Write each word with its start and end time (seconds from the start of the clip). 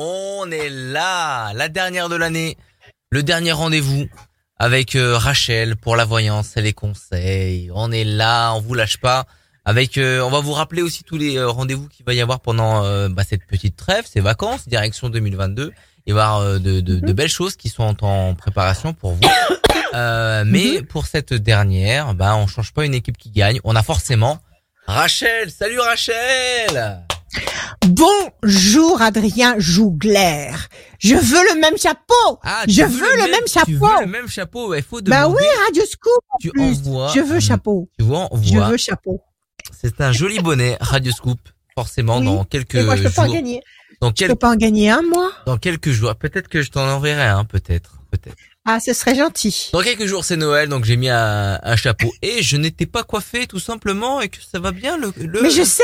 On 0.00 0.48
est 0.52 0.70
là, 0.70 1.52
la 1.54 1.68
dernière 1.68 2.08
de 2.08 2.14
l'année, 2.14 2.56
le 3.10 3.24
dernier 3.24 3.50
rendez-vous 3.50 4.06
avec 4.56 4.94
euh, 4.94 5.18
Rachel 5.18 5.74
pour 5.74 5.96
la 5.96 6.04
voyance 6.04 6.56
et 6.56 6.62
les 6.62 6.72
conseils. 6.72 7.68
On 7.74 7.90
est 7.90 8.04
là, 8.04 8.52
on 8.54 8.60
vous 8.60 8.74
lâche 8.74 8.98
pas. 8.98 9.26
Avec, 9.64 9.98
euh, 9.98 10.20
on 10.20 10.30
va 10.30 10.38
vous 10.38 10.52
rappeler 10.52 10.82
aussi 10.82 11.02
tous 11.02 11.16
les 11.18 11.36
euh, 11.36 11.48
rendez-vous 11.48 11.88
qu'il 11.88 12.06
va 12.06 12.14
y 12.14 12.20
avoir 12.20 12.38
pendant 12.38 13.08
bah, 13.08 13.24
cette 13.28 13.44
petite 13.44 13.74
trêve, 13.74 14.04
ces 14.08 14.20
vacances, 14.20 14.68
direction 14.68 15.08
2022. 15.08 15.72
Il 16.06 16.14
va 16.14 16.20
y 16.20 16.22
avoir 16.22 16.60
de, 16.60 16.80
de, 16.80 16.80
de, 16.80 17.00
Mhm. 17.08 17.12
belles 17.12 17.28
choses 17.28 17.56
qui 17.56 17.68
sont 17.68 18.04
en 18.04 18.36
préparation 18.36 18.94
pour 18.94 19.14
vous. 19.14 19.20
mais 20.46 20.80
pour 20.84 21.06
cette 21.06 21.34
dernière, 21.34 22.14
bah, 22.14 22.36
on 22.36 22.46
change 22.46 22.72
pas 22.72 22.84
une 22.84 22.94
équipe 22.94 23.18
qui 23.18 23.30
gagne. 23.30 23.58
On 23.64 23.74
a 23.74 23.82
forcément 23.82 24.38
Rachel. 24.86 25.50
Salut 25.50 25.80
Rachel. 25.80 27.02
Bonjour 27.86 29.00
Adrien 29.02 29.54
Jougler. 29.58 30.50
Je 30.98 31.14
veux 31.14 31.54
le 31.54 31.60
même 31.60 31.76
chapeau. 31.76 32.38
Ah, 32.42 32.64
Je 32.68 32.82
veux 32.82 32.88
veux 32.88 33.16
le 33.16 33.30
même 33.30 33.46
chapeau. 33.46 33.70
veux 33.72 34.00
le 34.04 34.06
même 34.06 34.28
chapeau. 34.28 34.74
Il 34.74 34.82
faut 34.82 35.00
Bah 35.02 35.22
demander. 35.22 35.36
oui, 35.40 35.46
Radio 35.66 35.82
Scoop. 35.84 36.22
en 36.30 36.38
Tu 36.40 36.50
plus. 36.50 36.62
envoies. 36.62 37.12
Je 37.14 37.20
veux 37.20 37.40
chapeau. 37.40 37.88
Tu 37.98 38.04
Je 38.04 38.58
veux 38.58 38.76
chapeau. 38.76 39.20
C'est 39.80 40.00
un 40.00 40.12
joli 40.12 40.38
bonnet 40.40 40.76
Radio 40.80 41.12
Scoop. 41.12 41.38
Forcément, 41.74 42.18
Oui. 42.18 42.24
dans 42.24 42.44
quelques 42.44 42.74
Et 42.76 42.82
moi, 42.82 42.96
je 42.96 43.04
peux 43.04 43.10
pas 43.10 43.22
en 43.22 43.26
jours. 43.26 43.34
gagner. 43.34 43.62
Dans 44.00 44.12
Je 44.16 44.26
peux 44.26 44.34
pas 44.34 44.50
en 44.50 44.56
gagner 44.56 44.90
un, 44.90 45.02
moi. 45.02 45.30
dans 45.46 45.58
quelques 45.58 45.90
jours. 45.90 46.14
Peut-être 46.16 46.48
que 46.48 46.62
je 46.62 46.70
t'en 46.70 46.88
enverrai 46.88 47.26
un, 47.26 47.44
peut-être, 47.44 48.00
peut-être. 48.10 48.36
Ah, 48.70 48.80
ce 48.80 48.92
serait 48.92 49.14
gentil. 49.14 49.70
Dans 49.72 49.80
quelques 49.80 50.04
jours, 50.04 50.24
c'est 50.26 50.36
Noël, 50.36 50.68
donc 50.68 50.84
j'ai 50.84 50.96
mis 50.98 51.08
un, 51.08 51.58
un 51.62 51.76
chapeau 51.76 52.12
et 52.20 52.42
je 52.42 52.58
n'étais 52.58 52.84
pas 52.84 53.02
coiffé, 53.02 53.46
tout 53.46 53.58
simplement, 53.58 54.20
et 54.20 54.28
que 54.28 54.36
ça 54.52 54.58
va 54.58 54.72
bien 54.72 54.98
le. 54.98 55.10
le... 55.16 55.40
Mais 55.42 55.50
je 55.50 55.62
sais. 55.62 55.82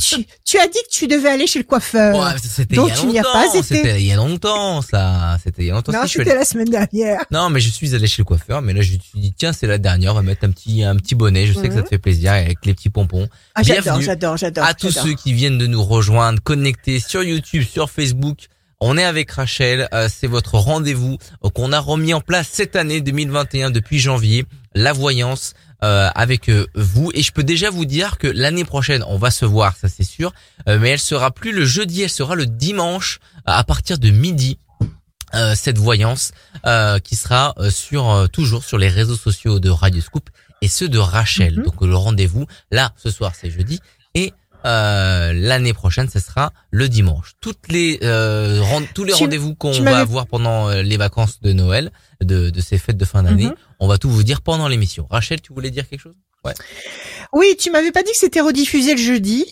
Tu, 0.00 0.24
tu 0.44 0.58
as 0.58 0.66
dit 0.66 0.78
que 0.88 0.90
tu 0.92 1.06
devais 1.06 1.28
aller 1.28 1.46
chez 1.46 1.58
le 1.60 1.64
coiffeur. 1.64 2.16
Ouais, 2.16 2.32
c'était 2.42 2.74
il 2.74 2.76
Donc, 2.76 2.88
y 2.88 2.92
a 2.92 2.96
tu 2.96 3.06
n'y 3.06 3.18
as 3.18 3.22
longtemps. 3.22 3.32
pas 3.32 3.46
été. 3.58 3.62
C'était 3.62 4.00
il 4.00 4.06
y 4.06 4.12
a 4.12 4.16
longtemps, 4.16 4.82
ça. 4.82 5.38
C'était 5.42 5.62
il 5.62 5.66
y 5.66 5.70
a 5.70 5.74
longtemps. 5.74 5.92
non, 5.92 6.00
si, 6.02 6.04
je 6.06 6.10
suis 6.10 6.18
c'était 6.20 6.30
allé- 6.30 6.38
la 6.40 6.44
semaine 6.44 6.68
dernière. 6.68 7.24
Non, 7.30 7.48
mais 7.50 7.60
je 7.60 7.68
suis 7.70 7.94
allé 7.94 8.06
chez 8.06 8.22
le 8.22 8.24
coiffeur, 8.24 8.60
mais 8.62 8.72
là 8.72 8.82
je 8.82 8.92
me 8.92 8.98
suis 8.98 9.18
dit 9.20 9.32
tiens, 9.36 9.52
c'est 9.52 9.66
la 9.66 9.78
dernière, 9.78 10.12
on 10.12 10.16
va 10.16 10.22
mettre 10.22 10.44
un 10.44 10.50
petit 10.50 10.82
un 10.84 10.96
petit 10.96 11.14
bonnet. 11.14 11.46
Je 11.46 11.52
sais 11.54 11.68
que 11.68 11.74
ça 11.74 11.78
Mhm. 11.80 11.84
te 11.84 11.88
fait 11.90 11.98
plaisir 11.98 12.32
avec 12.32 12.58
les 12.64 12.74
petits 12.74 12.90
pompons. 12.90 13.28
Ah, 13.54 13.62
j'adore, 13.62 14.00
j'adore, 14.00 14.36
j'adore. 14.36 14.64
à 14.64 14.74
tous 14.74 14.90
ceux 14.92 15.14
qui 15.14 15.32
viennent 15.32 15.58
de 15.58 15.66
nous 15.66 15.82
rejoindre, 15.84 16.40
connectés 16.42 16.98
sur 17.00 17.22
YouTube, 17.22 17.64
sur 17.68 17.90
Facebook. 17.90 18.38
On 18.80 18.98
est 18.98 19.04
avec 19.04 19.30
Rachel, 19.30 19.88
euh, 19.94 20.08
c'est 20.12 20.26
votre 20.26 20.54
rendez-vous 20.58 21.18
euh, 21.44 21.50
qu'on 21.50 21.72
a 21.72 21.80
remis 21.80 22.12
en 22.14 22.20
place 22.20 22.48
cette 22.52 22.76
année 22.76 23.00
2021 23.00 23.70
depuis 23.70 23.98
janvier, 23.98 24.44
la 24.74 24.92
voyance 24.92 25.54
euh, 25.82 26.08
avec 26.14 26.50
vous 26.74 27.10
et 27.14 27.22
je 27.22 27.32
peux 27.32 27.44
déjà 27.44 27.70
vous 27.70 27.84
dire 27.84 28.18
que 28.18 28.26
l'année 28.26 28.64
prochaine 28.64 29.04
on 29.06 29.18
va 29.18 29.30
se 29.30 29.44
voir, 29.44 29.76
ça 29.76 29.88
c'est 29.88 30.04
sûr, 30.04 30.32
mais 30.66 30.90
elle 30.90 30.98
sera 30.98 31.30
plus 31.30 31.52
le 31.52 31.64
jeudi, 31.64 32.02
elle 32.02 32.10
sera 32.10 32.34
le 32.34 32.46
dimanche 32.46 33.20
à 33.46 33.62
partir 33.64 33.98
de 33.98 34.10
midi. 34.10 34.58
euh, 35.34 35.54
cette 35.56 35.78
voyance 35.78 36.30
euh, 36.66 36.98
qui 37.00 37.16
sera 37.16 37.54
sur 37.70 38.28
toujours 38.32 38.62
sur 38.64 38.78
les 38.78 38.88
réseaux 38.88 39.16
sociaux 39.16 39.58
de 39.58 39.68
Radio 39.68 40.00
Scoop 40.00 40.30
et 40.62 40.68
ceux 40.68 40.88
de 40.88 40.98
Rachel. 40.98 41.56
Mhm. 41.58 41.64
Donc 41.64 41.80
le 41.82 41.96
rendez-vous 41.96 42.46
là 42.70 42.92
ce 42.96 43.10
soir 43.10 43.32
c'est 43.34 43.50
jeudi 43.50 43.80
et 44.14 44.32
euh, 44.66 45.32
l'année 45.34 45.72
prochaine, 45.74 46.08
ce 46.08 46.18
sera 46.20 46.52
le 46.70 46.88
dimanche. 46.88 47.32
Toutes 47.40 47.68
les 47.68 47.98
euh, 48.02 48.62
tous 48.94 49.04
les 49.04 49.12
rendez-vous 49.12 49.54
qu'on 49.54 49.72
va 49.82 49.98
avoir 49.98 50.26
pendant 50.26 50.68
euh, 50.70 50.82
les 50.82 50.96
vacances 50.96 51.40
de 51.40 51.52
Noël, 51.52 51.90
de, 52.22 52.50
de 52.50 52.60
ces 52.60 52.78
fêtes 52.78 52.96
de 52.96 53.04
fin 53.04 53.22
d'année, 53.22 53.46
Mhm. 53.46 53.54
on 53.80 53.88
va 53.88 53.98
tout 53.98 54.08
vous 54.10 54.22
dire 54.22 54.40
pendant 54.42 54.68
l'émission. 54.68 55.06
Rachel, 55.10 55.40
tu 55.42 55.52
voulais 55.52 55.70
dire 55.70 55.88
quelque 55.88 56.00
chose? 56.00 56.14
Oui, 57.32 57.56
tu 57.58 57.70
m'avais 57.70 57.90
pas 57.92 58.02
dit 58.02 58.10
que 58.12 58.18
c'était 58.18 58.40
rediffusé 58.40 58.92
le 58.94 59.00
jeudi 59.00 59.44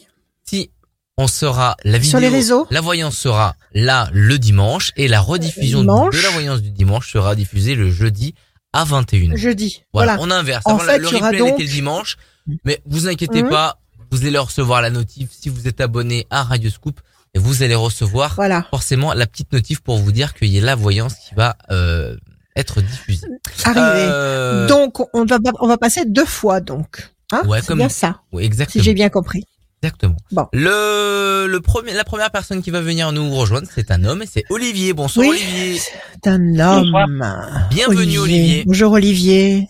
Si 0.44 0.70
on 1.18 1.26
sera 1.26 1.76
la 1.84 1.98
vidéo, 1.98 2.10
sur 2.10 2.20
les 2.20 2.28
réseaux. 2.28 2.66
la 2.70 2.80
voyance 2.80 3.16
sera 3.16 3.56
là 3.74 4.08
le 4.12 4.38
dimanche 4.38 4.92
et 4.96 5.08
la 5.08 5.20
rediffusion 5.20 5.80
Dimanche. 5.80 6.14
de 6.16 6.20
la 6.22 6.30
voyance 6.30 6.60
du 6.62 6.70
dimanche 6.70 7.10
sera 7.12 7.34
diffusée 7.34 7.74
le 7.74 7.90
jeudi 7.90 8.34
à 8.72 8.84
21h. 8.84 9.36
Jeudi. 9.36 9.82
Voilà, 9.92 10.16
Voilà. 10.16 10.34
on 10.34 10.38
inverse. 10.38 10.62
En 10.66 10.76
Avant, 10.76 10.78
fait, 10.84 10.98
le 10.98 11.08
replay 11.08 11.38
donc- 11.38 11.54
était 11.54 11.62
le 11.64 11.68
dimanche, 11.68 12.16
mais 12.64 12.80
vous 12.86 13.08
inquiétez 13.08 13.42
Mhm. 13.42 13.50
pas, 13.50 13.78
vous 14.12 14.26
allez 14.26 14.38
recevoir 14.38 14.82
la 14.82 14.90
notif 14.90 15.30
si 15.32 15.48
vous 15.48 15.66
êtes 15.66 15.80
abonné 15.80 16.26
à 16.30 16.42
Radio 16.42 16.68
Scoop 16.70 17.00
et 17.34 17.38
vous 17.38 17.62
allez 17.62 17.74
recevoir 17.74 18.34
Voilà. 18.36 18.66
forcément 18.70 19.14
la 19.14 19.26
petite 19.26 19.52
notif 19.52 19.80
pour 19.80 19.96
vous 19.96 20.12
dire 20.12 20.34
qu'il 20.34 20.48
y 20.48 20.58
a 20.58 20.62
la 20.62 20.74
voyance 20.74 21.14
qui 21.14 21.34
va 21.34 21.56
euh, 21.70 22.14
être 22.54 22.82
diffusée. 22.82 23.26
Arrivé. 23.64 23.80
Euh, 23.86 24.68
Donc, 24.68 25.00
on 25.14 25.24
va, 25.24 25.38
on 25.60 25.66
va 25.66 25.78
passer 25.78 26.04
deux 26.04 26.26
fois, 26.26 26.60
donc. 26.60 27.10
Hein 27.32 27.42
Ouais, 27.46 27.62
comme- 27.62 27.78
bien 27.78 27.88
ça, 27.88 28.20
oui, 28.32 28.42
si 28.42 28.46
exactement. 28.48 28.84
j'ai 28.84 28.92
bien 28.94 29.08
compris. 29.08 29.44
Exactement. 29.82 30.16
Bon. 30.30 30.46
Le, 30.52 31.46
le 31.48 31.60
premier, 31.60 31.94
la 31.94 32.04
première 32.04 32.30
personne 32.30 32.62
qui 32.62 32.70
va 32.70 32.82
venir 32.82 33.10
nous 33.12 33.34
rejoindre, 33.34 33.66
c'est 33.74 33.90
un 33.90 34.04
homme 34.04 34.22
et 34.22 34.26
c'est 34.32 34.44
Olivier. 34.50 34.92
Bonsoir 34.92 35.26
Oui. 35.26 35.36
Olivier. 35.42 35.80
C'est 36.22 36.28
un 36.30 36.58
homme. 36.60 37.24
Bienvenue 37.70 38.18
Olivier. 38.18 38.62
Bonjour 38.66 38.92
Olivier. 38.92 39.66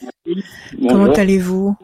Comment 0.88 1.12
allez-vous? 1.12 1.76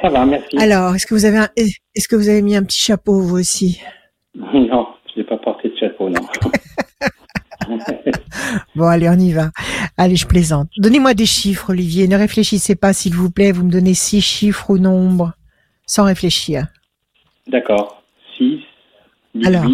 Ça 0.00 0.08
va, 0.08 0.24
merci. 0.24 0.56
Alors, 0.58 0.94
est-ce 0.94 1.06
que 1.06 1.14
vous 1.14 1.24
avez 1.24 1.38
un, 1.38 1.48
est-ce 1.56 2.08
que 2.08 2.16
vous 2.16 2.28
avez 2.28 2.42
mis 2.42 2.56
un 2.56 2.62
petit 2.62 2.78
chapeau 2.80 3.20
vous 3.20 3.38
aussi? 3.38 3.80
Non, 4.34 4.86
je 5.12 5.20
n'ai 5.20 5.26
pas 5.26 5.36
porté 5.38 5.68
de 5.68 5.76
chapeau, 5.76 6.08
non. 6.08 6.20
Bon, 8.74 8.86
allez, 8.86 9.08
on 9.08 9.18
y 9.18 9.32
va. 9.32 9.50
Allez, 9.96 10.16
je 10.16 10.26
plaisante. 10.26 10.68
Donnez-moi 10.78 11.14
des 11.14 11.26
chiffres, 11.26 11.70
Olivier. 11.70 12.08
Ne 12.08 12.16
réfléchissez 12.16 12.74
pas, 12.74 12.92
s'il 12.92 13.14
vous 13.14 13.30
plaît. 13.30 13.52
Vous 13.52 13.64
me 13.64 13.70
donnez 13.70 13.94
six 13.94 14.20
chiffres 14.20 14.70
ou 14.70 14.78
nombres, 14.78 15.32
sans 15.86 16.04
réfléchir. 16.04 16.66
D'accord. 17.46 18.02
6, 18.38 18.60
18, 19.34 19.46
Alors. 19.46 19.66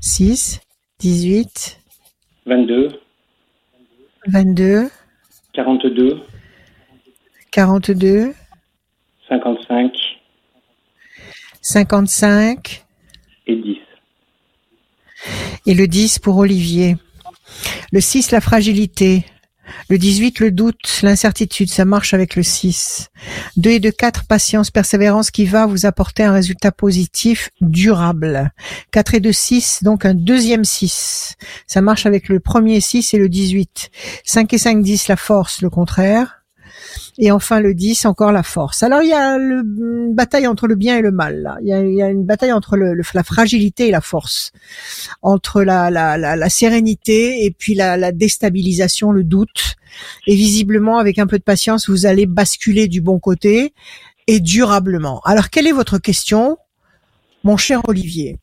6, 0.00 0.60
18, 0.98 1.80
22, 2.46 2.88
22, 4.26 4.88
42, 5.52 6.20
42, 7.50 8.34
55 9.32 9.92
55 11.62 12.84
et 13.46 13.56
10. 13.56 13.78
et 15.66 15.74
le 15.74 15.86
10 15.86 16.18
pour 16.18 16.36
Olivier. 16.36 16.96
Le 17.92 18.00
6, 18.00 18.30
la 18.30 18.42
fragilité. 18.42 19.24
Le 19.88 19.96
18, 19.96 20.40
le 20.40 20.50
doute, 20.50 21.00
l'incertitude, 21.02 21.70
ça 21.70 21.86
marche 21.86 22.12
avec 22.12 22.36
le 22.36 22.42
6. 22.42 23.08
2 23.56 23.70
et 23.70 23.80
2, 23.80 23.90
4, 23.90 24.26
patience, 24.26 24.70
persévérance 24.70 25.30
qui 25.30 25.46
va 25.46 25.64
vous 25.66 25.86
apporter 25.86 26.24
un 26.24 26.32
résultat 26.32 26.72
positif 26.72 27.48
durable. 27.62 28.52
4 28.90 29.14
et 29.14 29.20
2, 29.20 29.32
6, 29.32 29.82
donc 29.82 30.04
un 30.04 30.14
deuxième 30.14 30.64
6. 30.64 31.36
Ça 31.66 31.80
marche 31.80 32.04
avec 32.04 32.28
le 32.28 32.38
premier 32.38 32.80
6 32.80 33.14
et 33.14 33.18
le 33.18 33.30
18. 33.30 33.90
5 34.24 34.52
et 34.52 34.58
5, 34.58 34.82
10, 34.82 35.08
la 35.08 35.16
force, 35.16 35.62
le 35.62 35.70
contraire. 35.70 36.41
Et 37.18 37.30
enfin 37.30 37.60
le 37.60 37.74
10, 37.74 38.06
encore 38.06 38.32
la 38.32 38.42
force. 38.42 38.82
Alors 38.82 39.02
il 39.02 39.08
y 39.08 39.12
a 39.14 39.38
le, 39.38 39.58
une 39.60 40.14
bataille 40.14 40.46
entre 40.46 40.66
le 40.66 40.74
bien 40.74 40.96
et 40.96 41.02
le 41.02 41.10
mal. 41.10 41.42
Là. 41.42 41.56
Il, 41.62 41.68
y 41.68 41.72
a, 41.72 41.80
il 41.84 41.94
y 41.94 42.02
a 42.02 42.08
une 42.10 42.24
bataille 42.24 42.52
entre 42.52 42.76
le, 42.76 42.94
le- 42.94 43.02
la 43.14 43.22
fragilité 43.22 43.88
et 43.88 43.90
la 43.90 44.00
force, 44.00 44.52
entre 45.22 45.62
la, 45.62 45.90
la, 45.90 46.16
la, 46.16 46.36
la 46.36 46.48
sérénité 46.48 47.44
et 47.44 47.50
puis 47.50 47.74
la, 47.74 47.96
la 47.96 48.12
déstabilisation, 48.12 49.10
le 49.12 49.24
doute. 49.24 49.74
Et 50.26 50.34
visiblement, 50.34 50.98
avec 50.98 51.18
un 51.18 51.26
peu 51.26 51.38
de 51.38 51.42
patience, 51.44 51.88
vous 51.90 52.06
allez 52.06 52.26
basculer 52.26 52.88
du 52.88 53.00
bon 53.02 53.18
côté 53.18 53.74
et 54.26 54.40
durablement. 54.40 55.20
Alors 55.24 55.50
quelle 55.50 55.66
est 55.66 55.72
votre 55.72 55.98
question, 55.98 56.56
mon 57.44 57.56
cher 57.56 57.80
Olivier? 57.88 58.36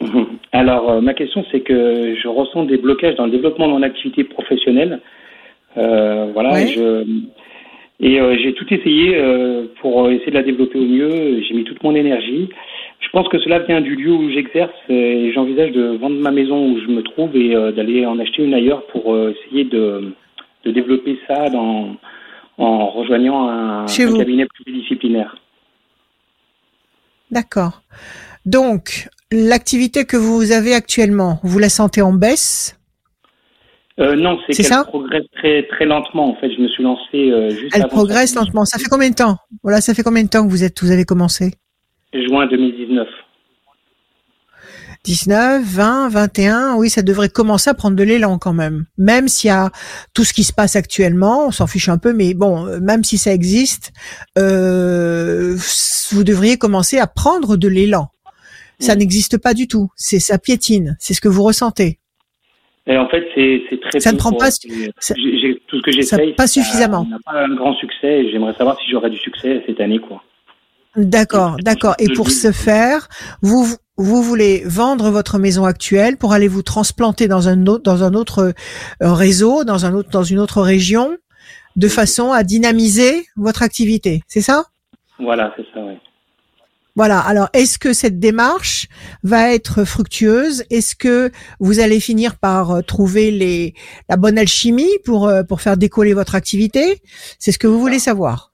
Alors, 0.52 0.88
euh, 0.90 1.00
ma 1.00 1.14
question, 1.14 1.44
c'est 1.50 1.62
que 1.62 2.14
je 2.22 2.28
ressens 2.28 2.64
des 2.66 2.76
blocages 2.76 3.16
dans 3.16 3.24
le 3.26 3.32
développement 3.32 3.66
de 3.66 3.72
mon 3.72 3.82
activité 3.82 4.22
professionnelle. 4.22 5.00
Euh, 5.76 6.30
voilà, 6.32 6.52
Ouais. 6.52 6.68
je 6.68 7.04
et 8.00 8.20
euh, 8.20 8.36
j'ai 8.38 8.54
tout 8.54 8.66
essayé 8.72 9.16
euh, 9.16 9.66
pour 9.80 10.10
essayer 10.10 10.30
de 10.30 10.36
la 10.36 10.42
développer 10.42 10.78
au 10.78 10.84
mieux. 10.84 11.42
J'ai 11.42 11.54
mis 11.54 11.64
toute 11.64 11.82
mon 11.82 11.94
énergie. 11.94 12.48
Je 13.00 13.08
pense 13.10 13.28
que 13.28 13.38
cela 13.38 13.60
vient 13.60 13.80
du 13.80 13.94
lieu 13.94 14.12
où 14.12 14.30
j'exerce 14.30 14.72
et 14.88 15.32
j'envisage 15.32 15.72
de 15.72 15.96
vendre 15.96 16.16
ma 16.16 16.30
maison 16.30 16.72
où 16.72 16.80
je 16.80 16.88
me 16.88 17.02
trouve 17.02 17.36
et 17.36 17.54
euh, 17.54 17.70
d'aller 17.70 18.06
en 18.06 18.18
acheter 18.18 18.42
une 18.42 18.54
ailleurs 18.54 18.86
pour 18.86 19.14
euh, 19.14 19.34
essayer 19.36 19.64
de, 19.64 20.12
de 20.64 20.70
développer 20.70 21.18
ça 21.28 21.50
dans, 21.50 21.96
en 22.58 22.86
rejoignant 22.86 23.48
un, 23.48 23.84
un 23.84 24.18
cabinet 24.18 24.46
pluridisciplinaire. 24.46 25.36
D'accord. 27.30 27.82
Donc, 28.46 29.08
l'activité 29.32 30.04
que 30.04 30.16
vous 30.16 30.52
avez 30.52 30.74
actuellement, 30.74 31.38
vous 31.42 31.58
la 31.58 31.68
sentez 31.68 32.02
en 32.02 32.12
baisse? 32.12 32.78
Euh, 34.00 34.16
non, 34.16 34.38
c'est 34.48 34.60
qu'elle 34.62 34.82
progresse 34.86 35.24
très 35.36 35.66
très 35.68 35.84
lentement. 35.86 36.30
En 36.30 36.40
fait, 36.40 36.50
je 36.52 36.60
me 36.60 36.68
suis 36.68 36.82
lancé 36.82 37.30
euh, 37.30 37.50
juste 37.50 37.72
Elle 37.74 37.82
avant 37.82 37.88
progresse 37.90 38.32
ça. 38.32 38.40
lentement. 38.40 38.64
Ça 38.64 38.78
fait 38.78 38.88
combien 38.90 39.10
de 39.10 39.14
temps? 39.14 39.36
Voilà, 39.62 39.80
ça 39.80 39.94
fait 39.94 40.02
combien 40.02 40.24
de 40.24 40.28
temps 40.28 40.44
que 40.44 40.50
vous 40.50 40.64
êtes, 40.64 40.82
vous 40.82 40.90
avez 40.90 41.04
commencé? 41.04 41.54
Juin 42.12 42.46
2019. 42.46 43.06
19, 45.04 45.62
20, 45.62 46.08
21, 46.08 46.74
oui, 46.76 46.88
ça 46.88 47.02
devrait 47.02 47.28
commencer 47.28 47.68
à 47.68 47.74
prendre 47.74 47.94
de 47.96 48.02
l'élan 48.02 48.38
quand 48.38 48.54
même. 48.54 48.86
Même 48.96 49.28
s'il 49.28 49.48
y 49.48 49.50
a 49.50 49.70
tout 50.14 50.24
ce 50.24 50.32
qui 50.32 50.44
se 50.44 50.52
passe 50.52 50.76
actuellement, 50.76 51.48
on 51.48 51.50
s'en 51.50 51.66
fiche 51.66 51.90
un 51.90 51.98
peu, 51.98 52.14
mais 52.14 52.32
bon, 52.32 52.66
euh, 52.66 52.80
même 52.80 53.04
si 53.04 53.18
ça 53.18 53.32
existe, 53.34 53.92
euh, 54.38 55.56
vous 56.10 56.24
devriez 56.24 56.56
commencer 56.56 56.98
à 56.98 57.06
prendre 57.06 57.56
de 57.56 57.68
l'élan. 57.68 58.08
Ça 58.80 58.94
Mm. 58.94 58.98
n'existe 58.98 59.38
pas 59.38 59.52
du 59.54 59.68
tout. 59.68 59.90
C'est 59.94 60.20
ça 60.20 60.38
piétine. 60.38 60.96
C'est 60.98 61.12
ce 61.14 61.20
que 61.20 61.28
vous 61.28 61.42
ressentez. 61.42 61.98
Et 62.86 62.98
en 62.98 63.08
fait, 63.08 63.24
c'est 63.34 63.80
très. 63.80 64.00
Ça 64.00 64.12
ne 64.12 64.18
prend 64.18 64.32
pas. 64.32 64.50
Ça, 64.50 65.14
tout 65.66 65.78
ce 65.78 65.82
que 65.82 65.92
j'essaye. 65.92 66.34
Pas 66.34 66.46
suffisamment. 66.46 67.06
n'a 67.08 67.18
pas 67.24 67.44
un 67.44 67.54
grand 67.54 67.74
succès. 67.74 68.28
J'aimerais 68.30 68.54
savoir 68.54 68.78
si 68.80 68.90
j'aurai 68.90 69.10
du 69.10 69.16
succès 69.16 69.62
cette 69.66 69.80
année, 69.80 69.98
quoi. 69.98 70.22
D'accord, 70.96 71.56
d'accord. 71.60 71.94
Et 71.98 72.12
pour 72.14 72.30
ce 72.30 72.52
faire, 72.52 73.08
vous 73.42 73.64
vous 73.96 74.22
voulez 74.22 74.62
vendre 74.66 75.10
votre 75.10 75.38
maison 75.38 75.64
actuelle 75.64 76.16
pour 76.16 76.32
aller 76.32 76.48
vous 76.48 76.62
transplanter 76.62 77.26
dans 77.26 77.48
un 77.48 77.66
autre 77.66 77.82
dans 77.82 78.04
un 78.04 78.14
autre 78.14 78.52
euh, 79.02 79.12
réseau, 79.12 79.64
dans 79.64 79.86
un 79.86 79.94
autre 79.94 80.10
dans 80.10 80.22
une 80.22 80.38
autre 80.38 80.60
région, 80.60 81.16
de 81.76 81.88
façon 81.88 82.32
à 82.32 82.42
dynamiser 82.44 83.24
votre 83.36 83.62
activité. 83.62 84.22
C'est 84.28 84.40
ça? 84.40 84.64
Voilà, 85.18 85.52
c'est 85.56 85.66
ça. 85.74 85.80
Oui. 85.84 85.94
Voilà. 86.96 87.18
Alors, 87.18 87.48
est-ce 87.52 87.78
que 87.78 87.92
cette 87.92 88.20
démarche 88.20 88.86
va 89.22 89.52
être 89.52 89.84
fructueuse? 89.84 90.64
Est-ce 90.70 90.94
que 90.94 91.30
vous 91.58 91.80
allez 91.80 91.98
finir 91.98 92.36
par 92.36 92.70
euh, 92.70 92.82
trouver 92.82 93.30
les 93.30 93.74
la 94.08 94.16
bonne 94.16 94.38
alchimie 94.38 94.92
pour 95.04 95.26
euh, 95.26 95.42
pour 95.42 95.60
faire 95.60 95.76
décoller 95.76 96.14
votre 96.14 96.34
activité? 96.34 97.00
C'est 97.38 97.52
ce 97.52 97.58
que 97.58 97.66
vous 97.66 97.80
voulez 97.80 97.98
savoir. 97.98 98.52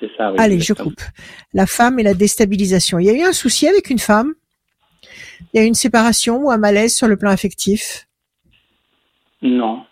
C'est 0.00 0.10
ça. 0.16 0.30
Oui, 0.30 0.36
Allez, 0.38 0.60
je 0.60 0.72
coupe. 0.72 1.00
La 1.54 1.66
femme 1.66 1.98
et 1.98 2.02
la 2.02 2.14
déstabilisation. 2.14 2.98
Il 2.98 3.06
y 3.06 3.10
a 3.10 3.14
eu 3.14 3.22
un 3.22 3.32
souci 3.32 3.66
avec 3.66 3.88
une 3.88 3.98
femme 3.98 4.34
Il 5.52 5.58
y 5.58 5.58
a 5.60 5.64
eu 5.64 5.66
une 5.66 5.74
séparation 5.74 6.38
ou 6.38 6.50
un 6.50 6.58
malaise 6.58 6.94
sur 6.94 7.08
le 7.08 7.16
plan 7.16 7.30
affectif? 7.30 8.06
Non. 9.42 9.84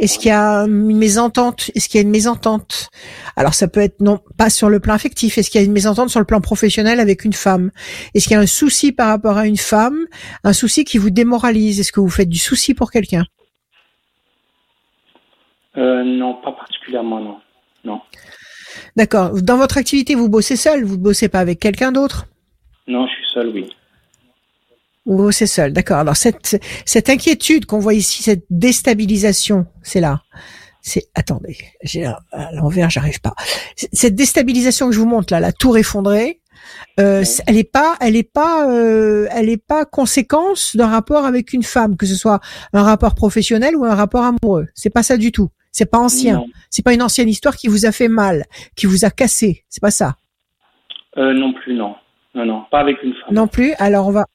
Est-ce 0.00 0.18
qu'il 0.18 0.28
y 0.28 0.32
a 0.32 0.62
une 0.64 0.96
mésentente? 0.98 1.70
Est-ce 1.74 1.88
qu'il 1.88 1.98
y 2.00 2.02
a 2.02 2.06
une 2.06 2.10
mésentente? 2.10 2.88
Alors 3.36 3.54
ça 3.54 3.68
peut 3.68 3.80
être 3.80 4.00
non 4.00 4.18
pas 4.36 4.50
sur 4.50 4.68
le 4.68 4.80
plan 4.80 4.94
affectif. 4.94 5.38
Est-ce 5.38 5.50
qu'il 5.50 5.60
y 5.60 5.64
a 5.64 5.66
une 5.66 5.72
mésentente 5.72 6.10
sur 6.10 6.20
le 6.20 6.26
plan 6.26 6.40
professionnel 6.40 6.98
avec 7.00 7.24
une 7.24 7.32
femme? 7.32 7.70
Est-ce 8.14 8.24
qu'il 8.24 8.34
y 8.34 8.36
a 8.36 8.40
un 8.40 8.46
souci 8.46 8.92
par 8.92 9.08
rapport 9.08 9.36
à 9.36 9.46
une 9.46 9.56
femme? 9.56 10.06
Un 10.42 10.52
souci 10.52 10.84
qui 10.84 10.98
vous 10.98 11.10
démoralise? 11.10 11.78
Est-ce 11.78 11.92
que 11.92 12.00
vous 12.00 12.10
faites 12.10 12.28
du 12.28 12.38
souci 12.38 12.74
pour 12.74 12.90
quelqu'un? 12.90 13.24
Euh, 15.76 16.02
Non, 16.04 16.34
pas 16.42 16.52
particulièrement, 16.52 17.20
non. 17.20 17.36
Non. 17.84 18.00
D'accord. 18.96 19.30
Dans 19.42 19.56
votre 19.56 19.78
activité, 19.78 20.14
vous 20.14 20.28
bossez 20.28 20.56
seul? 20.56 20.84
Vous 20.84 20.96
ne 20.96 21.02
bossez 21.02 21.28
pas 21.28 21.40
avec 21.40 21.58
quelqu'un 21.60 21.92
d'autre? 21.92 22.26
Non, 22.88 23.06
je 23.06 23.12
suis 23.12 23.32
seul, 23.32 23.48
oui. 23.48 23.70
Vous 25.04 25.32
c'est 25.32 25.46
seul, 25.46 25.72
d'accord. 25.72 25.98
Alors 25.98 26.16
cette 26.16 26.60
cette 26.84 27.10
inquiétude 27.10 27.66
qu'on 27.66 27.78
voit 27.78 27.94
ici, 27.94 28.22
cette 28.22 28.44
déstabilisation, 28.50 29.66
c'est 29.82 30.00
là. 30.00 30.22
C'est 30.80 31.08
attendez, 31.14 31.56
j'ai 31.82 32.04
à 32.04 32.18
l'envers, 32.52 32.90
j'arrive 32.90 33.20
pas. 33.20 33.34
Cette 33.76 34.14
déstabilisation 34.14 34.88
que 34.88 34.94
je 34.94 34.98
vous 34.98 35.06
montre 35.06 35.32
là, 35.32 35.40
la 35.40 35.52
tour 35.52 35.78
effondrée, 35.78 36.40
euh, 37.00 37.24
elle 37.46 37.56
est 37.56 37.70
pas, 37.70 37.96
elle 38.00 38.16
est 38.16 38.30
pas, 38.30 38.68
euh, 38.68 39.26
elle 39.30 39.48
est 39.48 39.64
pas 39.64 39.84
conséquence 39.84 40.76
d'un 40.76 40.88
rapport 40.88 41.24
avec 41.24 41.52
une 41.52 41.62
femme, 41.62 41.96
que 41.96 42.06
ce 42.06 42.14
soit 42.14 42.40
un 42.72 42.82
rapport 42.82 43.14
professionnel 43.14 43.76
ou 43.76 43.84
un 43.84 43.94
rapport 43.94 44.24
amoureux. 44.24 44.66
C'est 44.74 44.90
pas 44.90 45.02
ça 45.02 45.16
du 45.16 45.32
tout. 45.32 45.48
C'est 45.70 45.90
pas 45.90 45.98
ancien. 45.98 46.44
C'est 46.68 46.84
pas 46.84 46.92
une 46.92 47.02
ancienne 47.02 47.28
histoire 47.28 47.56
qui 47.56 47.68
vous 47.68 47.86
a 47.86 47.92
fait 47.92 48.08
mal, 48.08 48.44
qui 48.76 48.86
vous 48.86 49.04
a 49.04 49.10
cassé. 49.10 49.64
C'est 49.68 49.80
pas 49.80 49.90
ça. 49.90 50.16
Euh, 51.16 51.32
non 51.32 51.52
plus, 51.54 51.74
non. 51.74 51.94
Non, 52.34 52.46
non, 52.46 52.64
pas 52.70 52.80
avec 52.80 53.02
une 53.02 53.12
femme. 53.14 53.34
Non 53.34 53.46
plus. 53.46 53.72
Alors 53.78 54.06
on 54.06 54.10
va, 54.10 54.26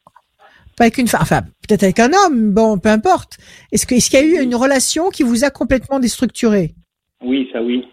pas 0.77 0.85
avec 0.85 0.97
une 0.99 1.07
femme, 1.07 1.21
enfin 1.23 1.41
peut-être 1.67 1.83
avec 1.83 1.99
un 1.99 2.11
homme, 2.13 2.53
bon, 2.53 2.77
peu 2.77 2.89
importe. 2.89 3.37
Est-ce 3.71 3.85
qu'il 3.85 3.97
est 3.97 4.13
y 4.13 4.17
a 4.17 4.21
eu 4.21 4.41
une 4.41 4.55
relation 4.55 5.09
qui 5.09 5.23
vous 5.23 5.43
a 5.43 5.49
complètement 5.49 5.99
déstructuré? 5.99 6.75
Oui, 7.21 7.49
ça 7.51 7.61
oui. 7.61 7.83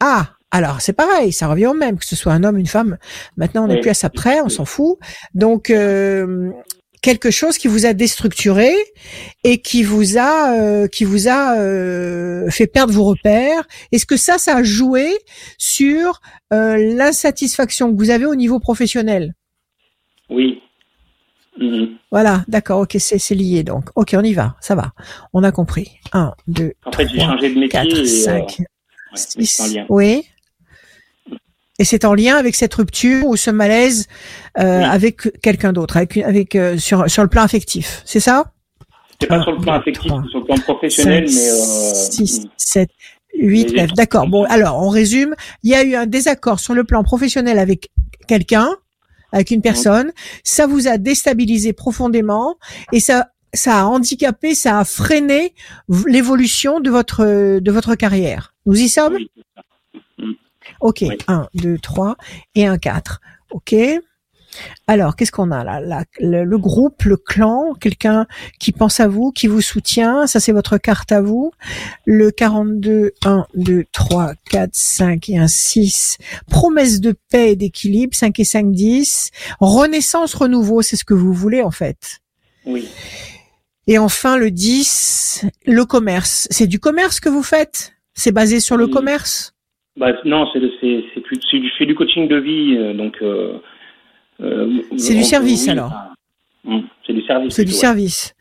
Ah, 0.00 0.32
alors 0.50 0.80
c'est 0.80 0.92
pareil, 0.92 1.32
ça 1.32 1.48
revient 1.48 1.68
au 1.68 1.74
même, 1.74 1.98
que 1.98 2.04
ce 2.04 2.16
soit 2.16 2.32
un 2.32 2.42
homme, 2.44 2.58
une 2.58 2.66
femme. 2.66 2.98
Maintenant, 3.36 3.64
on 3.64 3.68
n'est 3.68 3.80
plus 3.80 3.90
à 3.90 3.94
ça 3.94 4.10
près, 4.10 4.40
on 4.40 4.48
s'en 4.48 4.64
fout. 4.64 4.98
Donc 5.34 5.70
euh, 5.70 6.50
quelque 7.00 7.30
chose 7.30 7.58
qui 7.58 7.68
vous 7.68 7.86
a 7.86 7.92
déstructuré 7.92 8.74
et 9.44 9.62
qui 9.62 9.84
vous 9.84 10.18
a 10.18 10.52
euh, 10.58 10.88
qui 10.88 11.04
vous 11.04 11.28
a 11.28 11.58
euh, 11.58 12.50
fait 12.50 12.66
perdre 12.66 12.92
vos 12.92 13.04
repères. 13.04 13.66
Est-ce 13.92 14.06
que 14.06 14.16
ça, 14.16 14.38
ça 14.38 14.56
a 14.56 14.62
joué 14.64 15.08
sur 15.58 16.20
l'insatisfaction 16.50 17.92
que 17.92 17.98
vous 17.98 18.10
avez 18.10 18.26
au 18.26 18.34
niveau 18.34 18.58
professionnel? 18.58 19.34
Oui. 20.28 20.60
Mhm. 21.58 21.96
Voilà, 22.10 22.44
d'accord, 22.48 22.80
ok, 22.80 22.96
c'est 22.98 23.34
lié 23.34 23.62
donc. 23.62 23.90
Ok, 23.94 24.14
on 24.16 24.22
y 24.22 24.34
va, 24.34 24.56
ça 24.60 24.74
va. 24.74 24.92
On 25.32 25.42
a 25.42 25.52
compris. 25.52 25.98
1, 26.12 26.32
2, 26.48 26.72
en 26.84 26.92
fait, 26.92 27.08
j'ai 27.08 27.20
changé 27.20 27.54
de 27.54 27.58
métier 27.58 27.80
4, 27.80 28.04
5, 28.04 28.58
6. 29.14 29.78
Oui. 29.88 30.24
Et 31.78 31.84
c'est 31.84 32.04
en 32.04 32.14
lien 32.14 32.36
avec 32.36 32.54
cette 32.54 32.74
rupture 32.74 33.26
ou 33.26 33.36
ce 33.36 33.50
malaise 33.50 34.06
euh, 34.58 34.82
avec 34.82 35.40
quelqu'un 35.42 35.72
d'autre, 35.72 35.98
avec, 35.98 36.16
avec 36.16 36.54
euh, 36.54 36.78
sur, 36.78 37.08
sur 37.10 37.22
le 37.22 37.28
plan 37.28 37.42
affectif, 37.42 38.02
c'est 38.06 38.20
ça? 38.20 38.52
C'est 39.20 39.26
pas 39.26 39.42
sur 39.42 39.52
le 39.52 39.58
plan 39.58 39.74
affectif, 39.74 40.10
sur 40.30 40.40
le 40.40 40.44
plan 40.44 40.56
professionnel, 40.56 41.28
5, 41.28 41.34
mais... 41.36 41.50
Euh... 41.50 41.94
6, 41.94 42.48
7, 42.56 42.90
8, 43.38 43.74
9, 43.74 43.92
d'accord. 43.92 44.26
Bon, 44.26 44.44
alors, 44.44 44.82
on 44.82 44.88
résume. 44.88 45.34
Il 45.62 45.70
y 45.70 45.74
a 45.74 45.82
eu 45.82 45.94
un 45.94 46.06
désaccord 46.06 46.60
sur 46.60 46.74
le 46.74 46.84
plan 46.84 47.02
professionnel 47.02 47.58
avec 47.58 47.90
quelqu'un, 48.26 48.68
avec 49.36 49.50
une 49.50 49.60
personne, 49.60 50.12
ça 50.44 50.66
vous 50.66 50.88
a 50.88 50.96
déstabilisé 50.96 51.72
profondément 51.72 52.56
et 52.92 53.00
ça 53.00 53.30
ça 53.54 53.80
a 53.80 53.84
handicapé, 53.84 54.54
ça 54.54 54.80
a 54.80 54.84
freiné 54.84 55.54
l'évolution 56.06 56.80
de 56.80 56.90
votre 56.90 57.24
de 57.60 57.70
votre 57.70 57.94
carrière. 57.94 58.54
Nous 58.66 58.80
y 58.80 58.88
sommes? 58.88 59.18
Ok, 60.80 61.04
1, 61.28 61.48
2, 61.54 61.78
3 61.78 62.16
et 62.54 62.66
un 62.66 62.78
4. 62.78 63.20
Ok 63.52 63.74
alors, 64.86 65.16
qu'est-ce 65.16 65.32
qu'on 65.32 65.50
a 65.50 65.64
là, 65.64 66.04
le, 66.20 66.58
groupe, 66.58 67.02
le 67.04 67.16
clan, 67.16 67.74
quelqu'un 67.80 68.26
qui 68.60 68.72
pense 68.72 69.00
à 69.00 69.08
vous, 69.08 69.32
qui 69.32 69.46
vous 69.46 69.60
soutient, 69.60 70.26
ça 70.26 70.38
c'est 70.38 70.52
votre 70.52 70.78
carte 70.78 71.10
à 71.12 71.20
vous. 71.20 71.52
Le 72.04 72.30
42, 72.30 73.12
1, 73.24 73.46
2, 73.54 73.84
3, 73.92 74.32
4, 74.50 74.70
5 74.72 75.28
et 75.30 75.38
un 75.38 75.48
6. 75.48 76.18
Promesse 76.48 77.00
de 77.00 77.14
paix 77.30 77.52
et 77.52 77.56
d'équilibre, 77.56 78.14
5 78.14 78.38
et 78.38 78.44
5, 78.44 78.70
10. 78.70 79.30
Renaissance, 79.60 80.34
renouveau, 80.34 80.82
c'est 80.82 80.96
ce 80.96 81.04
que 81.04 81.14
vous 81.14 81.32
voulez 81.32 81.62
en 81.62 81.70
fait. 81.70 82.20
Oui. 82.64 82.88
Et 83.88 83.98
enfin 83.98 84.36
le 84.36 84.50
10, 84.50 85.46
le 85.66 85.84
commerce. 85.84 86.48
C'est 86.50 86.66
du 86.66 86.80
commerce 86.80 87.20
que 87.20 87.28
vous 87.28 87.42
faites? 87.42 87.92
C'est 88.14 88.32
basé 88.32 88.60
sur 88.60 88.76
le 88.76 88.86
commerce? 88.86 89.52
Bah, 89.96 90.12
Non, 90.24 90.46
c'est 90.52 90.60
fais 91.78 91.86
du 91.86 91.94
coaching 91.94 92.28
de 92.28 92.36
vie, 92.36 92.76
euh, 92.76 92.94
donc... 92.94 93.16
Euh, 93.22 93.58
c'est 94.96 95.14
du 95.14 95.24
service 95.24 95.68
alors. 95.68 95.92
Hum, 96.66 96.82
c'est 97.06 97.12
du 97.12 97.22
service. 97.22 97.54
C'est 97.54 97.64
du 97.64 97.72
service. 97.72 98.34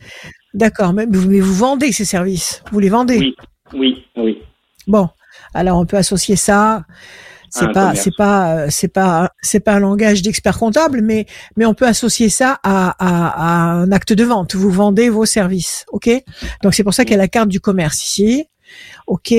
D'accord, 0.54 0.94
mais, 0.94 1.06
vous 1.06 1.54
vendez 1.54 1.92
ces 1.92 2.06
services. 2.06 2.64
Vous 2.71 2.80
les 2.80 2.90
vendez. 2.90 3.18
Oui, 3.19 3.35
oui, 3.73 4.06
oui. 4.16 4.42
Bon, 4.87 5.09
alors 5.54 5.80
on 5.80 5.85
peut 5.85 5.97
associer 5.97 6.35
ça. 6.35 6.83
C'est 7.49 7.71
pas, 7.71 7.95
c'est 7.95 8.16
pas, 8.18 8.69
c'est 8.69 8.90
pas, 8.90 9.30
c'est 9.42 9.61
pas 9.61 9.73
un 9.73 9.80
langage 9.80 10.21
d'expert 10.21 10.57
comptable, 10.57 11.02
mais 11.02 11.25
mais 11.56 11.66
on 11.66 11.73
peut 11.73 11.87
associer 11.87 12.28
ça 12.28 12.59
à, 12.64 12.95
à, 12.99 13.71
un 13.71 13.92
acte 13.94 14.11
de 14.11 14.25
vente. 14.25 14.56
Vous 14.56 14.69
vendez 14.69 15.07
vos 15.07 15.25
services, 15.25 15.85
ok? 15.90 16.09
Donc 16.64 16.73
c'est 16.73 16.83
pour 16.83 16.94
ça 16.94 17.06
qu'il 17.06 17.14
y 17.14 17.16
a 17.16 17.18
la 17.18 17.30
carte 17.30 17.47
du 17.47 17.61
commerce 17.61 18.04
ici, 18.04 18.45
ok? 19.07 19.33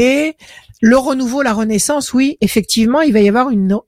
Le 0.82 0.96
renouveau, 0.96 1.42
la 1.42 1.52
renaissance, 1.52 2.12
oui, 2.12 2.36
effectivement, 2.40 3.00
il 3.00 3.12
va 3.12 3.20
y 3.20 3.28
avoir 3.28 3.50
une, 3.50 3.80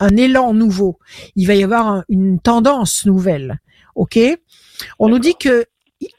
un 0.00 0.16
élan 0.16 0.54
nouveau. 0.54 0.98
Il 1.36 1.46
va 1.46 1.54
y 1.54 1.62
avoir 1.62 2.04
une 2.08 2.40
tendance 2.40 3.04
nouvelle. 3.06 3.58
OK? 3.94 4.18
On 4.98 5.08
nous 5.08 5.18
dit 5.18 5.34
que 5.34 5.64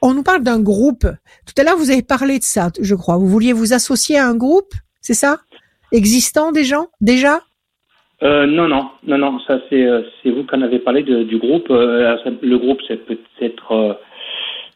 on 0.02 0.14
nous 0.14 0.24
parle 0.24 0.44
d'un 0.44 0.62
groupe. 0.62 1.08
Tout 1.46 1.54
à 1.58 1.64
l'heure, 1.64 1.78
vous 1.78 1.90
avez 1.90 2.04
parlé 2.04 2.38
de 2.38 2.44
ça, 2.44 2.70
je 2.80 2.94
crois. 2.94 3.18
Vous 3.18 3.28
vouliez 3.28 3.54
vous 3.54 3.74
associer 3.74 4.18
à 4.18 4.28
un 4.28 4.36
groupe, 4.36 4.74
c'est 5.02 5.16
ça? 5.16 5.40
Existant 5.92 6.52
des 6.52 6.64
gens 6.64 6.88
déjà? 7.02 7.42
Euh, 8.22 8.46
Non, 8.46 8.68
non, 8.68 8.90
non, 9.08 9.18
non. 9.18 9.40
Ça, 9.48 9.60
c'est 9.70 9.84
euh, 9.84 10.04
vous 10.26 10.44
qui 10.44 10.56
en 10.56 10.62
avez 10.62 10.80
parlé 10.80 11.02
du 11.02 11.38
groupe. 11.40 11.72
Euh, 11.72 12.16
le 12.42 12.58
groupe, 12.60 12.80
c'est 12.88 13.04
peut-être 13.06 13.72
euh, 13.72 13.94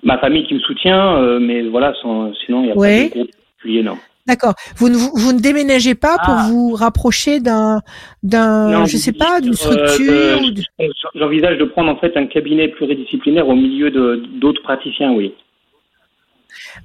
ma 0.02 0.18
famille 0.18 0.48
qui 0.48 0.56
me 0.56 0.60
soutient, 0.60 1.40
mais 1.40 1.68
voilà, 1.68 1.94
sinon 2.02 2.64
il 2.64 2.66
n'y 2.66 2.72
a 2.72 2.76
pas 2.76 3.04
de 3.04 3.10
groupe 3.10 3.32
particulier, 3.32 3.84
non. 3.84 3.98
D'accord. 4.28 4.56
Vous 4.78 4.90
ne 4.90 4.96
vous 4.96 5.34
ne 5.34 5.40
déménagez 5.40 5.94
pas 5.94 6.18
pour 6.18 6.34
ah. 6.34 6.48
vous 6.50 6.74
rapprocher 6.74 7.40
d'un 7.40 7.82
d'un 8.24 8.86
je 8.86 8.98
sais 8.98 9.12
pas 9.12 9.40
d'une 9.40 9.54
euh, 9.54 9.56
structure. 9.56 10.42
J'envisage 11.14 11.60
de 11.60 11.66
prendre 11.66 11.92
en 11.92 11.98
fait 11.98 12.18
un 12.18 12.26
cabinet 12.26 12.70
pluridisciplinaire 12.70 13.48
au 13.48 13.56
milieu 13.56 13.92
de 13.92 14.24
d'autres 14.40 14.64
praticiens, 14.64 15.14
oui. 15.14 15.34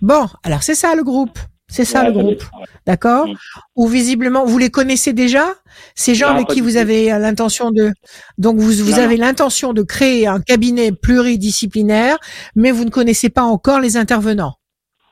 Bon, 0.02 0.26
alors 0.44 0.62
c'est 0.62 0.74
ça 0.74 0.94
le 0.94 1.02
groupe. 1.02 1.38
C'est 1.70 1.84
ça 1.84 2.04
le 2.04 2.10
groupe. 2.10 2.42
D'accord 2.84 3.28
Ou 3.76 3.86
visiblement, 3.86 4.44
vous 4.44 4.58
les 4.58 4.70
connaissez 4.70 5.12
déjà? 5.12 5.54
Ces 5.94 6.16
gens 6.16 6.30
avec 6.30 6.48
qui 6.48 6.60
vous 6.60 6.76
avez 6.76 7.10
l'intention 7.10 7.70
de... 7.70 7.92
Donc, 8.38 8.58
vous, 8.58 8.72
vous 8.84 8.98
avez 8.98 9.16
l'intention 9.16 9.72
de 9.72 9.82
créer 9.82 10.26
un 10.26 10.40
cabinet 10.40 10.90
pluridisciplinaire, 10.90 12.18
mais 12.56 12.72
vous 12.72 12.84
ne 12.84 12.90
connaissez 12.90 13.28
pas 13.30 13.44
encore 13.44 13.78
les 13.78 13.96
intervenants 13.96 14.59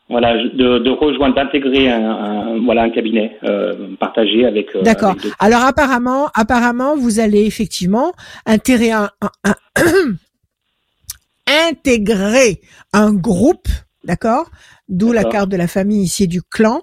voilà, 0.09 0.37
de, 0.37 0.79
de 0.79 0.91
rejoindre, 0.91 1.35
d'intégrer 1.35 1.91
un, 1.91 2.59
voilà 2.65 2.83
un 2.83 2.91
cabinet 2.91 3.37
euh, 3.45 3.95
partagé 4.01 4.47
avec. 4.47 4.75
Euh, 4.75 4.83
D'accord. 4.83 5.15
Alors 5.39 5.63
apparemment, 5.63 6.31
apparemment, 6.35 6.97
vous 6.97 7.21
allez 7.21 7.45
effectivement 7.45 8.13
intégrer 8.47 8.91
un, 8.91 9.11
intégrer 11.69 12.61
un 12.93 13.13
groupe, 13.13 13.69
d'accord 14.05 14.51
D'où 14.89 15.13
la 15.13 15.25
carte 15.25 15.51
de 15.51 15.57
la 15.59 15.69
famille 15.69 16.03
ici 16.03 16.27
du 16.27 16.41
clan. 16.41 16.81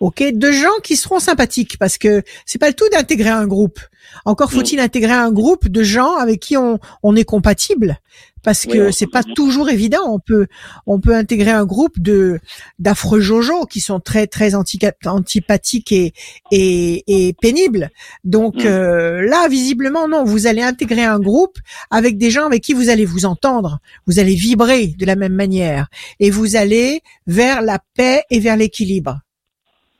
Ok, 0.00 0.24
de 0.32 0.50
gens 0.50 0.76
qui 0.82 0.96
seront 0.96 1.20
sympathiques 1.20 1.78
parce 1.78 1.98
que 1.98 2.22
c'est 2.44 2.58
pas 2.58 2.66
le 2.66 2.74
tout 2.74 2.88
d'intégrer 2.90 3.30
un 3.30 3.46
groupe. 3.46 3.78
Encore 4.24 4.50
faut-il 4.50 4.80
intégrer 4.80 5.12
un 5.12 5.30
groupe 5.30 5.68
de 5.68 5.82
gens 5.84 6.16
avec 6.16 6.40
qui 6.40 6.56
on, 6.56 6.80
on 7.04 7.14
est 7.14 7.24
compatible 7.24 7.98
parce 8.44 8.66
Oui, 8.66 8.74
que 8.74 8.88
on 8.88 8.92
c'est 8.92 9.06
pas 9.10 9.22
toujours 9.24 9.68
évident. 9.70 10.02
On 10.06 10.20
peut 10.20 10.46
on 10.86 11.00
peut 11.00 11.14
intégrer 11.16 11.50
un 11.50 11.64
groupe 11.64 11.98
de 11.98 12.38
d'affreux 12.78 13.20
jojo 13.20 13.64
qui 13.66 13.80
sont 13.80 13.98
très 13.98 14.26
très 14.28 14.54
antipathiques 14.54 15.90
et 15.92 16.12
et, 16.52 17.02
et 17.28 17.32
pénibles. 17.32 17.90
Donc 18.22 18.56
Mm. 18.56 18.66
euh, 18.66 19.22
là, 19.22 19.48
visiblement, 19.48 20.06
non. 20.06 20.24
Vous 20.24 20.46
allez 20.46 20.62
intégrer 20.62 21.04
un 21.04 21.18
groupe 21.18 21.58
avec 21.90 22.18
des 22.18 22.30
gens 22.30 22.46
avec 22.46 22.62
qui 22.62 22.74
vous 22.74 22.88
allez 22.90 23.04
vous 23.04 23.24
entendre. 23.24 23.80
Vous 24.06 24.18
allez 24.18 24.34
vibrer 24.34 24.88
de 24.88 25.06
la 25.06 25.16
même 25.16 25.34
manière 25.34 25.88
et 26.20 26.30
vous 26.30 26.54
allez 26.56 27.00
vers 27.26 27.62
la 27.62 27.78
paix 27.96 28.22
et 28.30 28.40
vers 28.40 28.56
l'équilibre. 28.56 29.20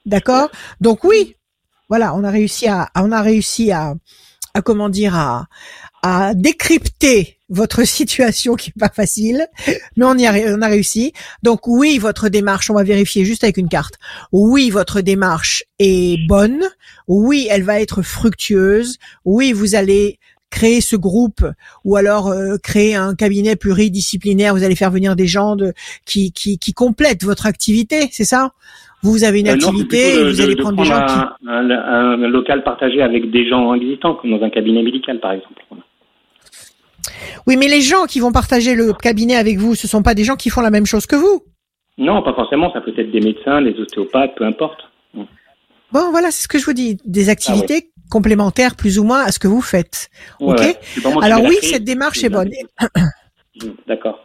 D'accord? 0.07 0.51
Donc 0.81 1.03
oui, 1.05 1.37
voilà, 1.89 2.15
on 2.15 2.25
a 2.25 2.31
réussi 2.31 2.69
à, 2.69 2.91
on 2.95 3.11
a 3.11 3.23
réussi 3.23 3.73
à, 3.73 3.95
à 4.53 4.61
comment 4.63 4.91
dire, 4.91 5.17
à, 5.17 5.47
à 6.03 6.35
décrypter 6.35 7.39
votre 7.55 7.85
situation 7.87 8.55
qui 8.55 8.71
est 8.71 8.79
pas 8.79 8.89
facile, 8.89 9.47
mais 9.97 10.05
on 10.05 10.15
y 10.17 10.27
a, 10.27 10.33
on 10.57 10.61
a 10.63 10.69
réussi. 10.69 11.13
Donc 11.43 11.67
oui, 11.67 11.99
votre 11.99 12.29
démarche, 12.29 12.71
on 12.71 12.75
va 12.75 12.83
vérifier 12.85 13.25
juste 13.25 13.45
avec 13.45 13.57
une 13.57 13.69
carte. 13.69 13.95
Oui, 14.33 14.71
votre 14.71 15.01
démarche 15.01 15.65
est 15.79 16.19
bonne. 16.27 16.63
Oui, 17.09 17.47
elle 17.51 17.63
va 17.63 17.81
être 17.81 18.03
fructueuse. 18.03 18.99
Oui, 19.25 19.53
vous 19.53 19.75
allez 19.75 20.19
créer 20.51 20.81
ce 20.81 20.95
groupe 20.95 21.45
ou 21.85 21.97
alors 21.97 22.29
euh, 22.29 22.57
créer 22.63 22.95
un 22.95 23.15
cabinet 23.15 23.57
pluridisciplinaire. 23.57 24.55
Vous 24.55 24.63
allez 24.63 24.77
faire 24.77 24.91
venir 24.93 25.17
des 25.17 25.27
gens 25.27 25.57
de, 25.57 25.73
qui, 26.07 26.31
qui, 26.33 26.59
qui 26.59 26.73
complètent 26.73 27.25
votre 27.25 27.47
activité, 27.47 28.09
c'est 28.13 28.25
ça? 28.25 28.53
Vous 29.03 29.25
avez 29.25 29.41
une 29.41 29.49
Euh, 29.49 29.55
activité 29.55 30.15
et 30.15 30.25
vous 30.25 30.37
de- 30.39 30.43
allez 30.43 30.55
de 30.55 30.63
prendre 30.63 30.81
des 30.83 30.89
gens 30.89 31.05
qui... 31.07 31.49
un, 31.49 31.71
un- 31.71 32.23
un 32.23 32.29
local 32.29 32.63
partagé 32.65 33.03
avec 33.03 33.31
des 33.31 33.49
gens 33.49 33.75
existants, 33.75 34.15
comme 34.15 34.31
dans 34.31 34.45
un 34.45 34.51
cabinet 34.51 34.83
médical, 34.83 35.21
par 35.21 35.33
exemple. 35.33 35.61
Oui, 37.47 37.57
mais 37.57 37.69
les 37.69 37.81
gens 37.81 38.05
qui 38.07 38.21
vont 38.21 38.33
partager 38.33 38.75
le 38.75 38.93
cabinet 38.93 39.37
avec 39.37 39.59
vous, 39.59 39.75
ce 39.75 39.87
sont 39.89 40.03
pas 40.03 40.15
des 40.15 40.25
gens 40.25 40.37
qui 40.37 40.51
font 40.51 40.61
la 40.61 40.71
même 40.71 40.87
chose 40.87 41.07
que 41.07 41.17
vous. 41.17 41.43
Non, 41.99 42.23
pas 42.23 42.35
forcément. 42.35 42.73
Ça 42.73 42.81
peut 42.81 42.93
être 42.97 43.11
des 43.13 43.21
médecins, 43.21 43.63
des 43.63 43.75
ostéopathes, 43.79 44.35
peu 44.37 44.45
importe. 44.45 44.81
Bon, 45.93 46.11
voilà, 46.11 46.31
c'est 46.33 46.43
ce 46.43 46.49
que 46.49 46.59
je 46.59 46.65
vous 46.65 46.73
dis. 46.73 46.97
Des 47.05 47.29
activités 47.29 47.91
Ah 47.97 48.01
complémentaires, 48.11 48.75
plus 48.75 48.99
ou 48.99 49.05
moins, 49.05 49.23
à 49.25 49.31
ce 49.33 49.39
que 49.39 49.47
vous 49.49 49.61
faites. 49.63 50.09
Ouais, 50.41 50.55
Ok. 50.55 50.61
ouais. 50.61 51.25
Alors 51.25 51.43
oui, 51.43 51.57
créer, 51.59 51.73
cette 51.75 51.85
démarche 51.85 52.23
est 52.25 52.29
bonne. 52.29 52.51
D'accord. 53.87 54.19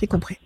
J'ai 0.00 0.06
compris. 0.06 0.36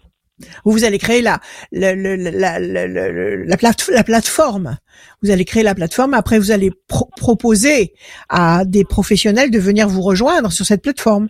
Vous, 0.65 0.85
allez 0.85 0.99
créer 0.99 1.21
la, 1.21 1.41
la, 1.73 1.97
la, 1.97 2.17
la, 2.17 2.31
la, 2.61 2.87
la, 2.87 3.09
la 3.45 3.57
plate- 3.57 3.91
la 3.93 4.05
plateforme. 4.05 4.77
Vous 5.21 5.31
allez 5.33 5.45
créer 5.45 5.65
la 5.65 5.75
plateforme. 5.75 6.15
Après, 6.15 6.39
vous 6.39 6.53
allez 6.53 6.71
pro- 6.87 7.09
proposer 7.17 7.93
à 8.29 8.65
des 8.65 8.85
professionnels 8.85 9.51
de 9.51 9.59
venir 9.59 9.89
vous 9.89 10.03
rejoindre 10.03 10.53
sur 10.53 10.65
cette 10.65 10.83
plateforme. 10.83 11.29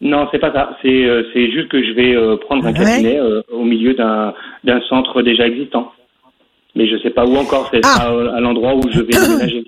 Non, 0.00 0.28
c'est 0.32 0.38
pas 0.38 0.52
ça. 0.52 0.76
C'est 0.82 1.04
euh, 1.04 1.24
c'est 1.32 1.50
juste 1.52 1.68
que 1.68 1.82
je 1.82 1.92
vais 1.92 2.14
euh, 2.16 2.36
prendre 2.38 2.64
un 2.66 2.72
Ouais. 2.72 2.78
cabinet 2.78 3.18
euh, 3.18 3.42
au 3.52 3.64
milieu 3.64 3.94
d'un 3.94 4.32
d'un 4.64 4.80
centre 4.88 5.20
déjà 5.22 5.46
existant. 5.46 5.92
Mais 6.74 6.88
je 6.88 6.96
sais 7.02 7.10
pas 7.10 7.26
où 7.26 7.36
encore. 7.36 7.68
C'est 7.72 7.80
Ah. 7.84 8.06
à, 8.08 8.36
à 8.36 8.40
l'endroit 8.40 8.74
où 8.74 8.82
je 8.90 9.00
vais 9.00 9.12
déménager. 9.12 9.64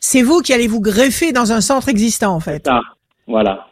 C'est 0.00 0.22
vous 0.22 0.40
qui 0.40 0.52
allez 0.54 0.66
vous 0.68 0.80
greffer 0.80 1.32
dans 1.32 1.52
un 1.52 1.60
centre 1.60 1.88
existant, 1.90 2.32
en 2.34 2.40
fait. 2.40 2.64
Ça, 2.64 2.80
voilà. 3.26 3.66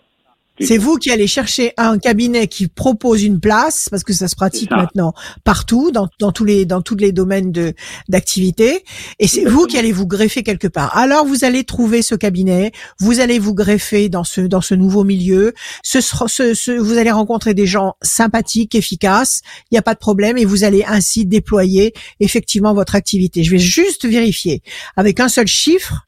C'est 0.60 0.78
vous 0.78 0.96
qui 0.98 1.10
allez 1.10 1.26
chercher 1.26 1.72
un 1.76 1.98
cabinet 1.98 2.46
qui 2.46 2.68
propose 2.68 3.24
une 3.24 3.40
place 3.40 3.88
parce 3.90 4.04
que 4.04 4.12
ça 4.12 4.28
se 4.28 4.36
pratique 4.36 4.68
ça. 4.70 4.76
maintenant 4.76 5.12
partout 5.42 5.90
dans, 5.90 6.08
dans 6.20 6.30
tous 6.30 6.44
les 6.44 6.64
dans 6.64 6.80
tous 6.80 6.94
les 6.94 7.10
domaines 7.10 7.50
de 7.50 7.74
d'activité 8.08 8.84
et 9.18 9.26
c'est 9.26 9.44
vous 9.44 9.66
qui 9.66 9.76
allez 9.78 9.90
vous 9.90 10.06
greffer 10.06 10.42
quelque 10.44 10.68
part. 10.68 10.96
Alors 10.96 11.26
vous 11.26 11.44
allez 11.44 11.64
trouver 11.64 12.02
ce 12.02 12.14
cabinet, 12.14 12.70
vous 13.00 13.18
allez 13.20 13.40
vous 13.40 13.52
greffer 13.54 14.08
dans 14.08 14.22
ce 14.22 14.42
dans 14.42 14.60
ce 14.60 14.74
nouveau 14.74 15.02
milieu. 15.02 15.54
Ce, 15.82 16.00
ce, 16.00 16.54
ce- 16.54 16.78
vous 16.78 16.98
allez 16.98 17.10
rencontrer 17.10 17.54
des 17.54 17.66
gens 17.66 17.94
sympathiques, 18.02 18.76
efficaces. 18.76 19.40
Il 19.70 19.74
n'y 19.74 19.78
a 19.78 19.82
pas 19.82 19.94
de 19.94 19.98
problème 19.98 20.38
et 20.38 20.44
vous 20.44 20.62
allez 20.62 20.84
ainsi 20.86 21.26
déployer 21.26 21.94
effectivement 22.20 22.74
votre 22.74 22.94
activité. 22.94 23.42
Je 23.42 23.50
vais 23.50 23.58
juste 23.58 24.04
vérifier 24.06 24.62
avec 24.96 25.18
un 25.18 25.28
seul 25.28 25.46
chiffre. 25.48 26.06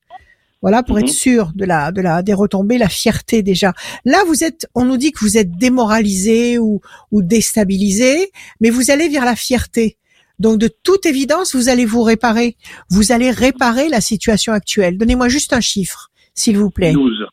Voilà, 0.66 0.82
pour 0.82 0.96
Mhm. 0.96 1.04
être 1.04 1.10
sûr 1.12 1.52
de 1.54 1.64
la, 1.64 1.92
de 1.92 2.00
la, 2.00 2.22
des 2.24 2.34
retombées, 2.34 2.76
la 2.76 2.88
fierté 2.88 3.44
déjà. 3.44 3.72
Là, 4.04 4.24
vous 4.26 4.42
êtes, 4.42 4.66
on 4.74 4.84
nous 4.84 4.96
dit 4.96 5.12
que 5.12 5.20
vous 5.20 5.38
êtes 5.38 5.52
démoralisé 5.56 6.58
ou, 6.58 6.80
ou 7.12 7.22
déstabilisé, 7.22 8.32
mais 8.60 8.70
vous 8.70 8.90
allez 8.90 9.08
vers 9.08 9.24
la 9.24 9.36
fierté. 9.36 9.96
Donc, 10.40 10.58
de 10.58 10.68
toute 10.82 11.06
évidence, 11.06 11.54
vous 11.54 11.68
allez 11.68 11.84
vous 11.84 12.02
réparer. 12.02 12.56
Vous 12.90 13.12
allez 13.12 13.30
réparer 13.30 13.88
la 13.88 14.00
situation 14.00 14.52
actuelle. 14.52 14.98
Donnez-moi 14.98 15.28
juste 15.28 15.52
un 15.52 15.60
chiffre, 15.60 16.10
s'il 16.34 16.58
vous 16.58 16.70
plaît, 16.70 16.92
12. 16.92 17.26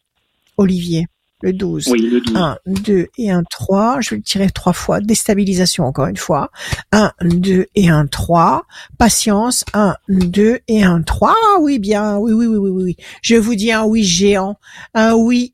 Olivier. 0.58 1.08
Le 1.44 1.52
12. 1.52 1.90
Oui, 1.90 2.00
le 2.00 2.22
12. 2.22 2.38
1, 2.38 2.58
2 2.68 3.08
et 3.18 3.30
un 3.30 3.44
3. 3.44 3.98
Je 4.00 4.12
vais 4.12 4.16
le 4.16 4.24
tirer 4.24 4.50
trois 4.50 4.72
fois. 4.72 5.02
Déstabilisation 5.02 5.84
encore 5.84 6.08
une 6.08 6.16
fois. 6.16 6.52
1, 6.94 7.12
2 7.22 7.68
et 7.76 7.90
un 7.90 8.08
3. 8.08 8.64
Patience. 8.98 9.66
1, 9.74 9.98
2 10.08 10.60
et 10.70 10.84
un 10.86 11.02
3. 11.02 11.36
Ah 11.36 11.58
oui, 11.60 11.80
bien. 11.80 12.16
Oui, 12.18 12.32
oui, 12.32 12.46
oui, 12.46 12.56
oui, 12.56 12.70
oui, 12.70 12.84
oui. 12.84 12.96
Je 13.22 13.36
vous 13.36 13.56
dis 13.56 13.74
un 13.74 13.84
oui 13.84 14.06
géant. 14.06 14.56
Un 14.94 15.16
oui. 15.16 15.54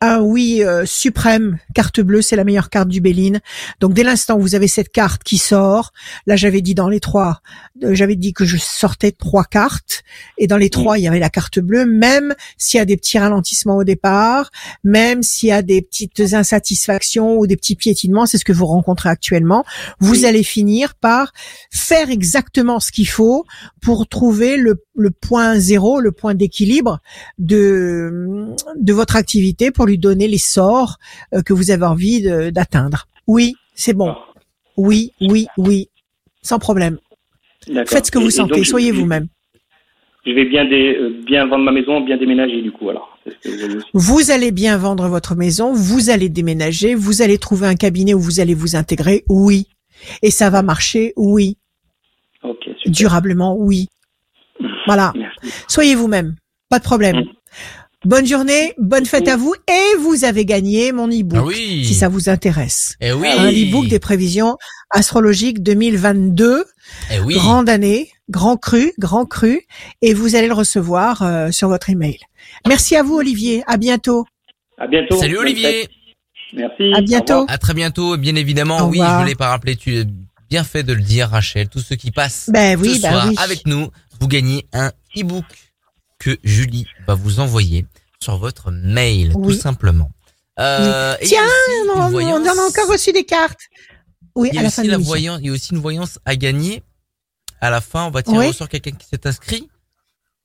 Un 0.00 0.20
oui 0.20 0.62
euh, 0.62 0.84
suprême, 0.84 1.58
carte 1.74 2.00
bleue, 2.00 2.20
c'est 2.20 2.36
la 2.36 2.44
meilleure 2.44 2.68
carte 2.68 2.88
du 2.88 3.00
Béline. 3.00 3.40
Donc 3.80 3.94
dès 3.94 4.02
l'instant 4.02 4.36
où 4.36 4.40
vous 4.40 4.54
avez 4.54 4.68
cette 4.68 4.90
carte 4.90 5.22
qui 5.22 5.38
sort, 5.38 5.92
là 6.26 6.36
j'avais 6.36 6.60
dit 6.60 6.74
dans 6.74 6.88
les 6.90 7.00
trois, 7.00 7.40
euh, 7.82 7.94
j'avais 7.94 8.16
dit 8.16 8.32
que 8.34 8.44
je 8.44 8.58
sortais 8.58 9.12
trois 9.12 9.44
cartes, 9.44 10.02
et 10.36 10.46
dans 10.46 10.58
les 10.58 10.68
trois 10.68 10.98
il 10.98 11.02
y 11.04 11.08
avait 11.08 11.20
la 11.20 11.30
carte 11.30 11.58
bleue, 11.58 11.86
même 11.86 12.34
s'il 12.58 12.78
y 12.78 12.80
a 12.80 12.84
des 12.84 12.96
petits 12.98 13.18
ralentissements 13.18 13.76
au 13.76 13.84
départ, 13.84 14.50
même 14.82 15.22
s'il 15.22 15.48
y 15.48 15.52
a 15.52 15.62
des 15.62 15.80
petites 15.80 16.20
insatisfactions 16.34 17.38
ou 17.38 17.46
des 17.46 17.56
petits 17.56 17.76
piétinements, 17.76 18.26
c'est 18.26 18.36
ce 18.38 18.44
que 18.44 18.52
vous 18.52 18.66
rencontrez 18.66 19.08
actuellement, 19.08 19.64
vous 20.00 20.12
Oui. 20.20 20.26
allez 20.26 20.42
finir 20.42 20.96
par 20.96 21.32
faire 21.70 22.10
exactement 22.10 22.78
ce 22.78 22.92
qu'il 22.92 23.08
faut 23.08 23.44
pour 23.80 24.06
trouver 24.06 24.56
le, 24.58 24.84
le 24.96 25.10
point 25.10 25.58
zéro, 25.58 26.00
le 26.00 26.12
point 26.12 26.34
d'équilibre 26.34 27.00
de, 27.38 28.52
de 28.76 28.92
votre 28.92 29.16
activité 29.16 29.70
pour 29.70 29.83
lui 29.86 29.98
donner 29.98 30.28
les 30.28 30.38
sorts 30.38 30.96
euh, 31.34 31.42
que 31.42 31.52
vous 31.52 31.70
avez 31.70 31.84
envie 31.86 32.22
d'atteindre. 32.52 33.06
Oui, 33.26 33.54
c'est 33.74 33.94
bon. 33.94 34.14
Oui, 34.76 35.12
oui, 35.20 35.46
oui. 35.56 35.88
Sans 36.42 36.58
problème. 36.58 36.98
Faites 37.86 38.06
ce 38.06 38.10
que 38.10 38.18
Et- 38.18 38.22
vous 38.22 38.34
et 38.34 38.38
donc, 38.38 38.50
sentez, 38.50 38.64
soyez 38.64 38.90
vous-même. 38.92 39.28
Je 40.26 40.32
vais 40.32 40.44
bien, 40.46 40.64
euh, 40.70 41.22
bien 41.26 41.46
vendre 41.46 41.64
ma 41.64 41.72
maison, 41.72 42.00
bien 42.00 42.16
déménager 42.16 42.62
du 42.62 42.72
coup 42.72 42.88
alors. 42.90 43.18
Vous 43.94 44.30
allez 44.30 44.50
bien 44.52 44.76
vendre 44.76 45.08
votre 45.08 45.34
maison, 45.34 45.72
vous 45.72 46.10
allez 46.10 46.28
déménager, 46.28 46.94
vous 46.94 47.22
allez 47.22 47.38
trouver 47.38 47.66
un 47.66 47.74
cabinet 47.74 48.12
où 48.14 48.20
vous 48.20 48.40
allez 48.40 48.54
vous 48.54 48.76
intégrer, 48.76 49.24
oui. 49.28 49.66
Et 50.22 50.30
ça 50.30 50.50
va 50.50 50.62
marcher, 50.62 51.12
oui. 51.16 51.56
Durablement, 52.86 53.56
oui. 53.56 53.88
Voilà. 54.86 55.12
Merci. 55.16 55.38
Soyez 55.68 55.94
vous-même. 55.94 56.36
Pas 56.68 56.78
de 56.78 56.84
problème. 56.84 57.16
Mm. 57.16 57.24
Bonne 58.04 58.26
journée, 58.26 58.74
bonne 58.78 59.06
fête 59.06 59.28
à 59.28 59.36
vous 59.36 59.54
et 59.68 59.96
vous 60.00 60.24
avez 60.24 60.44
gagné 60.44 60.92
mon 60.92 61.08
e-book. 61.08 61.38
Ah 61.40 61.44
oui. 61.46 61.84
Si 61.86 61.94
ça 61.94 62.08
vous 62.08 62.28
intéresse. 62.28 62.96
Eh 63.00 63.12
oui. 63.12 63.28
Un 63.28 63.50
e-book 63.50 63.88
des 63.88 63.98
prévisions 63.98 64.56
astrologiques 64.90 65.62
2022, 65.62 66.64
Eh 67.10 67.20
oui. 67.20 67.34
grande 67.34 67.68
année, 67.70 68.10
grand 68.28 68.58
cru, 68.58 68.92
grand 68.98 69.24
cru, 69.24 69.62
et 70.02 70.12
vous 70.12 70.34
allez 70.36 70.48
le 70.48 70.52
recevoir 70.54 71.22
euh, 71.22 71.50
sur 71.50 71.68
votre 71.68 71.88
email. 71.88 72.18
Merci 72.68 72.94
à 72.94 73.02
vous 73.02 73.14
Olivier, 73.16 73.62
à 73.66 73.78
bientôt. 73.78 74.26
À 74.76 74.86
bientôt. 74.86 75.16
Salut 75.18 75.38
Olivier. 75.38 75.88
Merci. 76.52 76.92
À 76.94 77.00
bientôt. 77.00 77.46
À 77.48 77.56
très 77.56 77.72
bientôt. 77.72 78.18
Bien 78.18 78.36
évidemment, 78.36 78.80
Au 78.86 78.90
oui, 78.90 78.98
revoir. 79.00 79.20
je 79.20 79.24
ne 79.24 79.28
l'ai 79.30 79.34
pas 79.34 79.48
rappelé. 79.48 79.76
Tu 79.76 79.98
as 80.00 80.04
bien 80.50 80.62
fait 80.62 80.82
de 80.82 80.92
le 80.92 81.00
dire, 81.00 81.30
Rachel. 81.30 81.68
Tous 81.70 81.80
ceux 81.80 81.96
qui 81.96 82.10
passent 82.10 82.50
Ben 82.52 82.78
oui, 82.78 82.96
ce 82.96 83.02
ben 83.02 83.10
soir 83.10 83.26
oui. 83.30 83.34
avec 83.38 83.66
nous, 83.66 83.88
vous 84.20 84.28
gagnez 84.28 84.66
un 84.74 84.92
e-book 85.16 85.44
que 86.18 86.36
Julie 86.44 86.86
va 87.08 87.14
vous 87.14 87.40
envoyer 87.40 87.86
sur 88.24 88.38
votre 88.38 88.70
mail, 88.70 89.32
tout 89.32 89.52
simplement. 89.52 90.10
Euh, 90.58 91.16
Tiens, 91.22 91.42
on, 91.94 92.08
voyance- 92.10 92.46
en 92.48 92.58
a 92.58 92.66
encore 92.68 92.88
reçu 92.88 93.12
des 93.12 93.24
cartes. 93.24 93.60
Oui, 94.34 94.48
Il 94.52 94.54
y 94.54 94.58
à 94.58 94.60
a 94.60 94.62
la 94.64 94.68
aussi 94.68 94.76
fin 94.76 94.84
la 94.88 94.98
voyance, 94.98 95.38
il 95.42 95.46
y 95.46 95.50
a 95.50 95.52
aussi 95.52 95.72
une 95.72 95.78
voyance 95.80 96.18
à 96.24 96.34
gagner. 96.36 96.82
À 97.60 97.70
la 97.70 97.80
fin, 97.80 98.04
on 98.06 98.10
va 98.10 98.22
tirer 98.22 98.38
Oui. 98.38 98.46
au 98.48 98.52
sort 98.52 98.68
quelqu'un 98.68 98.90
qui 98.92 99.06
s'est 99.06 99.26
inscrit 99.26 99.68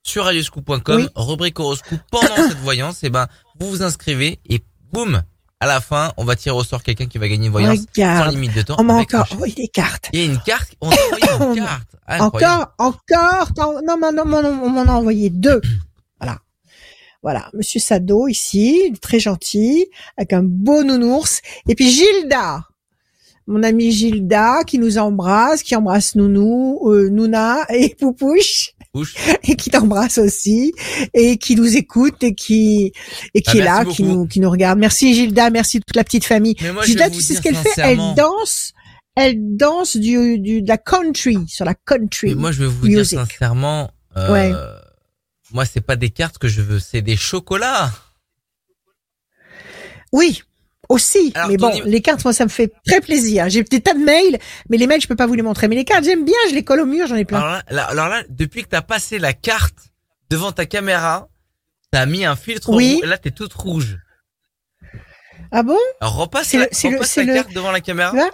sur 0.04 0.26
radioscoop.com, 0.26 1.10
rubrique 1.16 1.60
horoscope. 1.60 2.00
Pendant 2.12 2.36
cette 2.50 2.60
voyance, 2.60 3.04
et 3.04 3.10
ben, 3.10 3.28
vous 3.60 3.70
vous 3.70 3.84
inscrivez 3.84 4.40
et 4.48 4.64
boum, 4.94 5.22
à 5.60 5.66
la 5.68 5.82
fin, 5.82 6.14
on 6.18 6.24
va 6.24 6.36
tirer 6.36 6.56
au 6.56 6.64
sort 6.64 6.82
quelqu'un 6.84 7.08
qui 7.08 7.18
va 7.18 7.28
gagner 7.28 7.48
une 7.48 7.52
voyance 7.52 7.78
sans 7.80 7.86
Regarde, 7.96 8.32
limite 8.34 8.54
de 8.56 8.62
temps. 8.62 8.76
on 8.80 8.84
m'a 8.84 8.94
encore 8.94 9.28
envoyé 9.34 9.54
des 9.54 9.68
cartes. 9.68 10.10
Il 10.14 10.20
y 10.20 10.22
a 10.24 10.26
une 10.26 10.40
carte, 10.40 10.74
on 10.82 10.90
a 10.90 10.96
envoyé 11.06 11.24
On 11.42 11.54
une 11.56 11.62
m'a- 11.62 11.68
carte. 11.68 11.90
Incroyable. 12.08 12.66
Encore, 12.78 13.48
encore, 13.58 13.82
non, 13.86 13.98
non, 14.00 14.12
non, 14.14 14.26
non, 14.26 14.42
non, 14.44 14.62
on 14.64 14.70
m'en 14.70 14.82
a 14.84 14.92
envoyé 14.94 15.30
deux. 15.30 15.62
Voilà. 17.22 17.50
Monsieur 17.54 17.80
Sado 17.80 18.28
ici, 18.28 18.94
très 19.02 19.20
gentil, 19.20 19.88
avec 20.18 20.34
un 20.34 20.44
beau 20.44 20.84
nounours. 20.84 21.42
Et 21.68 21.76
puis 21.76 21.90
Gilda, 21.90 22.66
mon 23.48 23.64
amie 23.64 23.92
Gilda, 23.92 24.64
qui 24.66 24.80
nous 24.80 24.98
embrasse, 24.98 25.64
qui 25.64 25.76
embrasse 25.76 26.16
Nounou, 26.16 26.80
euh, 26.92 27.10
Nouna 27.10 27.66
et 27.70 27.96
Poupouche. 28.00 28.72
Pouche. 28.94 29.16
et 29.44 29.56
qui 29.56 29.70
t'embrasse 29.70 30.18
aussi 30.18 30.74
et 31.14 31.38
qui 31.38 31.56
nous 31.56 31.78
écoute 31.78 32.24
et 32.24 32.34
qui 32.34 32.92
et 33.36 33.42
qui 33.42 33.58
Ah, 33.58 33.62
est 33.62 33.64
là, 33.64 33.86
qui 33.86 34.02
nous 34.04 34.26
qui 34.26 34.40
nous 34.40 34.50
regarde. 34.50 34.80
Merci 34.80 35.14
Gilda, 35.14 35.50
merci 35.52 35.80
toute 35.80 35.96
la 35.96 36.04
petite 36.04 36.26
famille. 36.26 36.56
Moi, 36.74 36.84
Gilda, 36.86 37.10
tu 37.10 37.22
sais 37.22 37.36
ce 37.36 37.42
qu'elle 37.42 37.56
fait? 37.56 37.70
Elle 37.78 38.00
danse, 38.16 38.72
elle 39.16 39.36
danse 39.58 39.96
du, 39.98 40.40
du 40.40 40.62
de 40.64 40.68
la 40.68 40.78
country 40.80 41.38
sur 41.48 41.66
la 41.66 41.76
country. 41.76 42.30
Mais 42.30 42.36
moi, 42.36 42.52
je 42.52 42.62
vais 42.64 42.68
vous 42.68 42.86
Music. 42.88 43.18
dire 43.18 43.28
sincèrement, 43.28 43.92
euh, 44.18 44.32
Ouais. 44.34 44.54
Moi, 45.52 45.66
c'est 45.66 45.82
pas 45.82 45.96
des 45.96 46.10
cartes 46.10 46.38
que 46.38 46.48
je 46.48 46.62
veux, 46.62 46.80
c'est 46.80 47.02
des 47.02 47.18
chocolats. 47.18 47.92
Oui, 50.12 50.44
aussi. 50.90 51.32
Alors, 51.36 51.50
mais 51.50 51.58
bon, 51.58 51.72
les 51.86 52.02
cartes, 52.02 52.24
moi, 52.24 52.34
ça 52.34 52.46
me 52.46 52.50
fait 52.50 52.72
très 52.86 53.00
plaisir. 53.02 53.48
J'ai 53.50 53.64
des 53.64 53.82
tas 53.82 53.94
de 53.94 54.00
mails, 54.00 54.40
mais 54.70 54.78
les 54.78 54.88
mails, 54.88 55.02
je 55.02 55.08
peux 55.08 55.16
pas 55.16 55.28
vous 55.28 55.36
les 55.36 55.42
montrer. 55.44 55.68
Mais 55.68 55.76
les 55.76 55.86
cartes, 55.86 56.04
j'aime 56.04 56.26
bien, 56.26 56.36
je 56.50 56.56
les 56.56 56.64
colle 56.64 56.80
au 56.82 56.86
mur, 56.86 57.08
j'en 57.08 57.16
ai 57.16 57.26
plein. 57.26 57.38
Alors 57.40 57.52
là, 57.52 57.64
là- 57.70 57.86
alors 57.86 58.08
là, 58.10 58.24
depuis 58.30 58.64
que 58.64 58.70
t'as 58.70 58.82
passé 58.82 59.20
la 59.20 59.34
carte 59.34 59.78
devant 60.30 60.52
ta 60.52 60.66
caméra, 60.66 61.30
t'as 61.92 62.06
mis 62.06 62.26
un 62.26 62.36
filtre 62.36 62.70
Oui. 62.70 62.96
rouge. 62.96 63.06
Là, 63.10 63.18
t'es 63.18 63.32
toute 63.32 63.54
rouge. 63.54 63.98
Ah 65.52 65.64
bon? 65.64 65.78
Alors 66.02 66.16
repasse, 66.16 66.48
C'est 66.50 66.58
la, 66.58 66.66
le- 66.66 66.96
repasse 66.98 67.18
le- 67.18 67.34
carte 67.34 67.54
devant 67.54 67.72
la 67.72 67.82
caméra. 67.82 68.12
Là, 68.16 68.30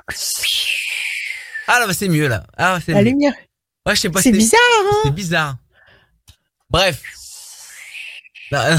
Ah 1.67 1.79
là, 1.79 1.87
bah, 1.87 1.93
c'est 1.93 2.09
mieux 2.09 2.27
là. 2.27 2.45
Ah, 2.57 2.79
c'est 2.85 2.91
la 2.93 2.99
mieux. 3.01 3.09
lumière. 3.09 3.33
Ouais, 3.85 3.95
je 3.95 4.01
sais 4.01 4.09
pas. 4.09 4.21
C'est 4.21 4.31
bizarre, 4.31 4.59
hein? 4.91 4.97
C'est 5.05 5.11
bizarre. 5.13 5.57
Bref. 6.69 7.01
Non, 8.51 8.59
non, 8.69 8.77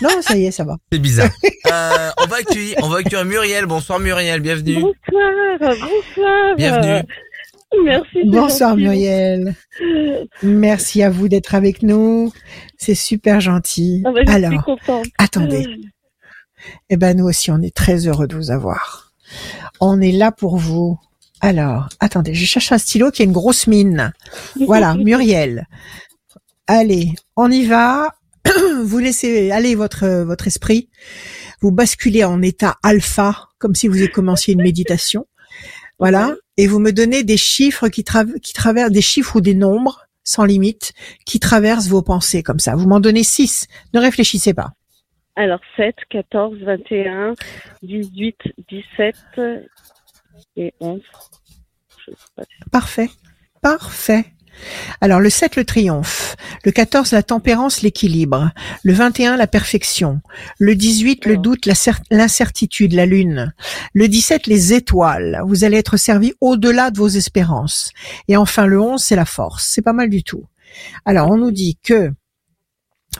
Non, 0.02 0.22
ça 0.22 0.36
y 0.36 0.46
est, 0.46 0.50
ça 0.50 0.64
va. 0.64 0.76
C'est 0.92 0.98
bizarre. 0.98 1.30
Euh, 1.72 2.10
on 2.22 2.26
va 2.26 2.36
accueillir, 2.36 2.76
on 2.84 2.88
va 2.88 2.98
accueillir 2.98 3.24
Muriel. 3.24 3.66
Bonsoir 3.66 3.98
Muriel, 3.98 4.40
bienvenue. 4.40 4.82
Bonsoir, 4.82 5.58
bonsoir. 5.58 6.56
Bienvenue. 6.56 7.02
Merci. 7.84 8.24
Bonsoir 8.24 8.70
gentil. 8.70 8.82
Muriel. 8.82 9.54
Merci 10.44 11.02
à 11.02 11.10
vous 11.10 11.26
d'être 11.28 11.56
avec 11.56 11.82
nous. 11.82 12.32
C'est 12.78 12.94
super 12.94 13.40
gentil. 13.40 14.04
Ah 14.06 14.12
bah, 14.12 14.20
je 14.24 14.30
suis 14.30 14.44
Alors, 14.44 14.64
contente. 14.64 15.06
attendez. 15.18 15.66
Eh 16.88 16.96
ben, 16.96 17.16
nous 17.16 17.24
aussi, 17.26 17.50
on 17.50 17.60
est 17.62 17.74
très 17.74 18.06
heureux 18.06 18.28
de 18.28 18.36
vous 18.36 18.52
avoir. 18.52 19.12
On 19.80 20.00
est 20.00 20.12
là 20.12 20.30
pour 20.30 20.56
vous. 20.56 20.96
Alors, 21.40 21.88
attendez, 21.98 22.32
je 22.32 22.46
cherche 22.46 22.70
un 22.70 22.78
stylo 22.78 23.10
qui 23.10 23.22
a 23.22 23.24
une 23.24 23.32
grosse 23.32 23.66
mine. 23.66 24.12
Voilà, 24.66 24.94
Muriel. 24.98 25.66
Allez, 26.66 27.12
on 27.36 27.50
y 27.50 27.64
va. 27.64 28.10
Vous 28.82 28.98
laissez 28.98 29.50
aller 29.50 29.74
votre 29.74 30.06
votre 30.24 30.46
esprit. 30.46 30.88
Vous 31.60 31.72
basculez 31.72 32.24
en 32.24 32.42
état 32.42 32.76
alpha, 32.82 33.48
comme 33.58 33.74
si 33.74 33.88
vous 33.88 33.96
commenciez 34.12 34.54
une 34.54 34.62
méditation. 34.62 35.26
Voilà, 35.98 36.34
et 36.58 36.66
vous 36.66 36.78
me 36.78 36.92
donnez 36.92 37.24
des 37.24 37.38
chiffres 37.38 37.88
qui, 37.88 38.02
tra- 38.02 38.38
qui 38.40 38.52
traversent 38.52 38.92
des 38.92 39.00
chiffres 39.00 39.36
ou 39.36 39.40
des 39.40 39.54
nombres 39.54 40.06
sans 40.24 40.44
limite 40.44 40.92
qui 41.24 41.40
traversent 41.40 41.88
vos 41.88 42.02
pensées 42.02 42.42
comme 42.42 42.58
ça. 42.58 42.74
Vous 42.74 42.86
m'en 42.86 43.00
donnez 43.00 43.22
six. 43.22 43.66
Ne 43.94 44.00
réfléchissez 44.00 44.52
pas. 44.52 44.72
Alors, 45.36 45.60
7, 45.76 45.94
14, 46.10 46.58
21, 46.58 47.34
18, 47.82 48.36
17 48.68 49.14
et 50.56 50.74
11. 50.80 51.00
Je 52.06 52.10
sais 52.10 52.16
pas. 52.34 52.42
Parfait. 52.70 53.08
Parfait. 53.62 54.24
Alors 55.00 55.20
le 55.20 55.30
7 55.30 55.56
le 55.56 55.64
triomphe, 55.64 56.36
le 56.64 56.72
14 56.72 57.12
la 57.12 57.22
tempérance, 57.22 57.82
l'équilibre, 57.82 58.52
le 58.82 58.92
21 58.92 59.36
la 59.36 59.46
perfection, 59.46 60.20
le 60.58 60.74
18 60.74 61.26
le 61.26 61.36
doute, 61.36 61.68
l'incertitude, 62.10 62.92
la 62.92 63.06
lune, 63.06 63.54
le 63.92 64.08
17 64.08 64.46
les 64.46 64.72
étoiles, 64.72 65.40
vous 65.46 65.64
allez 65.64 65.78
être 65.78 65.96
servi 65.96 66.32
au-delà 66.40 66.90
de 66.90 66.98
vos 66.98 67.08
espérances. 67.08 67.92
Et 68.28 68.36
enfin 68.36 68.66
le 68.66 68.80
11 68.80 69.02
c'est 69.02 69.16
la 69.16 69.24
force, 69.24 69.68
c'est 69.72 69.82
pas 69.82 69.92
mal 69.92 70.10
du 70.10 70.22
tout. 70.22 70.44
Alors 71.04 71.30
on 71.30 71.36
nous 71.36 71.52
dit 71.52 71.78
que 71.82 72.12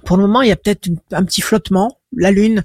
pour 0.04 0.16
le 0.16 0.22
moment 0.24 0.42
il 0.42 0.48
y 0.48 0.52
a 0.52 0.56
peut-être 0.56 0.88
un 1.12 1.24
petit 1.24 1.42
flottement, 1.42 1.98
la 2.16 2.30
lune, 2.30 2.64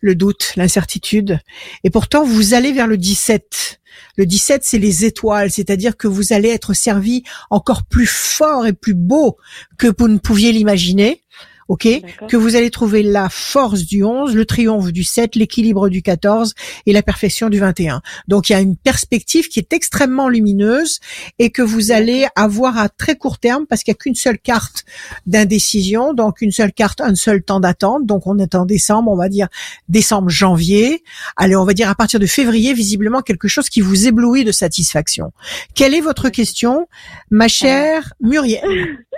le 0.00 0.14
doute, 0.14 0.52
l'incertitude, 0.56 1.40
et 1.84 1.90
pourtant 1.90 2.24
vous 2.24 2.54
allez 2.54 2.72
vers 2.72 2.86
le 2.86 2.96
17. 2.96 3.80
Le 4.16 4.26
17, 4.26 4.62
c'est 4.64 4.78
les 4.78 5.04
étoiles, 5.04 5.50
c'est-à-dire 5.50 5.96
que 5.96 6.06
vous 6.06 6.32
allez 6.32 6.50
être 6.50 6.74
servi 6.74 7.22
encore 7.48 7.84
plus 7.84 8.06
fort 8.06 8.66
et 8.66 8.72
plus 8.72 8.94
beau 8.94 9.36
que 9.78 9.88
vous 9.98 10.08
ne 10.08 10.18
pouviez 10.18 10.52
l'imaginer. 10.52 11.22
OK. 11.70 11.86
Que 12.28 12.36
vous 12.36 12.56
allez 12.56 12.68
trouver 12.68 13.04
la 13.04 13.28
force 13.28 13.82
du 13.82 14.02
11, 14.02 14.34
le 14.34 14.44
triomphe 14.44 14.90
du 14.90 15.04
7, 15.04 15.36
l'équilibre 15.36 15.88
du 15.88 16.02
14 16.02 16.54
et 16.86 16.92
la 16.92 17.00
perfection 17.00 17.48
du 17.48 17.60
21. 17.60 18.02
Donc 18.26 18.50
il 18.50 18.54
y 18.54 18.56
a 18.56 18.60
une 18.60 18.76
perspective 18.76 19.46
qui 19.46 19.60
est 19.60 19.72
extrêmement 19.72 20.28
lumineuse 20.28 20.98
et 21.38 21.50
que 21.50 21.62
vous 21.62 21.92
allez 21.92 22.26
avoir 22.34 22.76
à 22.76 22.88
très 22.88 23.14
court 23.14 23.38
terme 23.38 23.66
parce 23.66 23.84
qu'il 23.84 23.92
n'y 23.92 23.98
a 23.98 24.02
qu'une 24.02 24.16
seule 24.16 24.40
carte 24.40 24.84
d'indécision, 25.26 26.12
donc 26.12 26.40
une 26.40 26.50
seule 26.50 26.72
carte, 26.72 27.00
un 27.00 27.14
seul 27.14 27.40
temps 27.40 27.60
d'attente. 27.60 28.04
Donc 28.04 28.26
on 28.26 28.40
est 28.40 28.56
en 28.56 28.66
décembre, 28.66 29.12
on 29.12 29.16
va 29.16 29.28
dire 29.28 29.46
décembre, 29.88 30.28
janvier. 30.28 31.04
Allez, 31.36 31.54
on 31.54 31.64
va 31.64 31.72
dire 31.72 31.88
à 31.88 31.94
partir 31.94 32.18
de 32.18 32.26
février, 32.26 32.74
visiblement 32.74 33.22
quelque 33.22 33.46
chose 33.46 33.68
qui 33.68 33.80
vous 33.80 34.08
éblouit 34.08 34.42
de 34.42 34.50
satisfaction. 34.50 35.30
Quelle 35.76 35.94
est 35.94 36.00
votre 36.00 36.30
question, 36.30 36.88
ma 37.30 37.46
chère 37.46 38.12
Muriel? 38.20 38.98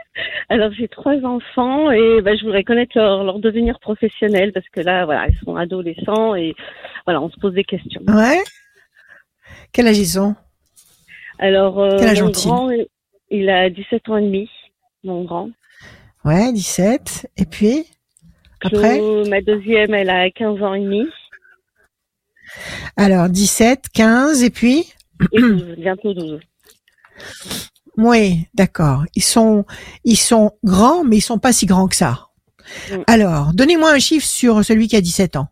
Alors, 0.49 0.73
j'ai 0.73 0.89
trois 0.89 1.17
enfants 1.25 1.91
et 1.91 2.21
bah, 2.21 2.37
je 2.37 2.45
voudrais 2.45 2.65
connaître 2.65 2.97
leur, 2.97 3.25
leur 3.25 3.39
devenir 3.39 3.79
professionnel 3.81 4.53
parce 4.53 4.69
que 4.69 4.81
là, 4.81 5.05
voilà, 5.05 5.27
ils 5.29 5.39
sont 5.45 5.57
adolescents 5.57 6.35
et 6.35 6.55
voilà, 7.07 7.21
on 7.21 7.31
se 7.31 7.39
pose 7.41 7.55
des 7.55 7.65
questions. 7.65 8.03
Ouais. 8.07 8.43
Quel 9.73 9.87
âge 9.87 9.99
ils 9.99 10.21
ont? 10.21 10.35
Alors, 11.39 11.81
euh, 11.81 11.97
Quel 11.99 12.09
âge 12.09 12.23
mon 12.23 12.31
grand, 12.31 12.71
il 13.31 13.49
a 13.49 13.71
17 13.71 14.09
ans 14.11 14.17
et 14.19 14.23
demi, 14.23 14.51
mon 15.03 15.25
grand. 15.25 15.51
Ouais, 16.25 16.53
17. 16.53 17.31
Et 17.39 17.47
puis 17.47 17.87
après? 18.61 19.01
Ma 19.29 19.41
deuxième, 19.41 19.95
elle 19.95 20.11
a 20.11 20.31
15 20.31 20.63
ans 20.63 20.75
et 20.75 20.81
demi 20.81 21.07
Alors 22.97 23.29
17, 23.29 23.89
15 23.93 24.43
et 24.43 24.51
puis? 24.51 24.93
Et 25.33 25.41
12, 25.41 25.77
bientôt 25.79 26.15
12. 26.15 26.41
Oui, 27.97 28.47
d'accord. 28.55 29.05
Ils 29.15 29.23
sont 29.23 29.65
ils 30.05 30.17
sont 30.17 30.53
grands 30.65 31.05
mais 31.05 31.19
ils 31.19 31.21
sont 31.23 31.39
pas 31.39 31.53
si 31.53 31.67
grands 31.67 31.89
que 31.89 31.97
ça. 31.97 32.29
Alors, 33.07 33.53
donnez-moi 33.53 33.91
un 33.93 33.99
chiffre 33.99 34.27
sur 34.27 34.65
celui 34.65 34.89
qui 34.89 34.97
a 34.97 35.01
17 35.01 35.37
ans. 35.37 35.49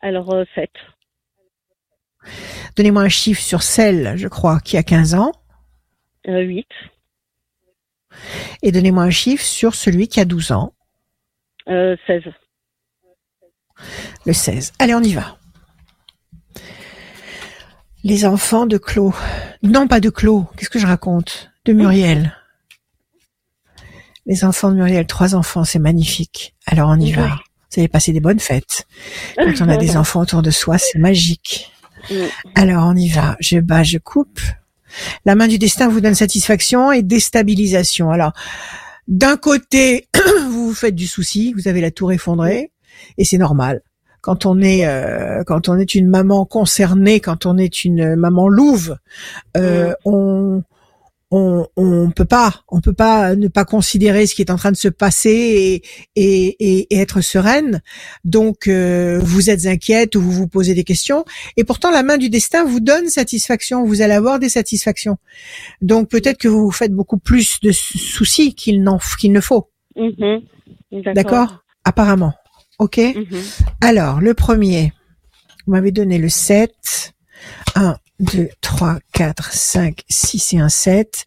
Alors, 0.00 0.32
euh, 0.32 0.44
7. 0.54 0.70
Donnez-moi 2.76 3.02
un 3.02 3.08
chiffre 3.08 3.42
sur 3.42 3.62
celle, 3.62 4.16
je 4.16 4.28
crois, 4.28 4.60
qui 4.60 4.76
a 4.78 4.82
15 4.82 5.14
ans 5.14 5.32
Euh, 6.28 6.40
8. 6.40 6.66
et 8.62 8.72
donnez-moi 8.72 9.02
un 9.02 9.10
chiffre 9.10 9.44
sur 9.44 9.74
celui 9.74 10.08
qui 10.08 10.20
a 10.20 10.24
12 10.24 10.52
ans, 10.52 10.72
Euh, 11.68 11.96
16. 12.06 12.22
le 14.24 14.32
16. 14.32 14.72
Allez, 14.78 14.94
on 14.94 15.02
y 15.02 15.12
va. 15.14 15.36
Les 18.04 18.26
enfants 18.26 18.66
de 18.66 18.76
Claude. 18.76 19.14
Non, 19.62 19.88
pas 19.88 19.98
de 19.98 20.10
Claude. 20.10 20.44
Qu'est-ce 20.58 20.68
que 20.68 20.78
je 20.78 20.86
raconte? 20.86 21.50
De 21.64 21.72
Muriel. 21.72 22.36
Les 24.26 24.44
enfants 24.44 24.70
de 24.70 24.76
Muriel, 24.76 25.06
trois 25.06 25.34
enfants, 25.34 25.64
c'est 25.64 25.78
magnifique. 25.78 26.54
Alors 26.66 26.90
on 26.90 27.00
y 27.00 27.12
va. 27.12 27.28
Vous 27.28 27.80
allez 27.80 27.88
passer 27.88 28.12
des 28.12 28.20
bonnes 28.20 28.40
fêtes. 28.40 28.86
Quand 29.36 29.62
on 29.62 29.70
a 29.70 29.78
des 29.78 29.96
enfants 29.96 30.20
autour 30.20 30.42
de 30.42 30.50
soi, 30.50 30.76
c'est 30.76 30.98
magique. 30.98 31.72
Alors 32.54 32.84
on 32.86 32.94
y 32.94 33.08
va. 33.08 33.38
Je 33.40 33.58
bats, 33.58 33.82
je 33.82 33.96
coupe. 33.96 34.40
La 35.24 35.34
main 35.34 35.48
du 35.48 35.58
destin 35.58 35.88
vous 35.88 36.02
donne 36.02 36.14
satisfaction 36.14 36.92
et 36.92 37.02
déstabilisation. 37.02 38.10
Alors, 38.10 38.32
d'un 39.08 39.38
côté, 39.38 40.08
vous 40.50 40.68
vous 40.68 40.74
faites 40.74 40.94
du 40.94 41.06
souci, 41.06 41.54
vous 41.54 41.68
avez 41.68 41.80
la 41.80 41.90
tour 41.90 42.12
effondrée, 42.12 42.70
et 43.16 43.24
c'est 43.24 43.38
normal. 43.38 43.80
Quand 44.24 44.46
on 44.46 44.62
est 44.62 44.86
euh, 44.86 45.42
quand 45.44 45.68
on 45.68 45.76
est 45.78 45.94
une 45.94 46.08
maman 46.08 46.46
concernée, 46.46 47.20
quand 47.20 47.44
on 47.44 47.58
est 47.58 47.84
une 47.84 48.16
maman 48.16 48.48
louve, 48.48 48.96
euh, 49.58 49.92
on 50.06 50.62
on 51.30 51.66
on 51.76 52.10
peut 52.10 52.24
pas 52.24 52.62
on 52.68 52.80
peut 52.80 52.94
pas 52.94 53.36
ne 53.36 53.48
pas 53.48 53.66
considérer 53.66 54.26
ce 54.26 54.34
qui 54.34 54.40
est 54.40 54.50
en 54.50 54.56
train 54.56 54.72
de 54.72 54.78
se 54.78 54.88
passer 54.88 55.30
et 55.76 55.82
et, 56.16 56.56
et, 56.58 56.94
et 56.94 56.98
être 57.00 57.20
sereine. 57.20 57.82
Donc 58.24 58.66
euh, 58.66 59.18
vous 59.22 59.50
êtes 59.50 59.66
inquiète 59.66 60.16
ou 60.16 60.22
vous 60.22 60.32
vous 60.32 60.48
posez 60.48 60.72
des 60.72 60.84
questions 60.84 61.26
et 61.58 61.64
pourtant 61.64 61.90
la 61.90 62.02
main 62.02 62.16
du 62.16 62.30
destin 62.30 62.64
vous 62.64 62.80
donne 62.80 63.08
satisfaction. 63.10 63.84
Vous 63.84 64.00
allez 64.00 64.14
avoir 64.14 64.38
des 64.38 64.48
satisfactions. 64.48 65.18
Donc 65.82 66.08
peut-être 66.08 66.38
que 66.38 66.48
vous 66.48 66.62
vous 66.64 66.70
faites 66.70 66.92
beaucoup 66.92 67.18
plus 67.18 67.60
de 67.60 67.72
sou- 67.72 67.98
soucis 67.98 68.54
qu'il 68.54 68.82
n'en 68.82 68.98
qu'il 69.20 69.32
ne 69.32 69.40
faut. 69.42 69.68
Mhm. 69.96 70.40
D'accord? 71.14 71.62
Apparemment. 71.84 72.32
Ok. 72.78 72.98
Mhm. 72.98 73.42
Alors, 73.80 74.20
le 74.20 74.34
premier, 74.34 74.92
vous 75.66 75.72
m'avez 75.72 75.92
donné 75.92 76.18
le 76.18 76.28
7. 76.28 77.12
1, 77.74 77.96
2, 78.20 78.48
3, 78.60 78.98
4, 79.12 79.52
5, 79.52 80.02
6 80.08 80.54
et 80.54 80.58
un 80.58 80.68
7. 80.68 81.24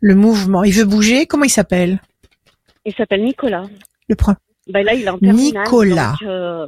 Le 0.00 0.14
mouvement, 0.14 0.62
il 0.64 0.72
veut 0.72 0.84
bouger. 0.84 1.26
Comment 1.26 1.44
il 1.44 1.50
s'appelle? 1.50 2.00
Il 2.84 2.94
s'appelle 2.94 3.24
Nicolas. 3.24 3.64
Le 4.08 4.14
pro 4.14 4.32
Ben 4.72 4.84
là, 4.84 4.94
il 4.94 5.02
est 5.02 5.08
en 5.08 5.18
terminale. 5.18 5.64
Nicolas. 5.64 6.14
donc, 6.20 6.28
euh, 6.28 6.66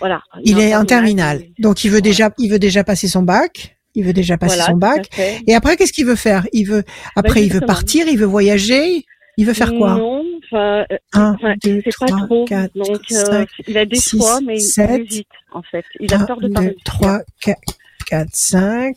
voilà. 0.00 0.20
Il 0.44 0.58
est 0.58 0.74
en 0.74 0.84
terminale. 0.84 1.42
et- 1.42 1.62
Donc 1.62 1.84
il 1.84 1.90
veut 1.90 2.00
déjà, 2.02 2.30
il 2.38 2.50
veut 2.50 2.58
déjà 2.58 2.84
passer 2.84 3.08
son 3.08 3.22
bac. 3.22 3.76
Il 3.94 4.04
veut 4.04 4.12
déjà 4.12 4.36
passer 4.36 4.56
voilà, 4.56 4.70
son 4.72 4.76
bac. 4.76 5.08
Et 5.46 5.54
après, 5.54 5.76
qu'est-ce 5.76 5.92
qu'il 5.92 6.04
veut 6.04 6.16
faire? 6.16 6.46
Il 6.52 6.64
veut, 6.64 6.84
après, 7.14 7.42
il 7.44 7.50
veut 7.52 7.60
partir, 7.66 8.06
il 8.08 8.18
veut 8.18 8.26
voyager, 8.26 9.04
il 9.38 9.46
veut 9.46 9.54
faire 9.54 9.72
quoi? 9.72 9.94
Non, 9.96 10.22
euh, 10.52 10.84
enfin, 11.14 11.54
c'est 11.62 11.82
pas 11.98 12.06
trop. 12.06 12.44
quatre, 12.44 12.72
Donc, 12.74 13.00
euh, 13.12 13.24
cinq, 13.24 13.48
il 13.66 13.76
a 13.78 13.84
des 13.84 13.96
six, 13.96 14.18
choix, 14.18 14.40
mais 14.40 14.56
il- 14.56 14.60
sept. 14.60 14.90
il 15.04 15.12
hésite, 15.12 15.28
en 15.52 15.62
fait. 15.62 15.84
Il 16.00 16.12
a 16.14 16.24
peur 16.24 16.38
de 16.40 16.56
réussir. 16.56 16.74
trois, 16.84 17.20
quatre, 17.40 17.60
quatre, 18.06 18.34
cinq, 18.34 18.96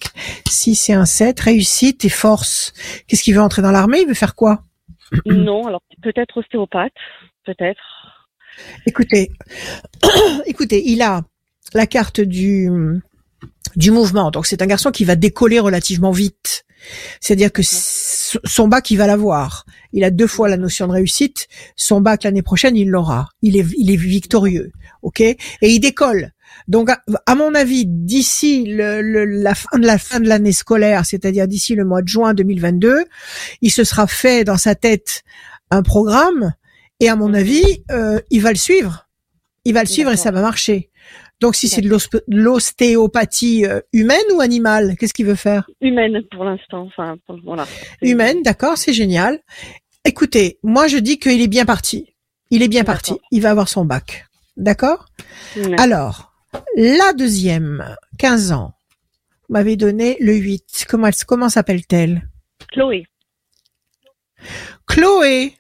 six 0.50 0.90
et 0.90 0.94
un 0.94 1.06
sept. 1.06 1.40
Réussite 1.40 2.06
et 2.06 2.10
force. 2.10 2.74
Qu'est-ce 3.08 3.24
qu'il 3.24 3.36
veut 3.36 3.42
entrer 3.42 3.62
dans 3.62 3.72
l'armée? 3.72 4.02
Il 4.02 4.08
veut 4.08 4.14
faire 4.14 4.36
quoi? 4.36 4.64
Non, 5.26 5.66
alors 5.68 5.82
peut-être 6.04 6.38
ostéopathe, 6.38 6.94
peut-être. 7.46 7.82
Écoutez, 8.86 9.32
écoutez, 10.46 10.84
il 10.90 11.02
a 11.02 11.22
la 11.74 11.88
carte 11.88 12.22
du 12.22 12.70
du 13.76 13.92
mouvement. 13.92 14.32
Donc 14.32 14.46
c'est 14.48 14.62
un 14.62 14.66
garçon 14.68 14.92
qui 14.92 15.06
va 15.06 15.16
décoller 15.16 15.60
relativement 15.60 16.12
vite. 16.12 16.64
C'est-à-dire 17.20 17.52
que 17.52 17.62
son 17.64 18.68
bac, 18.68 18.90
il 18.92 18.98
va 18.98 19.08
l'avoir. 19.08 19.66
Il 19.94 20.04
a 20.04 20.12
deux 20.12 20.28
fois 20.28 20.50
la 20.50 20.58
notion 20.58 20.88
de 20.88 20.94
réussite. 20.94 21.48
Son 21.76 22.02
bac 22.02 22.24
l'année 22.24 22.42
prochaine, 22.42 22.76
il 22.76 22.90
l'aura. 22.90 23.30
Il 23.42 23.58
est, 23.58 23.66
il 23.78 23.92
est 23.92 23.96
victorieux, 23.96 24.72
ok? 25.02 25.22
Et 25.22 25.38
il 25.62 25.80
décolle. 25.80 26.32
Donc, 26.68 26.90
à, 26.90 27.02
à 27.26 27.36
mon 27.36 27.54
avis, 27.56 27.86
d'ici 27.88 28.66
le, 28.66 29.02
le- 29.02 29.26
la 29.26 29.56
fin 29.56 29.78
de 29.78 29.86
la 29.86 29.98
fin 29.98 30.20
de 30.20 30.28
l'année 30.28 30.52
scolaire, 30.52 31.06
c'est-à-dire 31.06 31.48
d'ici 31.48 31.76
le 31.76 31.86
mois 31.86 32.02
de 32.02 32.08
juin 32.08 32.34
2022, 32.34 33.06
il 33.62 33.72
se 33.72 33.84
sera 33.84 34.08
fait 34.08 34.44
dans 34.44 34.58
sa 34.58 34.76
tête 34.76 35.24
un 35.72 35.84
programme. 35.84 36.54
Et 37.00 37.08
à 37.10 37.16
mon 37.16 37.30
Mhm. 37.30 37.36
avis, 37.36 37.84
euh, 37.92 38.20
il 38.30 38.42
va 38.42 38.50
le 38.52 38.58
suivre. 38.58 39.08
Il 39.66 39.74
va 39.74 39.82
le 39.84 39.88
suivre 39.88 40.12
et 40.12 40.18
ça 40.18 40.32
va 40.32 40.42
marcher. 40.42 40.89
Donc, 41.42 41.56
si 41.56 41.70
c'est 41.70 41.82
de 41.82 41.90
l'ostéopathie 42.28 43.66
euh, 43.66 43.80
humaine 43.94 44.26
ou 44.34 44.42
animale, 44.42 44.96
qu'est-ce 44.98 45.14
qu'il 45.14 45.26
veut 45.26 45.36
faire? 45.36 45.70
Humaine 45.82 46.22
pour 46.32 46.44
l'instant. 46.44 46.88
Enfin, 46.88 47.18
voilà. 47.46 47.66
Humaine, 48.02 48.42
d'accord, 48.44 48.78
c'est 48.78 48.94
génial. 48.94 49.40
Écoutez, 50.06 50.60
moi 50.64 50.88
je 50.88 50.98
dis 50.98 51.18
qu'il 51.20 51.42
est 51.42 51.48
bien 51.48 51.66
parti. 51.66 52.14
Il 52.52 52.64
est 52.64 52.68
bien 52.68 52.84
parti. 52.84 53.14
Il 53.32 53.42
va 53.42 53.52
avoir 53.52 53.70
son 53.70 53.86
bac. 53.86 54.26
D'accord? 54.58 55.06
Alors, 55.78 56.34
la 56.76 57.14
deuxième, 57.14 57.96
15 58.18 58.52
ans, 58.52 58.74
vous 59.48 59.54
m'avez 59.54 59.76
donné 59.78 60.18
le 60.20 60.34
8. 60.34 60.86
Comment, 60.90 61.08
elle- 61.08 61.26
comment 61.28 61.48
s'appelle-t-elle? 61.50 62.28
Chloé. 62.72 63.06
Chloé, 64.88 65.54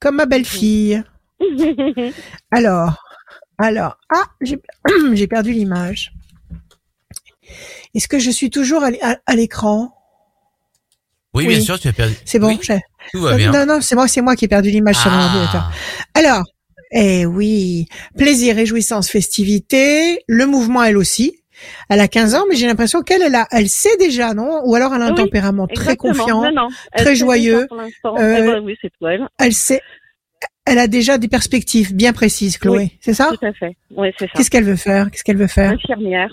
comme 0.00 0.16
ma 0.16 0.26
belle-fille. 0.26 1.02
Alors, 2.50 3.02
alors, 3.66 3.98
ah, 4.14 4.24
j'ai 5.12 5.26
perdu 5.26 5.52
l'image. 5.52 6.12
Est-ce 7.94 8.08
que 8.08 8.18
je 8.18 8.30
suis 8.30 8.50
toujours 8.50 8.82
à 8.84 9.34
l'écran? 9.34 9.94
Oui, 11.34 11.44
Oui. 11.46 11.54
bien 11.54 11.60
sûr, 11.64 11.78
tu 11.78 11.88
as 11.88 11.92
perdu. 11.92 12.14
C'est 12.24 12.38
bon 12.38 12.48
Oui, 12.48 12.60
tout 13.12 13.20
va 13.20 13.36
bien. 13.36 13.50
Non, 13.52 13.66
non, 13.66 13.80
c'est 13.80 13.94
moi, 13.94 14.06
c'est 14.08 14.20
moi 14.20 14.36
qui 14.36 14.44
ai 14.44 14.48
perdu 14.48 14.70
l'image 14.70 14.96
sur 14.96 15.10
mon 15.10 15.22
ordinateur. 15.24 15.70
Ah, 16.14 16.18
Alors, 16.18 16.42
eh 16.92 17.24
oui, 17.24 17.86
plaisir, 18.18 18.56
réjouissance, 18.56 19.08
festivité, 19.08 20.22
le 20.28 20.46
mouvement 20.46 20.82
elle 20.82 20.98
aussi. 20.98 21.38
Elle 21.88 22.00
a 22.00 22.08
15 22.08 22.34
ans, 22.34 22.44
mais 22.50 22.56
j'ai 22.56 22.66
l'impression 22.66 23.02
qu'elle, 23.02 23.22
elle, 23.22 23.34
a, 23.34 23.46
elle 23.50 23.68
sait 23.68 23.96
déjà, 23.98 24.34
non? 24.34 24.62
Ou 24.64 24.74
alors 24.74 24.94
elle 24.94 25.02
a 25.02 25.06
un 25.06 25.10
Oui, 25.10 25.16
tempérament 25.16 25.66
très 25.68 25.92
Exactement. 25.92 26.12
confiant. 26.14 26.42
Non, 26.42 26.52
non. 26.52 26.68
Elle 26.92 27.04
très 27.04 27.14
joyeux. 27.14 27.66
Euh, 27.70 28.36
Eh 28.38 28.42
ben 28.42 28.60
oui, 28.64 28.76
c'est 28.82 28.90
elle. 29.02 29.28
Elle 29.38 29.52
sait, 29.52 29.80
elle 30.66 30.78
a 30.78 30.86
déjà 30.86 31.18
des 31.18 31.28
perspectives 31.28 31.94
bien 31.94 32.12
précises, 32.12 32.58
Chloé. 32.58 32.92
C'est 33.00 33.14
ça? 33.14 33.30
Tout 33.38 33.46
à 33.46 33.52
fait. 33.52 33.76
Oui, 33.90 34.08
c'est 34.18 34.26
ça. 34.26 34.32
Qu'est-ce 34.34 34.50
qu'elle 34.50 34.64
veut 34.64 34.76
faire? 34.76 35.10
Qu'est-ce 35.10 35.24
qu'elle 35.24 35.36
veut 35.36 35.46
faire? 35.46 35.72
Infirmière. 35.72 36.30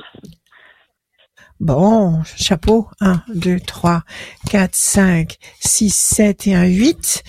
Bon, 1.60 2.22
chapeau. 2.38 2.88
1, 3.02 3.22
2, 3.36 3.60
3, 3.60 4.04
4, 4.50 4.76
5, 4.76 5.36
6, 5.60 5.94
7 5.94 6.48
et 6.48 6.56
un 6.56 6.66
8. 6.66 7.24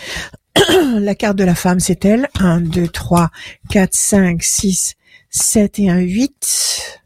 La 0.99 1.15
carte 1.15 1.37
de 1.37 1.45
la 1.45 1.55
femme, 1.55 1.81
c'est 1.81 2.05
elle. 2.05 2.29
1, 2.39 2.61
2, 2.61 2.87
3, 2.89 3.31
4, 3.71 3.95
5, 3.95 4.43
6, 4.43 4.95
7 5.31 5.79
et 5.81 5.91
un 5.91 5.99
8. 5.99 7.01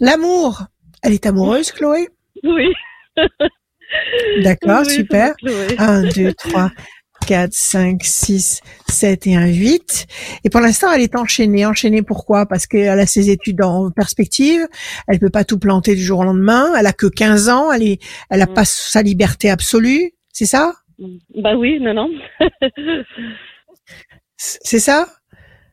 L'amour. 0.00 0.62
Elle 1.02 1.12
est 1.12 1.26
amoureuse, 1.26 1.72
Chloé? 1.72 2.08
Oui. 2.44 2.72
D'accord, 4.42 4.82
Oui, 4.86 4.92
super. 4.94 5.34
c'est 5.40 5.46
Chloé. 5.46 5.74
1, 5.78 6.02
2, 6.10 6.34
3, 6.34 6.70
4, 7.26 7.52
5, 7.52 8.02
6, 8.02 8.60
7 8.88 9.26
et 9.26 9.36
un 9.36 9.46
8. 9.46 10.06
Et 10.44 10.50
pour 10.50 10.60
l'instant, 10.60 10.90
elle 10.92 11.00
est 11.02 11.16
enchaînée. 11.16 11.64
Enchaînée 11.66 12.02
pourquoi? 12.02 12.46
Parce 12.46 12.66
qu'elle 12.66 12.98
a 13.00 13.06
ses 13.06 13.30
études 13.30 13.62
en 13.62 13.90
perspective. 13.90 14.66
Elle 15.08 15.18
peut 15.18 15.30
pas 15.30 15.44
tout 15.44 15.58
planter 15.58 15.94
du 15.94 16.02
jour 16.02 16.20
au 16.20 16.24
lendemain. 16.24 16.72
Elle 16.78 16.86
a 16.86 16.92
que 16.92 17.06
15 17.06 17.48
ans. 17.48 17.72
Elle 17.72 17.82
est, 17.82 17.98
elle 18.30 18.42
a 18.42 18.46
Mm. 18.46 18.54
pas 18.54 18.64
sa 18.64 19.02
liberté 19.02 19.50
absolue. 19.50 20.12
C'est 20.32 20.46
ça? 20.46 20.74
Bah 21.36 21.54
oui, 21.56 21.80
non, 21.80 21.94
non. 21.94 22.10
C'est 24.36 24.78
ça? 24.78 25.06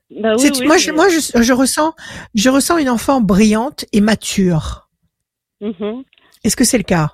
Bah 0.10 0.34
oui, 0.36 0.40
C'est- 0.42 0.60
oui, 0.62 0.68
Moi, 0.68 0.78
je, 0.78 0.92
mais- 0.92 0.96
moi, 0.98 1.08
je, 1.10 1.42
je 1.42 1.54
ressens, 1.54 1.94
je 2.36 2.50
ressens 2.50 2.78
une 2.78 2.90
enfant 2.90 3.22
brillante 3.22 3.86
et 3.94 4.02
mature. 4.02 4.90
Mhm. 5.62 6.04
Est-ce 6.44 6.56
que 6.56 6.64
c'est 6.64 6.78
le 6.78 6.84
cas? 6.84 7.12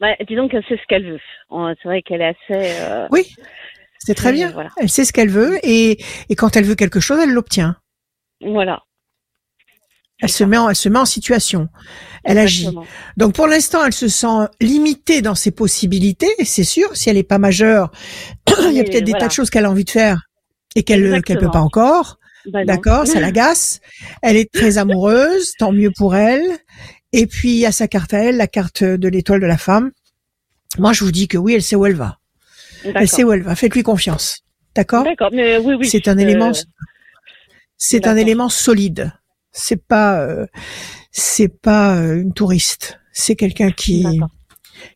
Bah, 0.00 0.14
disons 0.28 0.48
qu'elle 0.48 0.64
sait 0.64 0.76
ce 0.76 0.86
qu'elle 0.88 1.10
veut. 1.12 1.20
C'est 1.50 1.88
vrai 1.88 2.02
qu'elle 2.02 2.22
est 2.22 2.28
assez. 2.28 2.80
euh, 2.80 3.06
Oui, 3.10 3.34
c'est 4.04 4.14
très 4.14 4.32
bien. 4.32 4.50
Voilà. 4.50 4.70
Elle 4.76 4.88
sait 4.88 5.04
ce 5.04 5.12
qu'elle 5.12 5.30
veut 5.30 5.58
et, 5.62 6.02
et 6.28 6.34
quand 6.34 6.56
elle 6.56 6.64
veut 6.64 6.74
quelque 6.74 7.00
chose, 7.00 7.18
elle 7.22 7.32
l'obtient. 7.32 7.76
Voilà. 8.44 8.80
Elle 10.20 10.30
se 10.30 10.44
met 10.44 10.56
en, 10.56 10.68
elle 10.68 10.76
se 10.76 10.88
met 10.88 10.98
en 10.98 11.04
situation. 11.04 11.68
Elle 12.24 12.38
agit. 12.38 12.68
Donc 13.16 13.34
pour 13.34 13.48
l'instant, 13.48 13.84
elle 13.84 13.92
se 13.92 14.08
sent 14.08 14.48
limitée 14.60 15.20
dans 15.20 15.34
ses 15.34 15.50
possibilités. 15.50 16.32
C'est 16.44 16.64
sûr, 16.64 16.96
si 16.96 17.10
elle 17.10 17.16
n'est 17.16 17.24
pas 17.24 17.38
majeure, 17.38 17.90
il 18.68 18.72
y 18.72 18.80
a 18.80 18.84
peut-être 18.84 19.04
des 19.04 19.12
voilà. 19.12 19.24
tas 19.24 19.28
de 19.28 19.32
choses 19.32 19.50
qu'elle 19.50 19.64
a 19.64 19.70
envie 19.70 19.84
de 19.84 19.90
faire 19.90 20.28
et 20.76 20.84
qu'elle 20.84 21.22
qu'elle 21.22 21.38
peut 21.38 21.50
pas 21.50 21.60
encore. 21.60 22.18
Bah. 22.46 22.64
D'accord, 22.64 23.06
ça 23.06 23.20
l'agace. 23.20 23.80
Elle 24.22 24.36
est 24.36 24.52
très 24.52 24.78
amoureuse, 24.78 25.52
tant 25.58 25.72
mieux 25.72 25.90
pour 25.96 26.14
elle. 26.16 26.58
Et 27.12 27.26
puis 27.26 27.50
il 27.50 27.58
y 27.58 27.66
a 27.66 27.72
sa 27.72 27.88
carte 27.88 28.14
à 28.14 28.18
elle, 28.18 28.36
la 28.36 28.46
carte 28.48 28.84
de 28.84 29.08
l'étoile 29.08 29.40
de 29.40 29.46
la 29.46 29.58
femme. 29.58 29.90
Moi, 30.78 30.92
je 30.92 31.04
vous 31.04 31.12
dis 31.12 31.28
que 31.28 31.36
oui, 31.36 31.54
elle 31.54 31.62
sait 31.62 31.76
où 31.76 31.84
elle 31.84 31.94
va. 31.94 32.18
Elle 32.94 33.08
sait 33.08 33.24
où 33.24 33.32
elle 33.32 33.42
va. 33.42 33.54
Faites-lui 33.54 33.82
confiance. 33.82 34.40
D'accord? 34.74 35.04
D'accord, 35.04 35.30
mais 35.32 35.58
oui, 35.58 35.74
oui. 35.74 35.88
C'est 35.88 36.08
un 36.08 36.16
euh, 36.16 36.20
élément. 36.20 36.52
C'est 37.76 38.06
un 38.06 38.16
élément 38.16 38.48
solide. 38.48 39.12
C'est 39.52 39.84
pas. 39.86 40.20
euh, 40.20 40.46
c'est 41.10 41.48
pas 41.48 41.96
euh, 41.96 42.20
une 42.20 42.32
touriste. 42.32 42.98
C'est 43.12 43.36
quelqu'un 43.36 43.70
qui 43.70 44.06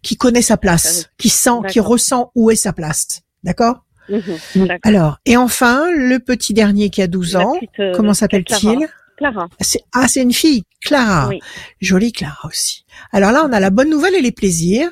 qui 0.02 0.16
connaît 0.16 0.42
sa 0.42 0.56
place, 0.56 1.10
qui 1.18 1.28
sent, 1.28 1.50
qui 1.68 1.78
ressent 1.80 2.32
où 2.34 2.50
est 2.50 2.56
sa 2.56 2.72
place. 2.72 3.20
D'accord? 3.44 3.84
Mhm, 4.08 4.66
d'accord. 4.66 4.78
Alors, 4.82 5.18
et 5.26 5.36
enfin, 5.36 5.90
le 5.92 6.18
petit 6.18 6.54
dernier 6.54 6.90
qui 6.90 7.02
a 7.02 7.06
12 7.06 7.34
La 7.34 7.40
ans, 7.40 7.54
petite, 7.54 7.70
euh, 7.80 7.92
comment 7.94 8.14
s'appelle-t-il? 8.14 8.88
Clara. 9.16 9.48
C'est- 9.60 9.82
Ah, 9.92 10.08
c'est 10.08 10.22
une 10.22 10.32
fille, 10.32 10.64
Clara. 10.80 11.28
Oui. 11.28 11.40
Jolie 11.80 12.12
Clara 12.12 12.46
aussi. 12.48 12.84
Alors 13.12 13.32
là, 13.32 13.44
on 13.48 13.52
a 13.52 13.60
la 13.60 13.70
bonne 13.70 13.90
nouvelle 13.90 14.14
et 14.14 14.20
les 14.22 14.32
plaisirs. 14.32 14.90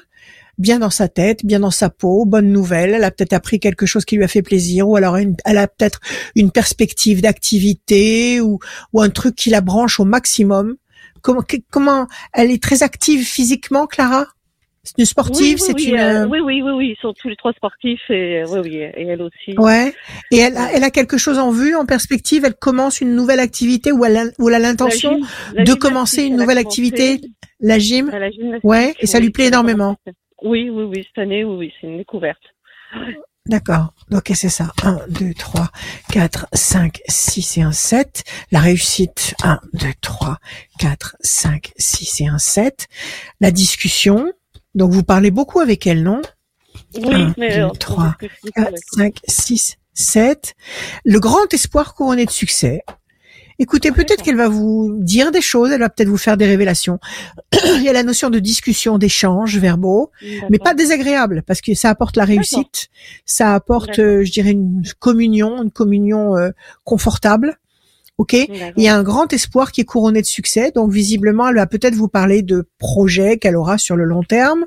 Bien 0.58 0.78
dans 0.78 0.90
sa 0.90 1.08
tête, 1.08 1.44
bien 1.44 1.60
dans 1.60 1.70
sa 1.70 1.90
peau, 1.90 2.24
bonne 2.26 2.52
nouvelle. 2.52 2.94
Elle 2.94 3.04
a 3.04 3.10
peut-être 3.10 3.32
appris 3.32 3.58
quelque 3.58 3.86
chose 3.86 4.04
qui 4.04 4.16
lui 4.16 4.24
a 4.24 4.28
fait 4.28 4.42
plaisir, 4.42 4.88
ou 4.88 4.96
alors 4.96 5.16
une- 5.16 5.36
elle 5.44 5.58
a 5.58 5.66
peut-être 5.66 6.00
une 6.36 6.50
perspective 6.50 7.22
d'activité 7.22 8.40
ou, 8.40 8.58
ou 8.92 9.00
un 9.02 9.10
truc 9.10 9.34
qui 9.34 9.50
la 9.50 9.60
branche 9.60 9.98
au 9.98 10.04
maximum. 10.04 10.76
Comment, 11.22 11.42
comment 11.70 12.06
elle 12.32 12.50
est 12.50 12.62
très 12.62 12.82
active 12.82 13.24
physiquement, 13.24 13.86
Clara? 13.86 14.26
C'est 14.86 14.98
une 14.98 15.06
sportive, 15.06 15.38
oui, 15.42 15.50
oui, 15.54 15.58
c'est 15.58 15.72
oui, 15.72 15.84
une. 15.94 15.98
euh, 15.98 16.26
oui, 16.26 16.40
oui, 16.40 16.60
oui, 16.62 16.70
oui, 16.72 16.94
ils 16.94 17.00
sont 17.00 17.14
tous 17.14 17.30
les 17.30 17.36
trois 17.36 17.54
sportifs 17.54 18.02
et 18.10 18.42
euh, 18.42 18.46
oui, 18.50 18.60
oui, 18.64 18.76
et 18.76 19.06
elle 19.06 19.22
aussi. 19.22 19.56
Ouais. 19.56 19.94
Et 20.30 20.36
elle 20.36 20.58
a, 20.58 20.70
elle 20.74 20.84
a 20.84 20.90
quelque 20.90 21.16
chose 21.16 21.38
en 21.38 21.50
vue, 21.50 21.74
en 21.74 21.86
perspective? 21.86 22.44
Elle 22.44 22.54
commence 22.54 23.00
une 23.00 23.16
nouvelle 23.16 23.40
activité 23.40 23.92
ou 23.92 24.04
elle 24.04 24.18
a, 24.18 24.24
ou 24.38 24.50
elle 24.50 24.56
a 24.56 24.58
l'intention 24.58 25.18
de 25.58 25.74
commencer 25.74 26.24
une 26.24 26.36
nouvelle 26.36 26.58
activité, 26.58 27.22
la 27.60 27.78
gym? 27.78 28.10
La 28.10 28.28
Ouais, 28.62 28.94
et 29.00 29.06
ça 29.06 29.20
lui 29.20 29.30
plaît 29.30 29.46
énormément. 29.46 29.96
commencé. 30.04 30.18
Oui, 30.44 30.70
oui, 30.70 30.84
oui, 30.84 31.04
cette 31.08 31.18
année, 31.22 31.42
oui, 31.44 31.56
oui, 31.56 31.72
c'est 31.80 31.86
une 31.88 31.96
découverte. 31.98 32.40
D'accord. 33.46 33.92
Ok, 34.12 34.30
c'est 34.34 34.48
ça. 34.48 34.72
1, 34.82 35.00
2, 35.08 35.34
3, 35.34 35.68
4, 36.12 36.46
5, 36.52 37.00
6 37.08 37.58
et 37.58 37.62
un 37.62 37.72
7. 37.72 38.24
La 38.52 38.60
réussite. 38.60 39.34
1, 39.42 39.60
2, 39.74 39.88
3, 40.00 40.38
4, 40.78 41.16
5, 41.20 41.72
6 41.76 42.20
et 42.22 42.26
un 42.28 42.38
7. 42.38 42.86
La 43.40 43.50
discussion. 43.50 44.32
Donc 44.74 44.92
vous 44.92 45.02
parlez 45.02 45.30
beaucoup 45.30 45.60
avec 45.60 45.86
elle, 45.86 46.02
non? 46.02 46.22
Oui, 46.96 47.14
Un, 47.14 47.34
mais 47.36 47.56
deux, 47.56 47.62
euh, 47.64 47.68
trois, 47.70 48.14
on 48.22 48.26
discute 48.26 48.54
4, 48.54 48.66
avec- 48.68 48.78
5, 48.94 49.16
6, 49.28 49.76
7. 49.92 50.54
Le 51.04 51.20
grand 51.20 51.52
espoir 51.52 51.94
couronné 51.94 52.24
de 52.26 52.30
succès. 52.30 52.82
Écoutez, 53.58 53.92
peut-être 53.92 54.22
qu'elle 54.22 54.36
va 54.36 54.48
vous 54.48 54.96
dire 54.98 55.30
des 55.30 55.40
choses, 55.40 55.70
elle 55.70 55.80
va 55.80 55.88
peut-être 55.88 56.08
vous 56.08 56.16
faire 56.16 56.36
des 56.36 56.46
révélations. 56.46 56.98
Il 57.76 57.82
y 57.82 57.88
a 57.88 57.92
la 57.92 58.02
notion 58.02 58.30
de 58.30 58.38
discussion, 58.38 58.98
d'échange 58.98 59.58
verbaux, 59.58 60.10
mais 60.50 60.58
pas 60.58 60.74
désagréable, 60.74 61.42
parce 61.46 61.60
que 61.60 61.74
ça 61.74 61.90
apporte 61.90 62.16
la 62.16 62.24
réussite, 62.24 62.88
ça 63.24 63.54
apporte, 63.54 63.98
euh, 63.98 64.24
je 64.24 64.32
dirais, 64.32 64.50
une 64.50 64.82
communion, 64.98 65.62
une 65.62 65.70
communion 65.70 66.36
euh, 66.36 66.50
confortable. 66.84 67.56
Ok, 68.16 68.32
il 68.32 68.72
y 68.76 68.86
a 68.86 68.94
un 68.94 69.02
grand 69.02 69.32
espoir 69.32 69.72
qui 69.72 69.80
est 69.80 69.84
couronné 69.84 70.20
de 70.20 70.26
succès. 70.26 70.70
Donc 70.72 70.92
visiblement, 70.92 71.48
elle 71.48 71.56
va 71.56 71.66
peut-être 71.66 71.96
vous 71.96 72.06
parler 72.06 72.42
de 72.42 72.68
projets 72.78 73.38
qu'elle 73.38 73.56
aura 73.56 73.76
sur 73.76 73.96
le 73.96 74.04
long 74.04 74.22
terme. 74.22 74.66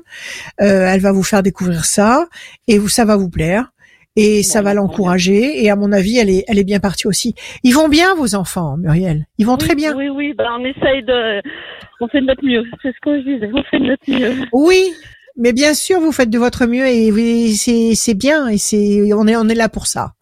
Euh, 0.60 0.86
elle 0.86 1.00
va 1.00 1.12
vous 1.12 1.22
faire 1.22 1.42
découvrir 1.42 1.86
ça 1.86 2.28
et 2.66 2.76
vous, 2.76 2.90
ça 2.90 3.06
va 3.06 3.16
vous 3.16 3.30
plaire 3.30 3.72
et 4.18 4.42
ça 4.42 4.62
va 4.62 4.74
l'encourager. 4.74 5.62
Et 5.62 5.70
à 5.70 5.76
mon 5.76 5.92
avis, 5.92 6.18
elle 6.18 6.28
est, 6.28 6.44
elle 6.48 6.58
est 6.58 6.64
bien 6.64 6.80
partie 6.80 7.06
aussi. 7.06 7.34
Ils 7.62 7.72
vont 7.72 7.88
bien, 7.88 8.14
vos 8.16 8.34
enfants, 8.34 8.76
Muriel. 8.76 9.26
Ils 9.38 9.46
vont 9.46 9.56
très 9.56 9.76
bien. 9.76 9.96
Oui, 9.96 10.08
oui, 10.08 10.34
ben, 10.36 10.48
on 10.58 10.64
essaye 10.64 11.04
de, 11.04 11.40
on 12.00 12.08
fait 12.08 12.20
de 12.20 12.26
notre 12.26 12.44
mieux. 12.44 12.64
C'est 12.82 12.92
ce 12.92 13.00
que 13.00 13.20
je 13.20 13.34
disais. 13.34 13.50
On 13.54 13.62
fait 13.62 13.78
de 13.78 13.86
notre 13.86 14.10
mieux. 14.10 14.44
Oui, 14.52 14.90
mais 15.38 15.52
bien 15.52 15.72
sûr, 15.72 16.00
vous 16.00 16.10
faites 16.10 16.30
de 16.30 16.38
votre 16.38 16.66
mieux 16.66 16.86
et 16.86 17.52
c'est 17.54 17.94
c'est 17.94 18.14
bien 18.14 18.48
et 18.48 18.58
c'est 18.58 19.12
on 19.14 19.26
est 19.28 19.36
on 19.36 19.48
est 19.48 19.54
là 19.54 19.68
pour 19.68 19.86
ça. 19.86 20.12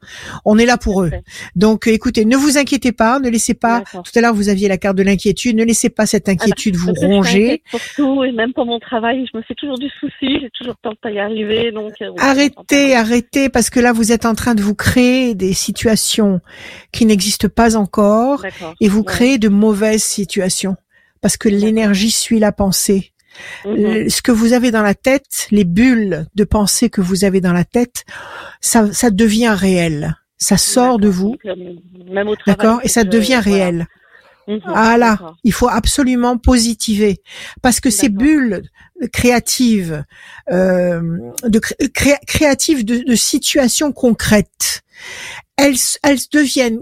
On 0.44 0.58
est 0.58 0.66
là 0.66 0.76
pour 0.76 1.02
eux. 1.02 1.10
Donc 1.56 1.86
écoutez, 1.86 2.26
ne 2.26 2.36
vous 2.36 2.58
inquiétez 2.58 2.92
pas, 2.92 3.18
ne 3.18 3.30
laissez 3.30 3.54
pas. 3.54 3.82
Tout 3.92 4.02
à 4.14 4.20
l'heure 4.20 4.34
vous 4.34 4.50
aviez 4.50 4.68
la 4.68 4.76
carte 4.76 4.96
de 4.96 5.02
l'inquiétude, 5.02 5.56
ne 5.56 5.64
laissez 5.64 5.88
pas 5.88 6.04
cette 6.04 6.28
inquiétude 6.28 6.76
vous 6.76 6.92
ronger. 6.92 7.62
Pour 7.70 7.80
tout 7.96 8.24
et 8.24 8.32
même 8.32 8.52
pour 8.52 8.66
mon 8.66 8.78
travail, 8.78 9.26
je 9.32 9.38
me 9.38 9.42
fais 9.42 9.54
toujours 9.54 9.78
du 9.78 9.88
souci, 10.00 10.38
j'ai 10.40 10.50
toujours 10.56 10.76
peur 10.76 10.92
de 10.92 10.98
pas 10.98 11.10
y 11.10 11.18
arriver. 11.18 11.72
Donc 11.72 11.94
euh, 12.02 12.10
arrêtez, 12.18 12.94
arrêtez 12.94 13.48
parce 13.48 13.70
que 13.70 13.80
là 13.80 13.92
vous 13.92 14.12
êtes 14.12 14.26
en 14.26 14.34
train 14.34 14.54
de 14.54 14.62
vous 14.62 14.74
créer 14.74 15.34
des 15.34 15.54
situations 15.54 16.40
qui 16.92 17.06
n'existent 17.06 17.48
pas 17.48 17.76
encore 17.76 18.44
et 18.82 18.88
vous 18.88 19.02
créez 19.02 19.38
de 19.38 19.48
mauvaises 19.48 20.04
situations 20.04 20.76
parce 21.22 21.38
que 21.38 21.48
l'énergie 21.48 22.10
suit 22.10 22.38
la 22.38 22.52
pensée. 22.52 23.12
Mhm. 23.64 24.08
Ce 24.08 24.22
que 24.22 24.32
vous 24.32 24.52
avez 24.52 24.70
dans 24.70 24.82
la 24.82 24.94
tête, 24.94 25.48
les 25.50 25.64
bulles 25.64 26.26
de 26.34 26.44
pensée 26.44 26.90
que 26.90 27.00
vous 27.00 27.24
avez 27.24 27.40
dans 27.40 27.52
la 27.52 27.64
tête, 27.64 28.04
ça, 28.60 28.92
ça 28.92 29.10
devient 29.10 29.54
réel. 29.56 30.16
Ça 30.38 30.58
sort 30.58 30.98
de 30.98 31.08
vous. 31.08 31.36
D'accord? 32.46 32.80
Et 32.82 32.88
ça 32.88 33.04
devient 33.04 33.40
réel. 33.42 33.86
Mhm. 34.48 34.60
ah 34.66 34.96
là, 34.96 35.34
il 35.42 35.52
faut 35.52 35.68
absolument 35.68 36.38
positiver 36.38 37.20
parce 37.62 37.80
que 37.80 37.90
ces 37.90 38.08
bulles 38.08 38.62
créatives, 39.12 40.04
euh, 40.52 41.02
de 41.42 41.58
créatives 41.58 42.84
de, 42.84 42.98
de, 42.98 43.14
situations 43.16 43.90
concrètes, 43.90 44.82
elles, 45.56 45.74
elles 46.04 46.20
deviennent, 46.32 46.80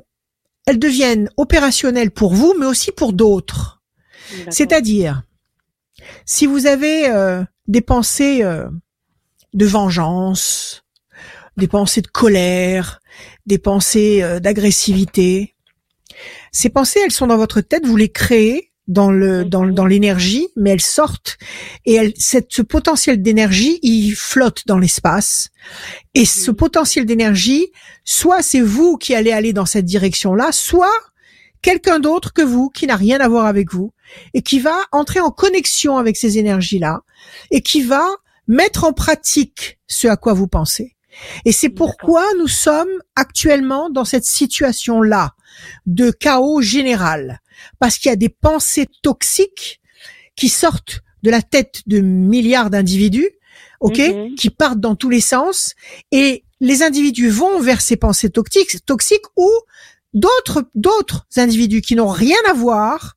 elles 0.67 0.79
deviennent 0.79 1.31
opérationnelles 1.39 2.11
pour 2.11 2.35
vous, 2.35 2.55
mais 2.59 2.67
aussi 2.67 2.93
pour 2.93 3.15
d'autres. 3.15 3.83
C'est-à-dire, 4.51 5.23
si 6.27 6.47
vous 6.47 6.67
avez 6.67 7.09
euh, 7.09 7.43
des 7.67 7.81
pensées 7.81 8.43
euh, 8.43 8.69
de 9.53 9.67
vengeance, 9.67 10.85
des 11.57 11.69
pensées 11.69 12.03
de 12.03 12.09
colère, 12.09 13.01
des 13.47 13.59
pensées 13.59 14.23
euh, 14.23 14.41
d'agressivité, 14.41 15.55
ces 16.53 16.69
pensées, 16.69 17.01
elles 17.05 17.13
sont 17.13 17.27
dans 17.27 17.37
votre 17.37 17.61
tête, 17.61 17.87
vous 17.87 17.97
les 17.97 18.11
créez 18.11 18.71
dans 18.87 19.11
le 19.11 19.45
dans, 19.45 19.67
dans 19.67 19.87
l'énergie, 19.87 20.49
mais 20.57 20.71
elles 20.71 20.81
sortent 20.81 21.39
et 21.87 21.95
elles, 21.95 22.13
cette, 22.17 22.53
ce 22.53 22.63
potentiel 22.63 23.23
d'énergie, 23.23 23.79
il 23.83 24.13
flotte 24.13 24.67
dans 24.67 24.79
l'espace. 24.79 25.49
Et 26.15 26.27
ce 26.27 26.51
potentiel 26.51 27.07
d'énergie, 27.07 27.73
soit 28.05 28.43
c'est 28.43 28.61
vous 28.61 28.99
qui 28.99 29.15
allez 29.15 29.33
aller 29.33 29.53
dans 29.53 29.67
cette 29.67 29.87
direction-là, 29.87 30.53
soit 30.53 30.93
quelqu'un 31.65 31.99
d'autre 31.99 32.35
que 32.35 32.43
vous 32.43 32.69
qui 32.69 32.87
n'a 32.87 32.95
rien 32.95 33.19
à 33.21 33.29
voir 33.29 33.47
avec 33.47 33.73
vous 33.73 33.91
et 34.35 34.43
qui 34.43 34.61
va 34.61 34.77
entrer 34.93 35.21
en 35.21 35.31
connexion 35.31 35.97
avec 35.97 36.19
ces 36.19 36.37
énergies-là 36.37 37.01
et 37.51 37.63
qui 37.63 37.81
va 37.81 38.07
mettre 38.47 38.85
en 38.85 38.93
pratique 38.93 39.79
ce 39.87 40.07
à 40.07 40.17
quoi 40.17 40.35
vous 40.35 40.47
pensez. 40.47 40.95
Et 41.47 41.53
c'est 41.53 41.71
pourquoi 41.71 42.23
nous 42.39 42.49
sommes 42.49 43.01
actuellement 43.17 43.89
dans 43.89 44.05
cette 44.05 44.27
situation-là 44.27 45.33
de 45.87 46.11
chaos 46.11 46.61
général. 46.61 47.41
Parce 47.79 47.97
qu'il 47.97 48.11
y 48.11 48.13
a 48.13 48.17
des 48.17 48.29
pensées 48.29 48.87
toxiques 49.03 49.81
qui 50.37 50.51
sortent 50.51 51.01
de 51.23 51.31
la 51.31 51.41
tête 51.41 51.81
de 51.87 52.01
milliards 52.01 52.69
d'individus, 52.69 53.31
ok, 53.81 53.99
mhm. 53.99 54.35
qui 54.35 54.51
partent 54.51 54.81
dans 54.81 54.97
tous 54.97 55.09
les 55.09 55.23
sens, 55.23 55.75
et 56.13 56.45
les 56.61 56.83
individus 56.83 57.31
vont 57.31 57.61
vers 57.61 57.81
ces 57.81 57.97
pensées 57.97 58.29
toxiques, 58.29 58.85
toxiques 58.85 59.25
ou 59.37 59.49
d'autres 60.15 60.65
d'autres 60.75 61.27
individus 61.37 61.81
qui 61.81 61.97
n'ont 61.97 62.09
rien 62.09 62.39
à 62.49 62.55
voir 62.55 63.15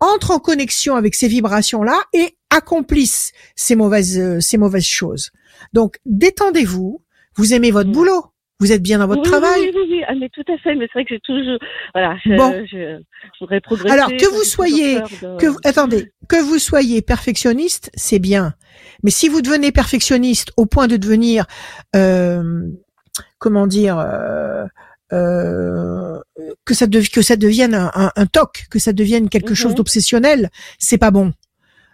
entrent 0.00 0.30
en 0.30 0.38
connexion 0.38 0.94
avec 0.94 1.14
ces 1.14 1.28
vibrations 1.28 1.82
là 1.82 1.98
et 2.12 2.36
accomplissent 2.50 3.32
ces 3.54 3.76
mauvaises 3.76 4.18
euh, 4.18 4.40
ces 4.40 4.58
mauvaises 4.58 4.86
choses. 4.86 5.30
Donc 5.72 5.96
détendez-vous, 6.04 7.02
vous 7.36 7.54
aimez 7.54 7.70
votre 7.70 7.88
mm. 7.88 7.92
boulot, 7.92 8.26
vous 8.58 8.72
êtes 8.72 8.82
bien 8.82 8.98
dans 8.98 9.06
votre 9.06 9.22
travail. 9.22 9.60
Oui, 9.60 9.72
oui, 9.74 9.86
oui, 9.90 10.02
ah, 10.08 10.14
mais 10.18 10.30
tout 10.30 10.44
à 10.48 10.56
fait. 10.58 10.74
Mais 10.74 10.86
c'est 10.86 11.00
vrai 11.00 11.04
que 11.04 11.14
j'ai 11.14 11.20
toujours, 11.20 11.58
voilà, 11.94 12.16
je, 12.24 12.36
bon. 12.36 12.66
je, 12.66 13.02
voudrais 13.40 13.60
progresser. 13.60 13.92
Alors 13.92 14.08
que 14.08 14.34
vous 14.34 14.44
soyez, 14.44 15.00
que 15.38 15.68
attendez, 15.68 16.12
que 16.28 16.42
vous 16.42 16.58
soyez 16.58 17.02
perfectionniste, 17.02 17.90
c'est 17.94 18.18
bien. 18.18 18.54
Mais 19.02 19.10
si 19.10 19.28
vous 19.28 19.42
devenez 19.42 19.72
perfectionniste 19.72 20.52
au 20.56 20.64
point 20.64 20.86
de 20.86 20.96
devenir, 20.96 21.44
euh, 21.94 22.62
comment 23.38 23.66
dire, 23.66 23.98
euh, 23.98 24.64
euh, 25.12 26.15
que 26.64 26.74
ça 26.74 26.86
que 26.86 27.22
ça 27.22 27.36
devienne 27.36 27.74
un, 27.74 28.12
un, 28.14 28.26
toc, 28.26 28.66
que 28.70 28.78
ça 28.78 28.92
devienne 28.92 29.28
quelque 29.28 29.54
chose 29.54 29.72
mhm. 29.72 29.76
d'obsessionnel, 29.76 30.50
c'est 30.78 30.98
pas 30.98 31.10
bon. 31.10 31.32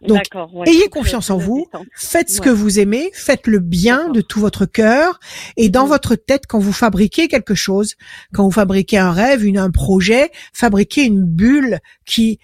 Donc, 0.06 0.22
ayez 0.66 0.88
confiance 0.88 1.30
en 1.30 1.38
vous, 1.38 1.66
faites 1.94 2.28
ce 2.28 2.40
que 2.40 2.50
vous 2.50 2.80
aimez, 2.80 3.10
faites 3.14 3.46
le 3.46 3.60
bien 3.60 4.08
de 4.08 4.20
tout 4.20 4.40
votre 4.40 4.66
cœur, 4.66 5.20
et 5.56 5.68
dans 5.68 5.86
votre 5.86 6.16
tête, 6.16 6.44
quand 6.48 6.58
vous 6.58 6.72
fabriquez 6.72 7.28
quelque 7.28 7.54
chose, 7.54 7.94
quand 8.32 8.44
vous 8.44 8.50
fabriquez 8.50 8.98
un 8.98 9.12
rêve, 9.12 9.44
une, 9.44 9.58
un 9.58 9.70
projet, 9.70 10.30
fabriquez 10.52 11.04
une 11.04 11.22
bulle 11.22 11.78
qui 12.04 12.38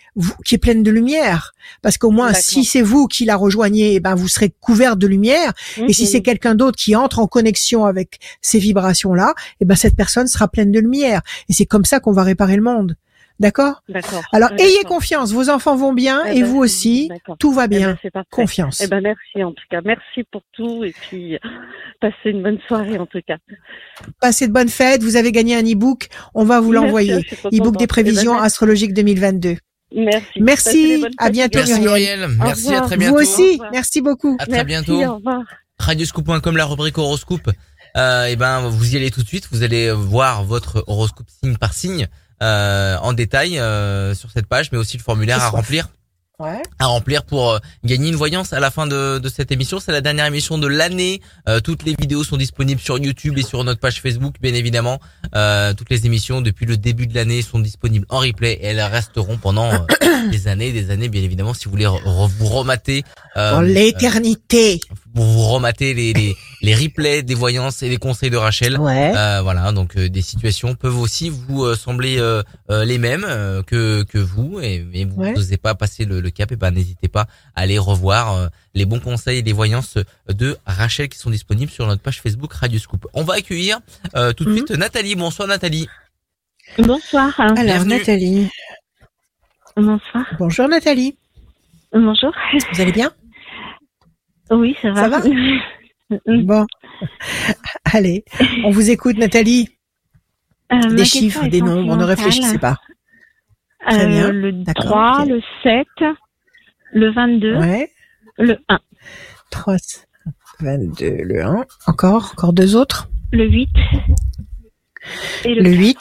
qui 0.45 0.55
est 0.55 0.59
pleine 0.59 0.83
de 0.83 0.91
lumière, 0.91 1.53
parce 1.83 1.99
qu'au 1.99 2.11
moins, 2.11 2.33
si 2.33 2.65
c'est 2.65 2.83
vous 2.83 3.07
qui 3.07 3.25
la 3.25 3.37
rejoignez, 3.37 3.95
eh 3.95 4.01
ben 4.01 4.15
vous 4.15 4.29
serez 4.29 4.53
couvert 4.61 4.97
de 4.97 5.07
lumière, 5.07 5.53
et 5.77 5.93
si 5.93 6.07
c'est 6.07 6.19
mhm. 6.19 6.25
quelqu'un 6.25 6.55
d'autre 6.55 6.77
qui 6.77 6.95
entre 6.95 7.19
en 7.19 7.27
connexion 7.27 7.85
avec 7.85 8.19
ces 8.41 8.59
vibrations-là, 8.59 9.35
eh 9.61 9.65
ben 9.65 9.75
cette 9.75 9.97
personne 9.97 10.27
sera 10.27 10.49
pleine 10.49 10.71
de 10.71 10.81
lumière, 10.81 11.23
et 11.49 11.53
c'est 11.53 11.67
comme 11.67 11.85
ça 11.85 12.01
qu'on 12.01 12.13
va 12.13 12.23
réparer 12.23 12.57
le 12.57 12.63
monde. 12.63 12.97
D'accord? 13.41 13.83
D'accord. 13.89 14.23
Alors 14.33 14.51
ayez 14.59 14.83
confiance, 14.85 15.33
vos 15.33 15.49
enfants 15.49 15.77
vont 15.77 15.93
bien 15.93 16.25
eh 16.27 16.39
et 16.39 16.43
ben, 16.43 16.49
vous 16.49 16.59
aussi, 16.59 17.09
tout 17.39 17.53
va 17.53 17.67
eh 17.67 17.69
bien. 17.69 17.97
Ben, 18.13 18.25
confiance. 18.31 18.81
Eh 18.81 18.89
ben 18.89 19.01
merci 19.01 19.45
en 19.45 19.53
tout 19.53 19.65
cas, 19.71 19.81
merci 19.85 20.25
pour 20.31 20.43
tout 20.53 20.83
et 20.83 20.93
puis 20.93 21.39
passez 22.01 22.31
une 22.31 22.43
bonne 22.43 22.59
soirée 22.67 22.99
en 22.99 23.07
tout 23.07 23.21
cas. 23.27 23.37
Passez 24.21 24.49
de 24.49 24.53
bonnes 24.53 24.69
fêtes, 24.69 25.03
vous 25.03 25.17
avez 25.17 25.31
gagné 25.31 25.55
un 25.55 25.63
e-book, 25.63 26.09
on 26.35 26.45
va 26.45 26.61
vous 26.61 26.73
l'envoyer. 26.73 27.25
E-book 27.53 27.77
des 27.77 27.87
prévisions 27.87 28.35
ben, 28.35 28.43
astrologiques 28.43 28.93
2022. 28.93 29.57
Merci. 29.95 30.27
Merci, 30.41 31.07
à 31.17 31.31
bientôt 31.31 31.61
Merci 31.61 31.81
Muriel. 31.81 32.29
Merci, 32.39 32.75
à 32.75 32.83
très 32.83 32.97
bientôt. 32.97 33.17
Vous 33.17 33.23
aussi, 33.23 33.61
merci 33.73 34.01
beaucoup. 34.01 34.37
À 34.39 34.47
très 34.47 34.65
bientôt. 34.65 35.03
Au 35.03 35.15
revoir. 35.15 35.43
Radioscoop.com, 35.79 36.57
la 36.57 36.67
rubrique 36.67 36.99
horoscope. 36.99 37.51
Euh, 37.97 38.27
et 38.27 38.37
ben, 38.37 38.69
vous 38.69 38.95
y 38.95 38.97
allez 38.97 39.11
tout 39.11 39.23
de 39.23 39.29
suite. 39.29 39.49
Vous 39.51 39.63
allez 39.63 39.91
voir 39.93 40.45
votre 40.45 40.85
horoscope 40.89 41.29
signe 41.43 41.57
par 41.57 41.73
signe. 41.73 42.09
Euh, 42.41 42.97
en 43.03 43.15
détail 43.15 43.59
euh, 43.59 44.15
sur 44.15 44.31
cette 44.31 44.47
page, 44.47 44.71
mais 44.71 44.79
aussi 44.79 44.97
le 44.97 45.03
formulaire 45.03 45.43
à 45.43 45.49
remplir. 45.49 45.89
Ouais. 46.41 46.63
à 46.79 46.87
remplir 46.87 47.25
pour 47.25 47.51
euh, 47.51 47.59
gagner 47.85 48.11
une 48.11 48.15
voyance 48.15 48.53
à 48.53 48.61
la 48.61 48.71
fin 48.71 48.87
de, 48.87 49.19
de 49.19 49.29
cette 49.29 49.51
émission. 49.51 49.81
C'est 49.81 49.91
la 49.91 50.01
dernière 50.01 50.25
émission 50.27 50.57
de 50.57 50.69
l'année. 50.69 51.21
toutes 51.65 51.83
les 51.83 51.97
vidéos 51.99 52.23
sont 52.23 52.37
disponibles 52.37 52.81
sur 52.81 52.97
YouTube 52.97 53.37
et 53.39 53.43
sur 53.43 53.65
notre 53.65 53.81
page 53.81 54.01
Facebook, 54.01 54.37
bien 54.41 54.55
évidemment. 54.55 55.01
toutes 55.77 55.91
les 55.91 56.07
émissions 56.07 56.41
depuis 56.41 56.65
le 56.65 56.77
début 56.77 57.09
de 57.09 57.15
l'année 57.17 57.43
sont 57.43 57.59
disponibles 57.59 58.07
en 58.09 58.21
replay 58.21 58.53
et 58.53 58.67
elles 58.67 58.81
resteront 58.81 59.37
pendant 59.37 59.73
des 60.31 60.47
années, 60.47 60.71
des 60.71 60.93
années, 60.93 61.09
bien 61.09 61.23
évidemment, 61.23 61.55
si 61.55 61.65
vous 61.65 61.73
voulez 61.73 61.87
vous 61.87 62.47
remater. 62.47 63.03
Dans 63.35 63.61
l'éternité. 63.61 64.81
Pour 65.19 65.27
vous 65.27 65.43
remater 65.49 65.95
les, 65.95 66.13
les 66.13 66.37
les 66.61 66.75
replays 66.75 67.23
des 67.23 67.35
voyances 67.35 67.83
et 67.83 67.89
les 67.89 67.97
conseils 67.97 68.31
de 68.31 68.37
Rachel. 68.37 68.79
Ouais. 68.79 69.13
Euh, 69.17 69.41
voilà, 69.43 69.73
donc 69.73 69.97
euh, 69.97 70.09
des 70.09 70.23
situations 70.23 70.77
peuvent 70.77 70.99
aussi 70.99 71.29
vous 71.29 71.65
euh, 71.65 71.75
sembler 71.75 72.19
euh, 72.19 72.43
les 72.85 72.99
mêmes 72.99 73.27
que 73.67 74.05
que 74.05 74.19
vous, 74.19 74.61
et 74.61 74.85
mais 74.93 75.05
vous 75.05 75.25
n'osez 75.25 75.57
pas 75.57 75.75
passer 75.75 76.05
le, 76.05 76.21
cap, 76.31 76.53
et 76.53 76.57
ben 76.57 76.71
n'hésitez 76.71 77.09
pas 77.09 77.27
à 77.57 77.63
aller 77.63 77.79
revoir 77.79 78.49
les 78.75 78.85
bons 78.85 79.01
conseils 79.01 79.39
et 79.39 79.43
les 79.43 79.53
voyances 79.53 79.99
de 80.29 80.57
Rachel 80.67 81.09
qui 81.09 81.19
sont 81.19 81.31
disponibles 81.31 81.73
sur 81.73 81.87
notre 81.87 82.03
page 82.03 82.21
Facebook 82.21 82.53
Radio 82.53 82.79
Scoop. 82.79 83.07
On 83.15 83.25
va 83.25 83.35
accueillir 83.35 83.81
tout 84.37 84.45
de 84.45 84.51
mhm. 84.51 84.57
suite 84.57 84.71
Nathalie. 84.71 85.17
Bonsoir 85.17 85.49
Nathalie. 85.49 85.89
Bonsoir. 86.79 87.33
Alors 87.41 87.85
Nathalie. 87.85 88.49
Bonsoir. 89.77 90.25
Bonjour 90.39 90.69
Nathalie. 90.69 91.17
Bonjour. 91.93 92.33
Vous 92.73 92.81
allez 92.81 92.93
bien? 92.93 93.13
Oui, 94.51 94.77
ça 94.83 94.91
va. 94.93 95.01
Ça 95.03 95.09
va 95.09 95.21
Mm. 96.27 96.45
Bon, 96.47 96.65
allez, 97.85 98.25
on 98.65 98.71
vous 98.71 98.89
écoute, 98.89 99.19
Nathalie. 99.19 99.69
Euh, 100.73 100.95
des 100.95 101.05
chiffres, 101.05 101.47
des 101.49 101.61
nombres, 101.61 101.97
ne 101.97 102.05
réfléchissez 102.05 102.57
pas. 102.59 102.79
Très 103.87 104.05
Euh, 104.05 104.09
bien. 104.09 104.33
le 104.33 104.53
D'accord, 104.53 104.87
3, 104.87 105.21
ok. 105.25 105.29
le 105.29 105.43
7, 105.63 105.87
le 106.95 107.11
22, 107.13 107.57
Ouais. 107.59 107.91
le 108.39 108.57
1, 108.71 108.79
3, 109.51 109.77
22, 110.61 111.11
le 111.25 111.43
1. 111.45 111.67
Encore, 111.87 112.31
encore 112.33 112.55
deux 112.55 112.75
autres. 112.75 113.11
le 113.33 113.45
8 113.47 113.69
et 115.45 115.55
le, 115.57 115.63
Le 115.63 115.71
8 115.75 115.99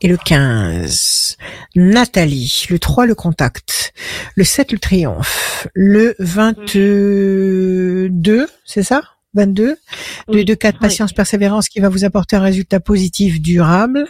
et 0.00 0.08
le 0.08 0.16
15. 0.16 1.36
Nathalie, 1.76 2.66
le 2.70 2.78
3, 2.78 3.06
le 3.06 3.14
contact. 3.14 3.92
Le 4.34 4.44
7, 4.44 4.72
le 4.72 4.78
triomphe. 4.78 5.68
Le 5.74 6.14
22, 6.18 8.46
c'est 8.64 8.82
ça? 8.82 9.02
22 9.34 9.76
Oui, 10.28 10.44
2 10.44 10.46
2 10.52 10.54
4 10.56 10.74
oui. 10.74 10.80
patience 10.80 11.12
persévérance 11.12 11.68
qui 11.68 11.80
va 11.80 11.88
vous 11.88 12.04
apporter 12.04 12.36
un 12.36 12.42
résultat 12.42 12.80
positif 12.80 13.40
durable. 13.40 14.06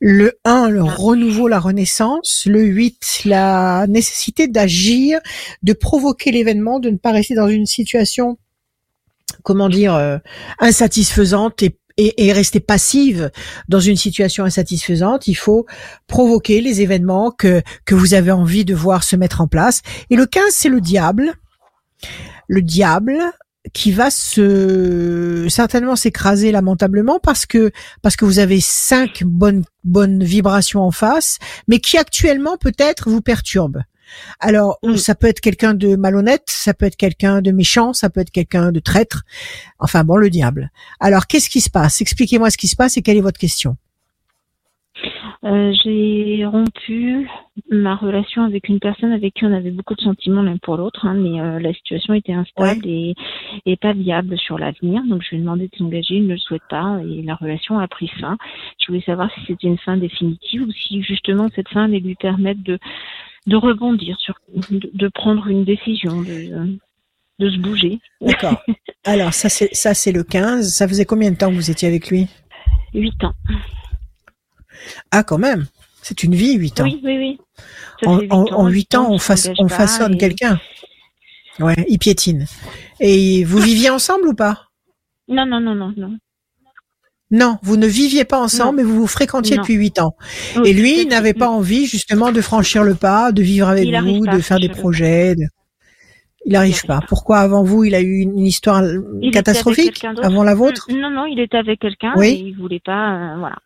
Le 0.00 0.38
1 0.44 0.70
le 0.70 0.82
renouveau 0.82 1.46
la 1.46 1.60
renaissance, 1.60 2.44
le 2.46 2.62
8 2.62 3.22
la 3.26 3.86
nécessité 3.88 4.48
d'agir, 4.48 5.20
de 5.62 5.72
provoquer 5.72 6.32
l'événement, 6.32 6.80
de 6.80 6.90
ne 6.90 6.96
pas 6.96 7.12
rester 7.12 7.34
dans 7.34 7.48
une 7.48 7.66
situation 7.66 8.38
comment 9.42 9.68
dire 9.68 9.94
euh, 9.94 10.18
insatisfaisante 10.58 11.62
et 11.62 11.76
et, 12.00 12.26
et 12.26 12.32
rester 12.32 12.60
passive 12.60 13.30
dans 13.68 13.80
une 13.80 13.96
situation 13.96 14.44
insatisfaisante, 14.44 15.26
il 15.26 15.34
faut 15.34 15.66
provoquer 16.06 16.60
les 16.60 16.80
événements 16.80 17.30
que 17.30 17.62
que 17.84 17.94
vous 17.94 18.14
avez 18.14 18.30
envie 18.30 18.64
de 18.64 18.74
voir 18.74 19.04
se 19.04 19.16
mettre 19.16 19.40
en 19.40 19.48
place. 19.48 19.82
Et 20.08 20.16
le 20.16 20.26
15 20.26 20.44
c'est 20.50 20.68
le 20.68 20.80
diable. 20.80 21.34
Le 22.48 22.62
diable 22.62 23.18
qui 23.74 23.92
va 23.92 24.10
se 24.10 25.46
certainement 25.48 25.94
s'écraser 25.94 26.50
lamentablement 26.50 27.20
parce 27.20 27.44
que 27.44 27.70
parce 28.00 28.16
que 28.16 28.24
vous 28.24 28.38
avez 28.38 28.60
cinq 28.60 29.22
bonnes 29.24 29.64
bonnes 29.84 30.24
vibrations 30.24 30.80
en 30.80 30.90
face, 30.90 31.38
mais 31.68 31.78
qui 31.78 31.98
actuellement 31.98 32.56
peut-être 32.56 33.10
vous 33.10 33.20
perturbe. 33.20 33.82
Alors 34.40 34.78
Mm. 34.82 34.96
ça 34.96 35.14
peut 35.14 35.26
être 35.26 35.40
quelqu'un 35.40 35.74
de 35.74 35.96
malhonnête, 35.96 36.44
ça 36.46 36.74
peut 36.74 36.86
être 36.86 36.96
quelqu'un 36.96 37.42
de 37.42 37.50
méchant, 37.50 37.92
ça 37.92 38.10
peut 38.10 38.20
être 38.20 38.30
quelqu'un 38.30 38.72
de 38.72 38.80
traître. 38.80 39.22
Enfin 39.78 40.04
bon, 40.04 40.16
le 40.16 40.30
diable. 40.30 40.70
Alors 41.00 41.26
qu'est-ce 41.26 41.50
qui 41.50 41.60
se 41.60 41.70
passe? 41.70 42.00
Expliquez-moi 42.00 42.50
ce 42.50 42.56
qui 42.58 42.68
se 42.68 42.76
passe 42.76 42.96
et 42.96 43.02
quelle 43.02 43.16
est 43.16 43.22
votre 43.22 43.38
question 43.38 43.76
Euh, 45.44 45.72
j'ai 45.82 46.44
rompu 46.44 47.26
ma 47.70 47.96
relation 47.96 48.42
avec 48.44 48.68
une 48.68 48.78
personne 48.78 49.12
avec 49.12 49.32
qui 49.34 49.46
on 49.46 49.52
avait 49.54 49.70
beaucoup 49.70 49.94
de 49.94 50.00
sentiments 50.02 50.42
l'un 50.42 50.58
pour 50.58 50.76
l'autre, 50.76 51.06
hein, 51.06 51.14
mais 51.14 51.40
euh, 51.40 51.58
la 51.58 51.72
situation 51.72 52.12
était 52.12 52.34
instable 52.34 52.86
et, 52.86 53.14
et 53.64 53.76
pas 53.76 53.94
viable 53.94 54.36
sur 54.38 54.58
l'avenir. 54.58 55.02
Donc 55.08 55.22
je 55.22 55.30
lui 55.30 55.36
ai 55.38 55.40
demandé 55.40 55.68
de 55.68 55.76
s'engager, 55.78 56.16
il 56.16 56.26
ne 56.26 56.34
le 56.34 56.38
souhaite 56.38 56.66
pas 56.68 56.98
et 57.08 57.22
la 57.22 57.36
relation 57.36 57.78
a 57.78 57.88
pris 57.88 58.08
fin. 58.20 58.36
Je 58.80 58.88
voulais 58.88 59.02
savoir 59.02 59.30
si 59.34 59.40
c'était 59.46 59.68
une 59.68 59.78
fin 59.78 59.96
définitive 59.96 60.62
ou 60.62 60.72
si 60.72 61.02
justement 61.02 61.48
cette 61.54 61.68
fin 61.68 61.84
allait 61.84 62.00
lui 62.00 62.16
permettre 62.16 62.62
de, 62.62 62.78
de 63.46 63.56
rebondir, 63.56 64.18
sur, 64.20 64.34
de, 64.70 64.90
de 64.92 65.08
prendre 65.08 65.46
une 65.48 65.64
décision, 65.64 66.20
de, 66.22 66.78
de 67.38 67.50
se 67.50 67.58
bouger. 67.58 67.98
D'accord. 68.20 68.62
Alors 69.04 69.32
ça 69.32 69.48
c'est 69.48 69.74
ça 69.74 69.94
c'est 69.94 70.12
le 70.12 70.22
15. 70.24 70.72
Ça 70.72 70.86
faisait 70.86 71.04
combien 71.06 71.30
de 71.30 71.36
temps 71.36 71.48
que 71.50 71.54
vous 71.54 71.70
étiez 71.70 71.88
avec 71.88 72.10
lui? 72.10 72.28
Huit 72.94 73.22
ans. 73.24 73.32
Ah 75.10 75.22
quand 75.24 75.38
même. 75.38 75.66
C'est 76.02 76.22
une 76.22 76.34
vie, 76.34 76.54
8 76.54 76.80
ans. 76.80 76.84
Oui, 76.84 77.00
oui, 77.04 77.18
oui. 77.18 77.38
En, 78.06 78.16
fait 78.18 78.22
huit 78.24 78.32
en, 78.32 78.42
ans, 78.42 78.46
en 78.52 78.68
huit 78.68 78.74
8 78.92 78.94
ans, 78.94 79.06
on, 79.10 79.14
on 79.16 79.68
façonne 79.68 80.14
et- 80.14 80.18
quelqu'un. 80.18 80.58
Ouais, 81.58 81.84
il 81.88 81.98
piétine. 81.98 82.46
Et 83.00 83.44
vous 83.44 83.58
viviez 83.58 83.90
ensemble 83.90 84.28
ou 84.28 84.34
pas? 84.34 84.68
Non, 85.28 85.44
non, 85.44 85.60
non, 85.60 85.74
non, 85.74 85.92
non. 85.96 86.16
Non, 87.32 87.58
vous 87.62 87.76
ne 87.76 87.86
viviez 87.86 88.24
pas 88.24 88.40
ensemble, 88.40 88.70
Non. 88.70 88.76
mais 88.78 88.82
vous 88.82 89.00
vous 89.00 89.06
fréquentiez 89.06 89.56
Non. 89.56 89.62
depuis 89.62 89.74
8 89.74 90.00
ans. 90.00 90.16
Oui, 90.56 90.70
Et 90.70 90.72
lui, 90.72 91.06
n'avait 91.06 91.34
pas 91.34 91.48
envie 91.48 91.86
justement 91.86 92.32
de 92.32 92.40
franchir 92.40 92.82
le 92.82 92.94
pas, 92.96 93.30
de 93.30 93.40
vivre 93.42 93.68
avec 93.68 93.84
Il 93.86 93.96
vous, 94.00 94.26
de 94.26 94.40
faire 94.40 94.58
des 94.58 94.68
projets. 94.68 95.36
de- 95.36 95.44
Il 96.46 96.52
n'arrive 96.54 96.72
arrive 96.74 96.86
pas. 96.86 97.00
pas. 97.00 97.06
Pourquoi 97.06 97.38
avant 97.38 97.62
vous, 97.62 97.84
il 97.84 97.94
a 97.94 98.00
eu 98.00 98.18
une 98.20 98.44
histoire 98.46 98.82
Il 99.22 99.30
catastrophique 99.30 100.04
avant 100.22 100.42
la 100.42 100.54
vôtre 100.54 100.86
Mm, 100.90 100.98
Non, 101.00 101.10
non, 101.10 101.26
il 101.26 101.38
était 101.38 101.58
avec 101.58 101.78
quelqu'un 101.80 102.14
Oui. 102.16 102.28
et 102.28 102.38
il 102.48 102.56
voulait 102.56 102.80
pas, 102.84 103.34
euh, 103.34 103.38
voilà. 103.38 103.58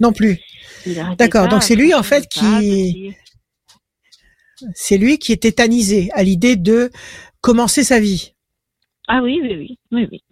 Non 0.00 0.12
plus. 0.12 0.38
D'accord, 1.18 1.48
donc 1.48 1.62
c'est 1.62 1.74
lui, 1.76 1.94
en 1.94 2.02
fait, 2.02 2.28
qui- 2.28 3.14
C'est 4.74 4.96
lui 4.98 5.18
qui 5.18 5.32
est 5.32 5.42
tétanisé 5.42 6.10
à 6.12 6.22
l'idée 6.22 6.54
de 6.56 6.90
commencer 7.40 7.82
sa 7.82 7.98
vie. 7.98 8.34
Ah 9.08 9.20
oui, 9.22 9.40
oui, 9.42 9.56
oui, 9.58 9.78
oui, 9.90 10.08
oui. 10.12 10.22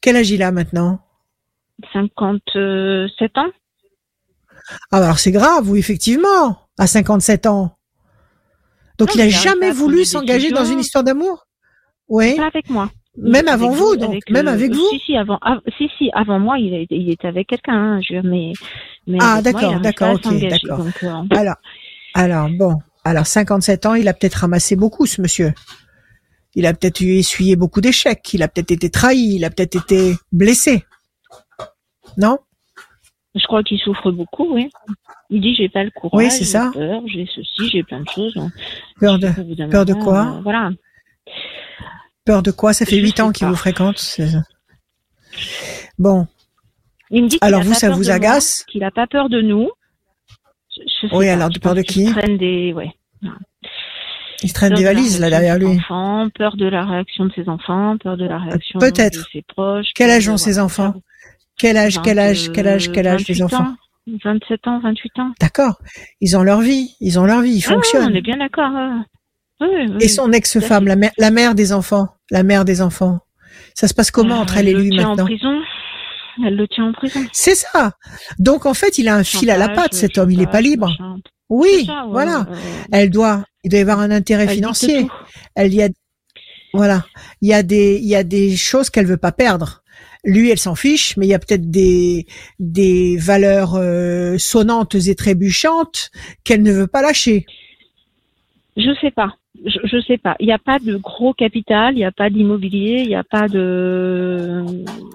Quel 0.00 0.16
âge 0.16 0.30
il 0.30 0.42
a 0.42 0.50
maintenant? 0.52 1.00
57 1.92 3.38
ans 3.38 3.50
Ah, 4.90 4.98
alors 4.98 5.18
c'est 5.18 5.32
grave, 5.32 5.70
oui, 5.70 5.78
effectivement, 5.78 6.58
à 6.78 6.86
57 6.86 7.46
ans. 7.46 7.76
Donc 8.98 9.08
Non, 9.08 9.14
il 9.16 9.20
a 9.20 9.24
mais 9.24 9.30
il 9.30 9.34
arrive 9.34 9.42
jamais 9.48 9.70
voulu 9.72 10.04
s'engager 10.04 10.50
dans 10.50 10.64
une 10.64 10.80
histoire 10.80 11.04
d'amour? 11.04 11.46
Oui, 12.08 12.36
Pas 12.36 12.46
avec 12.46 12.70
moi. 12.70 12.90
même 13.16 13.48
avant 13.48 13.70
vous, 13.70 13.96
donc, 13.96 14.10
avec, 14.10 14.30
même 14.30 14.48
avec 14.48 14.72
vous 14.72 14.88
Si, 14.90 15.00
si, 15.06 15.16
avant, 15.16 15.38
av- 15.42 15.60
si, 15.76 15.90
si, 15.98 16.10
avant 16.14 16.38
moi, 16.38 16.58
il, 16.58 16.72
était 17.10 17.26
avec 17.26 17.48
quelqu'un, 17.48 17.74
hein, 17.74 18.00
je 18.00 18.16
mais, 18.26 18.52
mais 19.06 19.18
Ah, 19.20 19.42
d'accord, 19.42 19.80
d'accord, 19.80 20.14
ok, 20.14 20.48
d'accord. 20.48 20.80
euh, 21.02 21.22
Alors, 21.30 21.56
alors 22.14 22.48
bon, 22.48 22.78
alors 23.04 23.26
57 23.26 23.86
ans, 23.86 23.94
il 23.94 24.08
a 24.08 24.14
peut-être 24.14 24.36
ramassé 24.36 24.76
beaucoup, 24.76 25.06
ce 25.06 25.20
monsieur. 25.20 25.52
Il 26.54 26.64
a 26.64 26.72
peut-être 26.72 27.02
eu 27.02 27.16
essuyé 27.16 27.54
beaucoup 27.54 27.82
d'échecs, 27.82 28.32
il 28.32 28.42
a 28.42 28.48
peut-être 28.48 28.70
été 28.70 28.88
trahi, 28.88 29.34
il 29.34 29.44
a 29.44 29.50
peut-être 29.50 29.76
été 29.76 30.14
blessé. 30.32 30.84
Non? 32.16 32.38
Je 33.34 33.44
crois 33.46 33.62
qu'il 33.62 33.78
souffre 33.78 34.10
beaucoup, 34.10 34.54
oui. 34.54 34.70
Il 35.28 35.40
dit, 35.42 35.54
j'ai 35.54 35.68
pas 35.68 35.84
le 35.84 35.90
courage, 35.90 36.24
Oui, 36.24 36.30
c'est 36.30 36.44
ça. 36.44 36.70
j'ai 36.72 36.78
peur, 36.80 37.02
j'ai 37.06 37.26
ceci, 37.34 37.68
j'ai 37.70 37.82
plein 37.82 38.00
de 38.00 38.08
choses. 38.08 38.32
donc, 38.34 38.50
Peur 39.00 39.18
de, 39.18 39.28
peur 39.70 39.84
de 39.84 39.92
quoi? 39.94 40.36
euh, 40.36 40.40
Voilà. 40.42 40.70
peur 42.24 42.42
de 42.42 42.50
quoi? 42.50 42.72
Ça 42.72 42.86
fait 42.86 42.96
Je 42.96 43.02
8 43.02 43.16
sais 43.16 43.22
ans 43.22 43.32
qu'il 43.32 43.46
vous 43.46 43.56
fréquente. 43.56 44.18
Bon, 45.98 46.26
Il 47.10 47.24
me 47.24 47.28
dit 47.28 47.38
Alors 47.42 47.62
vous, 47.62 47.74
ça 47.74 47.90
vous 47.90 48.04
de 48.04 48.10
agace? 48.10 48.64
Qu'il 48.68 48.84
a 48.84 48.90
pas 48.90 49.06
peur 49.06 49.28
de 49.28 49.40
nous. 49.42 49.70
Je, 50.74 50.80
je 51.02 51.08
sais 51.08 51.14
Oui, 51.14 51.26
pas, 51.26 51.32
alors, 51.34 51.50
de 51.50 51.58
peur 51.58 51.74
de 51.74 51.82
qui? 51.82 52.10
traîne 52.12 52.38
des, 52.38 52.72
ouais. 52.72 52.90
il 54.42 54.52
traîne 54.52 54.70
Peur 54.70 54.78
des 54.78 54.84
de 54.84 54.88
valises 54.88 55.20
là 55.20 55.26
réaction 55.28 55.38
derrière 55.38 55.58
de 55.58 55.64
ses 55.64 55.70
lui. 55.72 55.78
Enfants, 55.80 56.28
peur 56.34 56.56
de 56.56 56.66
la 56.66 56.84
réaction 56.86 57.24
de 57.26 57.32
ses 57.34 57.48
enfants, 57.48 57.96
peur 57.98 58.16
de 58.16 58.24
la 58.26 58.38
réaction 58.38 58.78
peut-être. 58.78 59.18
de 59.18 59.24
ses 59.32 59.42
proches. 59.42 59.88
Quel 59.94 60.10
âge 60.10 60.26
de- 60.26 60.30
ont 60.30 60.36
voilà, 60.54 60.64
enfants? 60.64 60.94
Quel 61.58 61.76
âge, 61.76 62.00
quel 62.02 62.18
âge, 62.18 62.48
20, 62.48 62.52
quel 62.52 62.68
âge, 62.68 62.92
quel 62.92 63.06
âge 63.06 63.26
les 63.28 63.34
28 63.34 63.42
enfants 63.44 63.64
ans, 63.64 63.76
27 64.24 64.66
ans, 64.68 64.80
28 64.82 65.18
ans. 65.18 65.32
D'accord. 65.40 65.78
Ils 66.20 66.36
ont 66.36 66.42
leur 66.42 66.60
vie, 66.60 66.94
ils 67.00 67.18
ont 67.18 67.24
leur 67.24 67.40
vie, 67.40 67.54
ils 67.56 67.64
Ah 67.66 67.70
fonctionnent. 67.74 68.12
on 68.12 68.14
est 68.14 68.20
bien 68.22 68.36
d'accord. 68.36 68.70
Oui, 69.60 69.68
oui, 69.72 69.96
Et 70.00 70.08
son 70.08 70.32
ex-femme, 70.32 70.86
la 70.86 70.96
mère, 70.96 71.12
la 71.16 71.30
mère 71.30 71.54
des 71.54 71.72
enfants, 71.72 72.08
la 72.30 72.42
mère 72.42 72.64
des 72.66 72.82
enfants. 72.82 73.20
Ça 73.74 73.88
se 73.88 73.94
passe 73.94 74.10
comment 74.10 74.36
Euh, 74.36 74.42
entre 74.42 74.58
elle 74.58 74.68
et 74.68 74.72
le 74.74 74.80
lui 74.82 74.90
tient 74.90 75.08
maintenant 75.08 75.22
en 75.24 75.26
prison. 75.26 75.58
Elle 76.44 76.56
le 76.56 76.68
tient 76.68 76.84
en 76.84 76.92
prison. 76.92 77.20
C'est 77.32 77.54
ça. 77.54 77.92
Donc 78.38 78.66
en 78.66 78.74
fait, 78.74 78.98
il 78.98 79.08
a 79.08 79.14
un 79.16 79.24
fil 79.24 79.50
à 79.50 79.56
la 79.56 79.70
patte, 79.70 79.94
cet 79.94 80.18
homme. 80.18 80.30
Il 80.30 80.42
est 80.42 80.50
pas 80.50 80.60
libre. 80.60 80.90
Oui, 81.48 81.68
C'est 81.80 81.84
ça, 81.86 82.04
ouais, 82.04 82.10
voilà. 82.10 82.46
Elle 82.92 83.08
doit, 83.10 83.44
il 83.64 83.70
doit 83.70 83.78
y 83.78 83.82
avoir 83.82 84.00
un 84.00 84.10
intérêt 84.10 84.42
Elle 84.44 84.50
financier. 84.50 85.08
Elle 85.54 85.72
y 85.72 85.82
a, 85.82 85.88
voilà. 86.74 87.06
Il 87.40 87.48
y 87.48 87.54
a 87.54 87.62
des, 87.62 87.96
il 87.96 88.06
y 88.08 88.16
a 88.16 88.24
des 88.24 88.56
choses 88.56 88.90
qu'elle 88.90 89.06
veut 89.06 89.16
pas 89.16 89.32
perdre. 89.32 89.82
Lui, 90.26 90.50
elle 90.50 90.58
s'en 90.58 90.74
fiche, 90.74 91.16
mais 91.16 91.26
il 91.26 91.30
y 91.30 91.34
a 91.34 91.38
peut-être 91.38 91.70
des, 91.70 92.26
des 92.58 93.16
valeurs 93.16 93.76
euh, 93.76 94.36
sonnantes 94.38 94.94
et 94.96 95.14
trébuchantes 95.14 96.10
qu'elle 96.44 96.62
ne 96.62 96.72
veut 96.72 96.86
pas 96.88 97.00
lâcher. 97.00 97.46
Je 98.76 98.92
sais 99.00 99.10
pas. 99.10 99.36
Je, 99.64 99.78
je 99.84 100.00
sais 100.02 100.18
pas. 100.18 100.36
Il 100.38 100.46
n'y 100.46 100.52
a 100.52 100.58
pas 100.58 100.78
de 100.78 100.96
gros 100.96 101.32
capital, 101.32 101.94
il 101.94 101.98
n'y 101.98 102.04
a 102.04 102.12
pas 102.12 102.28
d'immobilier, 102.28 102.96
il 103.00 103.08
n'y 103.08 103.14
a 103.14 103.24
pas 103.24 103.48
de. 103.48 104.62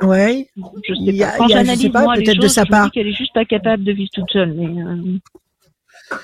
Ouais. 0.01 0.47
Je 0.87 0.93
sais 0.95 0.99
Il 1.05 1.15
y 1.15 1.23
a- 1.23 1.27
pas. 1.31 1.37
Quand 1.37 1.47
j'analyse 1.49 1.91
moi 1.93 2.15
les 2.15 2.23
de 2.23 2.41
choses, 2.41 2.53
sa 2.53 2.61
je 2.63 2.67
me 2.67 2.71
part. 2.71 2.85
dis 2.85 2.91
qu'elle 2.91 3.07
est 3.07 3.13
juste 3.13 3.33
pas 3.35 3.45
capable 3.45 3.83
de 3.83 3.91
vivre 3.91 4.09
toute 4.11 4.31
seule. 4.31 4.53
Mais 4.53 4.81
euh, 4.81 6.17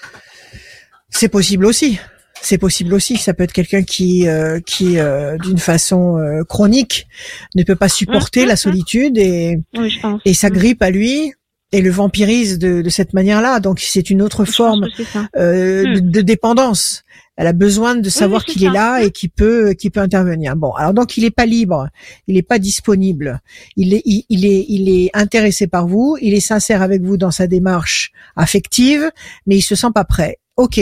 C'est 1.10 1.30
possible 1.30 1.66
aussi. 1.66 2.00
C'est 2.42 2.58
possible 2.58 2.94
aussi. 2.94 3.18
Ça 3.18 3.34
peut 3.34 3.44
être 3.44 3.54
quelqu'un 3.54 3.84
qui, 3.84 4.28
euh, 4.28 4.60
qui, 4.66 5.00
euh, 5.00 5.38
d'une 5.38 5.58
façon 5.58 6.18
euh, 6.18 6.44
chronique, 6.44 7.08
ne 7.56 7.64
peut 7.64 7.76
pas 7.76 7.90
supporter 7.90 8.42
Mhm, 8.42 8.48
la 8.48 8.54
mhm. 8.54 8.58
solitude 8.58 9.18
et, 9.18 9.60
oui, 9.78 9.90
je 9.90 10.00
pense. 10.00 10.22
et 10.26 10.34
sa 10.34 10.50
Mm. 10.50 10.54
grippe 10.54 10.82
à 10.82 10.90
lui 10.90 11.34
et 11.74 11.82
le 11.82 11.90
vampirise 11.90 12.58
de, 12.60 12.82
de 12.82 12.90
cette 12.90 13.14
manière-là. 13.14 13.60
Donc 13.60 13.80
c'est 13.82 14.10
une 14.10 14.22
autre 14.22 14.46
Je 14.46 14.52
forme 14.52 14.88
euh, 15.36 15.96
de, 15.96 16.00
de 16.00 16.22
dépendance. 16.22 17.04
Elle 17.36 17.48
a 17.48 17.54
besoin 17.54 17.96
de 17.96 18.10
savoir 18.10 18.44
oui, 18.48 18.54
qu'il 18.54 18.64
est 18.64 18.72
là 18.72 19.04
et 19.04 19.12
qu'il 19.12 19.30
peut, 19.30 19.74
qu'il 19.74 19.92
peut 19.92 20.00
intervenir. 20.00 20.56
Bon, 20.56 20.72
alors 20.72 20.94
donc 20.94 21.18
il 21.18 21.24
est 21.26 21.30
pas 21.32 21.46
libre, 21.46 21.88
il 22.28 22.36
est 22.36 22.42
pas 22.42 22.58
disponible. 22.58 23.42
Il 23.76 23.94
est, 23.94 24.02
il, 24.06 24.24
il 24.30 24.46
est, 24.46 24.66
il 24.70 24.90
est 24.90 25.12
intéressé 25.14 25.68
par 25.68 25.86
vous, 25.88 26.18
il 26.20 26.34
est 26.34 26.40
sincère 26.40 26.82
avec 26.82 27.04
vous 27.04 27.16
dans 27.18 27.30
sa 27.30 27.46
démarche 27.46 28.12
affective, 28.36 29.12
mais 29.46 29.58
il 29.58 29.62
se 29.62 29.76
sent 29.76 29.90
pas 29.94 30.04
prêt. 30.06 30.40
Ok. 30.58 30.80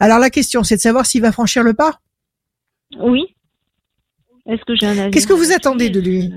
Alors 0.00 0.18
la 0.18 0.30
question, 0.30 0.62
c'est 0.62 0.76
de 0.76 0.80
savoir 0.80 1.06
s'il 1.06 1.22
va 1.22 1.32
franchir 1.32 1.62
le 1.62 1.74
pas. 1.74 1.98
Oui. 2.98 3.34
Est-ce 4.46 4.62
que 4.64 4.76
j'ai 4.76 4.86
un 4.86 4.98
avis 4.98 5.10
Qu'est-ce 5.10 5.26
que 5.26 5.32
vous 5.32 5.52
attendez 5.52 5.90
de 5.90 6.00
lui? 6.00 6.28
Que- 6.28 6.34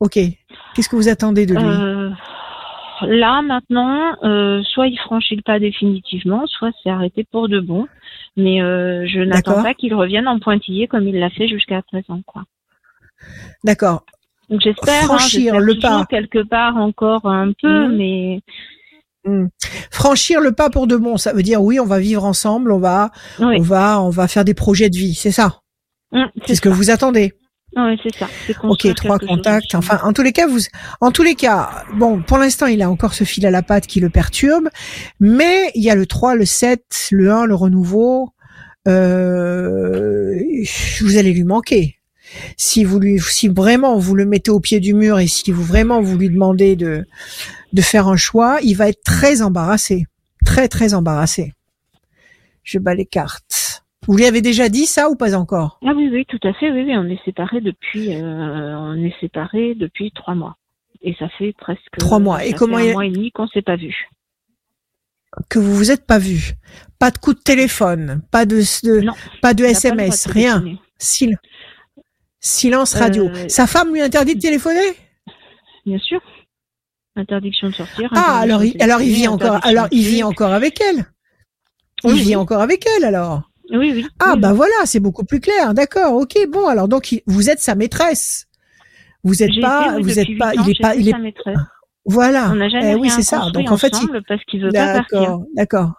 Ok. 0.00 0.18
Qu'est-ce 0.74 0.88
que 0.88 0.96
vous 0.96 1.08
attendez 1.08 1.46
de 1.46 1.54
lui? 1.54 1.62
Euh, 1.62 2.10
là 3.02 3.42
maintenant, 3.42 4.16
euh, 4.22 4.62
soit 4.62 4.86
il 4.86 4.98
franchit 4.98 5.36
le 5.36 5.42
pas 5.42 5.58
définitivement, 5.58 6.46
soit 6.46 6.70
c'est 6.82 6.90
arrêté 6.90 7.26
pour 7.30 7.48
de 7.48 7.60
bon. 7.60 7.86
Mais 8.36 8.62
euh, 8.62 9.06
je 9.06 9.20
n'attends 9.20 9.62
pas 9.62 9.74
qu'il 9.74 9.94
revienne 9.94 10.28
en 10.28 10.38
pointillé 10.38 10.86
comme 10.86 11.08
il 11.08 11.18
l'a 11.18 11.30
fait 11.30 11.48
jusqu'à 11.48 11.82
présent, 11.82 12.22
quoi. 12.26 12.44
D'accord. 13.64 14.04
Donc 14.48 14.60
j'espère 14.62 15.04
hein, 15.04 15.18
franchir 15.18 15.58
le 15.58 15.78
pas 15.78 16.06
quelque 16.08 16.42
part 16.42 16.76
encore 16.76 17.26
un 17.26 17.52
peu, 17.52 17.86
mhm. 17.86 17.96
mais 17.96 18.40
hmm. 19.24 19.46
franchir 19.90 20.40
le 20.40 20.52
pas 20.52 20.70
pour 20.70 20.86
de 20.86 20.96
bon, 20.96 21.16
ça 21.16 21.32
veut 21.32 21.42
dire 21.42 21.62
oui, 21.62 21.80
on 21.80 21.86
va 21.86 21.98
vivre 21.98 22.24
ensemble, 22.24 22.72
on 22.72 22.78
va, 22.78 23.10
on 23.38 23.60
va, 23.60 24.00
on 24.00 24.10
va 24.10 24.28
faire 24.28 24.44
des 24.44 24.54
projets 24.54 24.90
de 24.90 24.96
vie, 24.96 25.14
c'est 25.14 25.32
ça? 25.32 25.60
Hmm, 26.12 26.26
c'est 26.46 26.54
ce 26.54 26.60
que 26.60 26.68
vous 26.68 26.90
attendez? 26.90 27.34
Oui, 27.76 27.96
c'est 28.02 28.14
ça. 28.16 28.28
Ok, 28.64 28.92
trois 28.96 29.18
contacts. 29.18 29.74
Enfin, 29.76 30.00
en 30.02 30.12
tous 30.12 30.22
les 30.22 30.32
cas, 30.32 30.48
vous, 30.48 30.58
en 31.00 31.12
tous 31.12 31.22
les 31.22 31.36
cas, 31.36 31.84
bon, 31.94 32.20
pour 32.20 32.38
l'instant, 32.38 32.66
il 32.66 32.82
a 32.82 32.90
encore 32.90 33.14
ce 33.14 33.22
fil 33.22 33.46
à 33.46 33.50
la 33.50 33.62
patte 33.62 33.86
qui 33.86 34.00
le 34.00 34.10
perturbe, 34.10 34.68
mais 35.20 35.70
il 35.76 35.82
y 35.84 35.90
a 35.90 35.94
le 35.94 36.06
3, 36.06 36.34
le 36.34 36.44
7, 36.44 37.08
le 37.12 37.30
1, 37.30 37.46
le 37.46 37.54
renouveau. 37.54 38.30
Euh, 38.88 40.34
vous 41.00 41.16
allez 41.16 41.32
lui 41.32 41.44
manquer. 41.44 41.99
Si 42.56 42.84
vous 42.84 42.98
lui, 43.00 43.18
si 43.20 43.48
vraiment 43.48 43.98
vous 43.98 44.14
le 44.14 44.26
mettez 44.26 44.50
au 44.50 44.60
pied 44.60 44.80
du 44.80 44.94
mur 44.94 45.18
et 45.18 45.26
si 45.26 45.52
vous 45.52 45.64
vraiment 45.64 46.00
vous 46.00 46.18
lui 46.18 46.30
demandez 46.30 46.76
de 46.76 47.04
de 47.72 47.82
faire 47.82 48.08
un 48.08 48.16
choix, 48.16 48.58
il 48.62 48.74
va 48.74 48.88
être 48.88 49.02
très 49.04 49.42
embarrassé, 49.42 50.04
très 50.44 50.68
très 50.68 50.94
embarrassé. 50.94 51.52
Je 52.62 52.78
bats 52.78 52.94
les 52.94 53.06
cartes. 53.06 53.84
Vous 54.06 54.16
lui 54.16 54.24
avez 54.24 54.40
déjà 54.40 54.68
dit 54.68 54.86
ça 54.86 55.10
ou 55.10 55.16
pas 55.16 55.34
encore? 55.34 55.78
Ah 55.86 55.92
oui, 55.94 56.08
oui, 56.10 56.24
tout 56.26 56.40
à 56.42 56.52
fait. 56.54 56.70
Oui, 56.70 56.82
oui, 56.84 56.96
on 56.96 57.08
est 57.08 57.22
séparés 57.24 57.60
depuis, 57.60 58.14
euh, 58.16 58.76
on 58.78 58.96
est 59.04 59.14
séparés 59.20 59.74
depuis 59.74 60.10
trois 60.12 60.34
mois. 60.34 60.56
Et 61.02 61.14
ça 61.18 61.28
fait 61.38 61.54
presque 61.58 61.96
trois 61.98 62.18
mois. 62.18 62.44
Et 62.44 62.52
comment 62.52 62.78
un 62.78 62.92
mois 62.92 63.06
et 63.06 63.10
demi 63.10 63.30
qu'on 63.30 63.46
s'est 63.48 63.62
pas 63.62 63.76
vu. 63.76 64.08
Que 65.48 65.58
vous 65.58 65.74
vous 65.74 65.90
êtes 65.90 66.06
pas 66.06 66.18
vu. 66.18 66.54
Pas 66.98 67.10
de 67.10 67.18
coup 67.18 67.34
de 67.34 67.38
téléphone, 67.38 68.22
pas 68.30 68.46
de, 68.46 68.60
pas 69.40 69.54
de 69.54 69.64
SMS, 69.64 70.26
rien. 70.26 70.64
Silence 72.40 72.94
radio. 72.94 73.28
Euh, 73.28 73.48
Sa 73.48 73.66
femme 73.66 73.92
lui 73.92 74.00
interdit 74.00 74.34
de 74.34 74.40
téléphoner? 74.40 74.96
Bien 75.86 75.98
sûr. 75.98 76.20
Interdiction 77.16 77.68
de 77.68 77.74
sortir. 77.74 78.10
Ah 78.14 78.38
alors 78.38 78.64
il, 78.64 78.80
alors 78.82 79.02
il 79.02 79.12
vit 79.12 79.28
encore 79.28 79.58
alors 79.66 79.88
il 79.90 80.04
vit 80.04 80.22
encore 80.22 80.52
avec 80.52 80.80
elle. 80.80 81.06
Il 82.04 82.14
vit 82.14 82.36
encore 82.36 82.60
avec 82.60 82.86
elle 82.86 83.04
alors. 83.04 83.42
Oui, 83.72 83.92
oui. 83.92 84.06
Ah, 84.18 84.34
bah 84.36 84.52
voilà, 84.52 84.74
c'est 84.84 84.98
beaucoup 85.00 85.24
plus 85.24 85.38
clair. 85.38 85.74
D'accord, 85.74 86.14
ok, 86.14 86.36
bon, 86.48 86.66
alors 86.66 86.88
donc 86.88 87.22
vous 87.26 87.50
êtes 87.50 87.60
sa 87.60 87.74
maîtresse. 87.74 88.46
Vous 89.22 89.42
êtes 89.42 89.60
pas, 89.60 89.98
vous 90.00 90.18
êtes 90.18 90.36
pas, 90.38 90.54
il 90.54 90.70
est 90.70 90.80
pas, 90.80 90.96
il 90.96 91.08
est. 91.08 91.14
Voilà. 92.04 92.50
On 92.50 92.56
n'a 92.56 92.68
jamais 92.68 92.92
eh 92.92 92.94
oui, 92.94 93.10
c'est 93.10 93.22
ça. 93.22 93.50
Donc 93.52 93.70
en 93.70 93.76
fait, 93.76 93.92
il... 94.02 94.22
parce 94.26 94.42
qu'il 94.44 94.64
veut 94.64 94.72
pas 94.72 94.94
partir. 94.94 95.38
D'accord, 95.54 95.92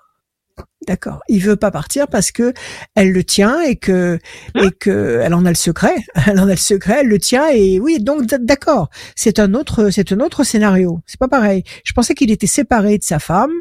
d'accord. 0.88 1.22
Il 1.28 1.42
veut 1.42 1.56
pas 1.56 1.72
partir 1.72 2.08
parce 2.08 2.32
que 2.32 2.54
elle 2.96 3.12
le 3.12 3.24
tient 3.24 3.62
et 3.62 3.76
que 3.76 4.20
hein? 4.56 4.62
et 4.68 4.72
que 4.72 5.20
elle 5.24 5.34
en 5.34 5.46
a 5.46 5.50
le 5.50 5.56
secret. 5.56 5.96
Elle 6.28 6.40
en 6.40 6.48
a 6.48 6.52
le 6.52 6.56
secret, 6.56 7.00
elle 7.02 7.08
le 7.08 7.20
tient 7.20 7.50
et 7.50 7.80
oui. 7.80 8.00
Donc 8.00 8.26
d'accord. 8.26 8.90
C'est 9.16 9.40
un 9.40 9.54
autre, 9.54 9.90
c'est 9.90 10.12
un 10.12 10.20
autre 10.20 10.44
scénario. 10.44 11.02
C'est 11.06 11.20
pas 11.20 11.28
pareil. 11.28 11.64
Je 11.84 11.94
pensais 11.94 12.14
qu'il 12.14 12.32
était 12.32 12.48
séparé 12.48 12.98
de 12.98 13.04
sa 13.04 13.20
femme 13.20 13.52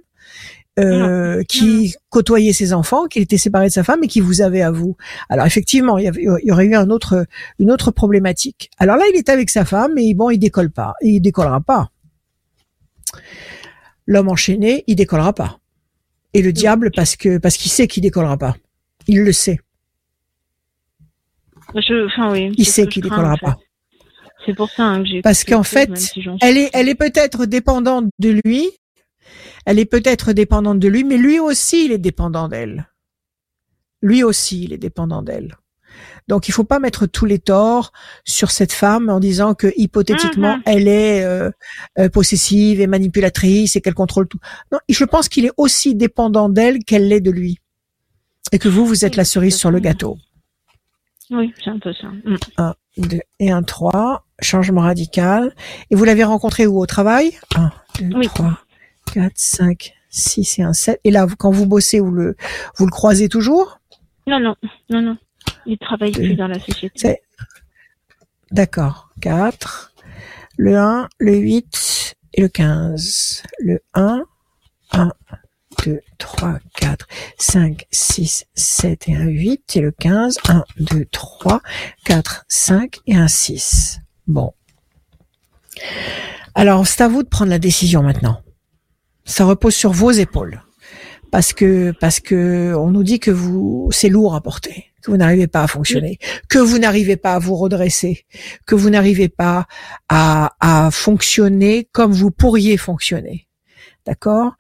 euh, 0.79 1.43
qui 1.49 1.95
côtoyait 2.09 2.53
ses 2.53 2.73
enfants, 2.73 3.07
qu'il 3.07 3.23
était 3.23 3.39
séparé 3.39 3.67
de 3.67 3.73
sa 3.73 3.83
femme 3.83 4.05
et 4.05 4.09
qui 4.09 4.21
vous 4.21 4.41
avait 4.41 4.63
à 4.63 4.71
vous. 4.71 4.97
Alors 5.29 5.45
effectivement, 5.47 5.99
il 5.99 6.11
y, 6.43 6.53
aurait 6.53 6.67
eu 6.67 6.75
un 6.75 6.91
autre, 6.91 7.27
une 7.59 7.71
autre 7.71 7.91
problématique. 7.91 8.71
Alors 8.79 8.97
là, 8.97 9.05
il 9.13 9.17
est 9.17 9.29
avec 9.29 9.51
sa 9.51 9.65
femme 9.65 9.99
et 9.99 10.15
bon, 10.15 10.31
il 10.31 10.39
décolle 10.39 10.71
pas. 10.71 10.95
Il 11.03 11.21
décollera 11.21 11.61
pas. 11.61 11.91
L'homme 14.07 14.29
enchaîné, 14.29 14.85
il 14.87 14.97
décollera 14.97 15.33
pas. 15.33 15.60
Et 16.33 16.43
le 16.43 16.53
diable, 16.53 16.91
parce 16.95 17.17
que 17.17 17.39
parce 17.39 17.57
qu'il 17.57 17.71
sait 17.71 17.89
qu'il 17.89 18.03
décollera 18.03 18.39
pas. 18.39 18.57
Il 19.07 19.23
le 19.23 19.33
sait. 19.33 19.59
Je, 21.75 22.07
enfin, 22.07 22.33
oui, 22.33 22.53
il 22.57 22.67
sait 22.67 22.87
qu'il 22.87 23.03
décollera 23.03 23.37
pas. 23.37 23.57
C'est 24.47 24.55
pour 24.55 24.71
ça 24.71 24.85
hein, 24.85 25.03
que 25.03 25.09
j'ai. 25.09 25.23
Parce 25.23 25.45
qu'en 25.45 25.63
fait, 25.63 25.91
elle 26.41 26.57
est, 26.57 26.71
elle 26.73 26.89
est 26.89 26.95
peut-être 26.95 27.47
dépendante 27.47 28.07
de 28.19 28.41
lui, 28.45 28.71
elle 29.67 29.79
est 29.79 29.85
peut-être 29.85 30.33
dépendante 30.33 30.79
de 30.79 30.89
lui, 30.89 31.05
mais 31.05 31.19
lui 31.19 31.39
aussi, 31.39 31.85
il 31.87 31.93
est 31.93 31.99
dépendant 31.99 32.49
d'elle. 32.49 32.89
Lui 34.03 34.23
aussi, 34.23 34.65
il 34.65 34.73
est 34.73 34.79
dépendant 34.79 35.23
d'elle. 35.23 35.57
Donc, 36.29 36.49
il 36.49 36.53
faut 36.53 36.65
pas 36.65 36.79
mettre 36.79 37.07
tous 37.07 37.27
les 37.27 37.39
torts 37.39 37.93
sur 38.25 38.51
cette 38.51 38.73
femme 38.73 39.09
en 39.09 39.21
disant 39.21 39.55
que 39.55 39.73
hypothétiquement, 39.77 40.57
mm-hmm. 40.57 40.63
elle 40.67 40.89
est 40.89 41.25
euh, 41.25 41.51
euh, 41.99 42.09
possessive 42.09 42.81
et 42.81 42.87
manipulatrice 42.87 43.77
et 43.77 43.81
qu'elle 43.81 43.95
contrôle 43.95 44.29
tout. 44.29 44.39
Non, 44.73 44.79
je 44.89 45.05
pense 45.05 45.29
qu'il 45.29 45.47
est 45.47 45.53
aussi 45.57 45.95
dépendant 45.95 46.49
d'elle 46.49 46.85
qu'elle 46.85 47.09
l'est 47.09 47.21
de 47.21 47.31
lui, 47.31 47.59
et 48.53 48.59
que 48.59 48.69
vous, 48.69 48.87
vous 48.87 49.05
êtes 49.05 49.17
la 49.17 49.25
cerise 49.25 49.57
sur 49.57 49.71
le 49.71 49.81
gâteau. 49.81 50.19
Oui, 51.31 51.53
c'est 51.63 51.71
un 51.71 51.79
peu 51.79 51.93
ça. 51.93 52.09
Mm. 52.09 52.37
Un, 52.59 52.75
deux 52.97 53.21
et 53.39 53.51
un 53.51 53.63
trois. 53.63 54.25
Changement 54.43 54.81
radical. 54.81 55.55
Et 55.91 55.95
vous 55.95 56.05
l'avez 56.05 56.25
rencontré 56.25 56.67
où 56.67 56.81
au 56.81 56.87
travail? 56.87 57.39
Un, 57.55 57.71
deux, 58.01 58.21
trois. 58.23 58.59
4, 59.13 59.33
5, 59.35 59.93
6 60.09 60.59
et 60.59 60.63
un 60.63 60.73
7. 60.73 61.01
Et 61.05 61.11
là, 61.11 61.27
quand 61.39 61.51
vous 61.51 61.67
bossez, 61.67 62.01
vous 62.01 62.11
le, 62.11 62.37
vous 62.77 62.87
le 62.87 62.91
croisez 62.91 63.29
toujours? 63.29 63.81
Non, 64.27 64.41
non, 64.41 64.55
non, 64.89 65.03
non. 65.03 65.17
Il 65.67 65.79
travaille 65.79 66.13
plus 66.13 66.35
dans 66.35 66.49
la 66.49 66.59
société. 66.59 67.21
D'accord. 68.51 69.11
4, 69.21 69.93
le 70.57 70.77
1, 70.77 71.09
le 71.19 71.37
8 71.37 72.17
et 72.35 72.43
le 72.43 72.49
15. 72.49 73.43
Le 73.61 73.81
1, 73.95 74.25
1, 74.93 75.13
2, 75.85 76.01
3, 76.19 76.59
4, 76.77 77.07
5, 77.39 77.87
6, 77.91 78.47
7 78.55 79.09
et 79.09 79.17
un 79.17 79.27
8 79.27 79.77
et 79.77 79.81
le 79.81 79.91
15. 79.93 80.39
1, 80.49 80.65
2, 80.79 81.05
3, 81.07 81.61
4, 82.05 82.45
5 82.49 82.97
et 83.07 83.17
un 83.17 83.29
6. 83.29 84.01
Bon. 84.27 84.53
Alors, 86.55 86.87
c'est 86.87 87.03
à 87.03 87.09
vous 87.09 87.23
de 87.23 87.29
prendre 87.29 87.51
la 87.51 87.59
décision 87.59 88.03
maintenant 88.03 88.43
ça 89.31 89.45
repose 89.45 89.75
sur 89.75 89.93
vos 89.93 90.11
épaules 90.11 90.63
parce 91.31 91.53
que 91.53 91.93
parce 92.01 92.21
que 92.21 92.75
on 92.77 92.91
nous 92.91 93.05
dit 93.05 93.21
que 93.21 93.31
vous 93.31 93.89
c'est 93.93 94.09
lourd 94.09 94.35
à 94.35 94.41
porter, 94.41 94.90
que 95.03 95.11
vous 95.11 95.17
n'arrivez 95.17 95.47
pas 95.47 95.63
à 95.63 95.67
fonctionner, 95.67 96.19
que 96.49 96.59
vous 96.59 96.79
n'arrivez 96.79 97.17
pas 97.17 97.35
à 97.35 97.39
vous 97.39 97.57
redresser, 97.57 98.27
que 98.67 98.75
vous 98.75 98.91
n'arrivez 98.91 99.29
pas 99.29 99.67
à, 100.09 100.55
à 100.61 100.91
fonctionner 100.91 101.89
comme 101.93 102.13
vous 102.13 102.31
pourriez 102.31 102.77
fonctionner. 102.77 103.49
D'accord? 104.07 104.53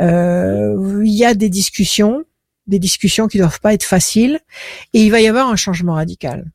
Euh, 0.00 1.02
Il 1.04 1.12
y 1.12 1.24
a 1.24 1.34
des 1.34 1.48
discussions, 1.48 2.24
des 2.66 2.78
discussions 2.78 3.28
qui 3.28 3.38
doivent 3.38 3.60
pas 3.60 3.74
être 3.74 3.84
faciles, 3.84 4.40
et 4.92 5.02
il 5.02 5.10
va 5.10 5.20
y 5.20 5.28
avoir 5.28 5.48
un 5.48 5.56
changement 5.56 5.94
radical. 5.94 6.50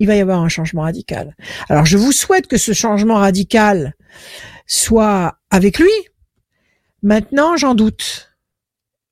Il 0.00 0.06
va 0.06 0.16
y 0.16 0.20
avoir 0.20 0.40
un 0.40 0.48
changement 0.48 0.82
radical. 0.82 1.36
Alors 1.68 1.86
je 1.86 1.96
vous 1.96 2.12
souhaite 2.12 2.46
que 2.48 2.56
ce 2.56 2.72
changement 2.72 3.16
radical 3.16 3.94
soit 4.66 5.38
avec 5.50 5.78
lui, 5.78 5.92
Maintenant, 7.04 7.58
j'en 7.58 7.74
doute. 7.74 8.33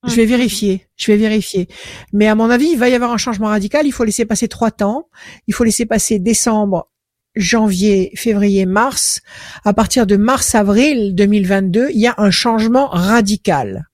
Je 0.05 0.16
vais 0.16 0.26
vérifier, 0.26 0.88
je 0.96 1.12
vais 1.12 1.16
vérifier. 1.16 1.68
Mais 2.12 2.26
à 2.26 2.34
mon 2.34 2.50
avis, 2.50 2.70
il 2.72 2.78
va 2.78 2.88
y 2.88 2.94
avoir 2.94 3.12
un 3.12 3.18
changement 3.18 3.46
radical. 3.46 3.86
Il 3.86 3.92
faut 3.92 4.05
laisser 4.05 4.24
passer 4.24 4.48
trois 4.48 4.72
temps. 4.72 5.09
Il 5.46 5.55
faut 5.55 5.62
laisser 5.62 5.86
passer 5.86 6.18
décembre, 6.18 6.90
janvier, 7.36 8.11
février, 8.16 8.66
mars. 8.66 9.20
À 9.64 9.72
partir 9.72 10.07
de 10.07 10.16
mars-avril 10.16 11.14
2022, 11.14 11.90
il 11.90 12.00
y 12.00 12.09
a 12.09 12.14
un 12.18 12.32
changement 12.32 12.88
radical. 12.88 13.88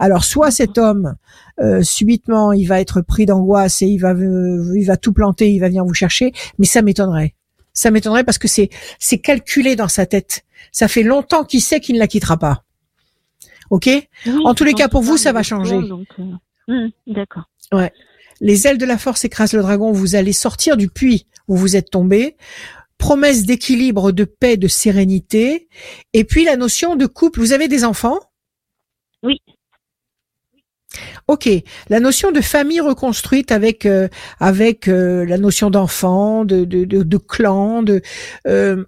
Alors, 0.00 0.24
soit 0.24 0.50
cet 0.50 0.76
homme, 0.76 1.14
euh, 1.60 1.82
subitement, 1.82 2.52
il 2.52 2.66
va 2.66 2.80
être 2.80 3.00
pris 3.00 3.24
d'angoisse 3.24 3.80
et 3.82 3.86
il 3.86 3.98
va, 3.98 4.12
il 4.12 4.84
va 4.84 4.96
tout 4.96 5.12
planter, 5.12 5.50
il 5.50 5.60
va 5.60 5.68
venir 5.68 5.84
vous 5.84 5.94
chercher. 5.94 6.32
Mais 6.58 6.66
ça 6.66 6.82
m'étonnerait. 6.82 7.34
Ça 7.72 7.92
m'étonnerait 7.92 8.24
parce 8.24 8.38
que 8.38 8.48
c'est, 8.48 8.70
c'est 8.98 9.18
calculé 9.18 9.76
dans 9.76 9.88
sa 9.88 10.04
tête. 10.04 10.44
Ça 10.72 10.88
fait 10.88 11.04
longtemps 11.04 11.44
qu'il 11.44 11.62
sait 11.62 11.78
qu'il 11.78 11.94
ne 11.94 12.00
la 12.00 12.08
quittera 12.08 12.36
pas. 12.36 12.64
Ok? 13.70 13.88
En 14.44 14.54
tous 14.54 14.64
les 14.64 14.74
cas, 14.74 14.88
pour 14.88 15.02
vous, 15.02 15.16
ça 15.16 15.32
va 15.32 15.42
changer. 15.42 15.76
Euh, 15.76 16.24
hum, 16.68 16.90
d'accord. 17.06 17.44
Ouais. 17.72 17.92
Les 18.40 18.66
ailes 18.66 18.78
de 18.78 18.86
la 18.86 18.98
force 18.98 19.24
écrasent 19.24 19.52
le 19.52 19.62
dragon. 19.62 19.92
Vous 19.92 20.14
allez 20.14 20.32
sortir 20.32 20.76
du 20.76 20.88
puits 20.88 21.26
où 21.48 21.56
vous 21.56 21.76
êtes 21.76 21.90
tombé. 21.90 22.36
Promesse 22.96 23.44
d'équilibre, 23.44 24.12
de 24.12 24.24
paix, 24.24 24.56
de 24.56 24.68
sérénité. 24.68 25.68
Et 26.12 26.24
puis 26.24 26.44
la 26.44 26.56
notion 26.56 26.96
de 26.96 27.06
couple. 27.06 27.40
Vous 27.40 27.52
avez 27.52 27.68
des 27.68 27.84
enfants? 27.84 28.18
Oui. 29.22 29.40
Ok, 31.26 31.48
la 31.90 32.00
notion 32.00 32.32
de 32.32 32.40
famille 32.40 32.80
reconstruite 32.80 33.52
avec 33.52 33.84
euh, 33.84 34.08
avec 34.40 34.88
euh, 34.88 35.26
la 35.26 35.36
notion 35.36 35.68
d'enfant, 35.68 36.46
de, 36.46 36.64
de, 36.64 36.84
de, 36.84 37.18
clan, 37.18 37.82
de 37.82 38.00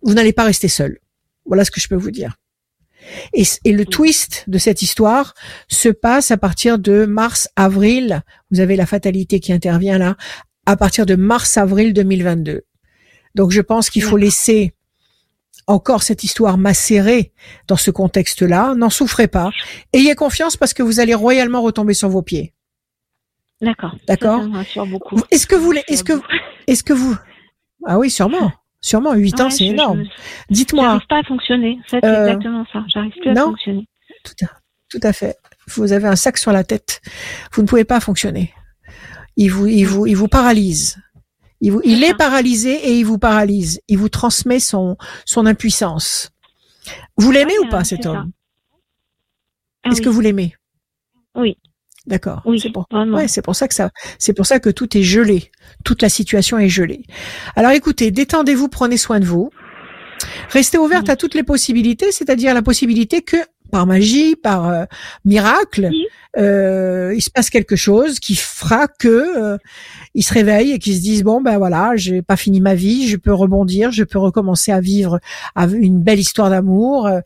vous 0.03 0.15
n'allez 0.15 0.33
pas 0.33 0.45
rester 0.45 0.69
seul. 0.69 0.99
Voilà 1.45 1.65
ce 1.65 1.71
que 1.71 1.81
je 1.81 1.89
peux 1.89 1.97
vous 1.97 2.11
dire. 2.11 2.37
Et, 3.33 3.73
le 3.73 3.85
twist 3.85 4.45
de 4.49 4.59
cette 4.59 4.83
histoire 4.83 5.35
se 5.69 5.89
passe 5.89 6.31
à 6.31 6.37
partir 6.37 6.79
de 6.79 7.07
mars-avril. 7.07 8.23
Vous 8.51 8.61
avez 8.61 8.77
la 8.77 8.87
fatalité 8.87 9.41
qui 9.41 9.53
intervient 9.53 9.99
là, 9.99 10.17
à 10.67 10.77
partir 10.77 11.07
de 11.07 11.15
mars-avril 11.17 11.93
2022. 11.93 12.63
Donc 13.35 13.51
je 13.51 13.61
pense 13.61 13.91
qu'il 13.91 14.03
faut 14.03 14.17
laisser 14.17 14.75
encore 15.67 16.03
cette 16.03 16.25
histoire 16.25 16.59
macérée 16.59 17.33
dans 17.69 17.77
ce 17.77 17.91
contexte-là. 17.91 18.75
N'en 18.75 18.91
souffrez 18.91 19.29
pas. 19.29 19.51
Ayez 19.93 20.15
confiance 20.15 20.57
parce 20.57 20.75
que 20.75 20.83
vous 20.83 21.01
allez 21.01 21.15
royalement 21.15 21.63
retomber 21.63 21.95
sur 21.95 22.09
vos 22.09 22.23
pieds. 22.23 22.55
D'accord. 23.61 23.95
D'accord. 24.07 24.43
Est-ce 25.31 25.47
que 25.47 25.55
vous, 25.55 25.73
est-ce 25.89 26.03
que, 26.03 26.15
est-ce 26.67 26.83
que 26.83 26.93
vous, 26.93 27.17
ah 27.87 27.99
oui, 27.99 28.11
sûrement, 28.11 28.53
sûrement, 28.81 29.15
huit 29.15 29.31
beaucoup. 29.33 29.43
ans, 29.43 29.45
Ouais, 29.47 29.51
c'est 29.51 29.67
énorme. 29.67 30.05
Dites-moi, 30.51 30.85
J'arrive 30.85 31.07
pas 31.09 31.19
à 31.19 31.23
fonctionner. 31.25 31.79
C'est 31.87 32.05
Euh, 32.05 32.27
exactement 32.27 32.65
ça. 32.73 32.85
J'arrive 32.89 33.13
plus 33.21 33.31
à 33.31 33.35
fonctionner. 33.35 33.89
tout 34.25 34.45
à, 34.45 34.49
tout 34.89 35.01
à 35.03 35.13
fait. 35.13 35.37
Vous 35.69 35.93
avez 35.93 36.09
un 36.09 36.17
sac 36.17 36.39
sur 36.39 36.53
la 36.53 36.65
tête. 36.65 37.01
Vous 37.53 37.63
ne 37.63 37.67
pouvez 37.67 37.85
pas 37.85 38.01
fonctionner. 38.01 38.53
Il 39.37 39.49
vous, 39.51 39.67
il 39.67 39.85
vous, 39.85 40.07
il 40.07 40.15
vous 40.17 40.29
paralyse. 40.29 40.97
Il, 41.61 41.73
vous, 41.73 41.81
il 41.85 42.03
est 42.05 42.15
paralysé 42.17 42.73
et 42.73 42.99
il 42.99 43.05
vous 43.05 43.19
paralyse. 43.19 43.81
Il 43.89 43.99
vous 43.99 44.09
transmet 44.09 44.61
son, 44.61 44.97
son 45.27 45.47
impuissance. 45.47 46.31
Vous 47.17 47.31
l'aimez 47.31 47.59
Ouais, 47.61 47.67
ou 47.67 47.71
pas 47.71 47.85
cet 47.85 48.07
homme? 48.07 48.33
Ah 49.85 49.91
Est-ce 49.91 49.99
oui. 49.99 50.05
que 50.05 50.09
vous 50.09 50.21
l'aimez? 50.21 50.55
Oui. 51.35 51.57
D'accord. 52.07 52.43
Oui, 52.45 52.59
C'est 52.59 52.71
pour. 52.71 52.87
Ouais, 52.93 53.29
c'est 53.29 53.43
pour 53.43 53.55
ça 53.55 53.69
que 53.69 53.75
ça, 53.75 53.91
c'est 54.19 54.33
pour 54.33 54.47
ça 54.47 54.59
que 54.59 54.71
tout 54.71 54.97
est 54.97 55.03
gelé. 55.03 55.51
Toute 55.85 56.03
la 56.03 56.09
situation 56.09 56.59
est 56.59 56.69
gelée. 56.69 57.03
Alors 57.57 57.73
écoutez, 57.73 58.11
détendez-vous, 58.11 58.69
prenez 58.69 58.97
soin 58.97 59.21
de 59.21 59.25
vous. 59.27 59.51
Restez 60.51 60.79
ouverte 60.79 61.09
à 61.09 61.17
toutes 61.17 61.35
les 61.35 61.43
possibilités, 61.43 62.13
c'est-à-dire 62.13 62.53
la 62.55 62.63
possibilité 62.63 63.23
que 63.23 63.37
par 63.71 63.87
magie, 63.87 64.35
par 64.35 64.69
euh, 64.69 64.85
miracle, 65.25 65.89
Oui. 65.93 66.07
euh, 66.39 67.13
il 67.15 67.21
se 67.23 67.31
passe 67.31 67.51
quelque 67.51 67.77
chose 67.77 68.19
qui 68.19 68.35
fera 68.35 68.89
que 68.89 69.09
euh, 69.09 69.59
ils 70.15 70.25
se 70.25 70.35
réveillent 70.35 70.73
et 70.73 70.79
qu'ils 70.81 70.97
se 70.97 71.01
disent 71.01 71.23
bon 71.23 71.41
ben 71.41 71.57
voilà, 71.57 71.93
j'ai 71.95 72.21
pas 72.21 72.37
fini 72.37 72.61
ma 72.61 72.75
vie, 72.75 73.07
je 73.09 73.17
peux 73.17 73.33
rebondir, 73.33 73.93
je 73.93 74.03
peux 74.05 74.19
recommencer 74.19 74.73
à 74.73 74.81
vivre 74.81 75.21
une 75.57 76.03
belle 76.03 76.19
histoire 76.19 76.51
d'amour 76.51 77.07
euh, 77.07 77.21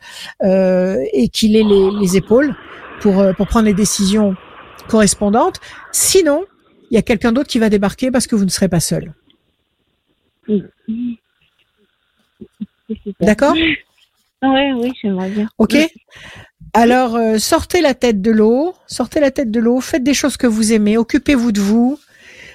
euh, 0.45 0.99
et 1.15 1.29
qu'il 1.29 1.57
ait 1.57 1.63
les, 1.65 1.89
les 2.01 2.17
épaules 2.17 2.55
pour 3.01 3.21
euh, 3.21 3.33
pour 3.33 3.47
prendre 3.49 3.65
les 3.67 3.75
décisions 3.75 4.37
correspondantes. 4.89 5.61
Sinon, 5.93 6.45
il 6.91 6.95
y 6.95 6.99
a 6.99 7.03
quelqu'un 7.03 7.33
d'autre 7.33 7.49
qui 7.49 7.59
va 7.59 7.69
débarquer 7.71 8.11
parce 8.11 8.27
que 8.27 8.37
vous 8.37 8.45
ne 8.45 8.51
serez 8.51 8.69
pas 8.69 8.81
seul. 8.81 9.13
D'accord? 13.21 13.55
Ouais, 13.55 14.73
oui, 14.75 14.93
j'aimerais 15.01 15.31
bien. 15.31 15.49
Ok 15.59 15.73
Oui. 15.75 15.89
Alors, 16.77 17.15
euh, 17.15 17.39
sortez 17.39 17.81
la 17.81 17.95
tête 17.95 18.21
de 18.21 18.33
l'eau, 18.33 18.75
sortez 18.87 19.21
la 19.21 19.31
tête 19.31 19.51
de 19.51 19.61
l'eau, 19.61 19.81
faites 19.81 20.03
des 20.03 20.13
choses 20.13 20.37
que 20.37 20.49
vous 20.49 20.73
aimez, 20.73 20.97
occupez-vous 20.97 21.53
de 21.53 21.61
vous, 21.61 22.01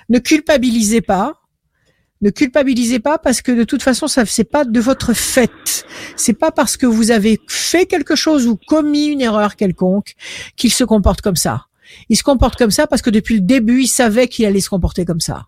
ne 0.10 0.20
culpabilisez 0.20 1.02
pas. 1.02 1.36
Ne 2.22 2.30
culpabilisez 2.32 3.00
pas 3.00 3.18
parce 3.18 3.42
que 3.42 3.54
de 3.54 3.64
toute 3.64 3.82
façon, 3.82 4.08
ça 4.08 4.26
c'est 4.26 4.44
pas 4.44 4.66
de 4.66 4.80
votre 4.82 5.14
fait. 5.14 5.86
C'est 6.18 6.34
pas 6.34 6.52
parce 6.52 6.76
que 6.76 6.86
vous 6.86 7.12
avez 7.12 7.40
fait 7.48 7.86
quelque 7.86 8.18
chose 8.18 8.46
ou 8.46 8.58
commis 8.68 9.06
une 9.06 9.22
erreur 9.22 9.56
quelconque 9.56 10.16
qu'il 10.58 10.74
se 10.74 10.84
comporte 10.84 11.22
comme 11.22 11.38
ça. 11.38 11.69
Il 12.10 12.18
se 12.18 12.24
comporte 12.24 12.56
comme 12.58 12.72
ça 12.72 12.88
parce 12.88 13.02
que 13.02 13.10
depuis 13.10 13.36
le 13.36 13.42
début, 13.42 13.82
il 13.84 13.88
savait 13.88 14.28
qu'il 14.28 14.46
allait 14.46 14.60
se 14.62 14.70
comporter 14.70 15.06
comme 15.06 15.20
ça. 15.20 15.46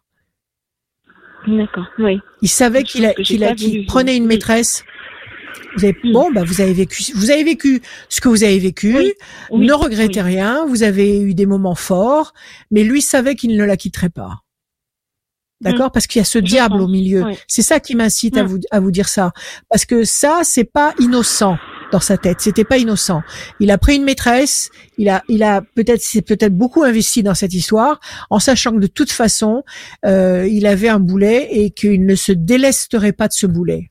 D'accord, 1.47 1.87
oui. 1.99 2.19
Il 2.41 2.49
savait 2.49 2.83
qu'il 2.83 3.05
a- 3.05 3.13
qu'il 3.13 3.43
a- 3.43 3.55
voulu, 3.55 3.85
prenait 3.85 4.15
une 4.15 4.27
maîtresse. 4.27 4.83
Vous 5.75 5.85
avez, 5.85 5.97
Mm. 6.03 6.11
bon, 6.13 6.31
bah, 6.31 6.43
vous 6.43 6.61
avez 6.61 6.73
vécu, 6.73 7.11
vous 7.15 7.31
avez 7.31 7.43
vécu 7.43 7.81
ce 8.09 8.21
que 8.21 8.27
vous 8.29 8.43
avez 8.43 8.59
vécu. 8.59 8.95
Oui, 8.95 9.13
Oui, 9.49 9.65
ne 9.65 9.73
regrettez 9.73 10.21
rien. 10.21 10.65
Vous 10.67 10.83
avez 10.83 11.19
eu 11.19 11.33
des 11.33 11.45
moments 11.45 11.75
forts, 11.75 12.33
mais 12.69 12.83
lui 12.83 13.01
savait 13.01 13.35
qu'il 13.35 13.55
ne 13.57 13.63
la 13.63 13.77
quitterait 13.77 14.09
pas. 14.09 14.41
D'accord? 15.61 15.91
Parce 15.91 16.07
qu'il 16.07 16.19
y 16.19 16.21
a 16.21 16.25
ce 16.25 16.39
Je 16.39 16.43
diable 16.43 16.75
pense, 16.75 16.83
au 16.83 16.87
milieu. 16.87 17.23
C'est 17.47 17.61
ça 17.61 17.79
qui 17.79 17.95
m'incite 17.95 18.35
à 18.37 18.43
Mm. 18.43 18.47
vous 18.47 18.59
à 18.71 18.79
vous 18.79 18.91
dire 18.91 19.07
ça. 19.07 19.31
Parce 19.69 19.85
que 19.85 20.03
ça, 20.03 20.41
c'est 20.43 20.63
pas 20.65 20.93
innocent 20.99 21.57
dans 21.91 21.99
sa 21.99 22.17
tête. 22.17 22.41
C'était 22.41 22.63
pas 22.63 22.77
innocent. 22.77 23.21
Il 23.59 23.71
a 23.71 23.77
pris 23.77 23.95
une 23.95 24.03
maîtresse. 24.03 24.69
Il 24.97 25.09
a, 25.09 25.23
il 25.29 25.43
a 25.43 25.61
peut-être, 25.75 26.01
c'est 26.01 26.21
peut-être 26.21 26.55
beaucoup 26.55 26.83
investi 26.83 27.23
dans 27.23 27.35
cette 27.35 27.53
histoire, 27.53 27.99
en 28.29 28.39
sachant 28.39 28.71
que 28.71 28.79
de 28.79 28.87
toute 28.87 29.11
façon, 29.11 29.63
euh, 30.05 30.47
il 30.49 30.65
avait 30.65 30.89
un 30.89 30.99
boulet 30.99 31.47
et 31.51 31.71
qu'il 31.71 32.05
ne 32.05 32.15
se 32.15 32.31
délesterait 32.31 33.13
pas 33.13 33.27
de 33.27 33.33
ce 33.33 33.47
boulet. 33.47 33.89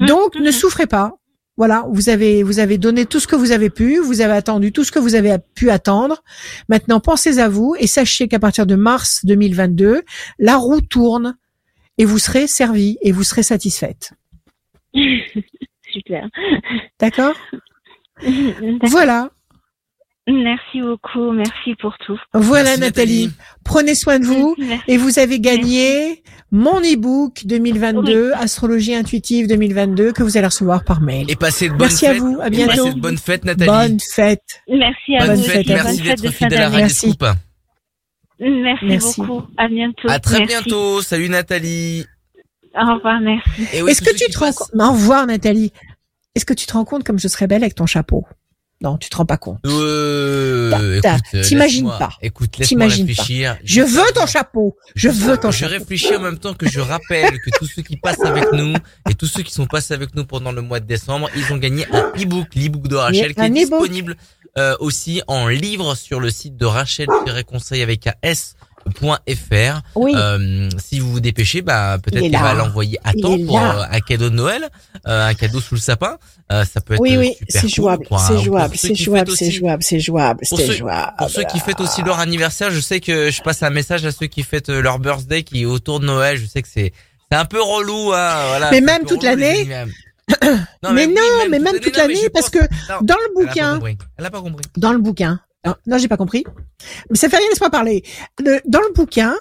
Mm, 0.00 0.06
Donc, 0.06 0.34
mm, 0.36 0.42
ne 0.42 0.48
mm. 0.48 0.52
souffrez 0.52 0.86
pas. 0.86 1.12
Voilà, 1.58 1.86
vous 1.90 2.10
avez 2.10 2.42
vous 2.42 2.58
avez 2.58 2.76
donné 2.76 3.06
tout 3.06 3.18
ce 3.18 3.26
que 3.26 3.34
vous 3.34 3.50
avez 3.50 3.70
pu, 3.70 3.98
vous 3.98 4.20
avez 4.20 4.34
attendu 4.34 4.72
tout 4.72 4.84
ce 4.84 4.92
que 4.92 4.98
vous 4.98 5.14
avez 5.14 5.36
pu 5.54 5.70
attendre. 5.70 6.22
Maintenant, 6.68 7.00
pensez 7.00 7.38
à 7.38 7.48
vous 7.48 7.74
et 7.78 7.86
sachez 7.86 8.28
qu'à 8.28 8.38
partir 8.38 8.66
de 8.66 8.74
mars 8.74 9.24
2022, 9.24 10.02
la 10.38 10.56
roue 10.56 10.82
tourne 10.82 11.38
et 11.96 12.04
vous 12.04 12.18
serez 12.18 12.46
servi 12.46 12.98
et 13.00 13.10
vous 13.10 13.22
serez 13.22 13.42
satisfaite. 13.42 14.12
Super. 15.96 16.28
D'accord 17.00 17.34
D'accord. 18.22 18.88
Voilà, 18.90 19.30
Merci 20.28 20.80
beaucoup, 20.80 21.30
merci 21.30 21.76
pour 21.80 21.96
tout. 21.98 22.18
voilà 22.34 22.70
Merci, 22.70 22.80
Nathalie. 22.80 23.24
Nathalie. 23.26 23.36
Prenez 23.64 23.94
soin 23.94 24.18
de 24.18 24.24
vous 24.24 24.56
Merci. 24.58 24.82
et 24.88 24.96
vous 24.96 25.20
avez 25.20 25.38
gagné 25.38 26.24
mon 26.50 26.80
e-book 26.80 27.42
2022 27.44 28.32
Astrologie 28.32 28.94
intuitive 28.96 29.46
2022 29.46 30.10
que 30.12 30.24
vous 30.24 30.36
allez 30.36 30.46
recevoir 30.46 30.82
par 30.84 31.00
mail. 31.00 31.30
Et 31.30 31.36
passez 31.36 31.68
de 31.68 31.74
bonnes 31.74 31.82
Merci 31.88 32.06
à 32.06 32.12
fêtes. 32.14 32.22
vous, 32.22 32.38
à 32.42 32.50
bientôt. 32.50 32.84
passez 32.84 32.94
de 32.94 33.00
bonnes 33.00 33.18
fêtes, 33.18 33.44
Nathalie. 33.44 33.66
Bonne 33.70 33.98
fête. 34.14 34.62
Merci 34.68 35.16
à 35.16 35.26
Bonne 35.26 35.36
vous. 35.36 35.42
fête, 35.44 35.66
merci 35.68 35.96
Bonne 35.98 36.06
fête 36.06 36.20
d'être 36.22 36.34
fidèle 36.34 36.58
à. 36.62 36.64
Radio 36.70 36.78
Merci. 36.80 37.10
Scoop. 37.12 37.24
Merci, 38.40 38.84
Merci. 38.86 39.20
beaucoup. 39.20 39.46
À 39.56 39.68
bientôt. 39.68 40.08
À 40.08 40.18
très 40.18 40.40
Merci. 40.40 40.54
bientôt. 40.56 41.02
Salut 41.02 41.28
Nathalie. 41.28 42.04
Au 42.76 42.94
revoir, 42.94 43.20
merci. 43.20 43.50
Oui, 43.82 43.90
Est-ce 43.90 44.02
que 44.02 44.14
tu 44.14 44.30
te 44.30 44.38
rends 44.38 44.52
compte? 44.52 44.70
Au 44.78 44.92
revoir 44.92 45.26
Nathalie. 45.26 45.72
Est-ce 46.34 46.44
que 46.44 46.54
tu 46.54 46.66
te 46.66 46.72
rends 46.74 46.84
compte 46.84 47.04
comme 47.04 47.18
je 47.18 47.28
serais 47.28 47.46
belle 47.46 47.62
avec 47.62 47.74
ton 47.74 47.86
chapeau? 47.86 48.24
Non, 48.82 48.98
tu 48.98 49.08
te 49.08 49.16
rends 49.16 49.24
pas 49.24 49.38
compte. 49.38 49.58
Euh, 49.64 51.00
t'imagines 51.44 51.88
pas. 51.98 52.10
Écoute, 52.20 52.58
laisse-moi 52.58 52.88
pas. 52.88 52.92
réfléchir. 52.94 53.56
Je 53.64 53.80
veux 53.80 54.12
ton 54.14 54.26
chapeau. 54.26 54.76
Je 54.94 55.08
veux 55.08 55.38
ton 55.38 55.50
Je 55.50 55.56
chapeau. 55.60 55.72
réfléchis 55.78 56.14
en 56.14 56.20
même 56.20 56.38
temps 56.38 56.52
que 56.52 56.68
je 56.68 56.80
rappelle 56.80 57.40
que 57.40 57.48
tous 57.58 57.64
ceux 57.64 57.80
qui 57.80 57.96
passent 57.96 58.22
avec 58.22 58.52
nous 58.52 58.74
et 59.08 59.14
tous 59.14 59.26
ceux 59.26 59.42
qui 59.42 59.54
sont 59.54 59.64
passés 59.64 59.94
avec 59.94 60.14
nous 60.14 60.26
pendant 60.26 60.52
le 60.52 60.60
mois 60.60 60.80
de 60.80 60.86
décembre, 60.86 61.30
ils 61.34 61.50
ont 61.54 61.56
gagné 61.56 61.86
un 61.90 62.12
e-book, 62.20 62.48
l'e-book 62.54 62.86
de 62.88 62.96
Rachel, 62.96 63.34
qui 63.34 63.40
est 63.40 63.48
disponible 63.50 64.14
euh, 64.58 64.76
aussi 64.80 65.22
en 65.26 65.48
livre 65.48 65.94
sur 65.94 66.20
le 66.20 66.28
site 66.28 66.58
de 66.58 66.66
Rachel-conseil 66.66 67.80
avec 67.82 68.06
un 68.08 68.14
s.fr. 69.26 69.80
Oui. 69.94 70.12
Euh, 70.16 70.68
si 70.82 71.00
vous 71.00 71.12
vous 71.12 71.20
dépêchez, 71.20 71.62
bah 71.62 71.98
peut-être 72.02 72.22
qu'elle 72.22 72.32
va 72.32 72.54
l'envoyer 72.54 72.98
à 73.04 73.12
temps 73.12 73.36
pour 73.44 73.58
euh, 73.58 73.82
un 73.90 74.00
cadeau 74.00 74.30
de 74.30 74.34
Noël, 74.34 74.68
euh, 75.06 75.28
un 75.28 75.34
cadeau 75.34 75.60
sous 75.60 75.74
le 75.74 75.80
sapin. 75.80 76.18
Euh, 76.52 76.64
ça 76.64 76.80
peut 76.80 76.94
être 76.94 77.00
oui, 77.00 77.16
oui, 77.16 77.34
c'est 77.48 77.62
cool, 77.62 77.70
jouable, 77.70 78.06
c'est 78.26 78.38
jouable, 78.38 78.76
c'est 78.76 78.94
jouable, 78.94 79.30
c'est 79.32 79.50
jouable, 79.50 79.82
c'est 79.82 80.00
jouable, 80.00 80.40
Pour 80.48 80.58
c'est 80.58 80.66
ceux- 80.66 80.72
jouable. 80.74 81.12
Pour 81.18 81.30
ceux 81.30 81.42
qui 81.44 81.58
fêtent 81.58 81.80
aussi 81.80 82.02
leur 82.02 82.20
anniversaire, 82.20 82.70
je 82.70 82.80
sais 82.80 83.00
que 83.00 83.30
je 83.30 83.42
passe 83.42 83.62
un 83.62 83.70
message 83.70 84.04
à 84.04 84.12
ceux 84.12 84.26
qui 84.26 84.42
fêtent 84.44 84.68
euh, 84.68 84.80
leur 84.80 84.98
birthday 84.98 85.42
qui 85.42 85.62
est 85.62 85.66
autour 85.66 85.98
de 86.00 86.06
Noël. 86.06 86.36
Je 86.38 86.46
sais 86.46 86.62
que 86.62 86.68
c'est 86.72 86.92
c'est 87.30 87.36
un 87.36 87.44
peu 87.44 87.60
relou, 87.60 88.12
hein, 88.12 88.30
voilà. 88.48 88.70
Mais 88.70 88.80
même 88.80 89.04
toute 89.04 89.24
l'année 89.24 89.60
anniversaires. 89.60 89.86
Mais 90.92 91.06
oui, 91.06 91.14
non, 91.14 91.22
mais 91.50 91.58
même 91.60 91.78
toute 91.78 91.96
non, 91.96 92.02
l'année, 92.02 92.28
parce 92.34 92.50
que 92.50 92.58
Non, 92.58 92.98
dans 93.02 93.14
le 93.14 93.44
bouquin. 93.44 93.80
Elle 94.16 94.26
a 94.26 94.30
pas 94.30 94.40
compris. 94.40 94.64
dans 94.76 94.92
le 94.92 94.98
bouquin. 94.98 95.40
Non, 95.66 95.74
non, 95.86 95.98
j'ai 95.98 96.08
pas 96.08 96.16
compris. 96.16 96.44
Mais 97.10 97.16
ça 97.16 97.28
fait 97.28 97.36
rien, 97.36 97.48
laisse-moi 97.50 97.70
parler. 97.70 98.02
Le- 98.38 98.60
dans 98.66 98.80
le 98.80 98.92
bouquin, 98.94 99.34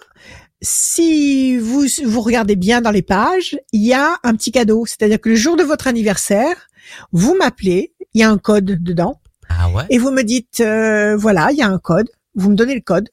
si 0.61 1.57
vous 1.57 1.85
vous 2.05 2.21
regardez 2.21 2.55
bien 2.55 2.81
dans 2.81 2.91
les 2.91 3.01
pages, 3.01 3.57
il 3.71 3.83
y 3.85 3.93
a 3.93 4.17
un 4.23 4.35
petit 4.35 4.51
cadeau. 4.51 4.85
C'est-à-dire 4.85 5.21
que 5.21 5.29
le 5.29 5.35
jour 5.35 5.55
de 5.55 5.63
votre 5.63 5.87
anniversaire, 5.87 6.67
vous 7.11 7.35
m'appelez, 7.35 7.93
il 8.13 8.21
y 8.21 8.23
a 8.23 8.29
un 8.29 8.37
code 8.37 8.65
dedans, 8.83 9.19
Ah 9.49 9.69
ouais. 9.69 9.83
et 9.89 9.97
vous 9.97 10.11
me 10.11 10.23
dites, 10.23 10.61
euh, 10.61 11.15
voilà, 11.15 11.51
il 11.51 11.57
y 11.57 11.61
a 11.61 11.67
un 11.67 11.79
code. 11.79 12.09
Vous 12.35 12.49
me 12.49 12.55
donnez 12.55 12.75
le 12.75 12.81
code, 12.81 13.09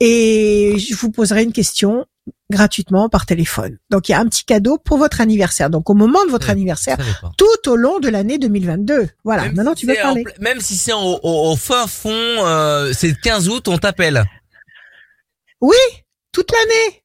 et 0.00 0.74
je 0.78 0.94
vous 0.96 1.10
poserai 1.10 1.42
une 1.42 1.52
question 1.52 2.04
gratuitement 2.50 3.08
par 3.08 3.26
téléphone. 3.26 3.78
Donc 3.90 4.08
il 4.08 4.12
y 4.12 4.14
a 4.14 4.20
un 4.20 4.26
petit 4.26 4.44
cadeau 4.44 4.78
pour 4.78 4.98
votre 4.98 5.20
anniversaire. 5.20 5.70
Donc 5.70 5.90
au 5.90 5.94
moment 5.94 6.24
de 6.24 6.30
votre 6.30 6.46
Ouais, 6.46 6.52
anniversaire, 6.52 6.96
tout 7.36 7.70
au 7.70 7.76
long 7.76 7.98
de 8.00 8.08
l'année 8.08 8.38
2022. 8.38 9.08
Voilà. 9.24 9.42
Même 9.44 9.54
Maintenant 9.56 9.74
si 9.76 9.86
tu 9.86 9.92
en 9.92 10.02
parler. 10.02 10.24
même 10.40 10.60
si 10.60 10.76
c'est 10.76 10.92
au, 10.92 10.98
au- 11.22 11.52
au 11.52 11.56
fin 11.56 11.86
fond, 11.86 12.10
euh, 12.12 12.92
c'est 12.94 13.08
le 13.08 13.14
15 13.22 13.48
août, 13.48 13.68
on 13.68 13.78
t'appelle. 13.78 14.24
Toute 16.32 16.52
l'année. 16.52 17.02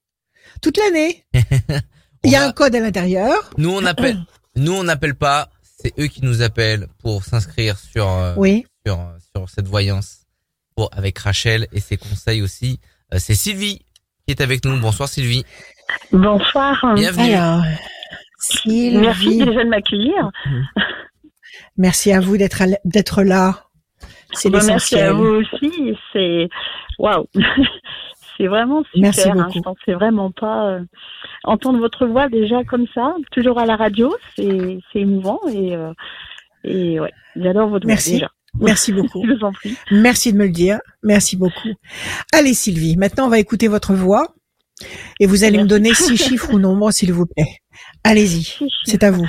Toute 0.61 0.77
l'année. 0.77 1.25
Il 2.23 2.31
y 2.31 2.35
a 2.35 2.45
un 2.45 2.51
code 2.51 2.75
à 2.75 2.79
l'intérieur. 2.79 3.51
Nous 3.57 3.69
on 3.71 3.83
appelle. 3.85 4.17
Nous 4.55 4.71
on 4.73 4.83
n'appelle 4.83 5.15
pas. 5.15 5.49
C'est 5.63 5.93
eux 5.99 6.07
qui 6.07 6.21
nous 6.23 6.41
appellent 6.41 6.87
pour 6.99 7.25
s'inscrire 7.25 7.77
sur 7.77 8.07
euh, 8.07 8.33
Oui. 8.37 8.65
sur 8.85 8.99
sur 9.35 9.49
cette 9.49 9.67
voyance 9.67 10.19
pour 10.75 10.89
avec 10.93 11.17
Rachel 11.19 11.67
et 11.73 11.81
ses 11.81 11.97
conseils 11.97 12.41
aussi. 12.41 12.79
Euh, 13.13 13.17
c'est 13.19 13.35
Sylvie 13.35 13.81
qui 14.27 14.31
est 14.31 14.41
avec 14.41 14.63
nous. 14.65 14.79
Bonsoir 14.79 15.09
Sylvie. 15.09 15.43
Bonsoir. 16.11 16.79
Bienvenue. 16.95 17.33
Alors, 17.33 17.63
Merci 18.55 19.19
Sylvie, 19.21 19.45
déjà 19.45 19.63
de 19.63 19.69
m'accueillir. 19.69 20.31
merci 21.77 22.11
à 22.11 22.19
vous 22.21 22.37
d'être 22.37 22.61
à- 22.61 22.77
d'être 22.85 23.23
là. 23.23 23.65
C'est 24.31 24.49
Bah, 24.49 24.59
merci 24.65 24.97
à 24.99 25.11
vous 25.13 25.25
aussi. 25.41 25.93
C'est 26.11 26.49
waouh. 26.99 27.25
c'est 28.37 28.47
vraiment 28.47 28.83
super. 28.85 29.01
Merci 29.01 29.29
hein. 29.29 29.33
beaucoup. 29.35 29.51
je 29.55 29.59
pensais 29.59 29.93
vraiment 29.93 30.31
pas 30.31 30.69
euh, 30.69 30.79
entendre 31.43 31.79
votre 31.79 32.05
voix 32.05 32.29
déjà 32.29 32.63
comme 32.63 32.87
ça, 32.93 33.15
toujours 33.31 33.59
à 33.59 33.65
la 33.65 33.75
radio, 33.75 34.13
c'est 34.35 34.79
c'est 34.91 34.99
émouvant 34.99 35.39
et 35.51 35.75
euh, 35.75 35.93
et 36.63 36.99
ouais, 36.99 37.11
j'adore 37.35 37.69
votre 37.69 37.87
Merci. 37.87 38.11
voix 38.11 38.19
déjà. 38.19 38.31
Merci 38.59 38.91
beaucoup. 38.93 39.23
Je 39.27 39.33
vous 39.33 39.43
en 39.43 39.51
prie. 39.51 39.75
Merci 39.91 40.33
de 40.33 40.37
me 40.37 40.45
le 40.45 40.51
dire. 40.51 40.79
Merci 41.03 41.35
beaucoup. 41.37 41.69
Allez 42.33 42.53
Sylvie, 42.53 42.97
maintenant 42.97 43.25
on 43.25 43.29
va 43.29 43.39
écouter 43.39 43.67
votre 43.67 43.93
voix 43.93 44.33
et 45.19 45.25
vous 45.25 45.43
allez 45.43 45.57
me 45.57 45.63
Merci. 45.63 45.69
donner 45.69 45.93
six 45.93 46.17
chiffres 46.17 46.53
ou 46.53 46.59
nombres 46.59 46.91
s'il 46.91 47.11
vous 47.13 47.25
plaît. 47.25 47.57
Allez-y, 48.03 48.57
c'est 48.85 49.03
à 49.03 49.11
vous. 49.11 49.27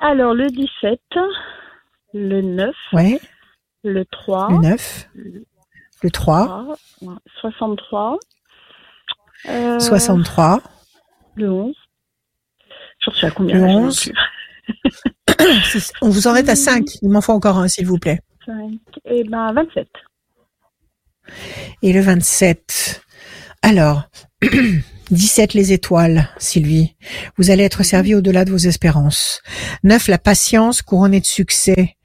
Alors 0.00 0.34
le 0.34 0.46
17, 0.48 1.00
le 2.14 2.40
9, 2.42 2.74
Ouais, 2.92 3.18
le 3.84 4.04
3, 4.04 4.48
le 4.50 4.58
9, 4.58 5.08
le 6.02 6.10
3, 6.10 6.44
3, 6.46 6.76
ouais, 7.02 7.14
63, 7.40 8.18
euh, 9.48 9.78
63, 9.80 10.62
le 11.36 11.50
11. 11.50 11.74
Je 13.00 13.10
suis 13.10 13.26
à 13.26 13.30
combien 13.30 13.56
Le 13.56 13.60
là, 13.62 13.68
je 13.68 13.90
sais 13.90 14.12
11. 14.12 14.12
plus. 15.36 15.62
six. 15.80 15.92
on 16.02 16.08
vous 16.08 16.26
en 16.26 16.34
est 16.34 16.48
à 16.48 16.56
5. 16.56 16.84
Il 17.02 17.08
m'en 17.10 17.20
faut 17.20 17.32
encore 17.32 17.58
un 17.58 17.68
s'il 17.68 17.86
vous 17.86 17.98
plaît. 17.98 18.20
5, 18.46 18.78
et 19.04 19.24
ben 19.24 19.52
27. 19.52 19.88
Et 21.82 21.92
le 21.92 22.00
27. 22.00 23.02
Alors, 23.62 24.08
17 25.10 25.54
les 25.54 25.72
étoiles, 25.72 26.28
Sylvie. 26.38 26.96
Vous 27.38 27.50
allez 27.50 27.62
être 27.62 27.84
servi 27.84 28.14
au-delà 28.14 28.44
de 28.44 28.50
vos 28.50 28.56
espérances. 28.56 29.40
9 29.84 30.08
la 30.08 30.18
patience 30.18 30.82
couronnée 30.82 31.20
de 31.20 31.26
succès. 31.26 31.96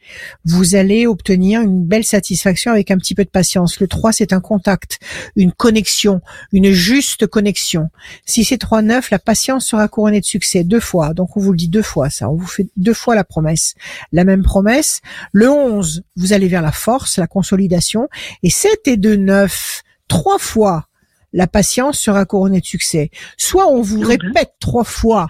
Vous 0.45 0.75
allez 0.75 1.07
obtenir 1.07 1.61
une 1.61 1.83
belle 1.83 2.03
satisfaction 2.03 2.71
avec 2.71 2.91
un 2.91 2.97
petit 2.97 3.15
peu 3.15 3.23
de 3.23 3.29
patience. 3.29 3.79
Le 3.79 3.87
3 3.87 4.11
c'est 4.11 4.33
un 4.33 4.39
contact, 4.39 4.99
une 5.35 5.51
connexion, 5.51 6.21
une 6.51 6.71
juste 6.71 7.25
connexion. 7.25 7.89
Si 8.25 8.43
c'est 8.43 8.59
3 8.59 8.83
9 8.83 9.09
la 9.09 9.19
patience 9.19 9.65
sera 9.65 9.87
couronnée 9.87 10.19
de 10.19 10.25
succès 10.25 10.63
deux 10.63 10.79
fois. 10.79 11.15
Donc 11.15 11.37
on 11.37 11.39
vous 11.39 11.53
le 11.53 11.57
dit 11.57 11.69
deux 11.69 11.81
fois 11.81 12.11
ça, 12.11 12.29
on 12.29 12.35
vous 12.35 12.47
fait 12.47 12.67
deux 12.77 12.93
fois 12.93 13.15
la 13.15 13.23
promesse. 13.23 13.73
La 14.11 14.25
même 14.25 14.43
promesse. 14.43 15.01
Le 15.31 15.49
11, 15.49 16.03
vous 16.17 16.33
allez 16.33 16.49
vers 16.49 16.61
la 16.61 16.71
force, 16.71 17.17
la 17.17 17.27
consolidation 17.27 18.09
et 18.43 18.51
7 18.51 18.87
et 18.87 18.97
2 18.97 19.15
9 19.15 19.81
trois 20.07 20.39
fois 20.39 20.87
la 21.33 21.47
patience 21.47 21.99
sera 21.99 22.25
couronnée 22.25 22.59
de 22.61 22.65
succès. 22.65 23.09
Soit 23.37 23.67
on 23.67 23.81
vous 23.81 23.99
Mhm. 23.99 24.05
répète 24.07 24.53
trois 24.59 24.83
fois 24.83 25.27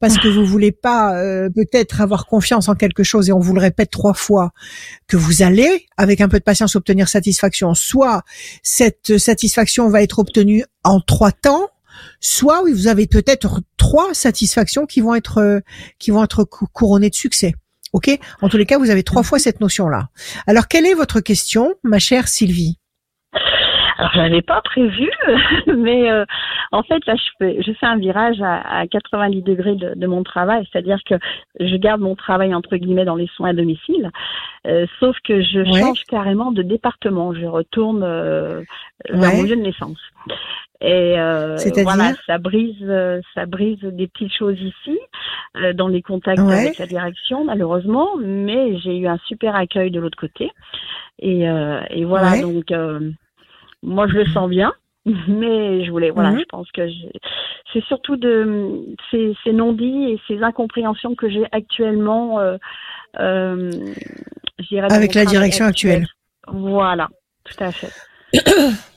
parce 0.00 0.18
que 0.18 0.26
vous 0.26 0.44
voulez 0.44 0.72
pas 0.72 1.14
euh, 1.16 1.48
peut-être 1.54 2.00
avoir 2.00 2.26
confiance 2.26 2.68
en 2.68 2.74
quelque 2.74 3.04
chose 3.04 3.28
et 3.28 3.32
on 3.32 3.38
vous 3.38 3.54
le 3.54 3.60
répète 3.60 3.90
trois 3.90 4.14
fois 4.14 4.50
que 5.06 5.16
vous 5.16 5.42
allez 5.42 5.86
avec 5.96 6.20
un 6.20 6.28
peu 6.28 6.38
de 6.40 6.44
patience 6.44 6.74
obtenir 6.74 7.08
satisfaction. 7.08 7.72
Soit 7.74 8.22
cette 8.64 9.18
satisfaction 9.18 9.88
va 9.88 10.02
être 10.02 10.18
obtenue 10.18 10.64
en 10.82 11.00
trois 11.00 11.30
temps, 11.30 11.68
soit 12.20 12.62
oui, 12.64 12.72
vous 12.72 12.88
avez 12.88 13.06
peut-être 13.06 13.60
trois 13.76 14.12
satisfactions 14.12 14.86
qui 14.86 15.00
vont 15.00 15.14
être 15.14 15.38
euh, 15.38 15.60
qui 16.00 16.10
vont 16.10 16.24
être 16.24 16.42
cou- 16.42 16.66
couronnées 16.72 17.10
de 17.10 17.14
succès. 17.14 17.54
Ok? 17.92 18.10
En 18.40 18.48
tous 18.48 18.56
les 18.56 18.64
cas, 18.66 18.78
vous 18.78 18.90
avez 18.90 19.02
trois 19.04 19.22
fois 19.22 19.38
cette 19.38 19.60
notion-là. 19.60 20.08
Alors, 20.46 20.66
quelle 20.66 20.86
est 20.86 20.94
votre 20.94 21.20
question, 21.20 21.74
ma 21.84 21.98
chère 21.98 22.26
Sylvie? 22.26 22.78
Alors, 24.02 24.12
je 24.14 24.18
n'avais 24.18 24.42
pas 24.42 24.60
prévu, 24.62 25.08
mais 25.68 26.10
euh, 26.10 26.24
en 26.72 26.82
fait, 26.82 27.06
là, 27.06 27.14
je 27.14 27.22
fais, 27.38 27.62
je 27.62 27.70
fais 27.74 27.86
un 27.86 27.98
virage 27.98 28.42
à, 28.42 28.80
à 28.80 28.86
90 28.88 29.42
degrés 29.42 29.76
de, 29.76 29.94
de 29.94 30.06
mon 30.08 30.24
travail, 30.24 30.66
c'est-à-dire 30.72 30.98
que 31.08 31.14
je 31.60 31.76
garde 31.76 32.00
mon 32.00 32.16
travail 32.16 32.52
entre 32.52 32.76
guillemets 32.76 33.04
dans 33.04 33.14
les 33.14 33.28
soins 33.28 33.50
à 33.50 33.52
domicile, 33.52 34.10
euh, 34.66 34.86
sauf 34.98 35.16
que 35.22 35.40
je 35.40 35.60
Ouais. 35.60 35.80
change 35.80 36.02
carrément 36.08 36.50
de 36.50 36.62
département. 36.62 37.32
Je 37.32 37.46
retourne 37.46 38.02
euh, 38.02 38.62
vers 39.08 39.32
mon 39.34 39.42
lieu 39.44 39.54
de 39.54 39.62
naissance. 39.62 40.00
Et 40.80 41.14
euh, 41.16 41.56
voilà, 41.84 42.12
ça 42.26 42.38
brise, 42.38 42.74
euh, 42.82 43.20
ça 43.36 43.46
brise 43.46 43.78
des 43.84 44.08
petites 44.08 44.34
choses 44.34 44.60
ici, 44.60 44.98
euh, 45.58 45.72
dans 45.74 45.86
les 45.86 46.02
contacts 46.02 46.40
Ouais. 46.40 46.54
avec 46.54 46.78
la 46.78 46.86
direction, 46.86 47.44
malheureusement. 47.44 48.16
Mais 48.18 48.78
j'ai 48.78 48.96
eu 48.98 49.06
un 49.06 49.18
super 49.28 49.54
accueil 49.54 49.92
de 49.92 50.00
l'autre 50.00 50.18
côté. 50.18 50.50
Et, 51.20 51.48
euh, 51.48 51.80
et 51.90 52.04
voilà, 52.04 52.32
Ouais. 52.32 52.40
donc 52.40 52.72
euh, 52.72 53.12
moi 53.82 54.06
je 54.08 54.14
le 54.14 54.26
sens 54.26 54.48
bien, 54.48 54.72
mais 55.28 55.84
je 55.84 55.90
voulais, 55.90 56.10
voilà, 56.10 56.30
Mhm. 56.30 56.40
je 56.40 56.44
pense 56.48 56.70
que 56.72 56.82
c'est 57.72 57.84
surtout 57.84 58.16
de 58.16 58.84
ces, 59.10 59.34
ces 59.44 59.52
non-dits 59.52 60.10
et 60.10 60.20
ces 60.28 60.42
incompréhensions 60.42 61.14
que 61.14 61.28
j'ai 61.30 61.44
actuellement. 61.52 62.38
Euh, 62.40 62.56
euh, 63.18 63.70
Avec 64.90 65.14
la 65.14 65.24
direction 65.24 65.64
actuelle. 65.66 66.06
Voilà, 66.48 67.08
tout 67.44 67.62
à 67.64 67.72
fait. 67.72 67.90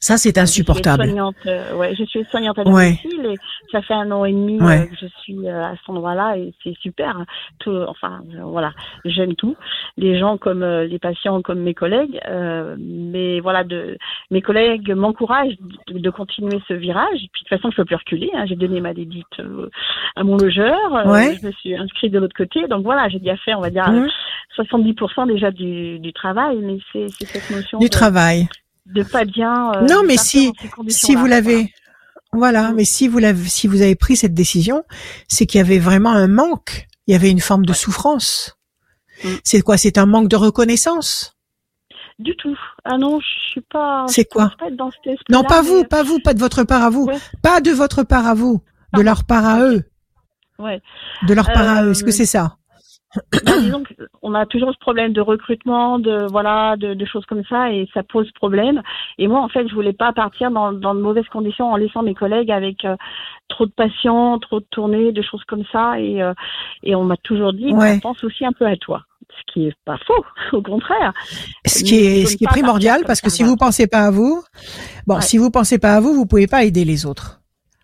Ça, 0.00 0.16
c'est 0.16 0.38
insupportable. 0.38 1.02
Je 1.04 1.08
suis 1.08 1.12
soignante, 1.16 1.36
euh, 1.46 1.74
ouais, 1.76 1.94
je 1.96 2.04
suis 2.04 2.24
soignante 2.30 2.58
à 2.58 2.62
Ouais. 2.68 2.98
domicile 3.02 3.34
ça 3.72 3.82
fait 3.82 3.94
un 3.94 4.10
an 4.10 4.24
et 4.24 4.32
demi 4.32 4.60
Ouais. 4.60 4.80
euh, 4.82 4.86
que 4.86 4.96
je 5.00 5.06
suis 5.22 5.48
euh, 5.48 5.64
à 5.64 5.70
cet 5.76 5.88
endroit-là 5.88 6.36
et 6.38 6.52
c'est 6.62 6.76
super. 6.80 7.24
Tout, 7.58 7.76
enfin, 7.88 8.20
euh, 8.34 8.42
voilà, 8.44 8.72
j'aime 9.04 9.34
tout. 9.34 9.56
Les 9.96 10.18
gens 10.18 10.38
comme 10.38 10.64
les 10.64 10.98
patients, 10.98 11.42
comme 11.42 11.60
mes 11.60 11.74
collègues, 11.74 12.18
euh, 12.28 12.76
mais 12.78 13.40
voilà, 13.40 13.64
de 13.64 13.96
mes 14.30 14.42
collègues 14.42 14.90
m'encouragent 14.92 15.56
de, 15.88 15.98
de 15.98 16.10
continuer 16.10 16.60
ce 16.68 16.74
virage. 16.74 17.16
Et 17.16 17.28
puis 17.32 17.42
de 17.44 17.48
toute 17.48 17.48
façon, 17.48 17.70
je 17.70 17.76
peux 17.76 17.84
plus 17.84 17.96
reculer. 17.96 18.30
hein. 18.34 18.44
J'ai 18.46 18.56
donné 18.56 18.80
ma 18.80 18.94
dédite 18.94 19.26
à 20.16 20.24
mon 20.24 20.36
logeur. 20.36 20.78
Ouais. 21.06 21.36
je 21.40 21.46
me 21.46 21.52
suis 21.52 21.76
inscrite 21.76 22.12
de 22.12 22.18
l'autre 22.18 22.36
côté. 22.36 22.66
Donc 22.68 22.82
voilà, 22.84 23.08
j'ai 23.08 23.18
déjà 23.18 23.36
fait, 23.36 23.54
on 23.54 23.60
va 23.60 23.70
dire, 23.70 23.88
Mhm. 23.90 24.08
70% 24.56 25.26
déjà 25.28 25.50
du, 25.50 25.98
du 25.98 26.12
travail, 26.12 26.56
mais 26.58 26.78
c'est 26.92 27.08
cette 27.26 27.50
notion 27.50 27.78
Du 27.78 27.86
de, 27.86 27.90
travail. 27.90 28.48
de 28.86 29.02
pas 29.02 29.24
bien. 29.24 29.72
euh, 29.76 29.80
Non, 29.82 30.02
mais 30.06 30.16
si- 30.16 30.52
Si 30.88 31.14
vous 31.14 31.26
l'avez, 31.26 31.72
voilà, 32.32 32.70
Mm. 32.70 32.74
mais 32.76 32.84
si 32.84 33.08
vous 33.08 33.18
l'avez, 33.18 33.48
si 33.48 33.66
vous 33.66 33.80
avez 33.82 33.94
pris 33.96 34.16
cette 34.16 34.34
décision, 34.34 34.84
c'est 35.28 35.46
qu'il 35.46 35.58
y 35.58 35.60
avait 35.62 35.78
vraiment 35.78 36.10
un 36.12 36.28
manque. 36.28 36.86
Il 37.06 37.12
y 37.12 37.14
avait 37.14 37.30
une 37.30 37.40
forme 37.40 37.64
de 37.66 37.72
souffrance. 37.72 38.56
Mm. 39.24 39.28
C'est 39.44 39.60
quoi? 39.62 39.76
C'est 39.76 39.98
un 39.98 40.06
manque 40.06 40.28
de 40.28 40.36
reconnaissance? 40.36 41.34
Du 42.18 42.34
tout. 42.36 42.56
Ah 42.84 42.98
non, 42.98 43.20
je 43.20 43.50
suis 43.52 43.60
pas. 43.60 44.04
C'est 44.08 44.24
quoi? 44.24 44.52
pas 44.58 44.66
être 44.66 44.76
dans 44.76 44.90
cet 44.90 45.16
Non, 45.30 45.44
pas 45.44 45.62
vous, 45.62 45.84
pas 45.84 46.02
vous, 46.02 46.18
pas 46.18 46.34
de 46.34 46.40
votre 46.40 46.64
part 46.64 46.82
à 46.82 46.90
vous, 46.90 47.04
Ouais. 47.04 47.16
pas 47.42 47.60
de 47.60 47.70
votre 47.70 48.02
part 48.02 48.26
à 48.26 48.34
vous, 48.34 48.54
de 48.58 48.62
Pardon. 48.90 49.04
leur 49.04 49.24
part 49.24 49.46
à 49.46 49.60
eux, 49.62 49.84
Ouais. 50.58 50.80
de 51.28 51.34
leur 51.34 51.46
part 51.52 51.68
à 51.68 51.84
eux. 51.84 51.88
Euh, 51.88 51.90
Est-ce 51.92 52.02
que 52.04 52.10
c'est 52.10 52.26
ça? 52.26 52.56
Bah, 53.44 53.52
disons 53.60 53.82
qu'on 54.20 54.34
a 54.34 54.46
toujours 54.46 54.72
ce 54.72 54.78
problème 54.78 55.12
de 55.12 55.20
recrutement, 55.20 55.98
de 55.98 56.26
voilà, 56.30 56.76
de, 56.76 56.94
de 56.94 57.04
choses 57.04 57.24
comme 57.26 57.42
ça, 57.48 57.72
et 57.72 57.88
ça 57.94 58.02
pose 58.02 58.30
problème. 58.32 58.82
Et 59.18 59.26
moi, 59.28 59.40
en 59.40 59.48
fait, 59.48 59.66
je 59.68 59.74
voulais 59.74 59.92
pas 59.92 60.12
partir 60.12 60.50
dans, 60.50 60.72
dans 60.72 60.94
de 60.94 61.00
mauvaises 61.00 61.28
conditions 61.32 61.70
en 61.72 61.76
laissant 61.76 62.02
mes 62.02 62.14
collègues 62.14 62.50
avec 62.50 62.84
euh, 62.84 62.96
trop 63.48 63.66
de 63.66 63.72
patients, 63.72 64.38
trop 64.38 64.60
de 64.60 64.66
tournées, 64.70 65.12
de 65.12 65.22
choses 65.22 65.44
comme 65.46 65.64
ça. 65.72 65.98
Et, 66.00 66.22
euh, 66.22 66.32
et 66.82 66.94
on 66.94 67.04
m'a 67.04 67.16
toujours 67.18 67.52
dit, 67.52 67.72
Ouais. 67.72 67.94
on 67.96 68.00
pense 68.00 68.24
aussi 68.24 68.44
un 68.44 68.52
peu 68.52 68.66
à 68.66 68.76
toi. 68.76 69.02
Ce 69.30 69.52
qui 69.52 69.66
est 69.68 69.74
pas 69.84 69.98
faux, 70.06 70.24
au 70.56 70.62
contraire. 70.62 71.12
Ce 71.66 71.84
qui 71.84 71.96
est, 71.96 72.26
ce 72.26 72.36
qui 72.36 72.44
est 72.44 72.48
primordial, 72.48 73.02
parce 73.06 73.20
que 73.20 73.30
si 73.30 73.42
vous 73.42 73.56
pensez 73.56 73.86
pas 73.86 74.04
à 74.06 74.10
vous, 74.10 74.42
bon, 75.06 75.16
Ouais. 75.16 75.20
si 75.22 75.38
vous 75.38 75.50
pensez 75.50 75.78
pas 75.78 75.94
à 75.94 76.00
vous, 76.00 76.12
vous 76.14 76.26
pouvez 76.26 76.46
pas 76.46 76.64
aider 76.64 76.84
les 76.84 77.06
autres. 77.06 77.40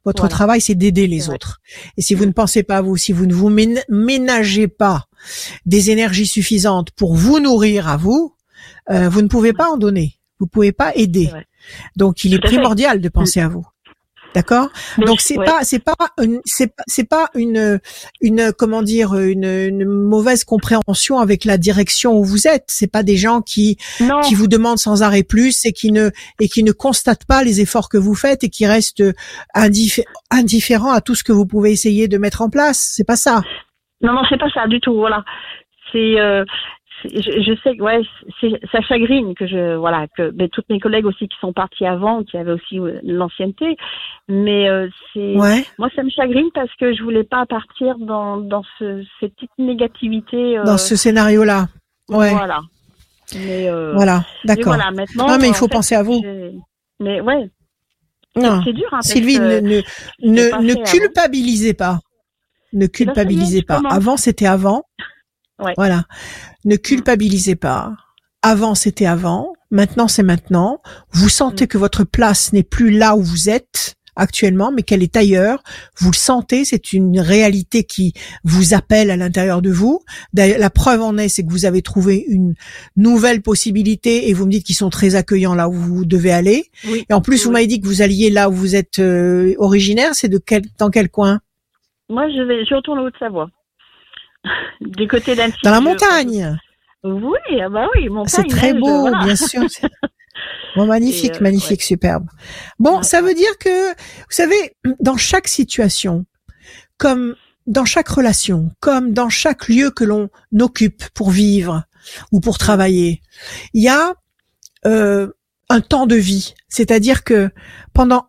Votre 0.06 0.18
Voilà. 0.24 0.34
travail, 0.34 0.60
c'est 0.60 0.74
d'aider 0.74 1.06
les 1.06 1.30
autres. 1.30 1.60
Et 1.96 2.02
si 2.02 2.14
vous 2.14 2.26
ne 2.26 2.32
pensez 2.32 2.62
pas 2.62 2.76
à 2.76 2.82
vous, 2.82 2.94
si 2.98 3.12
vous 3.12 3.24
ne 3.24 3.32
vous 3.32 3.48
mén- 3.50 3.82
ménagez 3.88 4.68
pas 4.68 5.04
des 5.66 5.90
énergies 5.90 6.26
suffisantes 6.26 6.90
pour 6.92 7.14
vous 7.14 7.40
nourrir 7.40 7.88
à 7.88 7.96
vous, 7.96 8.34
euh, 8.90 9.08
vous 9.08 9.22
ne 9.22 9.28
pouvez 9.28 9.52
pas 9.52 9.70
en 9.70 9.76
donner. 9.76 10.18
Vous 10.38 10.46
pouvez 10.46 10.72
pas 10.72 10.92
aider. 10.94 11.30
Donc, 11.96 12.24
il 12.24 12.34
est 12.34 12.40
primordial 12.40 13.00
de 13.00 13.08
penser 13.08 13.40
à 13.40 13.48
vous. 13.48 13.66
D'accord? 14.34 14.68
Donc 15.06 15.20
c'est 15.20 15.38
ouais. 15.38 15.46
pas 15.46 15.60
c'est 15.62 15.78
pas 15.78 15.94
une 16.20 16.40
c'est 16.44 16.66
pas 16.66 16.82
c'est 16.88 17.04
pas 17.04 17.30
une 17.36 17.78
une 18.20 18.52
comment 18.52 18.82
dire 18.82 19.14
une, 19.14 19.44
une 19.44 19.84
mauvaise 19.84 20.42
compréhension 20.42 21.20
avec 21.20 21.44
la 21.44 21.56
direction 21.56 22.18
où 22.18 22.24
vous 22.24 22.48
êtes. 22.48 22.64
C'est 22.66 22.88
pas 22.88 23.04
des 23.04 23.16
gens 23.16 23.42
qui 23.42 23.78
non, 24.00 24.20
qui 24.22 24.34
vous 24.34 24.48
demandent 24.48 24.80
sans 24.80 25.04
arrêt 25.04 25.22
plus 25.22 25.64
et 25.66 25.72
qui 25.72 25.92
ne 25.92 26.10
et 26.40 26.48
qui 26.48 26.64
ne 26.64 26.72
constatent 26.72 27.26
pas 27.26 27.44
les 27.44 27.60
efforts 27.60 27.88
que 27.88 27.96
vous 27.96 28.16
faites 28.16 28.42
et 28.42 28.48
qui 28.48 28.66
restent 28.66 29.04
indifférents 29.54 30.92
à 30.92 31.00
tout 31.00 31.14
ce 31.14 31.22
que 31.22 31.32
vous 31.32 31.46
pouvez 31.46 31.70
essayer 31.70 32.08
de 32.08 32.18
mettre 32.18 32.42
en 32.42 32.50
place. 32.50 32.92
C'est 32.96 33.04
pas 33.04 33.16
ça. 33.16 33.44
Non, 34.04 34.12
non, 34.12 34.22
c'est 34.28 34.38
pas 34.38 34.50
ça 34.50 34.66
du 34.68 34.80
tout. 34.80 34.94
Voilà, 34.94 35.24
c'est, 35.90 36.20
euh, 36.20 36.44
je, 37.04 37.20
je 37.42 37.52
sais 37.62 37.76
que 37.76 37.82
ouais, 37.82 38.00
ça 38.70 38.80
chagrine 38.82 39.34
que 39.34 39.46
je, 39.46 39.74
voilà, 39.76 40.06
que 40.16 40.30
mais 40.36 40.48
toutes 40.48 40.68
mes 40.70 40.78
collègues 40.78 41.06
aussi 41.06 41.26
qui 41.28 41.36
sont 41.40 41.52
partis 41.52 41.84
avant, 41.86 42.22
qui 42.22 42.36
avaient 42.36 42.52
aussi 42.52 42.78
l'ancienneté, 43.02 43.76
mais 44.28 44.68
euh, 44.68 44.88
c'est, 45.12 45.36
Ouais. 45.36 45.64
moi 45.78 45.88
ça 45.96 46.02
me 46.02 46.10
chagrine 46.10 46.48
parce 46.54 46.72
que 46.78 46.94
je 46.94 47.02
voulais 47.02 47.24
pas 47.24 47.44
partir 47.46 47.98
dans 47.98 48.36
dans 48.38 48.62
ce, 48.78 49.04
cette 49.20 49.34
petite 49.34 49.50
négativité. 49.58 50.58
euh, 50.58 50.64
Dans 50.64 50.78
ce 50.78 50.96
scénario-là. 50.96 51.66
Ouais. 52.08 52.30
Voilà. 52.30 52.60
Mais 53.34 53.68
euh, 53.68 53.92
Voilà. 53.94 54.24
D'accord. 54.44 54.74
voilà, 54.74 54.90
maintenant. 54.90 55.26
Non, 55.28 55.38
mais 55.40 55.48
il 55.48 55.54
faut 55.54 55.66
fait, 55.66 55.72
penser 55.74 55.94
à 55.94 56.02
vous. 56.02 56.20
Mais 57.00 57.20
ouais, 57.22 57.48
Non. 58.36 58.60
c'est 58.64 58.72
dur. 58.74 58.88
Hein, 58.92 59.00
Sylvie, 59.02 59.38
ne, 59.40 59.80
ne, 60.22 60.90
culpabilisez 60.90 61.74
pas. 61.74 61.98
Ne 62.74 62.86
culpabilisez 62.86 63.62
pas. 63.62 63.80
Avant, 63.88 64.16
c'était 64.16 64.46
avant. 64.46 64.84
Ouais. 65.58 65.74
Voilà. 65.76 66.04
Ne 66.64 66.76
culpabilisez 66.76 67.54
pas. 67.54 67.94
Avant, 68.42 68.74
c'était 68.74 69.06
avant. 69.06 69.52
Maintenant, 69.70 70.08
c'est 70.08 70.22
maintenant. 70.22 70.80
Vous 71.12 71.28
sentez 71.28 71.66
que 71.66 71.78
votre 71.78 72.04
place 72.04 72.52
n'est 72.52 72.62
plus 72.62 72.90
là 72.90 73.16
où 73.16 73.22
vous 73.22 73.48
êtes 73.48 73.94
actuellement, 74.16 74.70
mais 74.72 74.82
qu'elle 74.82 75.02
est 75.02 75.16
ailleurs. 75.16 75.62
Vous 75.98 76.10
le 76.10 76.16
sentez, 76.16 76.64
c'est 76.64 76.92
une 76.92 77.18
réalité 77.18 77.84
qui 77.84 78.12
vous 78.44 78.74
appelle 78.74 79.10
à 79.10 79.16
l'intérieur 79.16 79.62
de 79.62 79.70
vous. 79.70 80.00
D'ailleurs, 80.32 80.58
La 80.58 80.70
preuve 80.70 81.00
en 81.02 81.18
est, 81.18 81.28
c'est 81.28 81.44
que 81.44 81.50
vous 81.50 81.64
avez 81.64 81.82
trouvé 81.82 82.24
une 82.28 82.54
nouvelle 82.96 83.42
possibilité 83.42 84.28
et 84.28 84.34
vous 84.34 84.46
me 84.46 84.52
dites 84.52 84.64
qu'ils 84.64 84.76
sont 84.76 84.90
très 84.90 85.14
accueillants 85.14 85.54
là 85.54 85.68
où 85.68 85.72
vous 85.72 86.04
devez 86.04 86.30
aller. 86.30 86.70
Oui. 86.86 87.04
Et 87.08 87.12
en 87.12 87.20
plus, 87.20 87.44
vous 87.44 87.50
m'avez 87.50 87.66
dit 87.66 87.80
que 87.80 87.86
vous 87.86 88.02
alliez 88.02 88.30
là 88.30 88.48
où 88.50 88.52
vous 88.52 88.76
êtes 88.76 88.98
euh, 88.98 89.54
originaire. 89.58 90.14
C'est 90.14 90.28
de 90.28 90.38
quel, 90.38 90.62
dans 90.78 90.90
quel 90.90 91.08
coin? 91.08 91.40
Moi, 92.08 92.28
je 92.30 92.42
vais, 92.42 92.64
je 92.64 92.74
retourne 92.74 92.98
en 92.98 93.02
Haute-Savoie. 93.04 93.48
du 94.80 95.08
côté 95.08 95.34
d'Annecy. 95.34 95.58
Dans 95.64 95.70
la 95.70 95.78
Je- 95.78 95.82
montagne. 95.82 96.58
Oui, 97.02 97.60
ah 97.62 97.68
bah 97.68 97.86
oui, 97.94 98.08
montagne. 98.08 98.44
C'est 98.48 98.48
très 98.56 98.72
neige, 98.72 98.80
beau, 98.80 99.00
voilà. 99.00 99.24
bien 99.24 99.36
sûr. 99.36 99.62
Bon, 100.76 100.86
magnifique, 100.86 101.36
euh, 101.36 101.40
magnifique, 101.40 101.82
superbe. 101.82 102.26
Bon, 102.80 102.96
Ouais, 102.96 103.02
ça 103.04 103.22
veut 103.22 103.34
dire 103.34 103.56
que, 103.60 103.90
vous 103.92 104.30
savez, 104.30 104.74
dans 104.98 105.16
chaque 105.16 105.46
situation, 105.46 106.26
comme 106.98 107.36
dans 107.68 107.84
chaque 107.84 108.08
relation, 108.08 108.70
comme 108.80 109.12
dans 109.12 109.28
chaque 109.28 109.68
lieu 109.68 109.90
que 109.92 110.02
l'on 110.02 110.28
occupe 110.60 111.04
pour 111.10 111.30
vivre 111.30 111.84
ou 112.32 112.40
pour 112.40 112.58
travailler, 112.58 113.22
il 113.74 113.84
y 113.84 113.88
a 113.88 114.14
euh, 114.86 115.28
un 115.70 115.80
temps 115.80 116.06
de 116.06 116.16
vie. 116.16 116.54
C'est-à-dire 116.68 117.22
que 117.22 117.50
pendant 117.92 118.26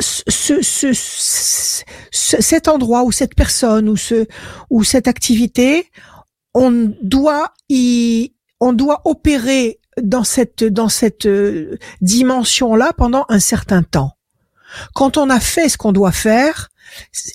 ce, 0.00 0.22
ce, 0.28 0.62
ce- 0.62 0.92
ce- 0.92 1.82
ce- 2.10 2.40
cet 2.42 2.68
endroit 2.68 3.04
ou 3.04 3.12
cette 3.12 3.34
personne 3.34 3.88
ou 3.88 3.96
ce 3.96 4.26
ou 4.70 4.84
cette 4.84 5.08
activité, 5.08 5.88
on 6.54 6.92
doit 7.02 7.52
y, 7.68 8.32
on 8.60 8.72
doit 8.72 9.02
opérer 9.04 9.78
dans 10.02 10.24
cette 10.24 10.64
dans 10.64 10.88
cette 10.88 11.26
euh, 11.26 11.78
dimension 12.00 12.74
là 12.74 12.92
pendant 12.96 13.24
un 13.28 13.40
certain 13.40 13.82
temps. 13.82 14.12
Quand 14.94 15.16
on 15.16 15.28
a 15.30 15.40
fait 15.40 15.68
ce 15.68 15.76
qu'on 15.76 15.92
doit 15.92 16.12
faire, 16.12 16.68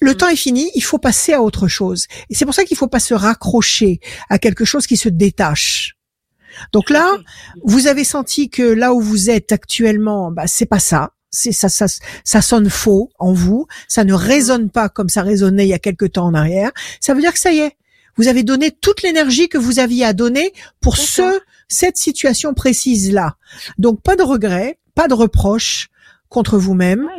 le 0.01 0.11
Mm. 0.11 0.15
temps 0.17 0.29
est 0.29 0.35
fini, 0.37 0.71
il 0.75 0.81
faut 0.83 0.97
passer 0.99 1.33
à 1.33 1.41
autre 1.41 1.67
chose. 1.67 2.07
Et 2.29 2.35
c'est 2.35 2.45
pour 2.45 2.53
ça 2.53 2.63
qu'il 2.65 2.77
faut 2.77 2.87
pas 2.87 2.99
se 2.99 3.13
raccrocher 3.13 3.99
à 4.29 4.39
quelque 4.39 4.65
chose 4.65 4.87
qui 4.87 4.97
se 4.97 5.09
détache. 5.09 5.95
Donc 6.71 6.89
là, 6.89 7.11
vous 7.65 7.87
avez 7.87 8.05
senti 8.05 8.49
que 8.49 8.63
là 8.63 8.93
où 8.93 9.01
vous 9.01 9.29
êtes 9.29 9.51
actuellement, 9.51 10.31
bah 10.31 10.47
c'est 10.47 10.65
pas 10.65 10.79
ça. 10.79 11.11
C'est 11.35 11.51
ça, 11.51 11.69
ça, 11.69 11.85
ça 12.23 12.41
sonne 12.41 12.69
faux 12.69 13.09
en 13.19 13.33
vous. 13.33 13.67
Ça 13.87 14.03
ne 14.03 14.13
résonne 14.13 14.69
pas 14.69 14.89
comme 14.89 15.09
ça 15.09 15.21
résonnait 15.21 15.65
il 15.65 15.69
y 15.69 15.73
a 15.73 15.79
quelque 15.79 16.05
temps 16.05 16.25
en 16.25 16.33
arrière. 16.33 16.71
Ça 16.99 17.13
veut 17.13 17.21
dire 17.21 17.33
que 17.33 17.39
ça 17.39 17.51
y 17.51 17.59
est, 17.59 17.75
vous 18.17 18.27
avez 18.27 18.43
donné 18.43 18.71
toute 18.71 19.01
l'énergie 19.03 19.49
que 19.49 19.57
vous 19.57 19.79
aviez 19.79 20.05
à 20.05 20.13
donner 20.13 20.53
pour 20.81 20.97
ce 20.97 21.39
cette 21.67 21.97
situation 21.97 22.53
précise 22.53 23.11
là. 23.11 23.35
Donc 23.77 24.01
pas 24.01 24.15
de 24.15 24.23
regrets, 24.23 24.77
pas 24.93 25.07
de 25.07 25.13
reproches 25.13 25.89
contre 26.29 26.57
vous-même. 26.57 27.09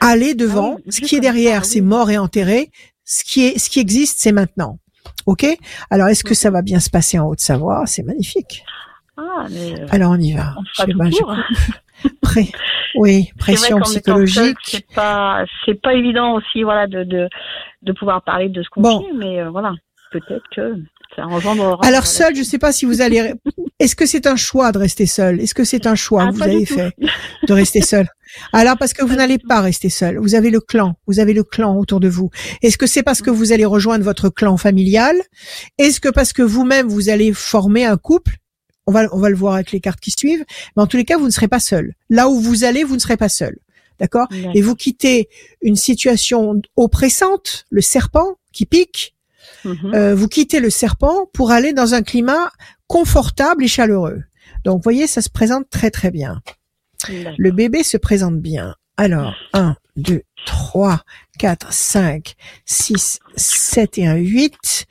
Allez 0.00 0.34
devant. 0.34 0.76
Ah 0.78 0.82
oui, 0.84 0.92
ce 0.92 1.00
qui 1.00 1.16
est 1.16 1.20
derrière, 1.20 1.62
oui. 1.62 1.68
c'est 1.68 1.80
mort 1.80 2.10
et 2.10 2.18
enterré. 2.18 2.70
Ce 3.04 3.24
qui 3.24 3.46
est, 3.46 3.58
ce 3.58 3.70
qui 3.70 3.80
existe, 3.80 4.18
c'est 4.20 4.32
maintenant. 4.32 4.78
Ok? 5.26 5.46
Alors, 5.90 6.08
est-ce 6.08 6.24
que 6.24 6.34
ça 6.34 6.50
va 6.50 6.60
bien 6.62 6.80
se 6.80 6.90
passer 6.90 7.18
en 7.18 7.28
Haute-Savoie? 7.28 7.84
C'est 7.86 8.02
magnifique. 8.02 8.62
Ah, 9.16 9.46
mais 9.50 9.80
euh, 9.80 9.86
Alors, 9.90 10.10
on 10.12 10.20
y 10.20 10.32
va. 10.34 10.54
on 10.58 10.64
fera 10.74 10.86
tout 10.86 11.10
j'ai- 11.10 11.18
pour. 11.20 11.36
Oui, 12.96 13.28
pression 13.38 13.80
psychologique. 13.80 14.56
c'est 14.64 14.86
pas, 14.94 15.44
c'est 15.64 15.80
pas 15.80 15.94
évident 15.94 16.34
aussi, 16.34 16.62
voilà, 16.62 16.86
de, 16.86 17.04
de, 17.04 17.28
de 17.82 17.92
pouvoir 17.92 18.22
parler 18.22 18.48
de 18.48 18.62
ce 18.62 18.68
qu'on 18.70 18.80
Bon. 18.82 19.00
vit, 19.00 19.16
mais 19.16 19.40
euh, 19.40 19.50
voilà, 19.50 19.72
peut-être 20.12 20.44
que 20.54 20.74
ça 21.14 21.26
engendre. 21.26 21.78
Alors 21.84 22.06
seul, 22.06 22.34
je 22.34 22.42
sais 22.42 22.58
pas 22.58 22.72
si 22.72 22.84
vous 22.84 23.00
allez. 23.00 23.32
Est-ce 23.78 23.94
que 23.94 24.06
c'est 24.06 24.26
un 24.26 24.36
choix 24.36 24.72
de 24.72 24.78
rester 24.78 25.04
seul? 25.06 25.40
Est-ce 25.40 25.54
que 25.54 25.64
c'est 25.64 25.86
un 25.86 25.94
choix 25.94 26.24
Ah, 26.24 26.30
que 26.30 26.34
vous 26.36 26.42
avez 26.42 26.64
fait 26.64 26.92
de 27.48 27.52
rester 27.52 27.82
seul? 27.82 28.06
Alors 28.52 28.76
parce 28.78 28.92
que 28.94 29.04
vous 29.04 29.14
n'allez 29.14 29.38
pas 29.38 29.60
rester 29.60 29.90
seul. 29.90 30.16
Vous 30.18 30.34
avez 30.34 30.50
le 30.50 30.60
clan. 30.60 30.94
Vous 31.06 31.20
avez 31.20 31.34
le 31.34 31.44
clan 31.44 31.76
autour 31.76 32.00
de 32.00 32.08
vous. 32.08 32.30
Est-ce 32.62 32.78
que 32.78 32.86
c'est 32.86 33.02
parce 33.02 33.20
que 33.22 33.30
vous 33.30 33.52
allez 33.52 33.66
rejoindre 33.66 34.02
votre 34.04 34.30
clan 34.30 34.56
familial? 34.56 35.14
Est-ce 35.78 36.00
que 36.00 36.08
parce 36.08 36.32
que 36.32 36.42
vous-même 36.42 36.88
vous 36.88 37.08
allez 37.10 37.32
former 37.34 37.84
un 37.84 37.96
couple? 37.98 38.36
On 38.86 38.92
va, 38.92 39.08
on 39.12 39.18
va 39.18 39.28
le 39.30 39.36
voir 39.36 39.54
avec 39.54 39.72
les 39.72 39.80
cartes 39.80 40.00
qui 40.00 40.10
suivent. 40.10 40.44
Mais 40.76 40.82
en 40.82 40.86
tous 40.86 40.96
les 40.96 41.04
cas, 41.04 41.16
vous 41.18 41.26
ne 41.26 41.30
serez 41.30 41.48
pas 41.48 41.60
seul. 41.60 41.94
Là 42.10 42.28
où 42.28 42.38
vous 42.40 42.64
allez, 42.64 42.84
vous 42.84 42.94
ne 42.94 43.00
serez 43.00 43.16
pas 43.16 43.28
seul. 43.28 43.58
D'accord? 43.98 44.26
Et 44.54 44.60
vous 44.60 44.74
quittez 44.74 45.28
une 45.62 45.76
situation 45.76 46.60
oppressante, 46.76 47.64
le 47.70 47.80
serpent 47.80 48.36
qui 48.52 48.66
pique, 48.66 49.14
Mhm. 49.64 49.94
euh, 49.94 50.14
vous 50.14 50.28
quittez 50.28 50.60
le 50.60 50.70
serpent 50.70 51.26
pour 51.32 51.50
aller 51.50 51.72
dans 51.72 51.94
un 51.94 52.02
climat 52.02 52.50
confortable 52.88 53.64
et 53.64 53.68
chaleureux. 53.68 54.22
Donc, 54.64 54.76
vous 54.76 54.82
voyez, 54.82 55.06
ça 55.06 55.22
se 55.22 55.30
présente 55.30 55.68
très 55.70 55.90
très 55.90 56.10
bien. 56.10 56.42
Le 57.38 57.50
bébé 57.52 57.82
se 57.82 57.96
présente 57.96 58.38
bien. 58.40 58.74
Alors, 58.96 59.34
1, 59.52 59.76
2, 59.96 60.22
3, 60.46 61.02
4, 61.38 61.72
5, 61.72 62.34
6, 62.64 63.20
7 63.36 63.98
et 63.98 64.06
un 64.06 64.14
8. 64.14 64.86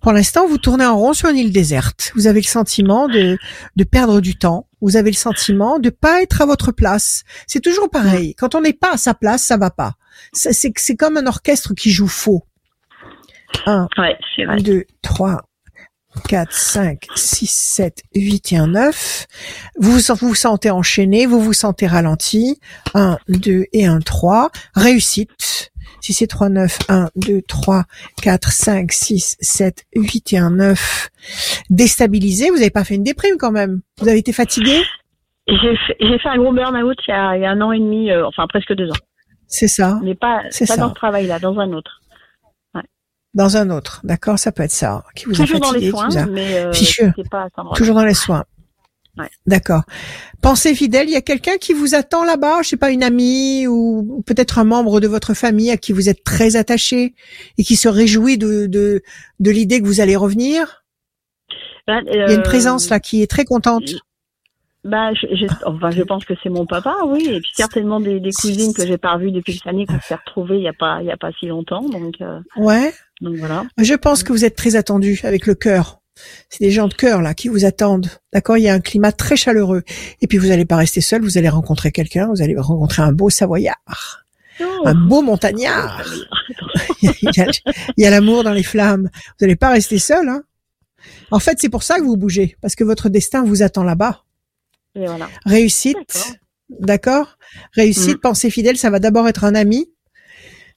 Pour 0.00 0.12
l'instant, 0.12 0.46
vous 0.46 0.58
tournez 0.58 0.86
en 0.86 0.96
rond 0.96 1.12
sur 1.12 1.28
une 1.28 1.36
île 1.36 1.52
déserte. 1.52 2.12
Vous 2.14 2.26
avez 2.26 2.40
le 2.40 2.46
sentiment 2.46 3.08
de, 3.08 3.38
de 3.76 3.84
perdre 3.84 4.20
du 4.20 4.36
temps. 4.36 4.66
Vous 4.80 4.96
avez 4.96 5.10
le 5.10 5.16
sentiment 5.16 5.78
de 5.78 5.90
pas 5.90 6.22
être 6.22 6.42
à 6.42 6.46
votre 6.46 6.72
place. 6.72 7.22
C'est 7.46 7.60
toujours 7.60 7.90
pareil. 7.90 8.34
Quand 8.34 8.54
on 8.54 8.60
n'est 8.60 8.72
pas 8.72 8.94
à 8.94 8.96
sa 8.96 9.14
place, 9.14 9.42
ça 9.42 9.56
va 9.56 9.70
pas. 9.70 9.94
C'est, 10.32 10.96
comme 10.96 11.16
un 11.16 11.26
orchestre 11.26 11.74
qui 11.74 11.90
joue 11.90 12.08
faux. 12.08 12.42
1, 13.66 13.88
Ouais, 13.98 14.16
c'est 14.34 14.44
vrai. 14.44 14.56
2, 14.56 14.84
3, 15.02 15.42
4, 16.28 16.52
5, 16.52 17.06
6, 17.14 17.46
7, 17.46 18.02
8 18.14 18.52
et 18.52 18.56
un 18.56 18.68
9. 18.68 19.26
Vous 19.78 19.92
vous 19.92 20.28
vous 20.28 20.34
sentez 20.34 20.70
enchaîné, 20.70 21.26
vous 21.26 21.40
vous 21.40 21.52
sentez 21.52 21.86
ralenti. 21.86 22.60
1, 22.94 23.18
2 23.28 23.66
et 23.72 23.86
un 23.86 24.00
3. 24.00 24.50
Réussite. 24.74 25.71
Si 26.02 26.12
c'est 26.12 26.26
3, 26.26 26.48
9, 26.50 26.78
1, 26.88 27.08
2, 27.16 27.40
3, 27.46 27.84
4, 28.22 28.50
5, 28.52 28.92
6, 28.92 29.36
7, 29.40 29.84
8 29.94 30.32
et 30.34 30.38
un 30.38 30.50
9. 30.50 31.08
Déstabilisé, 31.70 32.50
vous 32.50 32.56
n'avez 32.56 32.70
pas 32.70 32.82
fait 32.84 32.96
une 32.96 33.04
déprime 33.04 33.36
quand 33.38 33.52
même. 33.52 33.80
Vous 34.00 34.08
avez 34.08 34.18
été 34.18 34.32
fatigué? 34.32 34.82
J'ai 35.46 35.76
fait, 36.18 36.28
un 36.28 36.36
gros 36.38 36.52
burn-out 36.52 36.98
il 37.06 37.10
y 37.10 37.14
a, 37.14 37.36
il 37.36 37.42
y 37.42 37.46
a 37.46 37.50
un 37.50 37.60
an 37.60 37.72
et 37.72 37.78
demi, 37.78 38.10
euh, 38.10 38.26
enfin 38.26 38.46
presque 38.48 38.74
deux 38.74 38.90
ans. 38.90 38.96
C'est 39.46 39.68
ça. 39.68 39.98
Mais 40.02 40.14
pas, 40.14 40.42
pas 40.42 40.50
ça. 40.66 40.76
dans 40.76 40.88
ce 40.90 40.94
travail-là, 40.94 41.38
dans 41.38 41.58
un 41.58 41.72
autre. 41.72 42.00
Dans 43.34 43.56
un 43.56 43.70
autre. 43.70 44.00
D'accord, 44.04 44.38
ça 44.38 44.52
peut 44.52 44.62
être 44.62 44.70
ça. 44.72 45.04
Qui 45.14 45.24
vous 45.24 45.32
a 45.40 45.44
Toujours 45.46 45.60
dans 45.60 45.68
fatigué, 45.68 45.86
les 45.86 45.92
qui 45.92 45.98
soins, 45.98 46.16
a- 46.16 46.26
mais 46.26 46.54
euh, 46.58 46.72
pas 47.30 47.46
à. 47.56 47.74
Toujours 47.74 47.94
dans 47.94 48.04
les 48.04 48.12
soins. 48.12 48.44
Ouais. 49.18 49.28
D'accord. 49.46 49.82
Pensez 50.40 50.74
fidèle, 50.74 51.06
il 51.08 51.12
y 51.12 51.16
a 51.16 51.20
quelqu'un 51.20 51.58
qui 51.58 51.74
vous 51.74 51.94
attend 51.94 52.24
là-bas, 52.24 52.62
je 52.62 52.70
sais 52.70 52.76
pas, 52.78 52.90
une 52.90 53.02
amie 53.02 53.66
ou 53.66 54.22
peut-être 54.26 54.58
un 54.58 54.64
membre 54.64 55.00
de 55.00 55.06
votre 55.08 55.34
famille 55.34 55.70
à 55.70 55.76
qui 55.76 55.92
vous 55.92 56.08
êtes 56.08 56.24
très 56.24 56.56
attaché 56.56 57.14
et 57.58 57.62
qui 57.64 57.76
se 57.76 57.88
réjouit 57.88 58.38
de, 58.38 58.66
de, 58.66 59.02
de 59.40 59.50
l'idée 59.50 59.80
que 59.82 59.86
vous 59.86 60.00
allez 60.00 60.16
revenir? 60.16 60.82
Bah, 61.86 62.00
Il 62.06 62.16
y 62.16 62.20
a 62.20 62.32
une 62.32 62.40
euh, 62.40 62.42
présence 62.42 62.88
là 62.88 63.00
qui 63.00 63.22
est 63.22 63.26
très 63.30 63.44
contente. 63.44 63.84
Bah, 64.84 65.12
je, 65.14 65.26
je- 65.36 65.46
enfin, 65.66 65.90
je 65.90 66.02
pense 66.02 66.24
que 66.24 66.34
c'est 66.42 66.48
mon 66.48 66.66
papa, 66.66 66.96
oui, 67.06 67.24
et 67.28 67.40
puis 67.40 67.52
certainement 67.54 68.00
des, 68.00 68.18
des 68.18 68.32
cousines 68.32 68.72
que 68.74 68.84
j'ai 68.86 68.98
pas 68.98 69.12
revues 69.14 69.30
depuis 69.30 69.52
cette 69.52 69.66
année 69.68 69.86
qu'on 69.86 70.00
s'est 70.00 70.14
retrouvées 70.16 70.56
il 70.56 70.62
y 70.64 70.68
a 70.68 70.72
pas, 70.72 70.98
il 71.02 71.06
y 71.06 71.12
a 71.12 71.16
pas 71.16 71.30
si 71.38 71.46
longtemps, 71.46 71.88
donc, 71.88 72.14
euh, 72.20 72.40
Ouais. 72.56 72.92
donc 73.20 73.36
voilà. 73.36 73.64
Je 73.78 73.94
pense 73.94 74.24
que 74.24 74.32
vous 74.32 74.44
êtes 74.44 74.56
très 74.56 74.74
attendu 74.74 75.20
avec 75.22 75.46
le 75.46 75.54
cœur. 75.54 76.00
C'est 76.50 76.62
des 76.64 76.70
gens 76.70 76.88
de 76.88 76.94
cœur 76.94 77.22
là 77.22 77.34
qui 77.34 77.48
vous 77.48 77.64
attendent. 77.64 78.10
D'accord? 78.32 78.56
Il 78.58 78.62
y 78.64 78.68
a 78.68 78.74
un 78.74 78.80
climat 78.80 79.12
très 79.12 79.36
chaleureux. 79.36 79.82
Et 80.20 80.26
puis 80.26 80.38
vous 80.38 80.48
n'allez 80.48 80.64
pas 80.66 80.76
rester 80.76 81.00
seul, 81.00 81.22
vous 81.22 81.38
allez 81.38 81.48
rencontrer 81.48 81.90
quelqu'un, 81.92 82.28
vous 82.28 82.42
allez 82.42 82.56
rencontrer 82.56 83.02
un 83.02 83.12
beau 83.12 83.30
savoyard, 83.30 84.24
Oh, 84.60 84.82
un 84.84 84.94
beau 84.94 85.22
montagnard. 85.22 86.04
il 87.02 87.10
y 87.34 87.40
a, 87.40 87.46
il 87.96 88.04
y 88.04 88.06
a 88.06 88.10
l'amour 88.10 88.44
dans 88.44 88.52
les 88.52 88.62
flammes. 88.62 89.08
Vous 89.12 89.34
n'allez 89.46 89.56
pas 89.56 89.70
rester 89.70 89.98
seul. 89.98 90.28
Hein 90.28 90.42
en 91.30 91.38
fait, 91.40 91.58
c'est 91.58 91.70
pour 91.70 91.82
ça 91.82 91.98
que 91.98 92.02
vous 92.04 92.16
bougez, 92.16 92.56
parce 92.60 92.74
que 92.76 92.84
votre 92.84 93.08
destin 93.08 93.42
vous 93.44 93.62
attend 93.62 93.82
là-bas. 93.82 94.22
voilà. 94.94 95.28
Réussite, 95.46 96.36
d'accord? 96.68 97.38
Réussite, 97.72 98.18
Mm. 98.18 98.20
pensée 98.20 98.50
fidèle, 98.50 98.76
ça 98.76 98.90
va 98.90 98.98
d'abord 98.98 99.26
être 99.26 99.44
un 99.44 99.54
ami. 99.54 99.90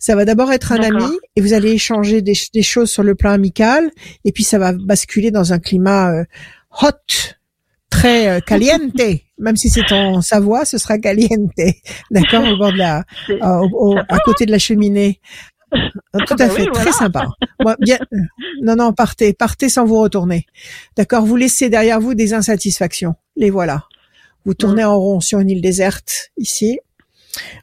Ça 0.06 0.16
va 0.16 0.24
d'abord 0.24 0.52
être 0.52 0.72
un 0.72 0.82
ami 0.84 1.04
et 1.36 1.42
vous 1.42 1.54
allez 1.54 1.72
échanger 1.72 2.22
des, 2.22 2.34
des 2.54 2.62
choses 2.62 2.92
sur 2.92 3.02
le 3.02 3.16
plan 3.16 3.32
amical 3.32 3.90
et 4.24 4.32
puis 4.32 4.44
ça 4.44 4.60
va 4.60 4.72
basculer 4.72 5.32
dans 5.32 5.52
un 5.52 5.58
climat 5.58 6.12
euh, 6.12 6.24
hot, 6.84 6.92
très 7.90 8.28
euh, 8.28 8.40
caliente. 8.40 8.92
Même 9.40 9.56
si 9.56 9.70
c'est 9.70 9.92
en 9.92 10.22
Savoie, 10.22 10.64
ce 10.64 10.78
sera 10.78 11.00
caliente, 11.00 11.50
d'accord, 12.12 12.44
au 12.48 12.56
bord 12.58 12.72
de 12.72 12.78
la, 12.78 13.04
euh, 13.32 13.36
au- 13.74 13.94
au- 13.96 13.98
à 13.98 14.20
côté 14.24 14.46
de 14.46 14.52
la 14.52 14.60
cheminée. 14.60 15.20
Tout 15.72 16.36
à 16.36 16.36
bah 16.36 16.50
fait, 16.50 16.62
oui, 16.62 16.68
très 16.72 16.84
voilà. 16.84 16.92
sympa. 16.92 17.26
Moi, 17.62 17.76
bien, 17.80 17.98
euh, 18.14 18.18
non, 18.62 18.76
non, 18.76 18.94
partez, 18.94 19.34
partez 19.34 19.70
sans 19.70 19.86
vous 19.86 20.00
retourner. 20.00 20.46
D'accord, 20.96 21.26
vous 21.26 21.36
laissez 21.36 21.70
derrière 21.70 22.00
vous 22.00 22.14
des 22.14 22.34
insatisfactions. 22.36 23.16
Les 23.36 23.50
voilà. 23.50 23.86
Vous 24.46 24.54
tournez 24.54 24.84
Mm. 24.84 24.88
en 24.88 25.00
rond 25.00 25.20
sur 25.20 25.40
une 25.40 25.50
île 25.50 25.62
déserte 25.62 26.30
ici. 26.38 26.78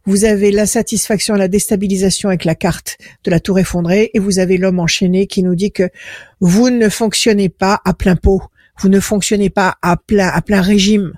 Vous 0.05 0.25
avez 0.25 0.51
l'insatisfaction, 0.51 1.35
la 1.35 1.49
déstabilisation 1.49 2.29
avec 2.29 2.45
la 2.45 2.55
carte 2.55 2.99
de 3.25 3.31
la 3.31 3.41
tour 3.41 3.59
effondrée 3.59 4.11
et 4.15 4.19
vous 4.19 4.39
avez 4.39 4.59
l'homme 4.59 4.81
enchaîné 4.81 5.27
qui 5.27 5.43
nous 5.43 5.55
dit 5.55 5.73
que 5.73 5.89
vous 6.41 6.71
ne 6.71 6.89
fonctionnez 6.89 7.49
pas 7.49 7.81
à 7.85 7.95
plein 7.95 8.17
pot. 8.17 8.43
Vous 8.81 8.89
ne 8.89 9.01
fonctionnez 9.01 9.51
pas 9.51 9.77
à 9.83 9.97
plein, 9.97 10.29
à 10.29 10.43
plein 10.43 10.61
régime. 10.61 11.13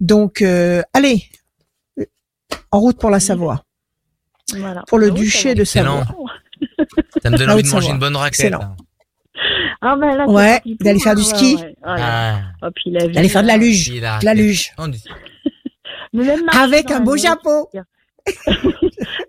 Donc, 0.00 0.42
euh, 0.42 0.82
allez, 0.94 1.24
en 2.70 2.80
route 2.80 2.98
pour 2.98 3.10
la 3.10 3.20
Savoie, 3.20 3.64
Voilà. 4.56 4.82
pour 4.88 4.98
le 4.98 5.08
Ah 5.08 5.12
oui, 5.12 5.20
duché 5.20 5.54
de 5.54 5.62
Excellent. 5.62 6.04
Savoie. 6.04 6.30
Ça 7.22 7.30
me 7.30 7.36
donne 7.38 7.50
envie 7.50 7.62
de 7.62 7.68
manger 7.68 7.90
une 7.90 7.98
bonne 7.98 8.16
raclette. 8.16 8.54
Ah 9.84 9.96
ben 9.96 10.14
là, 10.16 10.28
Ouais, 10.28 10.60
d'aller 10.80 11.00
faire 11.00 11.16
du 11.16 11.22
ski. 11.24 11.56
ouais. 11.56 11.74
Ah, 11.82 12.40
Oh, 12.62 12.68
la 12.86 13.08
D'aller 13.08 13.28
faire 13.28 13.42
de 13.42 13.48
la 13.48 13.54
euh, 13.54 13.58
luge, 13.58 13.88
de 13.90 14.24
la 14.24 14.34
luge, 14.34 14.72
Même 16.12 16.48
avec 16.52 16.90
un 16.90 17.00
beau 17.00 17.14
neige. 17.14 17.22
chapeau. 17.22 17.70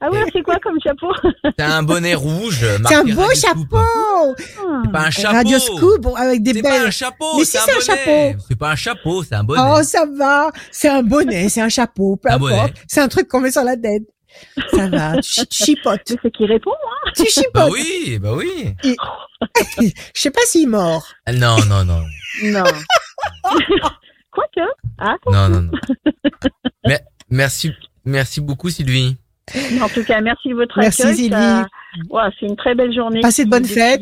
Ah 0.05 0.11
ouais, 0.11 0.19
c'est 0.33 0.41
quoi 0.43 0.57
comme 0.61 0.77
chapeau 0.83 1.07
T'as 1.57 1.77
un 1.77 1.81
bonnet 1.83 2.13
rouge. 2.13 2.59
C'est 2.85 2.93
un 2.95 3.03
beau 3.05 3.21
Radio 3.21 3.35
Scoop. 3.35 3.69
chapeau. 3.71 4.35
C'est 4.83 4.91
pas 4.91 4.99
un 4.99 5.09
chapeau. 5.09 5.33
Radio 5.35 5.59
Scoop 5.59 6.07
avec 6.17 6.43
des 6.43 6.53
C'est 6.53 6.61
pas 6.61 6.69
belles. 6.71 6.87
un 6.87 6.91
chapeau, 6.91 7.37
Mais 7.37 7.45
c'est 7.45 7.57
si, 7.57 7.63
c'est 7.65 7.71
un 7.91 7.95
chapeau. 7.95 8.39
C'est 8.49 8.55
pas 8.57 8.71
un 8.71 8.75
chapeau, 8.75 9.23
c'est 9.23 9.35
un 9.35 9.43
bonnet. 9.45 9.61
Oh, 9.65 9.81
ça 9.81 10.05
va. 10.17 10.51
C'est 10.71 10.89
un 10.89 11.03
bonnet, 11.03 11.47
c'est 11.47 11.61
un 11.61 11.69
chapeau, 11.69 12.17
peu 12.17 12.29
Un 12.29 12.35
importe. 12.35 12.51
bonnet. 12.51 12.73
C'est 12.87 12.99
un 12.99 13.07
truc 13.07 13.29
qu'on 13.29 13.39
met 13.39 13.51
sur 13.51 13.63
la 13.63 13.77
tête. 13.77 14.03
Ça 14.75 14.89
va. 14.89 15.13
Tu 15.21 15.31
chi- 15.31 15.47
tu 15.47 15.63
chipotes. 15.63 16.01
C'est 16.05 16.19
ce 16.21 16.27
qui 16.27 16.45
répond. 16.45 16.71
hein. 16.73 17.11
Tu 17.15 17.23
bah 17.23 17.29
chipotes. 17.29 17.71
oui, 17.71 18.19
bah 18.19 18.33
oui. 18.35 18.75
Je 20.13 20.21
sais 20.21 20.31
pas 20.31 20.41
s'il 20.45 20.63
est 20.63 20.67
mort. 20.67 21.07
Ah, 21.25 21.31
Non, 21.31 21.55
non, 21.65 21.85
non. 21.85 22.03
Non. 22.43 22.63
Quoique. 24.33 24.69
Ah, 24.97 25.15
Non, 25.31 25.49
non, 25.49 25.61
non. 25.61 25.71
Mais, 26.87 26.99
merci, 27.29 27.71
merci 28.05 28.41
beaucoup, 28.41 28.69
Sylvie. 28.69 29.15
en 29.81 29.89
tout 29.89 30.03
cas, 30.03 30.21
merci 30.21 30.49
de 30.49 30.55
votre 30.55 30.79
Merci, 30.79 31.01
accueil. 31.03 31.15
Sylvie. 31.15 31.29
ça- 31.31 31.67
Ouais, 32.09 32.23
c'est 32.39 32.47
une 32.47 32.55
très 32.55 32.73
belle 32.73 32.93
journée. 32.93 33.21
Passez 33.21 33.45
de 33.45 33.49
bonnes 33.51 33.65
fêtes. 33.65 34.01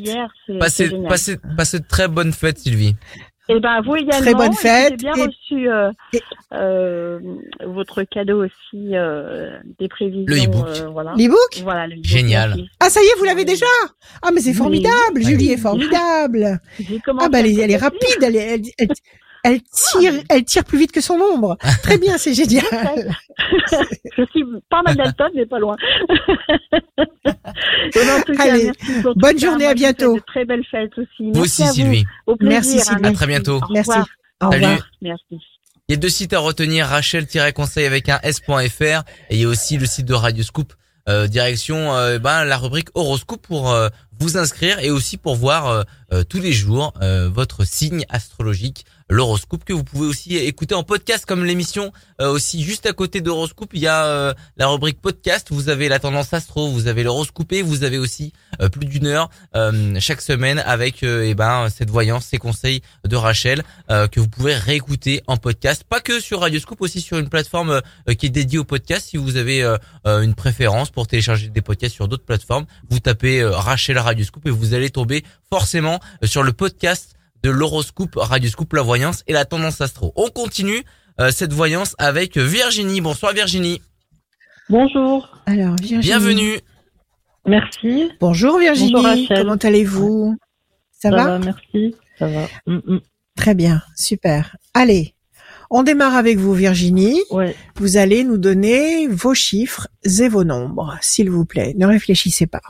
Passez, 0.60 0.88
génial. 0.90 1.10
passez, 1.10 1.38
passez 1.58 1.80
de 1.80 1.86
très 1.88 2.08
bonnes 2.08 2.32
fêtes, 2.32 2.60
Sylvie. 2.60 2.96
Et 3.50 3.60
ben 3.60 3.82
vous 3.82 3.98
également. 3.98 4.22
Très 4.22 4.34
bonne 4.34 4.54
fête. 4.54 4.92
J'ai 4.92 4.96
bien 4.98 5.14
Et- 5.16 5.26
reçu 5.26 5.70
euh, 5.70 5.92
et- 6.14 6.22
euh, 6.54 7.20
votre 7.66 8.04
cadeau 8.04 8.46
aussi 8.46 8.96
euh, 8.96 9.58
des 9.78 9.90
prévisions. 9.90 10.24
Le 10.28 10.38
e-book. 10.46 10.68
euh, 10.68 10.88
voilà. 10.90 11.12
L'e-book 11.18 11.60
Voilà, 11.64 11.86
le 11.88 11.96
e-book, 11.96 12.06
Génial. 12.06 12.56
Ah, 12.80 12.90
ça 12.90 13.02
y 13.02 13.06
est, 13.06 13.18
vous 13.20 13.26
l'avez 13.26 13.44
déjà 13.44 13.66
Ah, 14.22 14.30
mais 14.34 14.40
c'est 14.40 14.52
Oui. 14.52 14.56
formidable. 14.56 15.22
Julie 15.22 15.48
Oui. 15.48 15.52
est 15.52 15.58
formidable. 15.58 16.60
Ah, 17.20 17.28
bah, 17.30 17.40
elle 17.40 17.48
est, 17.48 17.56
elle 17.60 17.72
est 17.72 17.76
me 17.78 17.82
rapide. 17.82 18.24
Elle, 18.24 18.36
est- 18.38 18.74
elle, 18.78 18.88
elle, 19.44 19.62
tire, 19.62 20.14
elle 20.30 20.44
tire 20.46 20.64
plus 20.64 20.78
vite 20.78 20.92
que 20.92 21.02
son 21.02 21.16
ombre. 21.16 21.58
Très 21.84 21.98
bien, 21.98 22.18
c'est 22.18 22.34
génial. 22.34 22.64
Je 24.18 24.24
suis 24.32 24.44
pas 24.70 24.82
mal 24.84 24.96
d'Alton, 24.96 25.30
mais 25.36 25.46
pas 25.46 25.60
loin. 25.60 25.76
Et 27.26 28.12
en 28.12 28.22
tout 28.26 28.34
cas, 28.34 28.44
Allez, 28.44 28.66
merci 28.66 29.02
pour 29.02 29.14
tout 29.14 29.20
bonne 29.20 29.40
journée, 29.40 29.68
à 29.68 29.74
bientôt. 29.74 30.16
De 30.16 30.22
très 30.26 30.46
belles 30.46 30.66
fêtes 30.70 30.98
aussi. 30.98 31.32
Vous 31.32 31.42
Merci 31.42 31.42
aussi, 31.42 31.64
à 31.64 31.66
vous. 31.68 31.74
Sylvie. 31.74 32.06
Au 32.28 32.36
plaisir. 32.36 32.54
Merci, 32.54 32.80
hein, 32.80 32.84
Sylvie. 32.84 33.06
À 33.06 33.12
très 33.12 33.28
bientôt. 33.28 33.58
Au 33.58 33.74
Merci. 33.74 33.90
revoir. 33.90 34.08
Au 34.42 34.52
Salut. 34.52 34.66
revoir. 34.66 34.88
Merci. 35.02 35.40
Il 35.88 35.94
y 35.94 35.98
a 35.98 35.98
deux 35.98 36.10
sites 36.10 36.34
à 36.34 36.40
retenir, 36.40 36.88
rachel-conseil 36.88 37.86
avec 37.86 38.08
un 38.08 38.20
s.fr 38.24 39.04
et 39.30 39.36
il 39.36 39.40
y 39.42 39.44
a 39.44 39.48
aussi 39.48 39.78
le 39.78 39.86
site 39.86 40.06
de 40.06 40.14
Radio 40.14 40.44
Scoop, 40.44 40.74
euh, 41.10 41.28
direction 41.28 41.94
euh, 41.94 42.18
ben, 42.18 42.46
la 42.46 42.58
rubrique 42.58 42.90
horoscope 42.94 43.46
pour 43.46 43.72
euh, 43.72 43.90
vous 44.18 44.38
inscrire 44.38 44.80
et 44.80 44.90
aussi 44.90 45.18
pour 45.18 45.36
voir 45.36 45.84
tous 46.30 46.40
les 46.40 46.52
jours 46.52 46.94
euh, 47.02 47.30
votre 47.30 47.66
signe 47.66 48.06
astrologique, 48.10 48.86
l'horoscope 49.12 49.66
que 49.66 49.74
vous 49.74 49.84
pouvez 49.84 50.08
aussi 50.08 50.38
écouter 50.38 50.74
en 50.74 50.84
podcast 50.84 51.26
comme 51.26 51.44
l'émission 51.44 51.92
euh, 52.22 52.32
aussi 52.32 52.64
juste 52.64 52.86
à 52.86 52.94
côté 52.94 53.20
d'horoscope, 53.20 53.72
il 53.74 53.82
y 53.82 53.88
a 53.88 54.06
euh, 54.06 54.34
la 54.56 54.68
rubrique 54.68 55.02
podcast, 55.02 55.48
vous 55.52 55.68
avez 55.68 55.90
la 55.90 56.00
tendance 56.00 56.34
astro, 56.34 56.70
vous 56.70 56.88
avez 56.88 57.04
l'horoscopé, 57.04 57.62
vous 57.62 57.84
avez 57.84 57.98
aussi 57.98 58.32
euh, 58.62 58.70
plus 58.70 58.86
d'une 58.86 59.08
heure 59.08 59.30
chaque 60.00 60.22
semaine 60.22 60.60
avec 60.60 61.04
eh 61.04 61.34
ben 61.36 61.68
cette 61.70 61.90
voyance, 61.90 62.26
ces 62.26 62.38
conseils 62.38 62.82
de 63.06 63.16
Rachel 63.16 63.64
que 63.90 64.20
vous 64.20 64.30
pouvez 64.30 64.56
réécouter 64.56 65.22
en 65.28 65.36
podcast, 65.38 65.84
pas 65.84 66.00
que 66.00 66.20
sur 66.20 66.40
Radio 66.40 66.60
Scoop, 66.60 66.82
aussi 66.82 67.02
sur 67.02 67.18
une 67.18 67.28
plateforme 67.28 67.82
qui 68.18 68.28
est 68.28 68.30
dédiée 68.30 68.60
au 68.60 68.64
podcast. 68.64 69.10
Si 69.10 69.18
vous 69.18 69.36
avez 69.36 69.64
une 70.06 70.34
préférence 70.34 70.90
pour 70.90 71.08
télécharger 71.08 71.50
des 71.50 71.62
podcasts 71.62 71.96
sur 71.96 72.08
d'autres 72.08 72.26
plateformes, 72.26 72.66
vous 72.90 73.00
tapez 73.00 73.44
Rachel 73.44 73.98
Radio 73.98 74.24
Scoop 74.24 74.48
et 74.48 74.52
vous 74.52 74.74
allez 74.74 74.90
tomber 74.90 75.24
forcément 75.50 76.00
sur 76.24 76.44
le 76.44 76.54
podcast 76.54 77.16
de 77.44 77.50
l'horoscope 77.50 78.16
Radio 78.16 78.50
Scoop, 78.50 78.74
la 78.74 78.82
voyance 78.82 79.24
et 79.28 79.34
la 79.34 79.46
tendance 79.46 79.82
astro. 79.82 80.14
On 80.16 80.30
continue 80.30 80.84
euh, 81.20 81.32
cette 81.32 81.54
voyance 81.54 81.96
avec 81.98 82.38
Virginie. 82.38 83.02
Bonsoir 83.02 83.34
Virginie, 83.34 83.82
Bonjour, 84.70 85.38
Alors, 85.46 85.76
Virginie. 85.76 86.02
bienvenue. 86.02 86.60
merci. 87.46 88.10
Bonjour 88.22 88.58
Virginie. 88.60 88.92
Bonjour, 88.94 89.06
Rachel. 89.10 89.38
Comment 89.42 89.56
allez-vous? 89.56 90.38
Ça, 90.92 91.10
va? 91.10 91.40
Merci, 91.40 91.96
ça 92.18 92.28
va. 92.28 92.48
Mm, 92.68 92.76
mm. 92.86 93.00
Très 93.36 93.56
bien, 93.56 93.82
super. 93.98 94.56
Allez, 94.74 95.14
on 95.72 95.84
démarre 95.84 96.16
avec 96.16 96.38
vous 96.38 96.54
Virginie. 96.54 97.20
Ouais, 97.32 97.56
Vous 97.76 97.98
allez 97.98 98.24
nous 98.24 98.38
donner 98.38 99.08
vos 99.08 99.34
chiffres 99.34 99.88
et 100.06 100.30
vos 100.30 100.44
nombres, 100.44 100.96
s'il 101.02 101.30
vous 101.30 101.46
plaît. 101.46 101.74
Ne 101.78 101.86
réfléchissez 101.88 102.48
pas. 102.48 102.62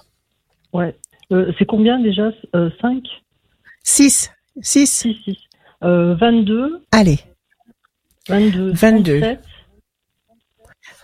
ouais. 0.73 0.95
Euh, 1.31 1.49
c'est 1.57 1.65
combien 1.65 1.97
déjà? 2.01 2.29
Euh, 2.55 2.69
5 2.81 3.03
6. 3.83 4.09
6. 4.09 4.31
6, 4.59 4.87
6. 4.87 5.37
Euh, 5.83 6.15
22, 6.15 6.83
Allez, 6.91 7.19
22, 8.27 8.71
22. 8.73 9.19
37, 9.19 9.41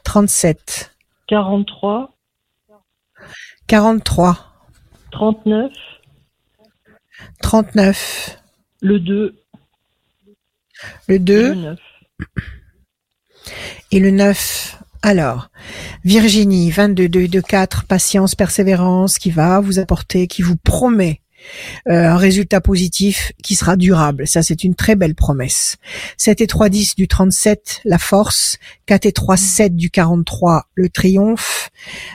37. 0.04 0.96
43, 1.28 2.16
43. 3.68 4.54
39, 5.12 5.72
39. 7.42 8.40
le 8.82 9.00
2, 9.00 9.36
Le 11.08 11.20
2 11.20 11.48
le 11.50 11.56
9. 11.56 11.80
et 13.92 14.00
le 14.00 14.12
9. 14.12 14.78
Alors, 15.02 15.50
Virginie, 16.04 16.70
22, 16.70 17.10
2, 17.10 17.28
2, 17.28 17.42
4, 17.42 17.86
patience, 17.86 18.36
persévérance, 18.36 19.18
qui 19.18 19.32
va 19.32 19.60
vous 19.60 19.80
apporter, 19.80 20.28
qui 20.28 20.42
vous 20.42 20.58
promet 20.58 21.22
euh, 21.88 22.10
un 22.10 22.18
résultat 22.18 22.62
positif 22.62 23.32
qui 23.44 23.56
sera 23.56 23.76
durable. 23.76 24.28
Ça, 24.28 24.44
c'est 24.44 24.64
une 24.64 24.76
très 24.76 24.96
belle 24.96 25.16
promesse. 25.16 25.78
7 26.18 26.42
et 26.42 26.48
3, 26.48 26.70
10 26.70 26.96
du 26.96 27.08
37, 27.08 27.82
la 27.86 27.98
force. 27.98 28.58
4 28.86 29.06
et 29.06 29.12
3, 29.12 29.38
7 29.38 29.76
du 29.76 29.90
43, 29.90 30.68
le 30.76 30.90
triomphe. 30.90 31.70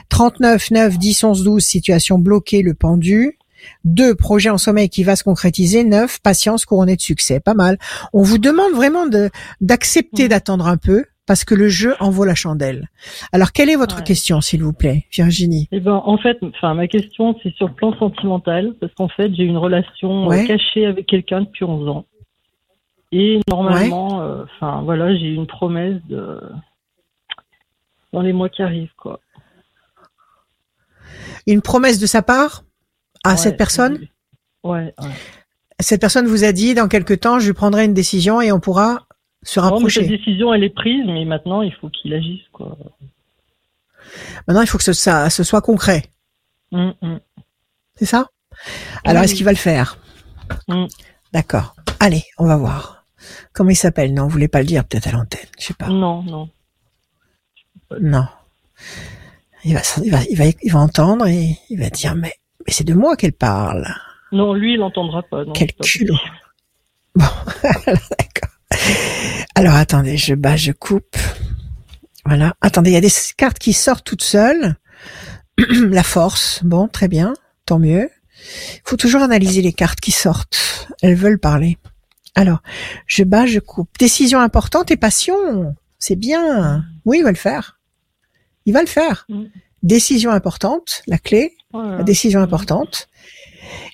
39, 0.09 0.71
9, 0.71 0.97
10, 0.97 1.23
11, 1.23 1.43
12, 1.43 1.63
situation 1.63 2.19
bloquée, 2.19 2.61
le 2.61 2.73
pendu. 2.73 3.37
2, 3.85 4.13
projet 4.15 4.49
en 4.49 4.57
sommeil 4.57 4.89
qui 4.89 5.03
va 5.03 5.15
se 5.15 5.23
concrétiser. 5.23 5.83
9, 5.83 6.19
patience 6.21 6.65
couronnée 6.65 6.95
de 6.95 7.01
succès. 7.01 7.39
Pas 7.39 7.53
mal. 7.53 7.77
On 8.11 8.21
vous 8.21 8.37
demande 8.37 8.73
vraiment 8.73 9.07
de 9.07 9.29
d'accepter 9.61 10.23
Mhm. 10.23 10.29
d'attendre 10.29 10.67
un 10.67 10.77
peu 10.77 11.05
parce 11.25 11.45
que 11.45 11.55
le 11.55 11.69
jeu 11.69 11.95
en 11.99 12.09
vaut 12.09 12.25
la 12.25 12.35
chandelle. 12.35 12.89
Alors, 13.31 13.51
quelle 13.51 13.69
est 13.69 13.75
votre 13.75 13.97
Ouais. 13.97 14.03
question, 14.03 14.41
s'il 14.41 14.61
vous 14.63 14.73
plaît, 14.73 15.05
Virginie? 15.11 15.69
Eh 15.71 15.79
ben, 15.79 16.01
en 16.05 16.17
fait, 16.17 16.37
enfin, 16.43 16.73
ma 16.73 16.87
question, 16.87 17.37
c'est 17.41 17.53
sur 17.55 17.67
le 17.69 17.73
plan 17.73 17.97
sentimental, 17.97 18.73
parce 18.81 18.93
qu'en 18.93 19.07
fait, 19.07 19.33
j'ai 19.33 19.43
une 19.43 19.57
relation 19.57 20.25
euh, 20.25 20.29
Ouais. 20.29 20.45
cachée 20.47 20.85
avec 20.85 21.07
quelqu'un 21.07 21.41
depuis 21.41 21.63
11 21.65 21.87
ans. 21.87 22.05
Et 23.11 23.39
normalement, 23.47 24.21
euh, 24.21 24.43
enfin, 24.55 24.81
voilà, 24.83 25.15
j'ai 25.15 25.27
une 25.27 25.47
promesse 25.47 26.01
de 26.09 26.41
dans 28.11 28.21
les 28.21 28.33
mois 28.33 28.49
qui 28.49 28.61
arrivent, 28.61 28.93
quoi. 28.97 29.19
Une 31.47 31.61
promesse 31.61 31.99
de 31.99 32.05
sa 32.05 32.21
part 32.21 32.63
à 33.23 33.37
cette 33.37 33.57
personne? 33.57 33.99
Ouais. 34.63 34.93
Cette 35.79 35.99
personne 36.01 36.27
vous 36.27 36.43
a 36.43 36.51
dit, 36.51 36.73
dans 36.75 36.87
quelque 36.87 37.13
temps, 37.13 37.39
je 37.39 37.51
prendrai 37.51 37.85
une 37.85 37.93
décision 37.93 38.39
et 38.41 38.51
on 38.51 38.59
pourra 38.59 39.07
se 39.43 39.59
Non, 39.59 39.65
mais 39.65 39.89
cette 39.89 40.03
rapprocher. 40.03 40.07
décision, 40.07 40.53
elle 40.53 40.63
est 40.63 40.69
prise, 40.73 41.05
mais 41.05 41.25
maintenant, 41.25 41.61
il 41.61 41.73
faut 41.73 41.89
qu'il 41.89 42.13
agisse, 42.13 42.43
quoi. 42.51 42.77
Maintenant, 44.47 44.61
il 44.61 44.67
faut 44.67 44.77
que 44.77 44.83
ce, 44.83 44.93
ça, 44.93 45.29
ce 45.29 45.43
soit 45.43 45.61
concret. 45.61 46.03
Hum, 46.71 46.93
hum. 47.01 47.19
C'est 47.95 48.05
ça? 48.05 48.27
Alors, 49.03 49.21
Oui, 49.21 49.25
est-ce 49.25 49.35
qu'il 49.35 49.45
va 49.45 49.51
le 49.51 49.57
faire? 49.57 49.97
Mm. 50.67 50.85
D'accord. 51.31 51.75
Allez, 51.99 52.23
on 52.37 52.45
va 52.45 52.57
voir. 52.57 53.05
Comment 53.53 53.69
il 53.69 53.75
s'appelle? 53.75 54.13
Non, 54.13 54.23
vous 54.23 54.29
voulez 54.29 54.47
pas 54.47 54.59
le 54.59 54.65
dire 54.65 54.83
peut-être 54.85 55.07
à 55.07 55.11
l'antenne. 55.11 55.47
Je 55.59 55.65
sais 55.65 55.73
pas. 55.73 55.87
Non, 55.87 56.21
non. 56.23 56.49
Non. 58.01 58.27
Il 59.63 59.73
va, 59.75 59.81
il 60.03 60.11
va, 60.11 60.19
il 60.29 60.37
va, 60.37 60.43
il 60.61 60.71
va 60.71 60.79
entendre 60.79 61.25
et 61.27 61.57
il 61.69 61.79
va 61.79 61.89
dire 61.89 62.15
mais, 62.15 62.33
mais 62.67 62.73
c'est 62.73 62.83
de 62.83 62.93
moi 62.93 63.15
qu'elle 63.15 63.33
parle. 63.33 63.87
Non, 64.31 64.53
lui, 64.53 64.73
il 64.73 64.79
n'entendra 64.79 65.23
pas. 65.23 65.45
Non, 65.45 65.53
Quel 65.53 65.71
culot. 65.73 66.17
Bon, 67.15 67.25
d'accord. 67.63 68.52
Alors 69.55 69.75
attendez, 69.75 70.17
je 70.17 70.33
bats, 70.35 70.55
je 70.55 70.71
coupe. 70.71 71.15
Voilà. 72.25 72.55
Attendez, 72.61 72.91
il 72.91 72.93
y 72.93 72.97
a 72.97 73.01
des 73.01 73.11
cartes 73.37 73.59
qui 73.59 73.73
sortent 73.73 74.05
toutes 74.05 74.23
seules. 74.23 74.75
La 75.57 76.03
force, 76.03 76.61
bon, 76.63 76.87
très 76.87 77.07
bien, 77.07 77.33
tant 77.65 77.79
mieux. 77.79 78.09
Il 78.75 78.81
faut 78.83 78.97
toujours 78.97 79.21
analyser 79.21 79.61
les 79.61 79.73
cartes 79.73 79.99
qui 79.99 80.11
sortent. 80.11 80.87
Elles 81.01 81.15
veulent 81.15 81.39
parler. 81.39 81.77
Alors, 82.35 82.61
je 83.05 83.23
bats, 83.23 83.45
je 83.45 83.59
coupe. 83.59 83.89
Décision 83.99 84.39
importante 84.39 84.89
et 84.91 84.97
passion. 84.97 85.75
C'est 85.99 86.15
bien. 86.15 86.83
Oui, 87.05 87.19
il 87.19 87.23
va 87.23 87.31
le 87.31 87.37
faire. 87.37 87.79
Il 88.65 88.73
va 88.73 88.81
le 88.81 88.87
faire. 88.87 89.25
Mm. 89.29 89.43
Décision 89.83 90.31
importante, 90.31 91.03
la 91.07 91.17
clé, 91.17 91.55
Voilà. 91.71 91.97
la 91.97 92.03
décision 92.03 92.41
importante. 92.41 93.07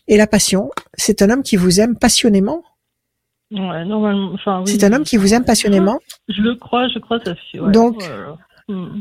Et 0.08 0.18
la 0.18 0.28
passion, 0.28 0.70
c'est 0.96 1.22
un 1.22 1.30
homme 1.30 1.44
qui 1.44 1.58
vous 1.58 1.80
aime 1.80 1.98
passionnément. 1.98 2.64
Ouais, 3.52 3.84
normalement. 3.86 4.32
Enfin, 4.34 4.64
oui, 4.66 4.72
C'est 4.72 4.84
un 4.84 4.94
homme 4.94 5.04
qui 5.04 5.18
vous 5.18 5.34
aime 5.34 5.44
passionnément. 5.46 6.00
Je 6.28 6.42
le 6.42 6.56
crois, 6.56 6.88
je 6.94 7.00
crois, 7.00 7.20
ça 7.24 7.34
fait. 7.52 7.60
ouais, 7.60 7.72
Donc- 7.72 8.02
voilà. 8.02 8.38
Hmm. 8.68 9.00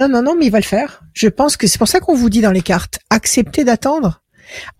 Non, 0.00 0.08
non, 0.08 0.22
non, 0.22 0.34
mais 0.36 0.46
il 0.46 0.50
va 0.50 0.58
le 0.58 0.64
faire. 0.64 1.00
Je 1.14 1.28
pense 1.28 1.56
que 1.56 1.68
c'est 1.68 1.78
pour 1.78 1.86
ça 1.86 2.00
qu'on 2.00 2.16
vous 2.16 2.28
dit 2.28 2.40
dans 2.40 2.50
les 2.50 2.62
cartes, 2.62 2.98
acceptez 3.10 3.62
d'attendre. 3.62 4.20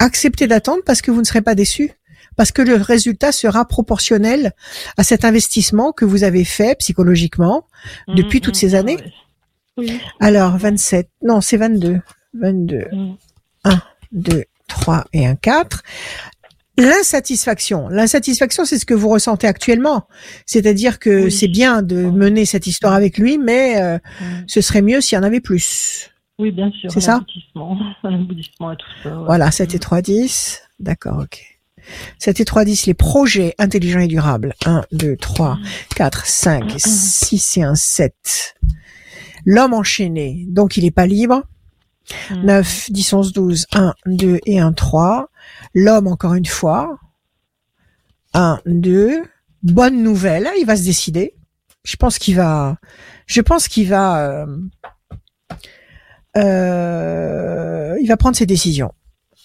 Acceptez 0.01 0.49
d'attendre 0.49 0.83
parce 0.85 1.01
que 1.01 1.13
vous 1.13 1.21
ne 1.21 1.25
serez 1.25 1.43
pas 1.43 1.55
déçus. 1.55 1.93
Parce 2.37 2.51
que 2.53 2.61
le 2.61 2.75
résultat 2.75 3.31
sera 3.33 3.65
proportionnel 3.67 4.53
à 4.99 5.05
cet 5.05 5.25
investissement 5.25 5.93
que 5.93 6.05
vous 6.05 6.25
avez 6.25 6.45
fait 6.45 6.77
psychologiquement. 6.81 7.67
Depuis 8.09 8.39
Hmm, 8.39 8.43
toutes 8.43 8.55
hmm, 8.57 8.59
ces 8.59 8.75
ah 8.75 8.79
années 8.81 8.97
ouais. 8.97 9.13
Oui. 9.79 10.01
Alors, 10.21 10.57
27. 10.59 11.09
Non, 11.23 11.41
c'est 11.41 11.57
22. 11.57 12.01
22. 12.35 12.85
Hmm. 12.93 13.15
2, 14.13 14.45
3 14.69 15.05
et 15.13 15.27
un 15.27 15.37
4. 15.37 15.83
L'insatisfaction. 16.79 17.89
L'insatisfaction, 17.89 18.65
c'est 18.65 18.79
ce 18.79 18.85
que 18.87 18.95
vous 18.95 19.09
ressentez 19.09 19.47
actuellement. 19.47 20.07
C'est-à-dire 20.45 20.99
que 20.99 21.25
Oui. 21.25 21.33
c'est 21.33 21.49
bien 21.49 21.83
de 21.83 22.03
mener 22.03 22.45
cette 22.45 22.67
histoire 22.67 22.93
avec 22.93 23.19
lui, 23.19 23.39
mais 23.39 23.81
euh, 23.81 23.99
Hmm. 24.21 24.45
ce 24.47 24.61
serait 24.61 24.83
mieux 24.83 25.01
s'il 25.01 25.17
y 25.17 25.19
en 25.19 25.23
avait 25.25 25.41
plus. 25.41 26.11
Oui, 26.39 26.51
bien 26.53 26.71
sûr. 26.73 26.91
C'est 26.91 27.01
ça 27.01 27.17
aboutissement, 27.17 27.79
un 28.05 28.15
aboutissement 28.15 28.69
à 28.69 28.77
tout 28.77 28.87
ça. 29.03 29.09
ouais. 29.19 29.25
Voilà, 29.27 29.51
7 29.51 29.75
et 29.75 29.79
3, 29.79 30.03
10. 30.03 30.61
D'accord, 30.79 31.21
ok. 31.23 31.43
7 32.19 32.41
et 32.41 32.45
3, 32.45 32.65
10, 32.65 32.87
les 32.87 32.95
projets 32.95 33.55
intelligents 33.59 34.01
et 34.01 34.09
durables. 34.09 34.55
1, 34.67 34.83
2, 34.93 35.17
3, 35.17 35.59
4, 35.95 36.27
5, 36.27 36.75
6 36.77 37.57
et 37.59 37.63
un 37.63 37.75
7. 37.77 38.55
L'homme 39.47 39.73
enchaîné, 39.73 40.45
donc 40.49 40.77
il 40.77 40.85
est 40.85 40.91
pas 40.91 41.07
libre. 41.07 41.43
Hmm. 42.31 42.45
9, 42.45 42.91
10, 42.91 43.13
11, 43.13 43.33
12, 43.33 43.67
1, 43.73 43.95
2 44.07 44.41
et 44.47 44.61
1, 44.61 44.73
3. 44.73 45.29
L'homme, 45.75 46.07
encore 46.07 46.35
une 46.35 46.47
fois. 46.47 46.99
1, 48.35 48.61
2. 48.67 49.23
Bonne 49.63 50.03
nouvelle, 50.03 50.49
il 50.61 50.67
va 50.67 50.77
se 50.77 50.85
décider. 50.85 51.35
Je 51.85 51.97
pense 51.97 52.19
qu'il 52.19 52.37
va, 52.37 52.77
je 53.27 53.41
pense 53.41 53.69
qu'il 53.69 53.89
va, 53.89 54.29
euh, 54.29 54.47
euh, 56.37 57.97
il 58.01 58.07
va 58.07 58.17
prendre 58.17 58.37
ses 58.37 58.47
décisions. 58.47 58.93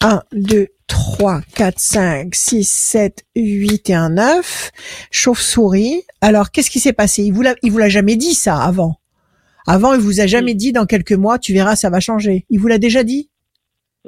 1, 0.00 0.22
2, 0.32 0.68
3, 0.88 1.40
4, 1.54 1.78
5, 1.78 2.34
6, 2.34 2.68
7, 2.68 3.24
8 3.36 3.90
et 3.90 3.94
un 3.94 4.10
9. 4.10 4.72
Chauve-souris. 5.10 6.02
Alors, 6.20 6.50
qu'est-ce 6.50 6.70
qui 6.70 6.80
s'est 6.80 6.92
passé? 6.92 7.22
Il 7.22 7.32
vous 7.32 7.44
il 7.62 7.72
vous 7.72 7.78
l'a 7.78 7.88
jamais 7.88 8.16
dit, 8.16 8.34
ça, 8.34 8.60
avant? 8.60 8.98
Avant, 9.66 9.94
il 9.94 10.00
vous 10.00 10.20
a 10.20 10.26
jamais 10.26 10.54
dit, 10.54 10.72
dans 10.72 10.86
quelques 10.86 11.12
mois, 11.12 11.38
tu 11.38 11.52
verras, 11.52 11.76
ça 11.76 11.90
va 11.90 12.00
changer. 12.00 12.46
Il 12.50 12.58
vous 12.60 12.66
l'a 12.68 12.78
déjà 12.78 13.04
dit? 13.04 13.30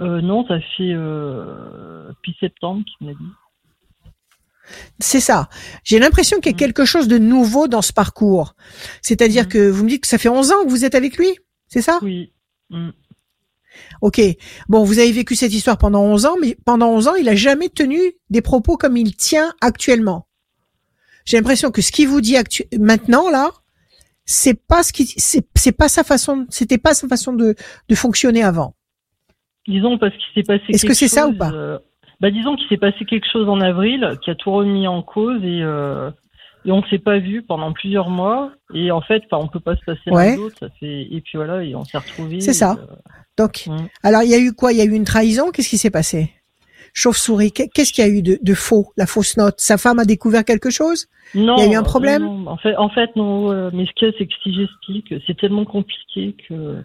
Euh, 0.00 0.20
non, 0.20 0.44
ça 0.48 0.58
fait 0.76 0.92
euh, 0.92 2.08
depuis 2.08 2.36
septembre 2.40 2.82
qu'il 2.84 3.06
m'a 3.06 3.12
dit. 3.12 3.30
C'est 4.98 5.20
ça. 5.20 5.48
J'ai 5.84 5.98
l'impression 5.98 6.38
qu'il 6.40 6.50
y 6.50 6.54
a 6.54 6.56
Mm. 6.56 6.58
quelque 6.58 6.84
chose 6.84 7.06
de 7.06 7.18
nouveau 7.18 7.68
dans 7.68 7.82
ce 7.82 7.92
parcours. 7.92 8.54
C'est-à-dire 9.02 9.44
Mm. 9.44 9.48
que 9.48 9.68
vous 9.70 9.84
me 9.84 9.88
dites 9.90 10.02
que 10.02 10.08
ça 10.08 10.18
fait 10.18 10.28
11 10.30 10.50
ans 10.52 10.64
que 10.64 10.70
vous 10.70 10.84
êtes 10.84 10.94
avec 10.94 11.16
lui, 11.18 11.28
c'est 11.68 11.82
ça? 11.82 11.98
Oui. 12.02 12.32
Hmm. 12.70 12.90
Ok. 14.00 14.20
Bon, 14.68 14.84
vous 14.84 14.98
avez 14.98 15.12
vécu 15.12 15.36
cette 15.36 15.52
histoire 15.52 15.76
pendant 15.78 16.02
11 16.02 16.26
ans, 16.26 16.36
mais 16.40 16.56
pendant 16.64 16.90
11 16.92 17.08
ans, 17.08 17.14
il 17.16 17.28
a 17.28 17.34
jamais 17.34 17.68
tenu 17.68 17.98
des 18.30 18.40
propos 18.40 18.76
comme 18.76 18.96
il 18.96 19.14
tient 19.16 19.52
actuellement. 19.60 20.26
J'ai 21.24 21.36
l'impression 21.36 21.70
que 21.70 21.82
ce 21.82 21.90
qu'il 21.92 22.08
vous 22.08 22.20
dit 22.20 22.36
maintenant 22.78 23.30
là, 23.30 23.50
c'est 24.24 24.54
pas 24.66 24.82
ce 24.82 24.92
qui, 24.92 25.06
c'est, 25.06 25.46
c'est 25.54 25.72
pas 25.76 25.88
sa 25.88 26.04
façon, 26.04 26.46
c'était 26.50 26.78
pas 26.78 26.94
sa 26.94 27.06
façon 27.08 27.32
de, 27.32 27.54
de 27.88 27.94
fonctionner 27.94 28.42
avant. 28.42 28.74
Disons 29.68 29.98
parce 29.98 30.12
qu'il 30.14 30.34
s'est 30.34 30.46
passé. 30.46 30.64
Est-ce 30.68 30.86
que 30.86 30.94
c'est 30.94 31.08
ça 31.08 31.26
ou 31.26 31.34
pas 31.34 31.50
euh, 31.52 31.78
Bah 32.20 32.30
disons 32.30 32.54
qu'il 32.56 32.68
s'est 32.68 32.76
passé 32.76 33.04
quelque 33.06 33.26
chose 33.30 33.48
en 33.48 33.60
avril 33.60 34.18
qui 34.22 34.30
a 34.30 34.34
tout 34.34 34.52
remis 34.52 34.86
en 34.86 35.02
cause 35.02 35.42
et 35.42 35.62
euh, 35.62 36.10
et 36.66 36.72
on 36.72 36.82
s'est 36.84 36.98
pas 36.98 37.18
vu 37.18 37.42
pendant 37.42 37.72
plusieurs 37.72 38.08
mois 38.10 38.52
et 38.74 38.90
en 38.90 39.00
fait, 39.02 39.22
enfin 39.30 39.42
on 39.44 39.48
peut 39.48 39.60
pas 39.60 39.76
se 39.76 39.84
passer 39.84 40.00
l'un 40.06 40.12
Ouais. 40.16 40.36
l'autre. 40.36 40.56
Ça 40.60 40.68
fait 40.80 41.02
et 41.10 41.20
puis 41.22 41.36
voilà 41.36 41.62
et 41.62 41.74
on 41.74 41.84
s'est 41.84 41.98
retrouvés. 41.98 42.40
C'est 42.40 42.52
ça. 42.54 42.76
euh, 42.78 42.94
Donc, 43.36 43.64
Mm. 43.66 43.86
alors 44.02 44.22
il 44.22 44.30
y 44.30 44.34
a 44.34 44.38
eu 44.38 44.52
quoi? 44.52 44.72
Il 44.72 44.78
y 44.78 44.80
a 44.80 44.84
eu 44.84 44.92
une 44.92 45.04
trahison? 45.04 45.50
Qu'est-ce 45.50 45.68
qui 45.68 45.78
s'est 45.78 45.90
passé? 45.90 46.30
Chauve-souris, 46.96 47.50
qu'est- 47.52 47.68
qu'est-ce 47.68 47.92
qu'il 47.92 48.04
y 48.04 48.06
a 48.06 48.10
eu 48.10 48.22
de, 48.22 48.38
de 48.40 48.54
faux 48.54 48.92
La 48.96 49.06
fausse 49.06 49.36
note? 49.36 49.56
Sa 49.58 49.76
femme 49.78 49.98
a 49.98 50.04
découvert 50.04 50.44
quelque 50.44 50.70
chose? 50.70 51.08
Non. 51.34 51.56
Il 51.58 51.64
y 51.64 51.68
a 51.68 51.72
eu 51.72 51.74
un 51.76 51.82
problème? 51.82 52.22
non, 52.22 52.38
non. 52.38 52.50
En 52.52 52.56
fait, 52.56 52.76
en 52.76 52.88
fait 52.88 53.10
non. 53.16 53.50
euh, 53.50 53.70
mais 53.74 53.84
ce 53.84 53.90
qu'il 53.96 54.08
y 54.08 54.10
a, 54.10 54.14
c'est 54.16 54.26
que 54.26 54.32
si 54.42 54.54
j'explique, 54.54 55.12
c'est 55.26 55.36
tellement 55.36 55.64
compliqué 55.64 56.34
que. 56.48 56.82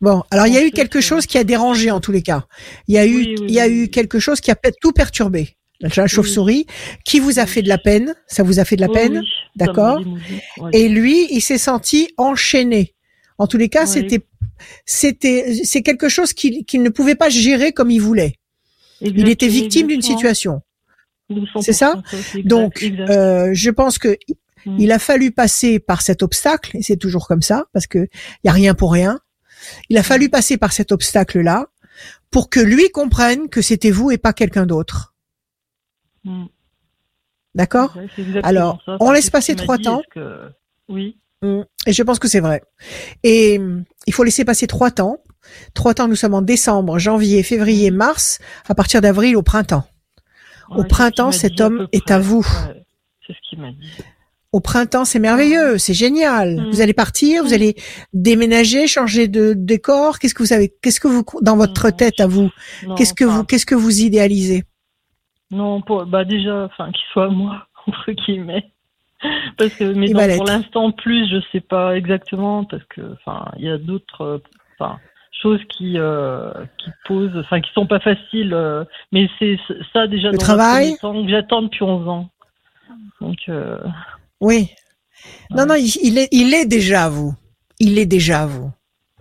Bon, 0.00 0.22
alors 0.30 0.46
il 0.46 0.54
y 0.54 0.56
a 0.56 0.64
eu 0.64 0.70
quelque 0.70 0.98
euh, 0.98 1.00
chose 1.02 1.26
qui 1.26 1.36
a 1.38 1.44
dérangé 1.44 1.90
en 1.90 2.00
tous 2.00 2.12
les 2.12 2.22
cas. 2.22 2.46
Il 2.86 2.94
y 2.94 2.98
a 2.98 3.04
eu, 3.06 3.16
Oui, 3.16 3.34
oui, 3.40 3.46
il 3.48 3.54
y 3.54 3.60
a 3.60 3.68
eu 3.68 3.88
quelque 3.88 4.20
chose 4.20 4.40
qui 4.40 4.50
a 4.52 4.56
tout 4.80 4.92
perturbé. 4.92 5.56
La 5.80 5.90
chauve-souris, 6.06 6.66
qui 7.04 7.18
vous 7.20 7.38
a 7.38 7.44
fait 7.44 7.60
de 7.60 7.68
la 7.68 7.76
peine, 7.76 8.14
ça 8.28 8.42
vous 8.42 8.60
a 8.60 8.64
fait 8.64 8.76
de 8.76 8.80
la 8.80 8.88
peine, 8.88 9.22
d'accord. 9.56 10.00
Et 10.72 10.88
lui, 10.88 11.26
il 11.30 11.42
s'est 11.42 11.58
senti 11.58 12.08
enchaîné. 12.16 12.94
En 13.36 13.46
tous 13.46 13.58
les 13.58 13.68
cas, 13.68 13.84
c'était, 13.84 14.24
c'était, 14.86 15.52
c'est 15.64 15.82
quelque 15.82 16.08
chose 16.08 16.32
qu'il 16.32 16.64
qu'il 16.64 16.82
ne 16.82 16.88
pouvait 16.88 17.14
pas 17.14 17.28
gérer 17.28 17.72
comme 17.72 17.90
il 17.90 17.98
voulait. 18.00 18.36
Il 19.00 19.28
était 19.28 19.48
victime 19.48 19.86
d'une 19.88 20.02
situation. 20.02 20.62
200%, 21.30 21.60
C'est 21.62 21.72
ça 21.72 22.02
Donc, 22.44 22.82
euh, 22.82 23.50
je 23.52 23.70
pense 23.70 23.98
que 23.98 24.16
Mm. 24.64 24.76
il 24.80 24.90
a 24.92 24.98
fallu 24.98 25.30
passer 25.30 25.78
par 25.78 26.02
cet 26.02 26.22
obstacle, 26.24 26.76
et 26.76 26.82
c'est 26.82 26.96
toujours 26.96 27.28
comme 27.28 27.42
ça, 27.42 27.66
parce 27.72 27.86
que 27.86 28.08
y 28.42 28.48
a 28.48 28.52
rien 28.52 28.74
pour 28.74 28.92
rien. 28.92 29.20
Il 29.90 29.96
a 29.96 30.02
fallu 30.02 30.28
passer 30.28 30.56
par 30.56 30.72
cet 30.72 30.90
obstacle-là 30.90 31.66
pour 32.32 32.50
que 32.50 32.58
lui 32.60 32.90
comprenne 32.90 33.48
que 33.48 33.62
c'était 33.62 33.92
vous 33.92 34.10
et 34.10 34.18
pas 34.18 34.32
quelqu'un 34.32 34.66
d'autre. 34.66 35.14
Mm. 36.24 36.46
D'accord 37.54 37.96
Ouais, 37.96 38.40
Alors, 38.42 38.82
ça. 38.84 38.96
on 39.00 39.12
laisse 39.12 39.30
passer 39.30 39.54
trois 39.54 39.78
temps. 39.78 40.02
que- 40.12 40.50
Oui. 40.88 41.18
Mm. 41.42 41.60
Et 41.86 41.92
je 41.92 42.02
pense 42.02 42.18
que 42.18 42.28
c'est 42.28 42.40
vrai. 42.40 42.62
Et 43.22 43.60
il 44.06 44.12
faut 44.12 44.24
laisser 44.24 44.44
passer 44.44 44.66
trois 44.66 44.90
temps. 44.90 45.22
Trois 45.74 45.94
temps, 45.94 46.08
nous 46.08 46.14
sommes 46.16 46.34
en 46.34 46.42
décembre, 46.42 46.98
janvier, 46.98 47.42
février, 47.42 47.90
mars, 47.90 48.38
à 48.68 48.74
partir 48.74 49.00
d'avril 49.00 49.36
au 49.36 49.42
printemps. 49.42 49.84
Au 50.70 50.80
Ouais, 50.82 50.88
printemps, 50.88 51.32
cet 51.32 51.60
à 51.60 51.66
homme 51.66 51.86
est 51.92 52.04
près. 52.04 52.14
à 52.14 52.18
vous. 52.18 52.40
Ouais, 52.40 52.82
c'est 53.26 53.32
ce 53.34 53.38
qu'il 53.48 53.60
m'a 53.60 53.70
dit. 53.70 53.90
Au 54.52 54.60
printemps, 54.60 55.04
c'est 55.04 55.18
merveilleux, 55.18 55.76
c'est 55.78 55.92
génial. 55.94 56.56
Mm. 56.56 56.70
Vous 56.70 56.80
allez 56.80 56.94
partir, 56.94 57.42
vous 57.44 57.50
Mm. 57.50 57.54
allez 57.54 57.76
déménager, 58.14 58.86
changer 58.86 59.28
de 59.28 59.52
décor. 59.54 60.18
Qu'est-ce 60.18 60.34
que 60.34 60.42
vous 60.42 60.52
avez 60.52 60.72
Qu'est-ce 60.82 60.98
que 61.00 61.08
vous 61.08 61.24
dans 61.42 61.56
votre 61.56 61.86
Non, 61.88 61.92
tête 61.96 62.20
à 62.20 62.26
vous 62.26 62.50
Qu'est-ce 62.96 63.12
que 63.14 63.24
enfin, 63.24 63.36
vous 63.38 63.44
Qu'est-ce 63.44 63.66
que 63.66 63.74
vous 63.74 64.00
idéalisez? 64.00 64.64
Non, 65.50 65.80
pour, 65.82 66.06
bah 66.06 66.24
déjà, 66.24 66.64
enfin, 66.64 66.90
qu'il 66.90 67.04
soit 67.12 67.28
moi, 67.28 67.66
entre 67.86 68.12
guillemets. 68.12 68.64
Parce 69.58 69.72
que, 69.74 69.84
mais 69.84 70.12
pour 70.36 70.44
l'instant, 70.46 70.90
plus, 70.92 71.28
je 71.30 71.40
sais 71.52 71.60
pas 71.60 71.96
exactement, 71.96 72.64
parce 72.64 72.82
que, 72.84 73.00
enfin, 73.14 73.50
il 73.58 73.64
y 73.64 73.70
a 73.70 73.78
d'autres, 73.78 74.22
euh, 74.22 74.38
enfin, 74.78 74.98
choses 75.42 75.60
qui, 75.68 75.94
euh, 75.98 76.50
qui 76.78 76.90
posent, 77.06 77.36
enfin, 77.36 77.60
qui 77.60 77.70
sont 77.72 77.86
pas 77.86 78.00
faciles, 78.00 78.54
euh, 78.54 78.84
mais 79.12 79.28
c'est 79.38 79.56
ça 79.92 80.06
déjà 80.06 80.28
Le 80.30 80.38
dans 80.38 80.42
travail 80.44 80.96
que 81.00 81.28
j'attends 81.28 81.62
depuis 81.62 81.82
11 81.84 82.08
ans. 82.08 82.28
Donc, 83.20 83.38
euh, 83.48 83.78
Oui. 84.40 84.70
Non, 85.50 85.62
Ouais. 85.62 85.66
non, 85.66 85.74
il, 85.74 85.90
il 86.02 86.18
est, 86.18 86.28
il 86.32 86.54
est 86.54 86.66
déjà 86.66 87.04
à 87.04 87.08
vous. 87.08 87.34
Il 87.80 87.98
est 87.98 88.06
déjà 88.06 88.42
à 88.42 88.46
vous. 88.46 88.70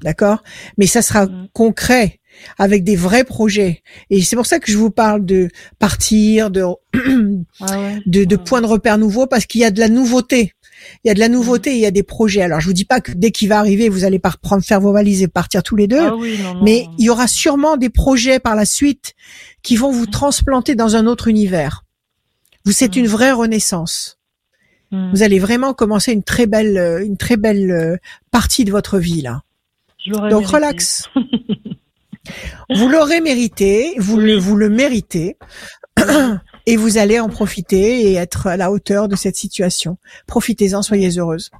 D'accord? 0.02 0.40
Mais 0.78 0.88
ça 0.88 1.02
sera 1.02 1.26
Mm. 1.26 1.48
concret, 1.54 2.20
avec 2.58 2.84
des 2.84 2.96
vrais 2.98 3.24
projets. 3.24 3.82
Et 4.10 4.22
c'est 4.22 4.36
pour 4.36 4.46
ça 4.46 4.60
que 4.60 4.70
je 4.72 4.78
vous 4.78 4.92
parle 4.92 5.26
de 5.26 5.48
partir, 5.80 6.52
de, 6.52 6.64
ah 7.62 7.80
ouais. 7.80 8.02
de, 8.06 8.24
de 8.26 8.36
Ouais. 8.36 8.44
points 8.44 8.62
de 8.62 8.68
repère 8.68 8.98
nouveaux, 8.98 9.26
parce 9.28 9.46
qu'il 9.46 9.62
y 9.62 9.66
a 9.66 9.72
de 9.72 9.80
la 9.80 9.88
nouveauté. 9.90 10.52
Il 11.04 11.08
y 11.08 11.12
a 11.12 11.14
de 11.14 11.20
la 11.20 11.30
nouveauté, 11.30 11.74
il 11.74 11.80
y 11.80 11.86
a 11.86 11.92
des 11.92 12.04
projets. 12.04 12.42
Alors, 12.42 12.60
je 12.60 12.68
vous 12.68 12.74
dis 12.74 12.86
pas 12.86 13.02
que 13.02 13.12
dès 13.12 13.32
qu'il 13.32 13.50
va 13.50 13.60
arriver, 13.60 13.90
vous 13.90 14.04
allez 14.04 14.20
pas 14.20 14.30
reprendre, 14.30 14.64
faire 14.64 14.82
vos 14.82 14.92
valises 14.92 15.22
et 15.24 15.28
partir 15.28 15.64
tous 15.64 15.76
les 15.76 15.88
deux. 15.88 16.00
Ah 16.00 16.16
oui, 16.16 16.38
non, 16.42 16.56
non, 16.56 16.64
mais 16.64 16.88
il 16.98 17.06
y 17.06 17.10
aura 17.10 17.28
sûrement 17.28 17.78
des 17.78 17.90
projets 17.90 18.40
par 18.40 18.56
la 18.56 18.66
suite 18.66 19.14
qui 19.64 19.76
vont 19.76 19.92
vous 19.92 20.06
transplanter 20.06 20.76
dans 20.76 20.96
un 20.96 21.06
autre 21.08 21.28
univers. 21.28 21.84
Vous, 22.66 22.72
c'est 22.72 22.96
Mm. 22.96 23.00
une 23.00 23.08
vraie 23.08 23.32
renaissance. 23.32 24.18
Hmm. 24.92 25.12
Vous 25.14 25.24
allez 25.24 25.40
vraiment 25.40 25.74
commencer 25.74 26.12
une 26.14 26.24
très 26.24 26.46
belle, 26.46 26.78
euh, 26.78 27.04
une 27.06 27.18
très 27.18 27.38
belle 27.38 27.72
euh, 27.72 27.98
partie 28.32 28.66
de 28.66 28.72
votre 28.72 28.98
vie 29.00 29.22
là. 29.22 29.42
Je 30.06 30.12
Donc 30.12 30.30
mérité. 30.32 30.46
relax. 30.56 31.10
vous 32.74 32.88
l'aurez 32.88 33.22
mérité, 33.22 33.94
vous 33.98 34.18
le, 34.18 34.36
vous 34.38 34.56
le 34.56 34.70
méritez, 34.70 35.38
et 36.66 36.76
vous 36.78 36.98
allez 36.98 37.20
en 37.20 37.30
profiter 37.30 38.12
et 38.12 38.14
être 38.16 38.48
à 38.48 38.58
la 38.58 38.72
hauteur 38.72 39.08
de 39.08 39.16
cette 39.16 39.36
situation. 39.36 39.98
Profitez-en, 40.28 40.82
soyez 40.82 41.18
heureuse. 41.18 41.52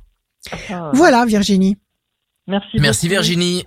Ah, 0.70 0.92
Voilà, 0.94 1.26
Virginie. 1.26 1.78
Merci. 2.48 2.78
Merci. 2.80 3.08
Virginie. 3.08 3.66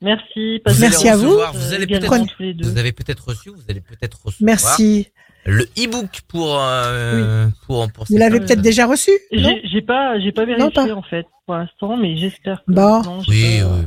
Merci. 0.00 0.60
Vous 0.66 0.80
Merci 0.80 1.08
à 1.08 1.16
vous. 1.16 1.36
Vous 1.52 1.72
allez 1.72 1.86
vous 1.86 2.78
avez 2.78 2.92
peut-être 2.92 3.28
reçu, 3.28 3.50
vous 3.50 3.62
allez 3.68 3.80
peut-être 3.80 4.18
recevoir 4.24 4.46
Merci. 4.46 5.08
le 5.46 5.64
e-book 5.78 6.20
pour 6.28 6.58
euh, 6.58 7.46
pour 7.66 7.90
pour 7.92 8.04
Vous 8.08 8.16
l'avez 8.18 8.40
peut-être 8.40 8.60
déjà 8.62 8.86
reçu 8.86 9.10
non 9.32 9.50
J'ai 9.62 9.68
j'ai 9.68 9.82
pas, 9.82 10.18
j'ai 10.20 10.32
pas 10.32 10.42
Non, 10.46 10.68
vérifié 10.68 10.72
pas. 10.88 10.94
en 10.94 11.02
fait 11.02 11.26
pour 11.46 11.54
l'instant, 11.56 11.96
mais 11.96 12.16
j'espère 12.16 12.62
que. 12.66 12.72
Bon. 12.72 13.02
non, 13.02 13.22
Oui, 13.28 13.60
oui. 13.62 13.86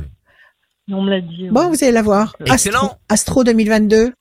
On 0.90 1.02
me 1.02 1.10
l'a 1.10 1.20
dit. 1.20 1.48
Bon, 1.50 1.62
ouais. 1.64 1.68
vous 1.76 1.84
allez 1.84 1.92
la 1.92 2.02
voir. 2.02 2.34
Excellent. 2.46 2.78
Astro, 3.08 3.42
Astro 3.42 3.44
2022. 3.44 4.12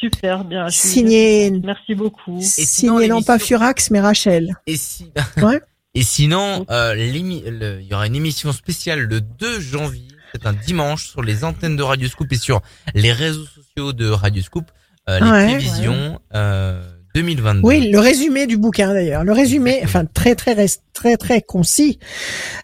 Super, 0.00 0.44
bien. 0.44 0.68
Signé, 0.68 1.50
Merci 1.64 1.94
beaucoup. 1.94 2.38
sinon, 2.40 2.96
signé 2.98 3.08
non 3.08 3.22
pas 3.22 3.38
Furax, 3.38 3.90
mais 3.90 4.00
Rachel. 4.00 4.54
Et 4.66 4.76
si, 4.76 5.10
Ouais. 5.42 5.60
et 5.94 6.02
sinon, 6.02 6.64
euh, 6.70 6.94
il 6.96 7.86
y 7.86 7.94
aura 7.94 8.06
une 8.06 8.14
émission 8.16 8.52
spéciale 8.52 9.00
le 9.00 9.20
2 9.20 9.60
janvier. 9.60 10.04
C'est 10.32 10.46
un 10.46 10.52
dimanche 10.52 11.08
sur 11.08 11.22
les 11.22 11.42
antennes 11.44 11.76
de 11.76 11.82
Radio 11.82 12.06
Scoop 12.08 12.30
et 12.32 12.36
sur 12.36 12.60
les 12.94 13.12
réseaux 13.12 13.46
sociaux 13.46 13.92
de 13.92 14.08
Radio 14.08 14.42
Scoop. 14.42 14.70
euh, 15.08 15.18
les 15.20 15.30
Ouais, 15.30 15.44
prévisions 15.46 16.20
euh, 16.34 16.82
2022. 17.22 17.60
Oui, 17.66 17.90
le 17.90 17.98
résumé 17.98 18.46
du 18.46 18.56
bouquin 18.56 18.92
d'ailleurs. 18.94 19.24
Le 19.24 19.32
résumé, 19.32 19.80
enfin 19.84 20.04
très 20.04 20.34
très 20.34 20.54
très 20.92 21.16
très 21.16 21.42
concis 21.42 21.98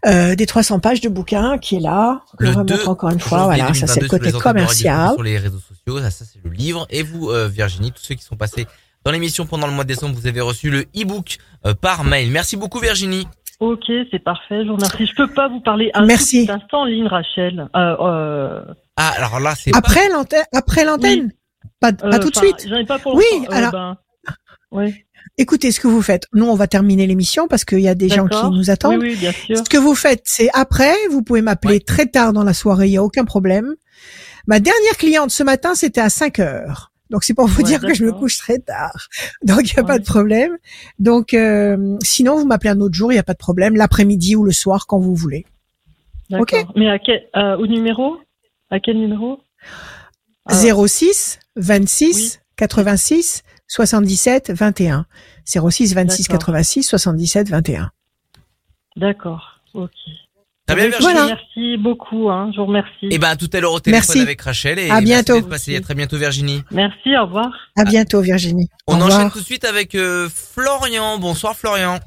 euh, 0.07 0.34
des 0.34 0.46
300 0.46 0.80
pages 0.80 1.00
de 1.00 1.09
bouquin 1.09 1.59
qui 1.59 1.76
est 1.76 1.80
là. 1.80 2.22
Le 2.38 2.50
On 2.50 2.52
va 2.52 2.64
2 2.64 2.74
montrer 2.74 2.88
encore 2.88 3.11
une 3.11 3.20
fois. 3.20 3.44
Voilà, 3.44 3.74
ça 3.74 3.86
c'est 3.86 4.00
le 4.00 4.09
2022 4.09 4.30
sur 4.30 4.32
côté 4.38 4.42
commercial. 4.42 5.12
Sur 5.12 5.22
les 5.22 5.38
réseaux 5.38 5.59
sociaux, 5.59 5.98
ça, 6.00 6.11
ça 6.11 6.24
c'est 6.24 6.40
le 6.44 6.50
livre. 6.50 6.86
Et 6.90 7.02
vous, 7.02 7.30
euh, 7.30 7.48
Virginie, 7.48 7.90
tous 7.92 8.02
ceux 8.02 8.14
qui 8.14 8.24
sont 8.24 8.36
passés 8.36 8.66
dans 9.05 9.11
l'émission 9.11 9.44
pendant 9.46 9.66
le 9.66 9.72
mois 9.72 9.84
de 9.84 9.88
décembre, 9.88 10.14
vous 10.14 10.26
avez 10.26 10.40
reçu 10.40 10.70
le 10.70 10.82
e-book 10.96 11.38
euh, 11.66 11.74
par 11.74 12.05
mail. 12.05 12.30
Merci 12.30 12.57
beaucoup, 12.57 12.78
Virginie. 12.78 13.26
Ok, 13.61 13.84
c'est 14.11 14.18
parfait, 14.22 14.62
je 14.64 14.68
vous 14.68 14.74
remercie. 14.76 15.07
Je 15.07 15.14
peux 15.14 15.28
pas 15.28 15.48
vous 15.48 15.61
parler 15.61 15.90
un 15.94 16.05
Merci. 16.07 16.44
petit 16.46 16.52
instant 16.52 16.80
en 16.82 16.84
ligne, 16.86 17.07
Rachel. 17.07 17.68
Euh, 17.76 17.96
euh, 18.00 18.61
Ah, 18.96 19.12
alors 19.16 19.40
là, 19.40 19.55
c'est 19.57 19.70
pas... 19.70 19.78
Après 19.78 20.09
l'antenne, 20.09 20.44
après 20.52 20.84
l'antenne, 20.84 21.30
pas, 21.80 21.92
pas 21.92 22.16
euh, 22.16 22.18
tout 22.18 22.30
de 22.30 22.36
suite. 22.36 22.66
J'en 22.68 22.76
ai 22.76 22.84
pas 22.84 22.98
pour 22.98 23.14
Oui. 23.14 23.24
Euh, 23.48 23.55
alors- 23.55 23.72
ben, 23.72 23.96
Écoutez 25.39 25.70
ce 25.72 25.81
que 25.81 25.89
vous 25.89 26.03
faites. 26.03 26.27
Nous, 26.33 26.45
on 26.47 26.55
va 26.55 26.66
terminer 26.66 27.07
l'émission 27.07 27.49
parce 27.49 27.64
qu'il 27.64 27.81
y 27.81 27.89
a 27.89 27.95
des 27.95 28.09
gens 28.09 28.27
qui 28.27 28.45
nous 28.51 28.70
attendent. 28.70 29.01
Oui, 29.03 29.11
oui, 29.11 29.16
bien 29.16 29.33
sûr. 29.33 29.57
Ce 29.59 29.62
que 29.62 29.79
vous 29.79 29.95
faites, 29.95 30.22
c'est 30.25 30.51
après, 30.53 30.95
vous 31.11 31.22
pouvez 31.22 31.41
m'appeler 31.43 31.81
très 31.81 32.07
tard 32.07 32.33
dans 32.33 32.45
la 32.45 32.55
soirée, 32.55 32.87
il 32.89 32.93
y 32.93 32.97
a 32.97 33.03
aucun 33.03 33.25
problème. 33.25 33.75
Ma 34.47 34.61
dernière 34.61 34.97
cliente 34.99 35.31
ce 35.31 35.43
matin, 35.43 35.75
c'était 35.75 36.01
à 36.03 36.11
5 36.11 36.39
heures. 36.41 36.93
Donc 37.11 37.25
c'est 37.25 37.35
pour 37.35 37.47
vous 37.47 37.59
Ouais, 37.59 37.64
dire 37.68 37.81
que 37.81 37.95
je 37.95 38.05
me 38.05 38.12
couche 38.12 38.39
très 38.39 38.59
tard. 38.59 39.09
Donc 39.43 39.61
il 39.62 39.75
n'y 39.75 39.79
a 39.79 39.83
Ouais. 39.83 39.87
pas 39.87 39.99
de 39.99 40.05
problème. 40.05 40.57
Donc 40.99 41.33
euh, 41.35 41.97
sinon 42.03 42.37
vous 42.37 42.47
m'appelez 42.47 42.70
un 42.70 42.81
autre 42.81 42.95
jour, 42.95 43.11
il 43.12 43.14
n'y 43.14 43.20
a 43.20 43.25
pas 43.25 43.35
de 43.35 43.39
problème, 43.39 43.77
l'après-midi 43.77 44.37
ou 44.37 44.45
le 44.45 44.53
soir 44.53 44.87
quand 44.87 44.99
vous 44.99 45.14
voulez. 45.14 45.47
D'accord. 46.31 46.72
Mais 46.77 46.89
à 46.91 46.99
quel, 46.99 47.27
euh, 47.37 47.57
au 47.57 47.66
numéro? 47.66 48.16
À 48.70 48.81
quel 48.81 48.99
numéro? 48.99 49.39
Ah, 50.47 50.55
06 50.55 51.39
26 51.57 52.16
Oui. 52.16 52.33
86 52.57 53.43
77 53.68 54.50
21. 54.52 55.06
06 55.46 55.94
26 55.94 56.22
D'accord. 56.28 56.38
86 56.38 56.82
77 56.84 57.48
21. 57.50 57.90
D'accord. 58.96 59.60
Ok. 59.74 59.90
Très 60.66 60.76
bien, 60.76 60.84
Eh 60.86 60.90
ben, 60.90 60.98
Virginie. 60.98 61.12
Voilà. 61.12 61.26
Merci 61.34 61.76
beaucoup. 61.76 62.30
Hein, 62.30 62.50
je 62.54 62.60
vous 62.60 62.66
remercie. 62.66 63.06
Et 63.10 63.18
ben, 63.18 63.28
à 63.30 63.36
tout 63.36 63.50
à 63.52 63.60
l'heure 63.60 63.72
au 63.72 63.80
téléphone 63.80 64.06
Merci. 64.06 64.20
avec 64.20 64.40
Rachel. 64.40 64.78
Et 64.78 64.88
À 64.88 65.00
merci 65.00 65.04
bientôt. 65.04 65.42
passé. 65.42 65.76
À 65.76 65.80
très 65.80 65.94
bientôt, 65.94 66.16
Virginie. 66.16 66.62
Merci. 66.70 67.16
Au 67.16 67.26
revoir. 67.26 67.50
À 67.76 67.84
bientôt 67.84 68.20
Virginie. 68.22 68.68
On 68.86 68.94
Au 68.94 68.96
enchaîne 68.96 69.12
revoir. 69.16 69.32
tout 69.32 69.40
de 69.40 69.44
suite 69.44 69.64
avec 69.64 69.94
euh, 69.94 70.28
Florian. 70.32 71.18
Bonsoir, 71.18 71.54
Florian. 71.56 71.98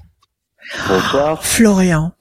Bonsoir. 0.87 1.43
Florian. 1.43 2.11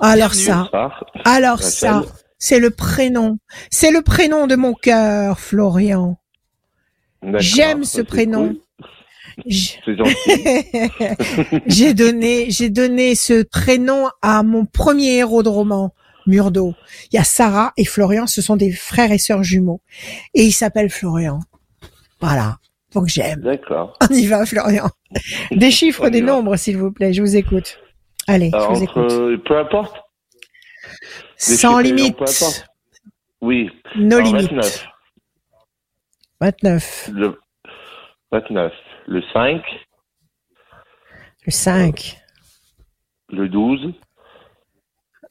Alors 0.00 0.30
Bienvenue. 0.30 0.42
ça, 0.44 0.56
Bonsoir. 0.62 1.04
alors 1.24 1.58
Rachel. 1.58 1.70
ça, 1.70 2.02
c'est 2.38 2.58
le 2.58 2.70
prénom. 2.70 3.38
C'est 3.70 3.92
le 3.92 4.02
prénom 4.02 4.48
de 4.48 4.56
mon 4.56 4.74
cœur, 4.74 5.38
Florian. 5.38 6.16
J'aime 7.38 7.84
ce 7.84 8.00
prénom. 8.00 8.48
cool. 8.48 8.58
J'ai 11.66 11.94
donné, 11.94 12.50
j'ai 12.50 12.70
donné 12.70 13.14
ce 13.14 13.42
prénom 13.42 14.08
à 14.20 14.42
mon 14.42 14.66
premier 14.66 15.16
héros 15.16 15.42
de 15.42 15.48
roman, 15.48 15.94
Murdo. 16.26 16.74
Il 17.12 17.16
y 17.16 17.18
a 17.18 17.24
Sarah 17.24 17.72
et 17.78 17.84
Florian, 17.84 18.26
ce 18.26 18.42
sont 18.42 18.56
des 18.56 18.72
frères 18.72 19.10
et 19.10 19.18
sœurs 19.18 19.42
jumeaux. 19.42 19.80
Et 20.34 20.44
il 20.44 20.52
s'appelle 20.52 20.90
Florian. 20.90 21.40
Voilà. 22.20 22.58
Donc 22.94 23.08
j'aime. 23.08 23.40
D'accord. 23.40 23.96
On 24.10 24.14
y 24.14 24.26
va, 24.26 24.44
Florian. 24.44 24.90
Des 25.50 25.70
chiffres, 25.70 26.10
des 26.10 26.20
nombres, 26.20 26.56
s'il 26.56 26.76
vous 26.76 26.92
plaît. 26.92 27.14
Je 27.14 27.22
vous 27.22 27.36
écoute. 27.36 27.78
Allez, 28.28 28.50
Alors, 28.52 28.74
je 28.74 28.78
vous 28.80 28.84
écoute. 28.84 29.44
peu 29.46 29.58
importe. 29.58 29.96
des 31.48 31.56
Sans 31.56 31.78
chiffres 31.78 31.82
limite. 31.82 32.18
nombres, 32.18 32.18
peu 32.18 32.24
importe. 32.44 32.66
Oui. 33.40 33.70
No 33.96 34.18
Alors, 34.18 34.34
limite. 34.34 34.84
29. 36.42 37.10
29. 37.10 37.10
Le 37.12 37.40
29. 38.32 38.72
Le 39.06 39.22
5. 39.32 39.62
Le 41.46 41.52
5. 41.52 42.20
Le 43.28 43.48
12. 43.48 43.94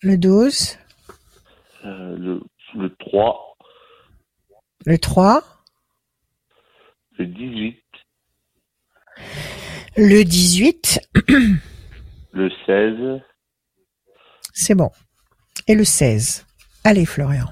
Le 0.04 0.18
12. 0.18 0.78
euh, 1.84 2.16
le, 2.18 2.42
le 2.76 2.96
3. 2.96 3.58
Le 4.86 4.98
3. 4.98 5.44
Le 7.18 7.26
18. 7.26 7.84
Le 9.98 10.24
18. 10.24 11.02
Le 12.34 12.50
16. 12.66 13.22
C'est 14.54 14.76
bon. 14.76 14.90
Et 15.68 15.76
le 15.76 15.84
16. 15.84 16.46
Allez, 16.86 17.06
Florian. 17.06 17.48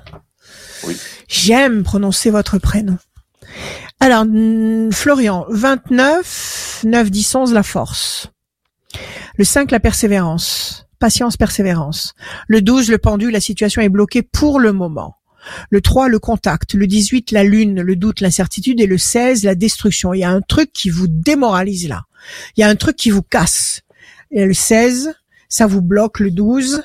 Oui. 0.86 0.96
J'aime 1.28 1.84
prononcer 1.84 2.32
votre 2.32 2.58
prénom. 2.60 2.98
Alors, 4.00 4.26
Florian, 4.92 5.46
29, 5.50 6.82
9, 6.86 7.12
10, 7.12 7.36
11, 7.36 7.54
la 7.54 7.64
force. 7.64 8.28
Le 9.38 9.44
5, 9.44 9.72
la 9.72 9.80
persévérance. 9.80 10.88
Patience, 11.00 11.38
persévérance. 11.38 12.14
Le 12.48 12.62
12, 12.62 12.90
le 12.90 12.98
pendu, 12.98 13.32
la 13.32 13.40
situation 13.40 13.82
est 13.82 13.90
bloquée 13.90 14.22
pour 14.22 14.60
le 14.60 14.74
moment. 14.74 15.16
Le 15.70 15.82
3, 15.82 16.10
le 16.10 16.20
contact. 16.20 16.74
Le 16.74 16.88
18, 16.88 17.32
la 17.32 17.44
lune, 17.44 17.82
le 17.82 17.96
doute, 17.96 18.22
l'incertitude. 18.22 18.80
Et 18.82 18.88
le 18.88 18.98
16, 18.98 19.44
la 19.44 19.56
destruction. 19.56 20.14
Il 20.14 20.20
y 20.20 20.24
a 20.24 20.30
un 20.30 20.42
truc 20.42 20.72
qui 20.74 20.90
vous 20.90 21.08
démoralise 21.08 21.88
là. 21.88 22.04
Il 22.56 22.62
y 22.62 22.64
a 22.64 22.70
un 22.70 22.76
truc 22.76 22.96
qui 22.96 23.10
vous 23.10 23.24
casse. 23.24 23.82
Et 24.32 24.46
le 24.46 24.54
16, 24.54 25.14
ça 25.48 25.66
vous 25.66 25.82
bloque 25.82 26.20
le 26.20 26.32
12, 26.32 26.84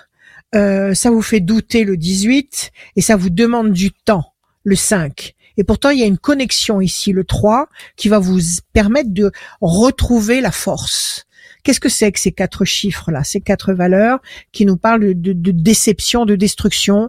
euh, 0.54 0.94
ça 0.94 1.10
vous 1.10 1.22
fait 1.22 1.40
douter 1.40 1.84
le 1.84 1.96
18 1.96 2.70
et 2.96 3.02
ça 3.02 3.16
vous 3.16 3.30
demande 3.30 3.72
du 3.72 3.92
temps 3.92 4.32
le 4.64 4.76
5. 4.76 5.33
Et 5.56 5.64
pourtant, 5.64 5.90
il 5.90 5.98
y 5.98 6.02
a 6.02 6.06
une 6.06 6.18
connexion 6.18 6.80
ici, 6.80 7.12
le 7.12 7.24
3, 7.24 7.68
qui 7.96 8.08
va 8.08 8.18
vous 8.18 8.38
permettre 8.72 9.12
de 9.12 9.30
retrouver 9.60 10.40
la 10.40 10.50
force. 10.50 11.26
Qu'est-ce 11.62 11.80
que 11.80 11.88
c'est 11.88 12.12
que 12.12 12.20
ces 12.20 12.32
quatre 12.32 12.64
chiffres-là, 12.64 13.24
ces 13.24 13.40
quatre 13.40 13.72
valeurs 13.72 14.18
qui 14.52 14.66
nous 14.66 14.76
parlent 14.76 15.14
de, 15.14 15.32
déception, 15.50 16.26
de 16.26 16.36
destruction 16.36 17.08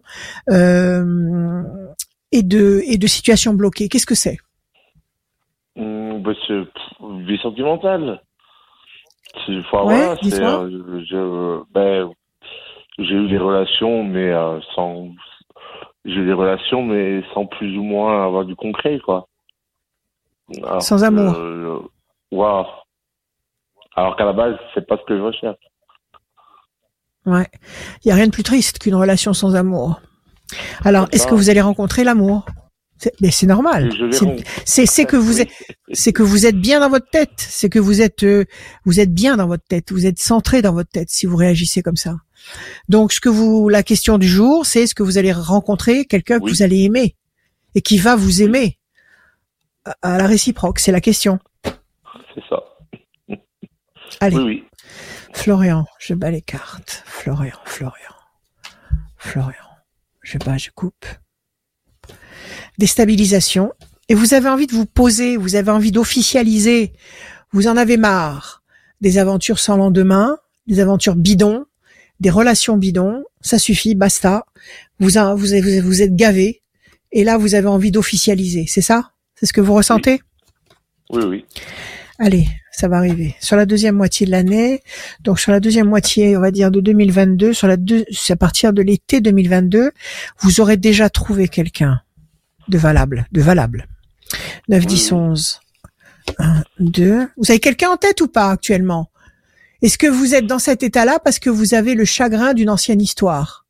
euh, 0.50 1.62
et 2.32 2.41
de 2.41 2.82
et 2.88 2.98
de 2.98 3.08
situation 3.08 3.54
bloquée 3.54 3.89
Qu'est-ce 3.89 4.06
que 4.06 4.16
c'est? 4.16 4.38
Hum, 5.78 6.24
bah, 6.24 6.32
c'est 6.48 6.64
vie 7.28 7.38
sentimentale. 7.39 8.22
C'est, 9.46 9.58
enfin, 9.58 9.84
Ouais, 9.84 10.06
voilà, 10.06 10.18
c'est, 10.24 10.41
euh, 10.41 11.04
je, 11.04 11.64
ben, 11.74 12.10
j'ai 12.98 13.16
eu 13.16 13.28
des 13.28 13.38
relations, 13.38 14.06
mais 14.06 14.32
euh, 14.32 14.62
sans, 14.74 15.10
j'ai 16.06 16.24
des 16.26 16.34
relations, 16.34 16.84
mais 16.84 17.24
sans 17.34 17.45
plus 17.45 17.78
ou 17.78 17.84
moins 17.84 18.26
avoir 18.26 18.45
du 18.45 18.56
concret, 18.56 18.99
quoi. 19.03 19.28
Alors 20.64 20.82
Sans 20.82 20.99
que, 20.99 21.03
amour. 21.06 21.34
euh, 21.36 21.80
Waouh. 22.32 22.66
Alors 23.95 24.16
qu'à 24.16 24.26
la 24.26 24.34
base, 24.34 24.56
c'est 24.74 24.86
pas 24.86 24.97
ce 24.97 25.03
que 25.06 25.18
je 25.18 25.22
recherche. 25.22 25.58
Ouais. 27.26 27.47
Il 28.03 28.10
y 28.10 28.12
a 28.12 28.16
rien 28.16 28.28
de 28.28 28.32
plus 28.32 28.43
triste 28.43 28.78
qu'une 28.80 28.95
relation 28.95 29.34
sans 29.34 29.56
amour. 29.56 29.99
Alors, 30.84 31.08
est-ce 31.12 31.26
que 31.26 31.34
vous 31.34 31.49
allez 31.49 31.62
rencontrer 31.62 32.03
l'amour? 32.03 32.45
Mais 33.21 33.32
c'est 33.32 33.45
normal. 33.45 33.91
C'est-. 34.65 34.86
C'est 34.86 35.05
que 35.05 35.15
vous 35.15 35.41
êtes 35.41 35.49
c'est 35.91 36.13
que 36.13 36.23
vous 36.23 36.45
êtes 36.45 36.59
bien 36.59 36.79
dans 36.79 36.89
votre 36.89 37.09
tête, 37.09 37.33
c'est 37.37 37.69
que 37.69 37.79
vous 37.79 38.01
êtes 38.01 38.23
euh, 38.23 38.45
vous 38.86 38.99
êtes 38.99 39.13
bien 39.13 39.37
dans 39.37 39.47
votre 39.47 39.63
tête, 39.65 39.91
vous 39.91 40.05
êtes 40.05 40.19
centré 40.19 40.61
dans 40.61 40.73
votre 40.73 40.89
tête 40.89 41.09
si 41.09 41.25
vous 41.25 41.36
réagissez 41.37 41.82
comme 41.82 41.95
ça. 41.95 42.17
Donc 42.89 43.13
ce 43.13 43.19
que 43.19 43.29
vous 43.29 43.69
la 43.69 43.83
question 43.83 44.17
du 44.17 44.27
jour, 44.27 44.65
c'est 44.65 44.83
est-ce 44.83 44.95
que 44.95 45.03
vous 45.03 45.17
allez 45.17 45.32
rencontrer 45.32 46.05
quelqu'un 46.05 46.39
que 46.39 46.49
vous 46.49 46.63
allez 46.63 46.83
aimer 46.83 47.15
et 47.75 47.82
qui 47.82 47.97
va 47.97 48.15
vous 48.15 48.41
aimer 48.41 48.77
à, 49.86 49.95
à 50.01 50.17
la 50.17 50.27
réciproque, 50.27 50.79
c'est 50.79 50.91
la 50.91 51.01
question. 51.01 51.39
C'est 51.63 52.43
ça. 52.49 52.63
Allez, 54.19 54.37
Oui, 54.37 54.43
oui. 54.43 54.63
Florian, 55.33 55.86
je 55.99 56.13
bats 56.13 56.32
les 56.32 56.41
cartes. 56.41 57.03
Florian, 57.05 57.57
Florian. 57.65 58.15
Florian. 59.17 59.53
Je 60.21 60.37
bats, 60.37 60.57
je 60.57 60.69
coupe. 60.73 61.05
Déstabilisation. 62.78 63.72
Et 64.10 64.14
vous 64.16 64.34
avez 64.34 64.50
envie 64.50 64.68
de 64.68 64.74
vous 64.74 64.86
poser, 64.86 65.38
vous 65.38 65.56
avez 65.56 65.72
envie 65.72 65.92
d'officialiser. 65.92 66.93
Vous 67.52 67.68
en 67.68 67.78
avez 67.78 67.97
marre 67.97 68.64
des 69.02 69.18
aventures 69.18 69.60
sans 69.60 69.78
lendemain, 69.78 70.38
des 70.68 70.80
aventures 70.80 71.16
bidons, 71.16 71.66
des 72.20 72.30
relations 72.30 72.78
bidons. 72.78 73.24
Ça 73.42 73.60
suffit, 73.60 73.96
basta. 73.96 74.46
Vous, 75.00 75.18
en- 75.18 75.36
vous, 75.36 75.47
vous, 75.47 75.82
vous 75.84 76.02
êtes 76.02 76.16
gavé. 76.16 76.62
Et 77.12 77.24
là, 77.24 77.38
vous 77.38 77.56
avez 77.56 77.68
envie 77.68 77.92
d'officialiser. 77.92 78.66
C'est 78.68 78.82
ça? 78.82 79.12
C'est 79.36 79.46
ce 79.46 79.54
que 79.54 79.62
vous 79.62 79.74
ressentez? 79.74 80.22
Oui, 81.10 81.24
oui. 81.24 81.46
Allez, 82.20 82.47
ça 82.72 82.88
va 82.88 82.97
arriver. 82.97 83.36
Sur 83.42 83.58
la 83.58 83.66
deuxième 83.66 83.96
moitié 83.96 84.26
de 84.26 84.32
l'année, 84.32 84.82
donc 85.22 85.39
sur 85.39 85.52
la 85.52 85.60
deuxième 85.60 85.88
moitié, 85.88 86.38
on 86.38 86.42
va 86.42 86.52
dire 86.52 86.72
de 86.72 86.80
2022, 86.80 87.54
sur 87.54 87.68
la 87.68 87.76
deux, 87.78 88.06
à 88.30 88.36
partir 88.38 88.72
de 88.72 88.82
l'été 88.82 89.20
2022, 89.20 89.92
vous 90.39 90.62
aurez 90.62 90.78
déjà 90.78 91.10
trouvé 91.10 91.47
quelqu'un 91.50 92.02
de 92.67 92.78
valable, 92.78 93.25
de 93.32 93.42
valable. 93.42 93.87
9, 94.70 94.86
10, 94.86 95.12
11. 95.12 95.59
1, 96.39 96.63
2. 96.79 97.28
Vous 97.37 97.51
avez 97.51 97.59
quelqu'un 97.59 97.89
en 97.89 97.97
tête 97.97 98.21
ou 98.21 98.28
pas 98.28 98.50
actuellement? 98.50 99.09
Est-ce 99.82 99.97
que 99.97 100.08
vous 100.08 100.33
êtes 100.33 100.47
dans 100.47 100.59
cet 100.59 100.83
état-là 100.83 101.20
parce 101.24 101.39
que 101.39 101.50
vous 101.50 101.74
avez 101.74 101.93
le 101.96 102.05
chagrin 102.05 102.54
d'une 102.54 102.70
ancienne 102.70 103.01
histoire? 103.01 103.66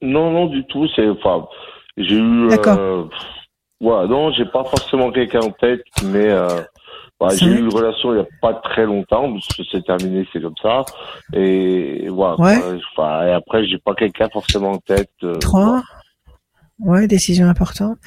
Non, 0.00 0.32
non, 0.32 0.46
du 0.46 0.64
tout. 0.66 0.88
C'est, 0.96 1.08
enfin, 1.08 1.46
j'ai 1.96 2.16
eu. 2.16 2.48
D'accord. 2.48 2.78
Euh, 2.78 3.04
non, 3.80 4.32
j'ai 4.32 4.46
pas 4.46 4.64
forcément 4.64 5.10
quelqu'un 5.12 5.40
en 5.40 5.50
tête, 5.50 5.84
mais 6.04 6.28
euh, 6.28 6.48
voilà, 7.20 7.36
j'ai 7.36 7.46
eu 7.46 7.58
une 7.58 7.72
relation 7.72 8.12
il 8.12 8.18
y 8.18 8.20
a 8.20 8.26
pas 8.40 8.54
très 8.54 8.84
longtemps, 8.84 9.32
parce 9.32 9.46
que 9.48 9.62
c'est 9.70 9.84
terminé, 9.84 10.26
c'est 10.32 10.42
comme 10.42 10.56
ça. 10.60 10.84
Et 11.32 12.08
voilà. 12.08 12.34
Ouais. 12.40 12.58
et 12.58 13.32
après, 13.32 13.64
j'ai 13.66 13.78
pas 13.78 13.94
quelqu'un 13.94 14.28
forcément 14.32 14.72
en 14.72 14.78
tête. 14.78 15.10
euh, 15.22 15.38
3. 15.38 15.82
Ouais, 16.84 17.06
décision 17.06 17.48
importante. 17.48 17.98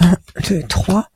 1, 0.00 0.16
2, 0.50 0.62
3, 0.68 1.08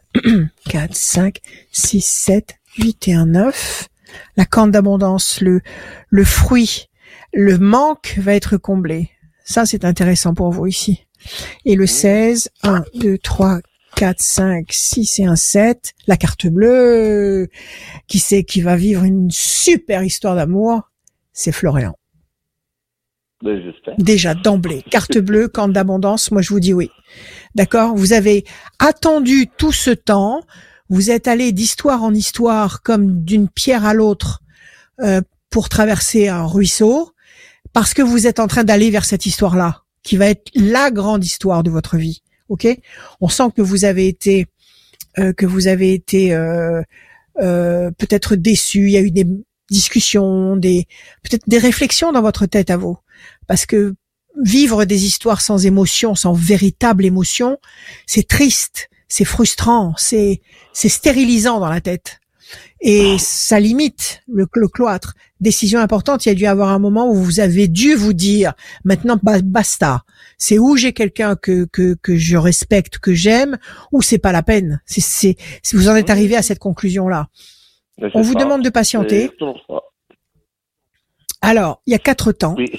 4, 0.69 0.95
5, 0.95 1.41
6, 1.71 2.01
7, 2.01 2.57
8 2.79 3.09
et 3.09 3.15
un 3.15 3.27
9. 3.27 3.89
La 4.37 4.47
corne 4.47 4.71
d'abondance, 4.71 5.41
le, 5.41 5.61
le 6.09 6.25
fruit, 6.25 6.89
le 7.33 7.59
manque 7.59 8.19
va 8.19 8.35
être 8.35 8.57
comblé. 8.57 9.11
Ça, 9.45 9.67
c'est 9.67 9.85
intéressant 9.85 10.35
pour 10.35 10.51
vous 10.51 10.67
ici. 10.67 11.07
Et 11.65 11.77
le 11.77 11.87
16, 11.87 12.49
1, 12.63 12.85
2, 12.95 13.19
3, 13.19 13.61
4, 13.97 14.21
5, 14.21 14.67
6 14.71 15.21
et 15.21 15.25
un 15.27 15.37
7. 15.37 15.93
La 16.07 16.17
carte 16.17 16.47
bleue, 16.47 17.49
qui 18.07 18.19
c'est 18.19 18.45
qui 18.45 18.63
va 18.63 18.77
vivre 18.77 19.05
une 19.05 19.31
super 19.31 20.03
histoire 20.03 20.35
d'amour? 20.35 20.91
C'est 21.33 21.53
Florian. 21.53 21.95
Ben. 23.43 23.61
Déjà 23.99 24.35
d'emblée, 24.35 24.83
carte 24.91 25.19
bleue, 25.19 25.49
camp 25.49 25.69
d'abondance, 25.69 26.31
moi 26.31 26.43
je 26.43 26.51
vous 26.51 26.61
dis 26.61 26.73
oui. 26.73 26.91
D'accord? 27.55 27.95
Vous 27.95 28.13
avez 28.13 28.45
attendu 28.79 29.49
tout 29.59 29.73
ce 29.73 29.91
temps, 29.91 30.43
vous 30.89 31.11
êtes 31.11 31.29
allé 31.29 31.53
d'histoire 31.53 32.03
en 32.03 32.15
histoire 32.15 32.83
comme 32.83 33.25
d'une 33.25 33.49
pierre 33.49 33.85
à 33.85 33.95
l'autre 33.95 34.41
euh, 35.01 35.21
pour 35.51 35.69
traverser 35.69 36.29
un 36.29 36.47
ruisseau, 36.47 37.13
parce 37.73 37.95
que 37.95 38.03
vous 38.03 38.27
êtes 38.27 38.41
en 38.41 38.47
train 38.47 38.65
d'aller 38.65 38.91
vers 38.91 39.05
cette 39.05 39.27
histoire-là, 39.27 39.83
qui 40.03 40.17
va 40.17 40.27
être 40.27 40.51
la 40.55 40.91
grande 40.91 41.25
histoire 41.25 41.63
de 41.63 41.71
votre 41.71 41.97
vie. 41.97 42.23
Ok? 42.49 42.67
On 43.21 43.29
sent 43.29 43.51
que 43.57 43.63
vous 43.63 43.85
avez 43.85 44.09
été, 44.09 44.47
euh, 45.19 45.33
que 45.33 45.47
vous 45.47 45.69
avez 45.69 45.95
été 45.95 46.35
euh, 46.35 46.83
euh, 47.41 47.91
peut-être 47.93 48.37
déçu. 48.37 48.87
Il 48.87 48.91
y 48.91 48.97
a 48.97 49.01
eu 49.01 49.11
des 49.11 49.27
discussions, 49.71 50.57
des 50.57 50.87
peut-être 51.23 51.49
des 51.49 51.59
réflexions 51.59 52.13
dans 52.13 52.23
votre 52.23 52.47
tête 52.47 52.71
à 52.71 52.77
vous 52.77 52.99
parce 53.47 53.67
que 53.67 53.95
vivre 54.43 54.85
des 54.85 55.05
histoires 55.05 55.41
sans 55.41 55.67
émotion, 55.67 56.15
sans 56.15 56.33
véritable 56.33 57.05
émotion, 57.05 57.59
c'est 58.07 58.27
triste, 58.27 58.89
c'est 59.09 59.25
frustrant, 59.27 59.95
c'est 59.97 60.41
c'est 60.73 60.89
stérilisant 60.89 61.61
dans 61.61 61.69
la 61.69 61.81
tête. 61.81 62.19
Et 62.81 63.17
ça 63.19 63.61
limite 63.61 64.23
le, 64.27 64.47
le 64.55 64.69
cloître. 64.69 65.15
Décision 65.41 65.81
importante, 65.81 66.27
il 66.27 66.29
y 66.29 66.33
a 66.33 66.35
dû 66.35 66.43
y 66.43 66.47
avoir 66.47 66.69
un 66.71 66.79
moment 66.79 67.09
où 67.11 67.15
vous 67.15 67.41
avez 67.41 67.69
dû 67.69 67.95
vous 67.95 68.13
dire 68.13 68.53
maintenant 68.85 69.19
ba- 69.23 69.41
basta. 69.43 70.03
C'est 70.39 70.59
où 70.59 70.77
j'ai 70.77 70.93
quelqu'un 70.93 71.37
que, 71.37 71.65
que 71.73 71.95
que 72.03 72.17
je 72.17 72.37
respecte, 72.37 72.99
que 72.99 73.15
j'aime, 73.15 73.59
ou 73.93 74.03
c'est 74.03 74.19
pas 74.19 74.33
la 74.33 74.43
peine? 74.43 74.81
C'est 74.87 75.01
c'est 75.03 75.37
vous 75.73 75.89
en 75.89 75.95
êtes 75.97 76.11
arrivé 76.11 76.37
à 76.37 76.43
cette 76.43 76.59
conclusion 76.59 77.09
là. 77.09 77.29
Mais 77.99 78.09
On 78.15 78.23
vous 78.23 78.33
ça. 78.33 78.39
demande 78.41 78.63
de 78.65 78.71
patienter. 78.71 79.31
Alors, 81.41 81.83
il 81.87 81.93
y 81.93 81.95
a 81.95 81.99
quatre 81.99 82.33
temps. 82.33 82.55
Oui. 82.57 82.71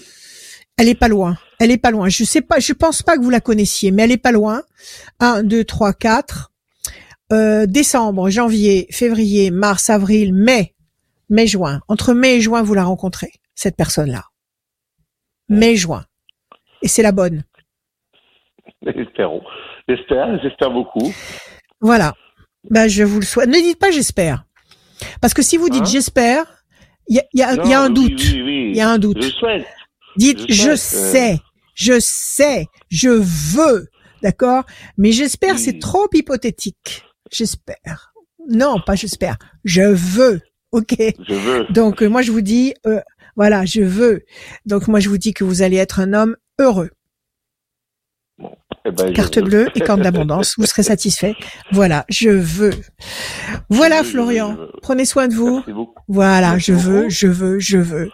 Elle 0.78 0.90
est 0.90 0.96
pas 0.96 1.08
loin. 1.08 1.38
Elle 1.60 1.72
est 1.72 1.78
pas 1.78 1.92
loin. 1.92 2.10
Je 2.10 2.24
sais 2.24 2.42
pas, 2.42 2.60
je 2.60 2.74
pense 2.74 3.04
pas 3.04 3.16
que 3.18 3.22
vous 3.22 3.30
la 3.30 3.40
connaissiez, 3.42 3.92
mais 3.92 4.04
elle 4.04 4.12
est 4.12 4.18
pas 4.18 4.32
loin. 4.32 4.64
1, 5.20 5.44
2, 5.44 5.64
3, 5.64 5.94
4. 5.94 6.52
Euh, 7.32 7.66
décembre, 7.66 8.30
janvier, 8.30 8.88
février, 8.92 9.50
mars, 9.52 9.90
avril, 9.90 10.34
mai, 10.34 10.74
mai, 11.30 11.48
juin. 11.48 11.80
Entre 11.88 12.14
mai 12.14 12.36
et 12.36 12.42
juin, 12.42 12.62
vous 12.64 12.74
la 12.74 12.84
rencontrez, 12.84 13.32
cette 13.56 13.76
personne-là. 13.76 14.24
Mai, 15.50 15.76
juin. 15.76 16.06
Et 16.82 16.88
c'est 16.88 17.02
la 17.02 17.12
bonne. 17.12 17.44
Espérons. 18.86 19.42
J'espère, 19.88 20.40
j'espère 20.42 20.72
beaucoup. 20.72 21.14
Voilà. 21.82 22.14
Ben, 22.70 22.88
je 22.88 23.04
vous 23.04 23.20
le 23.20 23.26
souhaite. 23.26 23.48
Ne 23.50 23.56
dites 23.62 23.80
pas 23.80 23.92
j'espère. 23.92 24.46
Parce 25.22 25.34
que 25.34 25.42
si 25.42 25.58
vous 25.58 25.70
dites 25.70 25.82
Hein 25.84 25.86
j'espère, 25.92 26.46
il 27.08 27.16
y 27.18 27.20
a, 27.20 27.24
il 27.34 27.40
y 27.40 27.44
a- 27.44 27.54
il 27.54 27.70
y 27.70 27.74
a 27.74 27.80
Non, 27.80 27.86
un 27.86 27.90
doute. 27.90 28.12
Oui, 28.20 28.42
oui. 28.42 28.70
Il 28.72 28.76
y 28.78 28.82
a 28.82 28.90
un 28.90 28.98
doute. 29.00 29.22
Je 29.22 29.30
souhaite. 29.30 29.66
Dites 30.18 30.46
Je 30.50 30.76
sais, 30.76 31.40
je 31.76 32.00
sais, 32.00 32.68
je 32.90 33.10
veux, 33.10 33.88
d'accord? 34.22 34.64
Mais 34.98 35.12
j'espère, 35.12 35.60
c'est 35.60 35.80
trop 35.80 36.08
hypothétique. 36.14 37.04
J'espère. 37.32 38.14
Non, 38.50 38.80
pas 38.86 38.96
j'espère. 38.96 39.38
Je 39.64 39.82
veux. 39.82 40.42
Ok? 40.72 40.96
Je 41.00 41.34
veux. 41.34 41.66
Donc 41.70 42.02
euh, 42.04 42.08
moi 42.08 42.22
je 42.22 42.32
vous 42.32 42.42
dis, 42.42 42.74
euh, 42.86 43.00
voilà, 43.36 43.66
je 43.66 43.82
veux. 43.82 44.24
Donc 44.66 44.88
moi 44.88 45.00
je 45.00 45.10
vous 45.10 45.18
dis 45.18 45.34
que 45.34 45.44
vous 45.44 45.62
allez 45.62 45.78
être 45.78 46.00
un 46.00 46.14
homme 46.14 46.36
heureux. 46.60 46.90
Eh 48.86 48.92
ben, 48.92 49.14
Carte 49.14 49.38
veux. 49.38 49.44
bleue 49.44 49.68
et 49.76 49.80
corne 49.80 50.02
d'abondance. 50.02 50.56
Vous 50.58 50.66
serez 50.66 50.84
satisfait. 50.84 51.36
Voilà, 51.72 52.04
je 52.10 52.30
veux. 52.30 52.74
Voilà, 53.70 53.98
Je 53.98 54.02
veux, 54.02 54.06
je 54.08 54.12
Florian. 54.12 54.56
veux. 54.56 54.72
Prenez 54.82 55.06
soin 55.06 55.28
de 55.30 55.34
vous. 55.34 55.56
Merci 55.58 55.72
beaucoup. 55.72 56.02
Voilà, 56.10 56.52
Merci 56.52 56.66
je 56.66 56.74
veux, 56.78 56.98
beaucoup. 57.00 57.10
je 57.10 57.28
veux, 57.28 57.60
je 57.60 57.78
veux. 57.78 58.10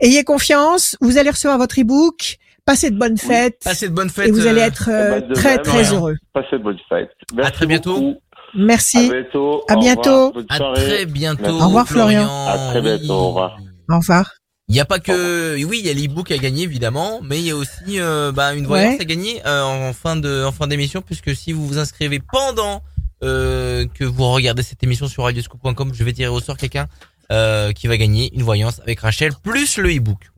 Ayez 0.00 0.24
confiance. 0.24 0.96
Vous 1.00 1.18
allez 1.18 1.30
recevoir 1.30 1.58
votre 1.58 1.78
e-book. 1.80 2.36
Passez 2.64 2.90
de 2.90 2.98
bonnes 2.98 3.18
fêtes. 3.18 3.60
Passez 3.64 3.88
de 3.88 3.94
bonnes 3.94 4.08
fêtes. 4.10 4.28
et 4.28 4.30
vous 4.30 4.46
allez 4.46 4.60
euh, 4.62 4.66
être 4.66 4.88
euh, 4.90 5.14
Eh 5.16 5.20
ben, 5.20 5.28
de 5.28 5.34
très 5.34 5.48
même, 5.56 5.62
très 5.62 5.84
Florian. 5.84 5.94
heureux. 6.00 6.16
Passez 6.32 6.58
de 6.58 6.62
bonnes 6.62 6.78
fêtes. 6.88 7.10
Merci 7.34 7.48
À 7.48 7.50
très 7.50 7.66
bientôt. 7.66 7.94
beaucoup. 7.94 8.16
À 8.54 8.56
Merci. 8.56 9.10
bientôt. 9.10 9.62
À 9.68 9.74
Au 9.76 9.80
bientôt. 9.80 10.32
À 10.48 10.58
très 10.74 11.04
bientôt. 11.06 11.42
Merci. 11.42 11.62
Au 11.62 11.66
revoir, 11.66 11.86
Florian. 11.88 12.46
À 12.46 12.56
très 12.70 12.80
bientôt, 12.80 13.12
au 13.12 13.28
revoir. 13.28 13.58
Au 13.90 13.96
revoir. 13.98 14.37
Il 14.68 14.74
n'y 14.74 14.80
a 14.80 14.84
pas 14.84 14.98
que, 14.98 15.56
oui, 15.64 15.80
il 15.82 15.86
y 15.86 15.90
a 15.90 15.94
l'e-book 15.94 16.30
à 16.30 16.36
gagner 16.36 16.64
évidemment, 16.64 17.20
mais 17.22 17.38
il 17.38 17.46
y 17.46 17.50
a 17.50 17.56
aussi 17.56 17.98
euh, 18.00 18.32
bah, 18.32 18.52
une 18.54 18.66
voyance 18.66 18.96
Ouais. 18.96 19.00
à 19.00 19.04
gagner 19.06 19.40
euh, 19.46 19.62
en 19.62 19.92
fin 19.94 20.14
de 20.16 20.44
en 20.44 20.52
fin 20.52 20.66
d'émission, 20.66 21.00
puisque 21.00 21.34
si 21.34 21.52
vous 21.52 21.66
vous 21.66 21.78
inscrivez 21.78 22.20
pendant 22.20 22.82
euh, 23.24 23.86
que 23.94 24.04
vous 24.04 24.24
regardez 24.30 24.62
cette 24.62 24.82
émission 24.82 25.08
sur 25.08 25.24
radioscoop.com, 25.24 25.92
je 25.94 26.04
vais 26.04 26.12
tirer 26.12 26.28
au 26.28 26.40
sort 26.40 26.58
quelqu'un 26.58 26.86
euh, 27.32 27.72
qui 27.72 27.86
va 27.86 27.96
gagner 27.96 28.30
une 28.34 28.42
voyance 28.42 28.78
avec 28.80 29.00
Rachel 29.00 29.32
plus 29.42 29.78
le 29.78 29.90
e-book. 29.96 30.30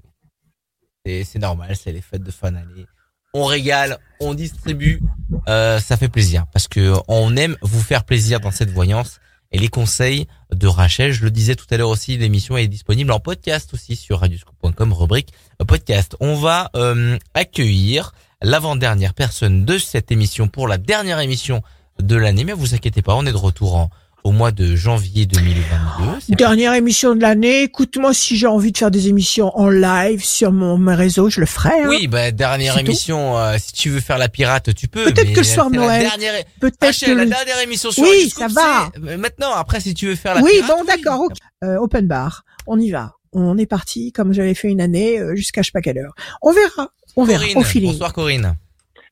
C'est 1.05 1.25
c'est 1.25 1.39
normal, 1.41 1.75
c'est 1.77 1.93
les 1.93 2.01
fêtes 2.01 2.23
de 2.23 2.31
fin 2.31 2.53
d'année. 2.53 2.87
On 3.35 3.45
régale, 3.45 3.99
on 4.21 4.35
distribue, 4.35 5.01
euh, 5.49 5.79
ça 5.81 5.97
fait 5.97 6.09
plaisir 6.09 6.47
parce 6.53 6.69
que 6.69 6.95
on 7.09 7.37
aime 7.37 7.57
vous 7.63 7.81
faire 7.81 8.05
plaisir 8.05 8.39
dans 8.41 8.51
cette 8.53 8.71
voyance. 8.71 9.19
Et 9.53 9.59
les 9.59 9.69
conseils 9.69 10.29
de 10.53 10.69
Rachel, 10.69 11.13
je 11.13 11.25
le 11.25 11.31
disais 11.31 11.57
tout 11.57 11.67
à 11.71 11.77
l'heure 11.77 11.89
aussi, 11.89 12.17
l'émission 12.17 12.57
est 12.57 12.69
disponible 12.69 13.11
en 13.11 13.19
podcast 13.19 13.75
aussi 13.75 13.97
sur 13.97 14.21
radioscoop.com, 14.21 14.93
rubrique 14.93 15.33
podcast. 15.67 16.17
On 16.21 16.37
va 16.37 16.71
euh, 16.77 17.19
accueillir 17.35 18.13
l'avant-dernière 18.43 19.13
personne 19.13 19.65
de 19.65 19.77
cette 19.77 20.13
émission 20.13 20.47
pour 20.47 20.69
la 20.69 20.79
dernière 20.79 21.19
émission 21.19 21.63
de 21.99 22.15
l'année. 22.15 22.45
Mais 22.45 22.53
vous 22.53 22.75
inquiétez 22.75 23.03
pas, 23.03 23.17
on 23.17 23.27
est 23.27 23.33
de 23.33 23.37
retour 23.37 23.75
en, 23.75 23.91
au 24.25 24.33
mois 24.33 24.53
de 24.53 24.77
janvier 24.77 25.27
2022. 25.27 26.19
C'est 26.21 26.35
Dernière 26.37 26.75
émission 26.75 27.15
de 27.15 27.21
l'année. 27.21 27.63
Écoute-moi, 27.63 28.13
si 28.15 28.37
j'ai 28.37 28.47
envie 28.47 28.73
de 28.73 28.79
faire 28.79 28.91
des 28.91 29.09
émissions 29.09 29.57
en 29.59 29.69
live 29.69 30.25
sur 30.25 30.53
mon 30.53 30.79
mes 30.79 30.95
réseaux, 30.95 31.31
je 31.31 31.41
le 31.41 31.47
ferai. 31.47 31.83
hein. 31.83 31.87
Oui, 31.89 32.07
bah 32.07 32.31
dernière 32.31 32.75
C'est 32.75 32.81
émission. 32.81 33.39
euh, 33.39 33.57
si 33.59 33.73
tu 33.73 33.91
veux 33.91 34.01
faire 34.01 34.19
la 34.19 34.29
pirate, 34.29 34.75
tu 34.75 34.89
peux. 34.89 35.05
Peut-être 35.05 35.29
mais 35.29 35.33
que 35.33 35.39
le 35.41 35.45
soir 35.45 35.71
Noël. 35.71 36.03
dernière- 36.03 36.45
Peut-être 36.61 37.01
que 37.05 37.11
la 37.13 37.27
dernière 37.27 37.61
émission 37.63 37.91
sur 37.91 38.03
Oui, 38.03 38.31
ça 38.31 38.49
va. 38.49 38.91
c'est- 38.95 39.01
euh, 39.09 39.17
Maintenant, 39.19 39.53
après, 39.55 39.81
si 39.81 39.95
tu 39.95 40.07
veux 40.07 40.17
faire 40.17 40.35
la 40.35 40.43
Oui, 40.43 40.51
pirate, 40.61 40.71
bon, 40.79 40.85
d'accord. 40.85 41.21
ok. 41.21 41.33
Euh, 41.65 41.77
open 41.79 42.07
bar. 42.07 42.45
On 42.67 42.79
y 42.79 42.91
va. 42.91 43.15
On 43.33 43.57
est 43.59 43.67
parti, 43.67 44.13
comme 44.13 44.33
j'avais 44.33 44.55
fait 44.55 44.69
une 44.69 44.81
année, 44.81 45.19
euh, 45.21 45.37
jusqu'à 45.37 45.63
je 45.63 45.67
sais 45.67 45.73
pas 45.73 45.81
quelle 45.81 45.99
heure. 45.99 46.15
On 46.43 46.53
verra. 46.53 46.89
On 47.17 47.25
verra. 47.25 47.41
Corinne, 47.45 47.59
Au 47.59 47.63
feeling. 47.63 47.93
bonsoir 47.93 48.13
Corinne. 48.13 48.57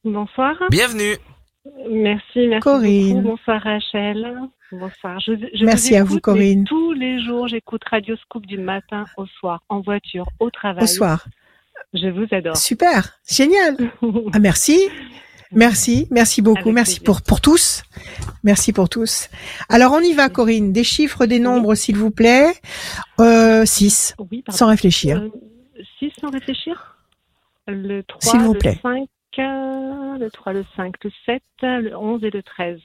Bonsoir. 0.04 0.54
Bienvenue. 0.70 1.16
Merci, 1.90 2.48
merci 2.48 2.60
Corinne. 2.60 3.22
beaucoup. 3.22 3.28
Bonsoir 3.36 3.62
Rachel. 3.62 4.38
Bonsoir. 4.72 5.18
Je, 5.20 5.32
je 5.54 5.64
Merci 5.64 5.90
vous 5.90 5.96
à 5.96 6.04
vous, 6.04 6.20
Corinne. 6.20 6.64
Tous 6.64 6.92
les 6.92 7.20
jours, 7.24 7.48
j'écoute 7.48 7.82
Radio 7.90 8.16
Scoop 8.16 8.46
du 8.46 8.58
matin 8.58 9.04
au 9.16 9.26
soir, 9.26 9.62
en 9.68 9.80
voiture, 9.80 10.26
au 10.40 10.50
travail. 10.50 10.84
Au 10.84 10.86
soir. 10.86 11.26
Je 11.94 12.08
vous 12.08 12.26
adore. 12.32 12.56
Super. 12.56 13.18
Génial. 13.28 13.76
Ah, 14.34 14.38
merci. 14.38 14.78
Merci. 15.52 16.06
Merci 16.10 16.42
beaucoup. 16.42 16.58
Avec 16.68 16.74
Merci 16.74 17.00
plaisir. 17.00 17.04
pour, 17.04 17.22
pour 17.22 17.40
tous. 17.40 17.82
Merci 18.44 18.74
pour 18.74 18.90
tous. 18.90 19.30
Alors, 19.70 19.92
on 19.94 20.00
y 20.00 20.12
va, 20.12 20.28
Corinne. 20.28 20.72
Des 20.72 20.84
chiffres, 20.84 21.24
des 21.24 21.38
nombres, 21.38 21.74
s'il 21.74 21.96
vous 21.96 22.10
plaît. 22.10 22.52
Euh, 23.20 23.64
6. 23.64 24.14
Oui, 24.30 24.42
pardon. 24.42 24.58
Sans 24.58 24.66
réfléchir. 24.66 25.22
Euh, 25.22 25.30
six 25.98 26.12
sans 26.20 26.28
réfléchir 26.30 26.96
Le 27.66 28.02
3, 28.02 28.20
S'il 28.20 28.40
vous 28.40 28.52
le 28.52 28.58
plaît. 28.58 28.78
5, 28.82 28.98
euh, 29.00 29.04
le 29.42 30.28
3, 30.30 30.52
le 30.52 30.64
5, 30.76 30.94
le 31.04 31.10
7, 31.26 31.42
le 31.60 31.96
11 31.96 32.24
et 32.24 32.30
le 32.30 32.42
13. 32.42 32.80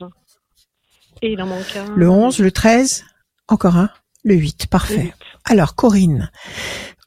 Et 1.22 1.34
il 1.34 1.42
en 1.42 1.48
manque 1.48 1.76
un. 1.76 1.96
Le 1.96 2.10
11, 2.10 2.40
le 2.40 2.52
13. 2.52 3.06
Encore 3.48 3.78
un. 3.78 3.90
Le 4.24 4.36
8. 4.36 4.64
Le 4.64 4.68
Parfait. 4.68 5.02
8. 5.04 5.14
Alors, 5.46 5.76
Corinne, 5.76 6.32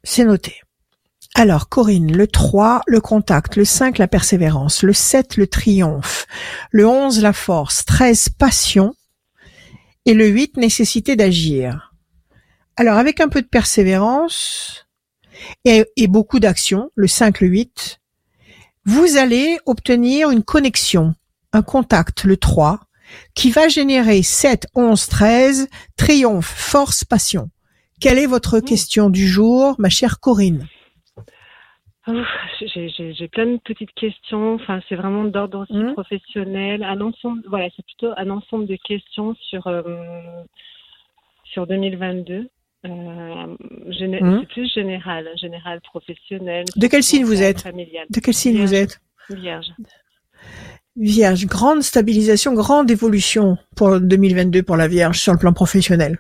c'est 0.04 0.24
noté. 0.24 0.60
Alors, 1.34 1.68
Corinne, 1.68 2.16
le 2.16 2.26
3, 2.26 2.82
le 2.86 3.00
contact, 3.00 3.56
le 3.56 3.64
5, 3.64 3.98
la 3.98 4.08
persévérance, 4.08 4.82
le 4.82 4.92
7, 4.92 5.36
le 5.36 5.46
triomphe, 5.46 6.26
le 6.70 6.86
11, 6.86 7.20
la 7.20 7.34
force, 7.34 7.84
13, 7.84 8.30
passion, 8.30 8.94
et 10.06 10.14
le 10.14 10.26
8, 10.26 10.56
nécessité 10.56 11.14
d'agir. 11.14 11.92
Alors, 12.76 12.96
avec 12.96 13.20
un 13.20 13.28
peu 13.28 13.42
de 13.42 13.46
persévérance 13.46 14.86
et, 15.64 15.84
et 15.96 16.06
beaucoup 16.06 16.40
d'action, 16.40 16.90
le 16.94 17.06
5, 17.06 17.42
le 17.42 17.48
8, 17.48 18.00
vous 18.86 19.16
allez 19.16 19.58
obtenir 19.66 20.30
une 20.30 20.42
connexion, 20.44 21.14
un 21.52 21.62
contact, 21.62 22.24
le 22.24 22.36
3, 22.36 22.80
qui 23.34 23.50
va 23.50 23.68
générer 23.68 24.22
7, 24.22 24.66
11, 24.74 25.06
13, 25.06 25.68
triomphe, 25.96 26.46
force, 26.46 27.04
passion. 27.04 27.50
Quelle 28.00 28.18
est 28.18 28.26
votre 28.26 28.60
question 28.60 29.10
du 29.10 29.26
jour, 29.26 29.74
ma 29.78 29.88
chère 29.88 30.20
Corinne? 30.20 30.66
Ouf, 32.08 32.26
J'ai 32.60 33.28
plein 33.28 33.46
de 33.46 33.58
petites 33.64 33.92
questions. 33.94 34.54
Enfin, 34.54 34.80
c'est 34.88 34.94
vraiment 34.94 35.24
d'ordre 35.24 35.62
aussi 35.62 35.72
Mhm. 35.76 35.94
professionnel. 35.94 36.84
Un 36.84 37.00
ensemble, 37.00 37.42
voilà, 37.48 37.66
c'est 37.74 37.84
plutôt 37.84 38.12
un 38.16 38.30
ensemble 38.30 38.66
de 38.66 38.76
questions 38.86 39.34
sur 39.48 39.66
euh, 39.66 39.82
sur 41.52 41.66
2022. 41.66 42.48
Euh, 42.88 43.56
géné- 43.90 44.20
Mhm. 44.22 44.40
C'est 44.40 44.46
plus 44.48 44.72
général, 44.72 45.28
général 45.40 45.80
professionnel. 45.82 46.64
De 46.76 46.86
quel 46.86 47.02
signe 47.02 47.24
vous 47.24 47.42
êtes 47.42 47.60
familial. 47.62 48.06
De 48.10 48.20
quel 48.20 48.34
signe 48.34 48.58
vous 48.60 48.66
Vierge. 48.68 48.72
êtes 48.72 49.00
Vierge. 49.30 49.66
Vierge, 50.96 51.46
grande 51.46 51.82
stabilisation, 51.82 52.54
grande 52.54 52.90
évolution 52.90 53.58
pour 53.74 54.00
2022 54.00 54.62
pour 54.62 54.76
la 54.76 54.88
Vierge 54.88 55.18
sur 55.18 55.32
le 55.32 55.38
plan 55.38 55.52
professionnel. 55.52 56.18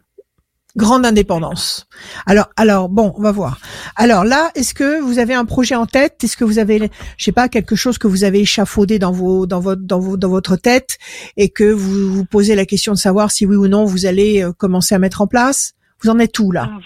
Grande 0.76 1.06
indépendance. 1.06 1.86
Alors, 2.26 2.48
alors 2.56 2.90
bon, 2.90 3.14
on 3.16 3.22
va 3.22 3.32
voir. 3.32 3.58
Alors 3.96 4.24
là, 4.24 4.50
est-ce 4.54 4.74
que 4.74 5.00
vous 5.00 5.18
avez 5.18 5.32
un 5.32 5.46
projet 5.46 5.74
en 5.74 5.86
tête? 5.86 6.22
Est-ce 6.22 6.36
que 6.36 6.44
vous 6.44 6.58
avez, 6.58 6.90
je 7.16 7.24
sais 7.24 7.32
pas, 7.32 7.48
quelque 7.48 7.74
chose 7.76 7.96
que 7.96 8.06
vous 8.06 8.24
avez 8.24 8.40
échafaudé 8.40 8.98
dans 8.98 9.12
vos, 9.12 9.46
dans 9.46 9.60
votre, 9.60 9.80
dans 9.80 9.98
vos, 10.00 10.18
dans 10.18 10.28
votre 10.28 10.56
tête 10.56 10.98
et 11.38 11.48
que 11.48 11.64
vous 11.64 12.12
vous 12.12 12.24
posez 12.26 12.54
la 12.54 12.66
question 12.66 12.92
de 12.92 12.98
savoir 12.98 13.30
si 13.30 13.46
oui 13.46 13.56
ou 13.56 13.68
non 13.68 13.86
vous 13.86 14.04
allez 14.04 14.42
euh, 14.42 14.52
commencer 14.52 14.94
à 14.94 14.98
mettre 14.98 15.22
en 15.22 15.26
place? 15.26 15.72
Vous 16.02 16.10
en 16.10 16.18
êtes 16.18 16.38
où 16.38 16.50
là? 16.52 16.70
Ah. 16.72 16.78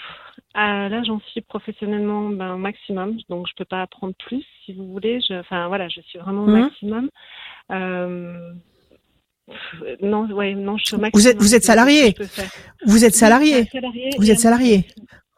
Ah, 0.52 0.88
là, 0.88 1.02
j'en 1.04 1.20
suis 1.30 1.42
professionnellement 1.42 2.28
ben, 2.30 2.54
au 2.54 2.58
maximum, 2.58 3.16
donc 3.28 3.46
je 3.48 3.52
peux 3.56 3.64
pas 3.64 3.82
apprendre 3.82 4.14
plus, 4.26 4.44
si 4.64 4.72
vous 4.72 4.90
voulez. 4.90 5.20
Je, 5.20 5.34
enfin, 5.34 5.68
voilà, 5.68 5.88
je 5.88 6.00
suis 6.00 6.18
vraiment 6.18 6.42
au 6.42 6.46
Mhm. 6.48 6.60
maximum. 6.60 7.08
Euh, 7.70 8.52
non, 10.02 10.26
ouais, 10.32 10.54
non, 10.54 10.76
je 10.76 10.84
suis 10.86 10.96
au 10.96 10.98
maximum. 10.98 11.20
Vous 11.22 11.28
êtes- 11.28 11.38
vous 11.40 11.54
êtes 11.54 11.64
salarié. 11.64 12.16
Vous 12.84 13.04
êtes 13.04 13.14
salarié 13.14 13.68
Vous 14.18 14.30
êtes 14.30 14.40
salarié. 14.40 14.86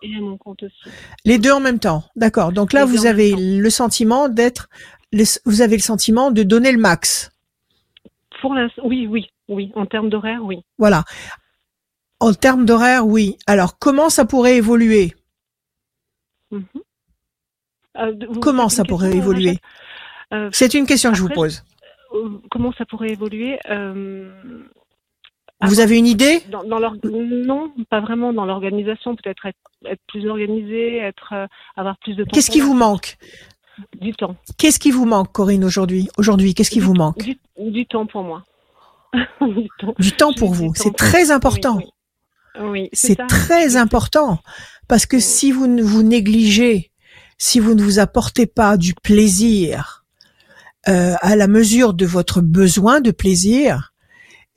Et 0.03 0.17
à 0.17 0.21
mon 0.21 0.39
compte 0.39 0.63
aussi. 0.63 0.75
Les 1.27 1.39
deux 1.39 1.53
en 1.53 1.61
même 1.61 1.79
temps, 1.79 2.05
d'accord. 2.17 2.53
Donc 2.53 2.73
là, 2.73 2.87
Les 2.87 2.91
vous 2.91 3.05
avez 3.07 3.35
le 3.37 3.71
sentiment 3.71 4.29
d'être, 4.31 4.69
vous 5.45 5.61
avez 5.61 5.77
le 5.77 5.83
sentiment 5.83 6.31
de 6.31 6.43
donner 6.43 6.73
le 6.73 6.79
max. 6.79 7.31
Pour 8.41 8.55
l'instant, 8.55 8.83
oui, 8.87 9.07
oui, 9.07 9.29
oui. 9.49 9.71
En 9.77 9.85
termes 9.87 10.09
d'horaire, 10.09 10.41
oui. 10.43 10.59
Voilà. 10.79 11.05
En 12.23 12.33
termes 12.35 12.65
d'horaire, 12.67 13.05
oui. 13.05 13.37
Alors, 13.49 13.79
comment 13.81 14.09
ça 14.09 14.25
pourrait 14.25 14.57
évoluer? 14.57 15.13
Mhm. 16.53 16.63
Euh, 17.99 18.15
Comment 18.41 18.69
ça 18.69 18.85
pourrait 18.85 19.09
question, 19.11 19.23
évoluer? 19.23 19.59
Euh, 20.33 20.49
C'est 20.53 20.73
une 20.75 20.87
question 20.87 21.11
que 21.11 21.17
je 21.17 21.23
vous 21.23 21.29
pose. 21.31 21.65
euh, 22.15 22.39
Comment 22.51 22.73
ça 22.79 22.87
pourrait 22.87 23.11
évoluer 23.11 23.59
euh, 23.69 24.31
Vous 25.63 25.81
avez 25.81 25.99
une 25.99 26.07
idée? 26.07 26.41
Dans, 26.49 26.63
dans 26.63 26.79
l'or- 26.79 26.95
non, 27.05 27.73
pas 27.91 28.01
vraiment 28.01 28.33
dans 28.33 28.45
l'organisation, 28.47 29.17
peut-être 29.17 29.47
être, 29.47 29.59
être 29.85 30.01
plus 30.07 30.29
organisé, 30.29 30.99
être 30.99 31.33
euh, 31.33 31.47
avoir 31.77 31.99
plus 31.99 32.15
de 32.15 32.23
temps. 32.23 32.31
Qu'est-ce 32.33 32.51
qui 32.53 32.61
vous 32.61 32.75
manque? 32.75 33.17
Du 34.01 34.13
temps. 34.13 34.37
Qu'est-ce 34.59 34.79
qui 34.79 34.93
vous 34.93 35.07
manque, 35.07 35.33
Corinne, 35.33 35.65
aujourd'hui? 35.65 36.09
Aujourd'hui, 36.19 36.55
qu'est-ce 36.55 36.71
qui 36.71 36.79
Du- 36.79 36.85
vous 36.85 36.95
manque? 36.95 37.19
du, 37.19 37.37
du 37.59 37.85
temps 37.87 38.07
pour 38.07 38.23
moi. 38.23 38.45
du 39.41 39.69
temps. 39.81 39.95
Du 39.99 40.13
temps 40.13 40.31
J'ai 40.31 40.39
pour 40.39 40.53
vous. 40.55 40.73
C'est 40.77 40.95
très 40.95 41.31
important. 41.33 41.79
Oui, 41.79 41.85
oui. 41.87 41.91
Oui, 42.61 42.89
C'est 42.93 43.19
très 43.29 43.77
important 43.77 44.39
parce 44.89 45.07
que 45.07 45.21
si 45.21 45.53
vous 45.53 45.67
ne 45.67 45.83
vous 45.83 46.03
négligez, 46.03 46.91
si 47.39 47.61
vous 47.61 47.75
ne 47.75 47.83
vous 47.83 47.99
apportez 47.99 48.47
pas 48.47 48.77
du 48.77 48.95
plaisir 48.95 50.05
euh, 50.89 51.15
à 51.21 51.37
la 51.37 51.47
mesure 51.47 51.95
de 51.95 52.05
votre 52.05 52.41
besoin 52.41 53.01
de 53.01 53.11
plaisir, 53.11 53.93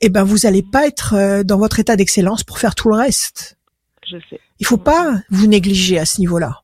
eh 0.00 0.08
ben 0.08 0.24
vous 0.24 0.44
allez 0.46 0.62
pas 0.62 0.86
être 0.86 1.14
euh, 1.14 1.42
dans 1.42 1.58
votre 1.58 1.80
état 1.80 1.96
d'excellence 1.96 2.44
pour 2.44 2.58
faire 2.58 2.74
tout 2.74 2.88
le 2.88 2.96
reste. 2.96 3.56
Je 4.06 4.18
sais. 4.28 4.40
Il 4.58 4.66
faut 4.66 4.76
pas 4.76 5.20
vous 5.30 5.46
négliger 5.46 5.98
à 5.98 6.04
ce 6.04 6.20
niveau-là. 6.20 6.62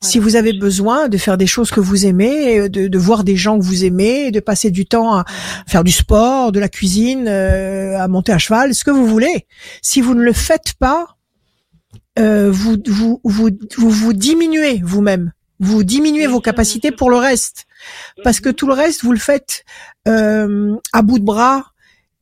Si 0.00 0.18
vous 0.18 0.36
avez 0.36 0.52
besoin 0.52 1.08
de 1.08 1.18
faire 1.18 1.36
des 1.36 1.46
choses 1.46 1.70
que 1.70 1.80
vous 1.80 2.06
aimez, 2.06 2.68
de, 2.68 2.86
de 2.86 2.98
voir 2.98 3.24
des 3.24 3.36
gens 3.36 3.58
que 3.58 3.64
vous 3.64 3.84
aimez, 3.84 4.30
de 4.30 4.40
passer 4.40 4.70
du 4.70 4.86
temps 4.86 5.16
à 5.16 5.24
faire 5.66 5.82
du 5.82 5.90
sport, 5.90 6.52
de 6.52 6.60
la 6.60 6.68
cuisine, 6.68 7.26
euh, 7.26 7.98
à 7.98 8.06
monter 8.06 8.32
à 8.32 8.38
cheval, 8.38 8.74
ce 8.74 8.84
que 8.84 8.92
vous 8.92 9.06
voulez. 9.06 9.46
Si 9.82 10.00
vous 10.00 10.14
ne 10.14 10.22
le 10.22 10.32
faites 10.32 10.74
pas, 10.78 11.16
euh, 12.18 12.50
vous, 12.50 12.76
vous, 12.86 13.20
vous, 13.24 13.50
vous 13.76 13.90
vous 13.90 14.12
diminuez 14.12 14.80
vous-même. 14.84 15.32
Vous 15.60 15.82
diminuez 15.82 16.28
vos 16.28 16.40
capacités 16.40 16.92
pour 16.92 17.10
le 17.10 17.16
reste. 17.16 17.66
Parce 18.22 18.38
que 18.38 18.48
tout 18.48 18.66
le 18.66 18.74
reste, 18.74 19.02
vous 19.02 19.12
le 19.12 19.18
faites 19.18 19.64
euh, 20.06 20.76
à 20.92 21.02
bout 21.02 21.18
de 21.18 21.24
bras 21.24 21.72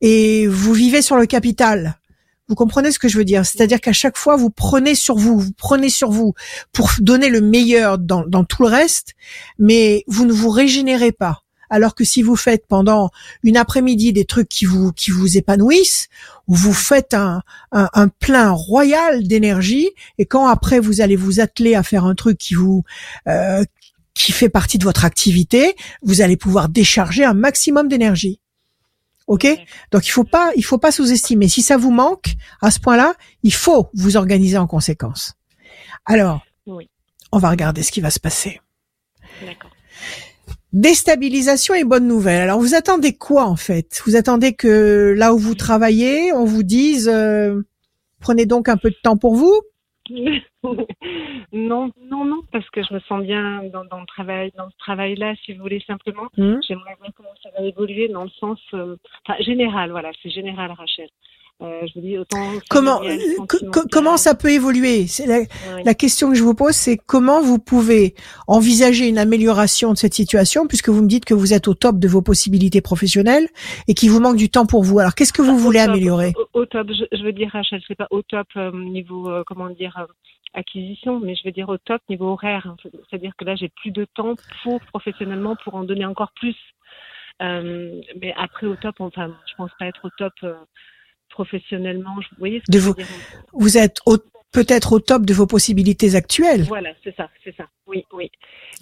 et 0.01 0.47
vous 0.47 0.73
vivez 0.73 1.01
sur 1.01 1.17
le 1.17 1.25
capital. 1.25 1.99
Vous 2.47 2.55
comprenez 2.55 2.91
ce 2.91 2.99
que 2.99 3.09
je 3.09 3.17
veux 3.17 3.25
dire? 3.25 3.45
C'est-à-dire 3.45 3.81
qu'à 3.81 3.93
chaque 3.93 4.17
fois, 4.17 4.37
vous 4.37 4.49
prenez 4.49 4.95
sur 4.95 5.17
vous, 5.17 5.37
vous 5.37 5.51
prenez 5.51 5.89
sur 5.89 6.11
vous 6.11 6.33
pour 6.71 6.89
donner 6.99 7.29
le 7.29 7.41
meilleur 7.41 7.97
dans, 7.97 8.23
tout 8.45 8.63
le 8.63 8.69
reste, 8.69 9.15
mais 9.59 10.03
vous 10.07 10.25
ne 10.25 10.31
vous 10.31 10.49
régénérez 10.49 11.11
pas. 11.11 11.43
Alors 11.69 11.95
que 11.95 12.05
si 12.05 12.21
vous 12.21 12.37
faites 12.37 12.65
pendant 12.65 13.09
une 13.43 13.57
après-midi 13.57 14.13
des 14.13 14.23
trucs 14.23 14.47
qui 14.47 14.63
vous 14.63 14.93
qui 14.93 15.11
vous 15.11 15.37
épanouissent, 15.37 16.07
vous 16.47 16.71
faites 16.71 17.13
un, 17.13 17.41
un, 17.73 17.89
un 17.91 18.07
plein 18.07 18.51
royal 18.51 19.27
d'énergie, 19.27 19.89
et 20.17 20.25
quand 20.25 20.47
après 20.47 20.79
vous 20.79 21.01
allez 21.01 21.17
vous 21.17 21.41
atteler 21.41 21.75
à 21.75 21.83
faire 21.83 22.05
un 22.05 22.15
truc 22.15 22.37
qui 22.37 22.53
vous 22.53 22.83
euh, 23.27 23.65
qui 24.13 24.31
fait 24.31 24.47
partie 24.47 24.77
de 24.77 24.85
votre 24.85 25.03
activité, 25.03 25.75
vous 26.01 26.21
allez 26.21 26.37
pouvoir 26.37 26.69
décharger 26.69 27.25
un 27.25 27.33
maximum 27.33 27.89
d'énergie. 27.89 28.39
Ok? 29.27 29.45
Donc 29.91 30.07
il 30.07 30.11
faut 30.11 30.23
pas 30.23 30.51
il 30.55 30.63
faut 30.63 30.77
pas 30.77 30.91
sous-estimer. 30.91 31.47
Si 31.47 31.61
ça 31.61 31.77
vous 31.77 31.91
manque 31.91 32.33
à 32.61 32.71
ce 32.71 32.79
point-là, 32.79 33.13
il 33.43 33.53
faut 33.53 33.89
vous 33.93 34.15
organiser 34.17 34.57
en 34.57 34.67
conséquence. 34.67 35.33
Alors, 36.05 36.45
Oui. 36.65 36.89
on 37.33 37.37
va 37.37 37.49
regarder 37.49 37.83
ce 37.83 37.91
qui 37.91 37.99
va 38.01 38.09
se 38.09 38.19
passer. 38.19 38.61
D'accord. 39.45 39.71
Déstabilisation 40.73 41.73
et 41.75 41.83
bonne 41.83 42.07
nouvelle. 42.07 42.41
Alors 42.41 42.59
vous 42.59 42.75
attendez 42.75 43.13
quoi 43.13 43.45
en 43.45 43.55
fait? 43.55 44.01
Vous 44.05 44.15
attendez 44.15 44.53
que 44.53 45.13
là 45.17 45.33
où 45.33 45.37
vous 45.37 45.55
travaillez, 45.55 46.31
on 46.33 46.45
vous 46.45 46.63
dise 46.63 47.09
euh, 47.09 47.61
prenez 48.19 48.45
donc 48.45 48.69
un 48.69 48.77
peu 48.77 48.89
de 48.89 48.97
temps 49.03 49.17
pour 49.17 49.35
vous? 49.35 49.53
non, 51.53 51.91
non, 52.01 52.25
non, 52.25 52.41
parce 52.51 52.69
que 52.69 52.83
je 52.83 52.93
me 52.93 52.99
sens 53.01 53.23
bien 53.23 53.63
dans, 53.71 53.85
dans 53.85 53.99
le 53.99 54.05
travail, 54.05 54.51
dans 54.57 54.69
ce 54.69 54.77
travail-là, 54.77 55.35
si 55.43 55.53
vous 55.53 55.61
voulez 55.61 55.79
simplement. 55.81 56.27
Hmm 56.37 56.59
J'aimerais 56.67 56.95
voir 56.99 57.11
comment 57.15 57.29
ça 57.41 57.49
va 57.57 57.65
évoluer 57.65 58.07
dans 58.07 58.23
le 58.23 58.29
sens, 58.29 58.59
euh, 58.73 58.95
enfin 59.27 59.41
général, 59.41 59.91
voilà, 59.91 60.11
c'est 60.21 60.29
général, 60.29 60.71
Rachel. 60.71 61.09
Euh, 61.63 61.81
je 61.87 61.93
vous 61.95 62.01
dis 62.05 62.17
autant. 62.19 62.51
Comment 62.69 63.01
euh, 63.03 63.17
comment 63.91 64.15
ça 64.17 64.35
peut 64.35 64.51
évoluer? 64.51 65.07
C'est 65.07 65.25
la, 65.25 65.39
Oui. 65.39 65.83
la 65.83 65.93
question 65.95 66.29
que 66.29 66.35
je 66.35 66.43
vous 66.43 66.53
pose, 66.53 66.73
c'est 66.75 66.97
comment 66.97 67.41
vous 67.41 67.57
pouvez 67.57 68.13
envisager 68.47 69.07
une 69.07 69.17
amélioration 69.17 69.91
de 69.91 69.97
cette 69.97 70.13
situation, 70.13 70.67
puisque 70.67 70.89
vous 70.89 71.01
me 71.01 71.07
dites 71.07 71.25
que 71.25 71.33
vous 71.33 71.53
êtes 71.55 71.67
au 71.67 71.73
top 71.73 71.97
de 71.97 72.07
vos 72.07 72.21
possibilités 72.21 72.81
professionnelles 72.81 73.47
et 73.87 73.95
qu'il 73.95 74.11
vous 74.11 74.19
manque 74.19 74.37
du 74.37 74.49
temps 74.49 74.67
pour 74.67 74.83
vous. 74.83 74.99
Alors 74.99 75.15
qu'est-ce 75.15 75.33
que 75.33 75.41
vous 75.41 75.57
voulez 75.57 75.79
top, 75.79 75.89
améliorer? 75.89 76.33
au, 76.53 76.59
au 76.61 76.65
top, 76.67 76.89
je, 76.89 77.05
je 77.17 77.23
veux 77.23 77.33
dire, 77.33 77.49
Rachel, 77.51 77.81
c'est 77.87 77.95
pas 77.97 78.07
au 78.11 78.21
top 78.21 78.47
euh, 78.55 78.71
niveau, 78.71 79.27
euh, 79.27 79.43
comment 79.47 79.69
dire, 79.71 79.97
euh, 79.99 80.05
acquisition, 80.53 81.19
mais 81.19 81.35
je 81.35 81.41
veux 81.43 81.51
dire 81.51 81.69
au 81.69 81.77
top 81.77 82.01
niveau 82.07 82.27
horaire. 82.33 82.75
C'est-à-dire 83.09 83.33
que 83.35 83.45
là, 83.45 83.55
j'ai 83.55 83.69
plus 83.81 83.89
de 83.91 84.05
temps 84.05 84.35
pour 84.61 84.79
professionnellement 84.81 85.55
pour 85.63 85.73
en 85.73 85.83
donner 85.83 86.05
encore 86.05 86.31
plus. 86.35 86.55
Euh, 87.41 87.99
mais 88.21 88.33
après 88.37 88.67
au 88.67 88.75
top, 88.75 88.95
enfin, 88.99 89.31
je 89.49 89.53
pense 89.55 89.71
pas 89.79 89.85
être 89.87 90.05
au 90.05 90.09
top 90.17 90.33
euh, 90.43 90.53
professionnellement. 91.29 92.19
Je- 92.21 92.27
Vous 92.31 92.39
voyez 92.39 92.59
ce 92.59 92.65
que 92.65 92.71
De 92.71 92.79
je 92.79 92.83
veux 92.83 92.89
vos- 92.91 92.95
dire 92.95 93.07
Vous 93.53 93.77
êtes 93.77 93.97
peut-être 94.51 94.93
au 94.93 94.99
top 94.99 95.25
de 95.25 95.33
vos 95.33 95.45
possibilités 95.47 96.15
actuelles. 96.15 96.63
Voilà, 96.63 96.89
c'est 97.03 97.15
ça, 97.15 97.29
c'est 97.43 97.55
ça. 97.55 97.65
Oui, 97.85 98.05
oui. 98.13 98.31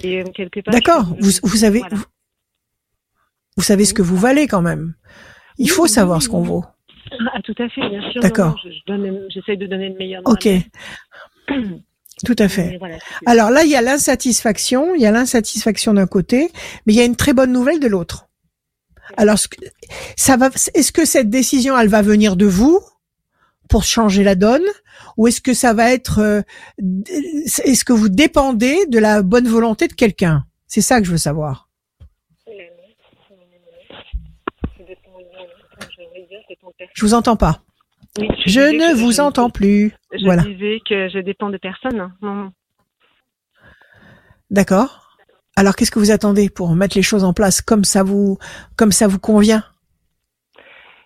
Et 0.03 0.21
euh, 0.21 0.25
quelque 0.33 0.59
part. 0.61 0.73
D'accord. 0.73 1.05
Vous, 1.19 1.31
vous 1.43 1.55
savez, 1.57 1.79
voilà. 1.79 1.95
vous, 1.95 2.03
vous 3.57 3.63
savez 3.63 3.85
ce 3.85 3.93
que 3.93 4.01
vous 4.01 4.17
valez 4.17 4.47
quand 4.47 4.61
même. 4.61 4.93
Il 5.57 5.63
Oui, 5.63 5.69
faut 5.69 5.83
oui, 5.83 5.89
savoir 5.89 6.21
ce 6.21 6.29
qu'on 6.29 6.41
vaut. 6.41 6.63
Ah, 7.33 7.41
tout 7.43 7.55
à 7.59 7.69
fait, 7.69 7.87
bien 7.89 8.11
sûr. 8.11 8.21
D'accord. 8.21 8.57
Je- 8.63 8.69
J'essaie 9.29 9.57
de 9.57 9.67
donner 9.67 9.89
le 9.89 9.95
meilleur. 9.95 10.21
Ok. 10.25 10.47
Tout 12.25 12.35
à 12.39 12.47
fait. 12.47 12.77
Voilà, 12.79 12.97
Alors 13.25 13.49
là, 13.51 13.63
il 13.63 13.69
y 13.69 13.75
a 13.75 13.81
l'insatisfaction, 13.81 14.95
il 14.95 15.01
y 15.01 15.05
a 15.05 15.11
l'insatisfaction 15.11 15.93
d'un 15.93 16.07
côté, 16.07 16.49
mais 16.85 16.93
il 16.93 16.95
y 16.95 17.01
a 17.01 17.05
une 17.05 17.15
très 17.17 17.33
bonne 17.33 17.51
nouvelle 17.51 17.79
de 17.79 17.87
l'autre. 17.87 18.27
Alors, 19.17 19.37
ça 20.17 20.37
va, 20.37 20.49
est-ce 20.73 20.91
que 20.91 21.05
cette 21.05 21.29
décision, 21.29 21.77
elle 21.77 21.87
va 21.87 22.01
venir 22.01 22.35
de 22.35 22.45
vous 22.45 22.79
pour 23.69 23.83
changer 23.83 24.23
la 24.23 24.35
donne? 24.35 24.63
Ou 25.17 25.27
est-ce 25.27 25.41
que 25.41 25.53
ça 25.53 25.73
va 25.73 25.91
être 25.93 26.19
euh, 26.19 26.41
est-ce 27.63 27.85
que 27.85 27.93
vous 27.93 28.09
dépendez 28.09 28.85
de 28.87 28.99
la 28.99 29.21
bonne 29.21 29.47
volonté 29.47 29.87
de 29.87 29.93
quelqu'un? 29.93 30.45
C'est 30.67 30.81
ça 30.81 30.99
que 30.99 31.05
je 31.07 31.11
veux 31.11 31.17
savoir. 31.17 31.69
Je 36.93 37.01
vous 37.01 37.13
entends 37.13 37.35
pas. 37.35 37.61
Oui, 38.19 38.27
Je 38.45 38.59
ne 38.59 38.93
vous 38.95 39.11
je- 39.13 39.21
entends 39.21 39.49
plus. 39.49 39.93
Je 40.13 40.23
Voilà. 40.23 40.43
disais 40.43 40.79
que 40.87 41.09
je 41.09 41.19
dépends 41.19 41.49
de 41.49 41.57
personne. 41.57 42.13
D'accord. 44.51 45.04
Alors 45.55 45.75
qu'est-ce 45.75 45.91
que 45.91 45.99
vous 45.99 46.11
attendez 46.11 46.49
pour 46.49 46.75
mettre 46.75 46.97
les 46.97 47.03
choses 47.03 47.23
en 47.23 47.33
place 47.33 47.61
comme 47.61 47.83
ça 47.85 48.03
vous 48.03 48.37
comme 48.75 48.91
ça 48.91 49.07
vous 49.07 49.19
convient? 49.19 49.63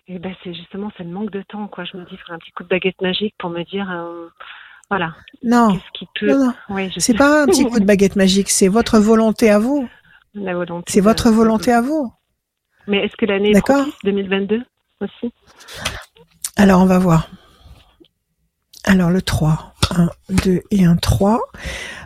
Et 0.08 0.18
ben 0.18 0.34
c'est 0.42 0.52
justement 0.52 0.90
c'est 0.96 1.04
le 1.04 1.10
manque 1.10 1.30
de 1.30 1.42
temps 1.42 1.68
quoi. 1.68 1.84
Je 1.84 1.96
me 1.96 2.04
dis 2.04 2.16
faire 2.16 2.34
un 2.34 2.38
petit 2.38 2.50
coup 2.50 2.64
de 2.64 2.68
baguette 2.68 3.00
magique 3.00 3.34
pour 3.38 3.50
me 3.50 3.62
dire 3.62 3.88
euh, 3.90 4.28
voilà 4.90 5.14
Non. 5.44 5.72
qu'est-ce 5.72 5.98
qui 5.98 6.08
peut. 6.18 6.32
Non, 6.32 6.46
non. 6.46 6.54
Oui, 6.70 6.92
C'est 6.98 7.14
pas 7.16 7.42
un 7.44 7.46
petit 7.46 7.64
coup 7.64 7.78
de 7.78 7.84
baguette 7.86 8.16
magique, 8.16 8.50
c'est 8.50 8.66
votre 8.68 8.98
volonté 8.98 9.50
à 9.50 9.60
vous. 9.60 9.88
La 10.34 10.54
volonté. 10.54 10.92
C'est 10.92 11.00
votre 11.00 11.30
volonté 11.30 11.72
à 11.72 11.80
vous. 11.80 12.12
Mais 12.88 13.04
est-ce 13.04 13.14
que 13.16 13.26
l'année 13.26 13.50
est 13.50 13.54
D'accord. 13.54 13.82
propice 13.82 13.94
2022 14.04 14.62
aussi? 15.00 15.32
Alors 16.56 16.80
on 16.82 16.86
va 16.86 16.98
voir. 16.98 17.28
Alors 18.84 19.10
le 19.10 19.22
3. 19.22 19.74
1, 19.96 20.08
2 20.44 20.60
et 20.72 20.84
un 20.84 20.96
3. 20.96 21.40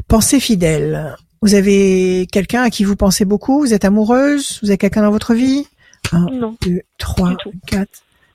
Pensée 0.08 0.40
fidèle. 0.40 1.16
Vous 1.44 1.52
avez 1.54 2.26
quelqu'un 2.32 2.62
à 2.62 2.70
qui 2.70 2.84
vous 2.84 2.96
pensez 2.96 3.26
beaucoup? 3.26 3.60
Vous 3.60 3.74
êtes 3.74 3.84
amoureuse? 3.84 4.60
Vous 4.62 4.70
avez 4.70 4.78
quelqu'un 4.78 5.02
dans 5.02 5.10
votre 5.10 5.34
vie? 5.34 5.66
1, 6.10 6.20
Non. 6.32 6.56
2, 6.62 6.80
3, 6.96 7.30
Du 7.30 7.36
tout. 7.36 7.52
4. 7.66 7.86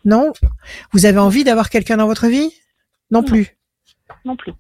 Non? 0.06 0.32
Vous 0.94 1.08
avez 1.08 1.18
envie 1.18 1.44
d'avoir 1.44 1.72
quelqu'un 1.72 1.98
dans 1.98 2.06
votre 2.06 2.28
vie? 2.28 2.52
Non 3.10 3.22
Non. 3.22 3.26
plus. 3.28 3.58
Non 4.26 4.36
plus. 4.36 4.54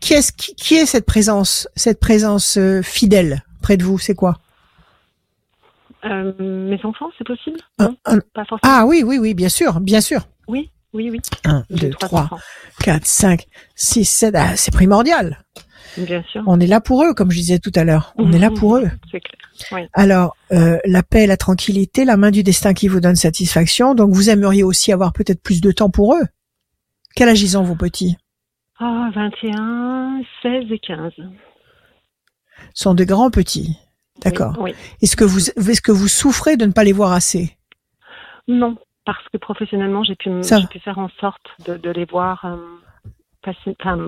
Qui 0.00 0.14
est, 0.14 0.36
qui, 0.36 0.54
qui 0.54 0.74
est 0.76 0.86
cette 0.86 1.06
présence, 1.06 1.66
cette 1.74 1.98
présence 1.98 2.56
euh, 2.56 2.82
fidèle 2.82 3.42
près 3.62 3.76
de 3.76 3.82
vous? 3.82 3.98
C'est 3.98 4.14
quoi? 4.14 4.38
Euh, 6.04 6.32
mes 6.38 6.80
enfants, 6.84 7.10
c'est 7.18 7.26
possible? 7.26 7.58
Un- 7.80 7.88
Non, 7.88 7.96
un- 8.06 8.18
pas 8.32 8.44
forcément. 8.44 8.60
Ah 8.62 8.86
oui, 8.86 9.02
oui, 9.04 9.18
oui, 9.18 9.34
bien 9.34 9.48
sûr, 9.48 9.80
bien 9.80 10.00
sûr. 10.00 10.28
Oui, 10.46 10.70
oui, 10.92 11.10
oui. 11.10 11.20
1, 11.44 11.64
J'ai 11.68 11.88
2, 11.88 11.90
trois 11.90 12.06
3, 12.08 12.20
enfants. 12.22 12.38
4, 12.84 13.06
5, 13.06 13.46
6, 13.74 14.04
7. 14.04 14.34
Ah, 14.36 14.56
c'est 14.56 14.72
primordial. 14.72 15.42
Bien 15.96 16.22
sûr. 16.24 16.42
On 16.46 16.58
est 16.60 16.66
là 16.66 16.80
pour 16.80 17.04
eux, 17.04 17.14
comme 17.14 17.30
je 17.30 17.38
disais 17.38 17.58
tout 17.58 17.72
à 17.74 17.84
l'heure. 17.84 18.14
On 18.16 18.32
est 18.32 18.38
là 18.38 18.50
pour 18.50 18.76
eux. 18.76 18.88
C'est 19.10 19.20
clair. 19.20 19.38
Oui. 19.72 19.80
Alors, 19.92 20.36
euh, 20.52 20.78
la 20.84 21.02
paix, 21.02 21.26
la 21.26 21.36
tranquillité, 21.36 22.04
la 22.04 22.16
main 22.16 22.30
du 22.30 22.42
destin 22.42 22.74
qui 22.74 22.88
vous 22.88 23.00
donne 23.00 23.16
satisfaction. 23.16 23.94
Donc, 23.94 24.12
vous 24.12 24.30
aimeriez 24.30 24.62
aussi 24.62 24.92
avoir 24.92 25.12
peut-être 25.12 25.42
plus 25.42 25.60
de 25.60 25.70
temps 25.70 25.90
pour 25.90 26.14
eux. 26.14 26.24
Quel 27.14 27.28
âge 27.28 27.42
ils 27.42 27.58
ont, 27.58 27.62
vos 27.62 27.76
petits? 27.76 28.16
Ah, 28.78 29.10
21, 29.14 30.22
16 30.42 30.64
et 30.70 30.78
15. 30.78 31.12
Ce 32.74 32.82
sont 32.82 32.94
de 32.94 33.04
grands 33.04 33.30
petits. 33.30 33.78
D'accord. 34.22 34.56
Oui. 34.58 34.74
Est-ce 35.02 35.16
que 35.16 35.24
vous, 35.24 35.50
est-ce 35.50 35.80
que 35.80 35.92
vous 35.92 36.08
souffrez 36.08 36.56
de 36.56 36.64
ne 36.64 36.72
pas 36.72 36.84
les 36.84 36.92
voir 36.92 37.12
assez? 37.12 37.56
Non, 38.48 38.76
parce 39.04 39.24
que 39.32 39.38
professionnellement, 39.38 40.04
j'ai 40.04 40.16
pu, 40.16 40.30
pu 40.70 40.78
faire 40.80 40.98
en 40.98 41.08
sorte 41.20 41.44
de, 41.66 41.76
de 41.76 41.90
les 41.90 42.04
voir 42.04 42.44
euh, 42.44 42.56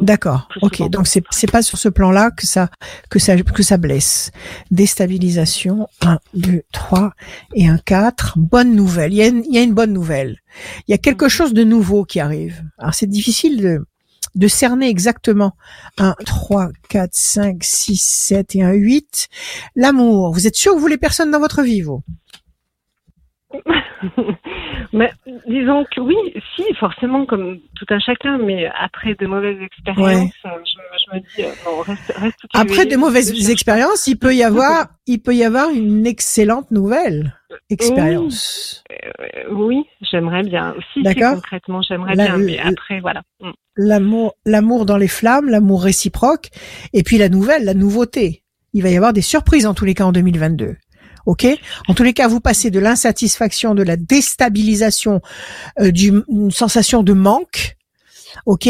D'accord. 0.03 0.49
Ok. 0.63 0.89
Donc 0.91 1.07
c'est 1.07 1.23
c'est 1.31 1.51
pas 1.51 1.63
sur 1.63 1.79
ce 1.79 1.89
plan-là 1.89 2.31
que 2.31 2.47
ça 2.47 2.71
que 3.11 3.19
ça 3.19 3.37
que 3.37 3.63
ça 3.63 3.77
blesse. 3.77 4.31
Déstabilisation. 4.71 5.89
1, 6.03 6.19
2, 6.35 6.63
3 6.73 7.13
et 7.55 7.69
un 7.69 7.79
4. 7.79 8.35
Bonne 8.39 8.75
nouvelle. 8.75 9.13
Il 9.13 9.17
y 9.17 9.23
a 9.23 9.27
une, 9.27 9.45
il 9.45 9.55
y 9.55 9.59
a 9.59 9.63
une 9.63 9.75
bonne 9.75 9.93
nouvelle. 9.93 10.39
Il 10.87 10.93
y 10.93 10.95
a 10.95 10.99
quelque 10.99 11.29
chose 11.29 11.53
de 11.53 11.65
nouveau 11.65 12.05
qui 12.05 12.21
arrive. 12.21 12.63
Alors 12.79 12.95
c'est 12.95 13.09
difficile 13.09 13.61
de 13.61 13.85
de 14.35 14.49
cerner 14.49 14.89
exactement 14.89 15.53
1, 15.99 16.15
3, 16.25 16.71
4, 16.89 17.11
5, 17.13 17.63
6, 17.63 17.97
7 17.97 18.57
et 18.57 18.63
un 18.63 18.73
8. 18.73 19.29
L'amour. 19.77 20.33
Vous 20.33 20.47
êtes 20.47 20.57
sûr 20.57 20.73
que 20.73 20.77
vous 20.77 20.83
voulez 20.83 20.99
personne 20.99 21.31
dans 21.31 21.41
votre 21.41 21.63
vie, 21.63 21.83
vous? 21.83 22.03
mais 24.95 25.11
disons 25.49 25.85
que 25.85 26.01
oui, 26.01 26.15
si, 26.55 26.63
forcément, 26.79 27.27
comme 27.27 27.59
tout 27.75 27.87
un 27.91 27.99
chacun, 27.99 28.39
mais 28.39 28.71
après 28.81 29.17
de 29.17 29.27
mauvaises 29.27 29.61
expériences, 29.61 30.31
je, 30.45 30.49
je 30.49 31.17
me 31.17 31.21
dis, 31.21 31.43
euh, 31.43 31.53
non, 31.67 31.81
reste, 31.81 32.43
Après 32.55 32.87
de 32.87 32.97
mauvaises 32.97 33.51
expériences, 33.51 34.07
il 34.07 34.17
peut 34.17 34.37
y 34.37 34.45
avoir, 34.45 34.87
il 35.09 35.21
peut 35.21 35.35
y 35.35 35.43
avoir 35.43 35.71
une 35.71 36.07
excellente 36.07 36.71
nouvelle 36.71 37.35
expérience. 37.71 38.85
Euh, 38.93 39.53
oui, 39.53 39.85
j'aimerais 40.01 40.45
bien. 40.45 40.75
Aussi, 40.79 40.87
si, 40.95 41.03
D'accord. 41.03 41.35
concrètement, 41.35 41.83
j'aimerais 41.83 42.15
bien, 42.15 42.39
mais 42.39 42.61
après, 42.61 43.01
voilà. 43.01 43.23
Mm. 43.41 43.51
L'amour, 43.77 44.35
l'amour 44.47 44.87
dans 44.87 44.97
les 44.97 45.09
flammes, 45.09 45.51
l'amour 45.51 45.83
réciproque, 45.83 46.51
et 46.93 47.03
puis 47.03 47.19
la 47.19 47.29
nouvelle, 47.29 47.65
la 47.65 47.75
nouveauté. 47.75 48.45
Il 48.73 48.85
va 48.85 48.91
y 48.91 48.97
avoir 48.97 49.13
des 49.13 49.23
surprises 49.23 49.67
en 49.67 49.75
tous 49.75 49.85
les 49.85 49.95
cas 49.95 50.05
en 50.05 50.13
2022. 50.13 50.77
Ok 51.27 51.47
En 51.89 51.95
tous 51.95 52.03
les 52.03 52.13
cas, 52.13 52.29
vous 52.29 52.41
passez 52.41 52.71
de 52.71 52.79
l'insatisfaction, 52.79 53.75
de 53.75 53.83
la 53.83 53.97
déstabilisation, 53.97 55.21
euh, 55.81 55.91
d'une 55.91 56.25
sensation 56.51 57.03
de 57.03 57.13
manque, 57.13 57.77
ok 58.47 58.69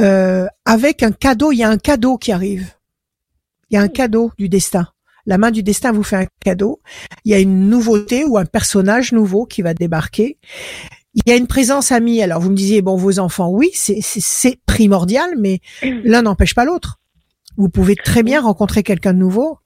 euh, 0.00 0.46
Avec 0.64 1.02
un 1.02 1.12
cadeau, 1.12 1.52
il 1.52 1.58
y 1.58 1.62
a 1.62 1.68
un 1.68 1.78
cadeau 1.78 2.18
qui 2.18 2.32
arrive. 2.32 2.72
Il 3.70 3.74
y 3.74 3.76
a 3.76 3.82
un 3.82 3.88
cadeau 3.88 4.32
du 4.38 4.48
destin. 4.48 4.88
La 5.26 5.36
main 5.36 5.50
du 5.50 5.62
destin 5.62 5.92
vous 5.92 6.02
fait 6.02 6.16
un 6.16 6.26
cadeau. 6.42 6.80
Il 7.24 7.32
y 7.32 7.34
a 7.34 7.38
une 7.38 7.68
nouveauté 7.68 8.24
ou 8.24 8.38
un 8.38 8.46
personnage 8.46 9.12
nouveau 9.12 9.44
qui 9.44 9.60
va 9.60 9.74
débarquer. 9.74 10.38
Il 11.14 11.22
y 11.26 11.32
a 11.32 11.36
une 11.36 11.46
présence 11.46 11.92
amie. 11.92 12.22
Alors 12.22 12.40
vous 12.40 12.50
me 12.50 12.56
disiez 12.56 12.80
bon 12.80 12.96
vos 12.96 13.18
enfants, 13.18 13.50
oui, 13.50 13.70
c'est 13.74 14.60
primordial, 14.64 15.34
mais 15.38 15.60
l'un 15.82 16.22
n'empêche 16.22 16.54
pas 16.54 16.64
l'autre. 16.64 16.98
Vous 17.58 17.68
pouvez 17.68 17.96
très 17.96 18.22
bien 18.22 18.40
rencontrer 18.40 18.82
quelqu'un 18.82 19.12
de 19.12 19.18
nouveau 19.18 19.58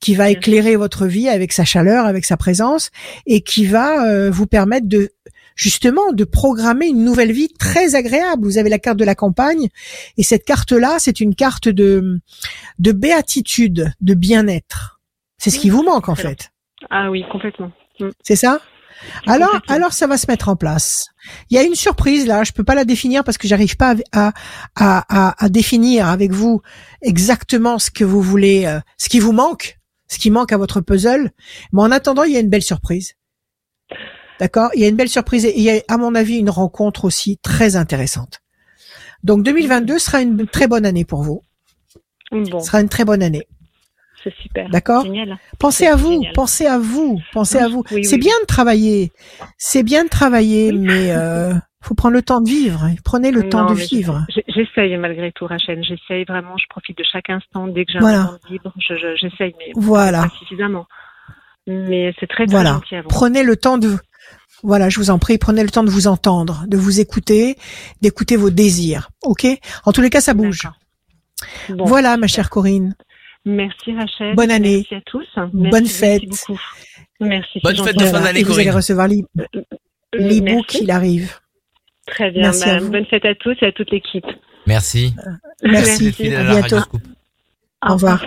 qui 0.00 0.14
va 0.14 0.30
éclairer 0.30 0.76
votre 0.76 1.06
vie 1.06 1.28
avec 1.28 1.52
sa 1.52 1.64
chaleur, 1.64 2.06
avec 2.06 2.24
sa 2.24 2.36
présence, 2.36 2.90
et 3.26 3.40
qui 3.40 3.66
va 3.66 4.06
euh, 4.06 4.30
vous 4.30 4.46
permettre 4.46 4.86
de 4.86 5.10
justement 5.56 6.12
de 6.12 6.24
programmer 6.24 6.86
une 6.86 7.04
nouvelle 7.04 7.32
vie 7.32 7.48
très 7.58 7.96
agréable. 7.96 8.44
Vous 8.44 8.58
avez 8.58 8.70
la 8.70 8.78
carte 8.78 8.98
de 8.98 9.04
la 9.04 9.14
campagne, 9.14 9.68
et 10.16 10.22
cette 10.22 10.44
carte-là, 10.44 10.96
c'est 10.98 11.20
une 11.20 11.34
carte 11.34 11.68
de 11.68 12.20
de 12.78 12.92
béatitude, 12.92 13.92
de 14.00 14.14
bien-être. 14.14 15.00
C'est 15.38 15.50
ce 15.50 15.58
qui 15.58 15.70
vous 15.70 15.82
manque 15.82 16.08
en 16.08 16.14
fait. 16.14 16.50
Ah 16.90 17.10
oui, 17.10 17.24
complètement. 17.30 17.72
Mm. 18.00 18.10
C'est 18.22 18.36
ça? 18.36 18.60
Alors, 19.26 19.60
alors 19.68 19.92
ça 19.92 20.06
va 20.06 20.16
se 20.16 20.26
mettre 20.28 20.48
en 20.48 20.56
place. 20.56 21.06
Il 21.50 21.56
y 21.56 21.58
a 21.58 21.62
une 21.62 21.76
surprise 21.76 22.26
là, 22.26 22.42
je 22.42 22.52
peux 22.52 22.64
pas 22.64 22.74
la 22.74 22.84
définir 22.84 23.22
parce 23.22 23.38
que 23.38 23.46
j'arrive 23.46 23.76
pas 23.76 23.94
à, 24.12 24.32
à, 24.74 25.04
à, 25.08 25.44
à 25.44 25.48
définir 25.48 26.08
avec 26.08 26.32
vous 26.32 26.62
exactement 27.02 27.78
ce 27.78 27.90
que 27.90 28.04
vous 28.04 28.22
voulez, 28.22 28.66
euh, 28.66 28.80
ce 28.96 29.08
qui 29.08 29.20
vous 29.20 29.32
manque, 29.32 29.77
ce 30.08 30.18
qui 30.18 30.30
manque 30.30 30.52
à 30.52 30.56
votre 30.56 30.80
puzzle. 30.80 31.30
Mais 31.72 31.82
en 31.82 31.90
attendant, 31.90 32.24
il 32.24 32.32
y 32.32 32.36
a 32.36 32.40
une 32.40 32.48
belle 32.48 32.62
surprise. 32.62 33.14
D'accord? 34.40 34.70
Il 34.74 34.80
y 34.80 34.84
a 34.84 34.88
une 34.88 34.96
belle 34.96 35.08
surprise 35.08 35.44
et 35.44 35.56
il 35.56 35.62
y 35.62 35.70
a, 35.70 35.80
à 35.88 35.96
mon 35.96 36.14
avis, 36.14 36.36
une 36.36 36.50
rencontre 36.50 37.04
aussi 37.04 37.38
très 37.38 37.76
intéressante. 37.76 38.40
Donc 39.24 39.42
2022 39.42 39.98
sera 39.98 40.22
une 40.22 40.46
très 40.46 40.68
bonne 40.68 40.86
année 40.86 41.04
pour 41.04 41.22
vous. 41.22 41.42
Bon, 42.30 42.60
sera 42.60 42.80
une 42.80 42.88
très 42.88 43.04
bonne 43.04 43.22
année. 43.22 43.48
c'est 44.22 44.34
super. 44.34 44.68
D'accord? 44.70 45.04
Pensez 45.58 45.86
à 45.86 45.96
vous, 45.96 46.12
génial. 46.12 46.32
pensez 46.34 46.66
à 46.66 46.78
vous, 46.78 47.20
pensez 47.32 47.58
à 47.58 47.68
vous. 47.68 47.82
Oui, 47.90 48.04
c'est 48.04 48.16
oui, 48.16 48.20
bien 48.20 48.34
de 48.42 48.46
travailler, 48.46 49.12
c'est 49.56 49.82
bien 49.82 50.04
de 50.04 50.08
travailler, 50.08 50.72
mais 50.72 51.10
euh, 51.10 51.54
faut 51.82 51.94
prendre 51.94 52.14
le 52.14 52.22
temps 52.22 52.40
de 52.40 52.48
vivre. 52.48 52.88
Prenez 53.04 53.30
le 53.30 53.48
temps 53.48 53.66
de 53.66 53.74
vivre. 53.74 54.26
J'essaye 54.48 54.96
malgré 54.96 55.32
tout, 55.32 55.46
Rachel. 55.46 55.82
J'essaye 55.84 56.24
vraiment. 56.24 56.56
Je 56.58 56.64
profite 56.68 56.98
de 56.98 57.04
chaque 57.10 57.30
instant. 57.30 57.66
Dès 57.68 57.84
que 57.84 57.92
j'ai 57.92 57.98
Voilà. 58.00 58.20
un 58.20 58.24
moment 58.26 58.38
de 58.46 58.52
libre, 58.52 58.72
je- 58.78 58.94
je- 58.94 59.16
j'essaye, 59.16 59.54
mais 59.58 59.72
Voilà, 59.76 60.22
pas 60.24 60.32
suffisamment. 60.38 60.86
Mais 61.66 62.14
c'est 62.18 62.26
très, 62.26 62.46
très 62.46 62.54
voilà. 62.54 62.72
gentil 62.74 62.96
à 62.96 63.02
vous. 63.02 63.08
Prenez 63.08 63.42
le 63.42 63.54
temps 63.56 63.78
de, 63.78 63.96
voilà, 64.62 64.88
je 64.88 64.98
vous 64.98 65.10
en 65.10 65.18
prie, 65.18 65.38
prenez 65.38 65.62
le 65.62 65.68
temps 65.70 65.84
de 65.84 65.90
vous 65.90 66.06
entendre, 66.08 66.64
de 66.66 66.76
vous 66.76 66.98
écouter, 67.00 67.56
d'écouter 68.00 68.36
vos 68.36 68.50
désirs. 68.50 69.10
Ok? 69.22 69.46
En 69.84 69.92
tous 69.92 70.00
les 70.00 70.10
cas, 70.10 70.20
ça 70.20 70.34
bouge. 70.34 70.62
Bon, 71.68 71.84
voilà, 71.84 72.16
ma 72.16 72.26
chère 72.26 72.50
Corinne. 72.50 72.94
Merci 73.44 73.94
Rachel. 73.94 74.34
Bonne 74.34 74.50
année. 74.50 74.78
Merci 74.90 74.94
à 74.96 75.00
tous. 75.02 75.26
Bonne 75.52 75.86
fête. 75.86 76.22
Merci 76.26 76.42
beaucoup. 76.48 76.60
Merci. 77.20 77.60
Bonne 77.62 77.76
fête 77.76 77.96
de 77.98 78.04
fin 78.04 78.20
d'année, 78.20 78.40
Et 78.40 78.44
vous 78.44 78.52
allez 78.54 78.64
Corinne. 78.64 78.76
recevoir 78.76 79.06
l'e- 79.08 79.22
l'e-book, 80.14 80.44
merci. 80.44 80.78
il 80.82 80.90
arrive. 80.90 81.34
Très 82.10 82.30
bien. 82.30 82.42
Merci 82.42 82.64
à 82.64 82.78
vous. 82.78 82.90
bonne 82.90 83.06
fête 83.06 83.24
à 83.24 83.34
tous 83.34 83.56
et 83.62 83.66
à 83.66 83.72
toute 83.72 83.90
l'équipe. 83.90 84.24
Merci. 84.66 85.14
Merci. 85.62 86.02
Vous 86.02 86.08
êtes 86.08 86.14
fidèle 86.14 86.46
À 86.46 86.50
à 86.50 86.60
bientôt. 86.60 86.76
Au 87.88 87.92
revoir. 87.94 88.24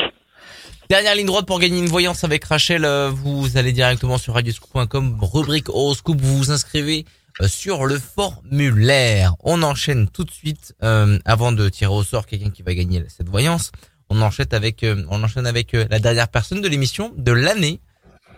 Dernière 0.89 1.15
ligne 1.15 1.25
droite 1.27 1.45
pour 1.45 1.59
gagner 1.59 1.79
une 1.79 1.85
voyance 1.87 2.23
avec 2.23 2.43
Rachel. 2.43 2.83
euh, 2.85 3.09
Vous 3.09 3.57
allez 3.57 3.71
directement 3.71 4.17
sur 4.17 4.33
radioscoop.com, 4.33 5.17
rubrique 5.21 5.69
horoscope, 5.69 6.19
vous 6.19 6.37
vous 6.37 6.51
inscrivez 6.51 7.05
euh, 7.41 7.47
sur 7.47 7.85
le 7.85 7.97
formulaire. 7.97 9.33
On 9.43 9.63
enchaîne 9.63 10.09
tout 10.09 10.23
de 10.25 10.31
suite, 10.31 10.73
euh, 10.83 11.17
avant 11.25 11.51
de 11.53 11.69
tirer 11.69 11.93
au 11.93 12.03
sort 12.03 12.25
quelqu'un 12.25 12.49
qui 12.49 12.61
va 12.61 12.73
gagner 12.73 13.03
cette 13.07 13.29
voyance. 13.29 13.71
On 14.09 14.21
enchaîne 14.21 14.47
avec, 14.51 14.83
euh, 14.83 15.01
on 15.09 15.23
enchaîne 15.23 15.47
avec 15.47 15.73
euh, 15.73 15.85
la 15.89 15.99
dernière 15.99 16.27
personne 16.27 16.59
de 16.59 16.67
l'émission 16.67 17.13
de 17.15 17.31
l'année. 17.31 17.79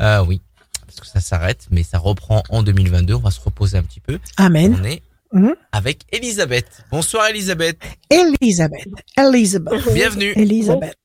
Euh, 0.01 0.23
oui, 0.23 0.39
parce 0.85 0.99
que 0.99 1.07
ça 1.07 1.21
s'arrête, 1.21 1.67
mais 1.71 1.81
ça 1.81 1.97
reprend 1.97 2.43
en 2.49 2.61
2022. 2.61 3.15
On 3.15 3.19
va 3.19 3.31
se 3.31 3.41
reposer 3.41 3.77
un 3.79 3.83
petit 3.83 3.99
peu. 3.99 4.19
Amen. 4.37 4.77
On 4.79 4.83
est 4.83 5.01
Mhm. 5.33 5.55
avec 5.71 6.01
Elisabeth. 6.11 6.83
Bonsoir 6.91 7.27
Elisabeth. 7.27 7.77
Elisabeth. 8.09 8.87
Elisabeth. 9.17 9.93
Bienvenue. 9.93 10.31
Elisabeth. 10.35 10.97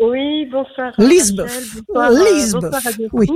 Oui, 0.00 0.46
bonsoir. 0.52 0.92
Lisbeth. 0.98 1.50
Bonsoir, 1.88 2.10
euh, 2.10 2.34
Lisbeth. 2.34 3.08
Oui. 3.12 3.28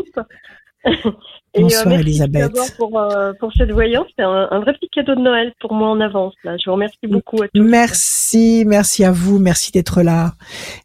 Et 1.54 1.60
Bonsoir, 1.62 1.86
merci 1.86 2.00
Elisabeth. 2.02 2.52
pour, 2.76 2.98
euh, 2.98 3.32
pour 3.38 3.52
cette 3.52 3.70
voyance. 3.70 4.06
C'est 4.16 4.24
un, 4.24 4.48
un 4.50 4.60
vrai 4.60 4.72
petit 4.74 4.88
cadeau 4.88 5.14
de 5.14 5.20
Noël 5.20 5.52
pour 5.60 5.74
moi 5.74 5.88
en 5.90 6.00
avance. 6.00 6.34
Là. 6.44 6.56
Je 6.56 6.64
vous 6.66 6.72
remercie 6.74 6.96
beaucoup 7.06 7.40
à 7.42 7.46
tous. 7.48 7.60
Merci, 7.62 8.64
merci 8.66 9.04
à 9.04 9.12
vous, 9.12 9.38
merci 9.38 9.70
d'être 9.70 10.02
là. 10.02 10.32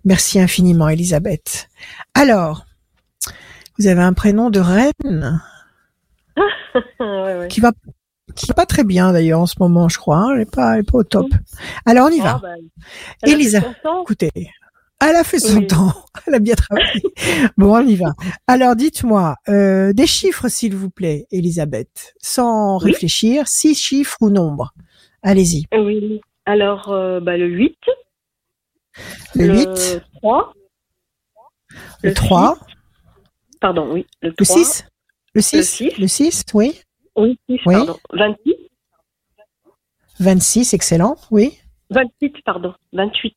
Merci 0.05 0.39
infiniment, 0.39 0.89
Elisabeth. 0.89 1.69
Alors, 2.13 2.65
vous 3.79 3.87
avez 3.87 4.01
un 4.01 4.13
prénom 4.13 4.49
de 4.49 4.59
reine 4.59 5.41
Ouais, 6.99 7.37
ouais. 7.39 7.47
qui 7.47 7.59
va 7.59 7.71
qui 8.35 8.45
va 8.47 8.53
pas 8.53 8.65
très 8.65 8.83
bien 8.83 9.13
d'ailleurs 9.13 9.39
en 9.41 9.45
ce 9.45 9.55
moment, 9.59 9.89
je 9.89 9.97
crois. 9.97 10.17
hein. 10.17 10.33
Elle 10.35 10.41
est 10.41 10.51
pas, 10.55 10.73
elle 10.75 10.81
est 10.81 10.91
pas 10.91 10.97
au 10.99 11.03
top. 11.03 11.27
Alors 11.85 12.07
on 12.07 12.11
y 12.11 12.19
Ah, 12.21 12.23
va. 12.23 12.39
bah, 12.39 12.49
elle 13.21 13.29
a 13.33 13.35
fait 13.37 13.41
Elisa. 13.41 13.59
Écoutez, 14.03 14.31
elle 14.99 15.15
a 15.15 15.23
fait 15.23 15.39
son 15.39 15.57
Oui. 15.59 15.67
temps. 15.67 15.93
Elle 16.27 16.33
a 16.35 16.39
bien 16.39 16.55
travaillé. 16.55 17.01
bon, 17.57 17.75
on 17.77 17.87
y 17.87 17.95
va. 17.95 18.13
Alors 18.47 18.75
dites-moi 18.75 19.35
euh, 19.47 19.93
des 19.93 20.07
chiffres, 20.07 20.47
s'il 20.49 20.75
vous 20.75 20.89
plaît, 20.89 21.27
Elisabeth, 21.31 22.15
sans 22.19 22.77
Oui. 22.79 22.91
réfléchir. 22.91 23.47
Six 23.47 23.75
chiffres 23.75 24.17
ou 24.21 24.29
nombres. 24.29 24.73
Allez-y. 25.21 25.65
Oui. 25.73 26.19
Alors, 26.45 26.91
euh, 26.91 27.19
bah, 27.19 27.37
le 27.37 27.45
8. 27.47 27.77
Le, 29.35 29.45
le 29.47 29.53
8, 29.53 30.01
3. 30.17 30.53
le 32.01 32.13
3, 32.13 32.57
Pardon, 33.61 33.91
oui. 33.93 34.05
Le, 34.21 34.29
le 34.29 34.35
3, 34.45 34.57
6, 34.57 34.85
le 35.35 35.41
6, 35.41 35.63
six. 35.63 35.91
le 35.99 36.07
6, 36.07 36.43
oui. 36.55 36.81
Oui, 37.17 37.37
6, 37.49 37.59
Oui. 37.65 37.73
pardon. 37.73 37.97
26. 38.13 38.55
26, 40.19 40.73
excellent, 40.73 41.15
oui. 41.31 41.57
28, 41.89 42.35
pardon. 42.45 42.73
28. 42.93 43.35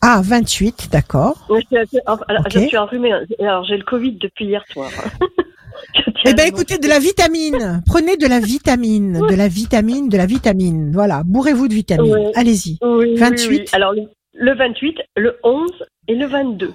Ah, 0.00 0.20
28, 0.24 0.88
d'accord. 0.90 1.46
Je 1.50 1.60
suis, 1.86 1.98
alors, 2.06 2.24
je 2.50 2.58
suis 2.60 2.76
enrhumée. 2.76 3.12
Alors, 3.38 3.64
j'ai 3.64 3.76
le 3.76 3.84
Covid 3.84 4.12
depuis 4.12 4.46
hier 4.46 4.64
soir. 4.72 4.90
Tiens 5.94 6.12
Eh 6.26 6.32
le 6.32 6.46
écoutez, 6.46 6.78
de 6.78 6.88
la 6.88 6.98
vitamine. 6.98 7.82
Prenez 7.86 8.16
de 8.16 8.26
la 8.26 8.40
vitamine, 8.40 9.20
de 9.28 9.34
la 9.34 9.48
vitamine, 9.48 10.08
de 10.08 10.16
la 10.16 10.26
vitamine. 10.26 10.92
Voilà, 10.92 11.22
bourrez-vous 11.24 11.68
de 11.68 11.74
vitamine. 11.74 12.30
Allez-y. 12.34 12.78
Oui, 12.82 13.12
oui, 13.12 13.16
28. 13.16 13.48
oui. 13.48 13.64
Alors, 13.72 13.92
le, 13.92 14.02
le 14.34 14.54
28, 14.54 14.98
le 15.16 15.38
11 15.42 15.70
et 16.08 16.14
le 16.14 16.26
22. 16.26 16.74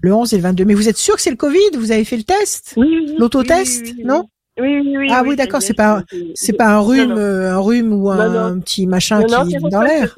Le 0.00 0.14
11 0.14 0.32
et 0.32 0.36
le 0.36 0.42
22. 0.42 0.64
Mais 0.64 0.74
vous 0.74 0.88
êtes 0.88 0.96
sûr 0.96 1.16
que 1.16 1.20
c'est 1.20 1.30
le 1.30 1.36
Covid? 1.36 1.76
Vous 1.76 1.90
avez 1.90 2.04
fait 2.04 2.16
le 2.16 2.22
test? 2.22 2.76
L'autotest, 3.18 3.94
non? 4.04 4.28
Oui, 4.60 4.80
oui, 4.80 4.96
oui. 4.98 5.08
Ah 5.10 5.22
oui, 5.24 5.36
d'accord, 5.36 5.62
c'est 5.62 5.74
pas- 5.74 6.02
C'est 6.34 6.52
pas 6.54 6.68
un 6.74 6.80
rhume, 6.80 7.12
euh, 7.12 7.52
un 7.54 7.58
rhume 7.58 7.92
ou 7.92 8.10
un, 8.10 8.50
non. 8.54 8.60
petit 8.60 8.86
machin 8.86 9.22
qui 9.24 9.54
est 9.54 9.60
dans 9.70 9.82
l'air. 9.82 10.14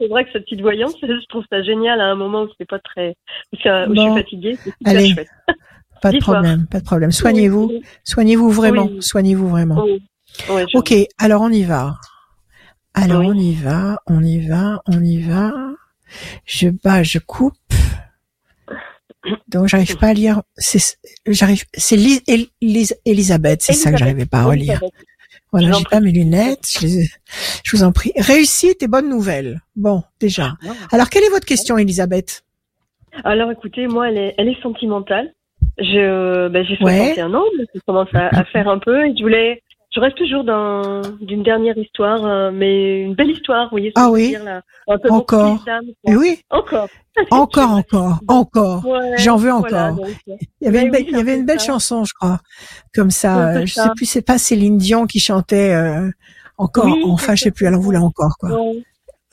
C'est 0.00 0.08
vrai 0.08 0.24
que 0.24 0.32
cette 0.32 0.44
petite 0.44 0.60
voyance, 0.62 0.94
je 1.02 1.26
trouve 1.28 1.44
ça 1.50 1.62
génial 1.62 2.00
à 2.00 2.04
un 2.04 2.14
moment 2.14 2.42
où 2.42 2.48
c'est 2.58 2.68
pas 2.68 2.78
très, 2.78 3.16
où, 3.52 3.56
je 3.56 4.00
suis 4.00 4.14
fatiguée. 4.14 4.58
Allez. 4.84 5.10
chouette. 5.14 5.28
Pas 6.00 6.10
de 6.12 6.18
problème, 6.20 6.66
pas 6.70 6.80
de 6.80 6.84
problème. 6.84 7.12
Soignez-vous, 7.12 7.66
Oui, 7.70 7.82
soignez-vous 8.04 8.50
vraiment, 8.50 8.88
soignez-vous 9.00 9.48
vraiment. 9.48 9.84
Ok, 10.74 10.94
alors 11.18 11.42
on 11.42 11.50
y 11.50 11.62
va. 11.62 11.96
Alors 12.94 13.22
on 13.24 13.34
y 13.34 13.54
va, 13.54 13.98
on 14.06 14.22
y 14.22 14.46
va, 14.46 14.82
on 14.86 15.02
y 15.02 15.20
va. 15.22 15.52
Je 16.44 16.68
bats, 16.68 17.02
je 17.02 17.18
coupe. 17.18 17.54
Donc 19.48 19.68
j'arrive 19.68 19.96
pas 19.98 20.08
à 20.08 20.12
lire. 20.14 20.42
C'est, 20.56 20.98
j'arrive. 21.26 21.64
C'est 21.74 21.96
Lis- 21.96 22.22
El- 22.26 22.46
Lis- 22.60 22.94
Elisabeth, 23.04 23.62
c'est 23.62 23.72
ça 23.72 23.90
que 23.92 23.96
j'arrivais 23.96 24.26
pas 24.26 24.38
à 24.40 24.44
relire. 24.44 24.74
Elisabeth. 24.82 24.92
Voilà, 25.52 25.72
j'ai 25.72 25.84
pas 25.84 26.00
mes 26.00 26.10
lunettes. 26.12 26.66
Je, 26.80 26.86
les 26.86 27.08
je 27.64 27.76
vous 27.76 27.82
en 27.84 27.92
prie. 27.92 28.12
Réussite 28.16 28.82
et 28.82 28.88
bonne 28.88 29.08
nouvelle. 29.08 29.60
Bon, 29.76 30.02
déjà. 30.18 30.54
Alors 30.90 31.08
quelle 31.10 31.24
est 31.24 31.28
votre 31.30 31.44
question, 31.46 31.76
Elisabeth 31.78 32.42
Alors 33.24 33.50
écoutez, 33.52 33.86
moi, 33.86 34.08
elle 34.08 34.18
est, 34.18 34.34
elle 34.38 34.48
est 34.48 34.60
sentimentale. 34.62 35.32
Je, 35.78 36.48
ben, 36.48 36.64
j'ai 36.64 36.82
Ouais. 36.82 37.14
61 37.14 37.34
ans, 37.34 37.44
donc 37.58 37.66
je 37.74 37.80
commence 37.86 38.08
à, 38.14 38.28
à 38.36 38.44
faire 38.46 38.68
un 38.68 38.78
peu. 38.78 39.06
Et 39.06 39.14
je 39.16 39.22
voulais, 39.22 39.62
je 39.94 40.00
reste 40.00 40.16
toujours 40.16 40.42
dans 40.44 41.02
d'une 41.20 41.42
dernière 41.42 41.76
histoire, 41.76 42.24
euh, 42.24 42.50
mais 42.52 43.02
une 43.02 43.14
belle 43.14 43.30
histoire, 43.30 43.64
vous 43.66 43.70
voyez 43.72 43.90
ce 43.90 43.94
que 43.94 44.00
Ah 44.06 44.10
oui. 44.10 44.28
dire, 44.28 44.44
là. 44.44 44.62
Encore. 45.10 45.64
oui, 46.06 46.40
Encore. 46.50 46.88
encore, 47.30 47.70
encore, 47.72 48.18
encore. 48.26 48.86
Ouais, 48.86 49.16
J'en 49.18 49.36
veux 49.36 49.50
voilà, 49.52 49.92
encore. 49.92 49.96
donc, 50.06 50.16
euh, 50.28 50.34
Il 50.60 50.64
y 50.64 50.68
avait 50.68 50.82
une 50.82 50.90
belle, 50.90 51.02
oui, 51.02 51.08
il 51.10 51.16
y 51.16 51.20
avait 51.20 51.32
c'est 51.34 51.38
une 51.40 51.46
belle 51.46 51.60
ça. 51.60 51.66
chanson, 51.66 52.04
je 52.04 52.12
crois, 52.14 52.40
comme 52.94 53.10
ça. 53.10 53.64
Je 53.66 53.72
ça. 53.74 53.84
sais 53.84 53.90
plus, 53.94 54.06
c'est 54.06 54.22
pas 54.22 54.38
Céline 54.38 54.78
Dion 54.78 55.06
qui 55.06 55.20
chantait 55.20 55.74
euh, 55.74 56.10
encore, 56.56 56.86
Oui, 56.86 57.02
enfin, 57.06 57.34
je 57.34 57.42
sais 57.44 57.50
plus. 57.50 57.66
Alors 57.66 57.80
vous 57.82 57.90
là 57.90 58.00
encore, 58.00 58.36
quoi. 58.40 58.50
ouais. 58.50 58.82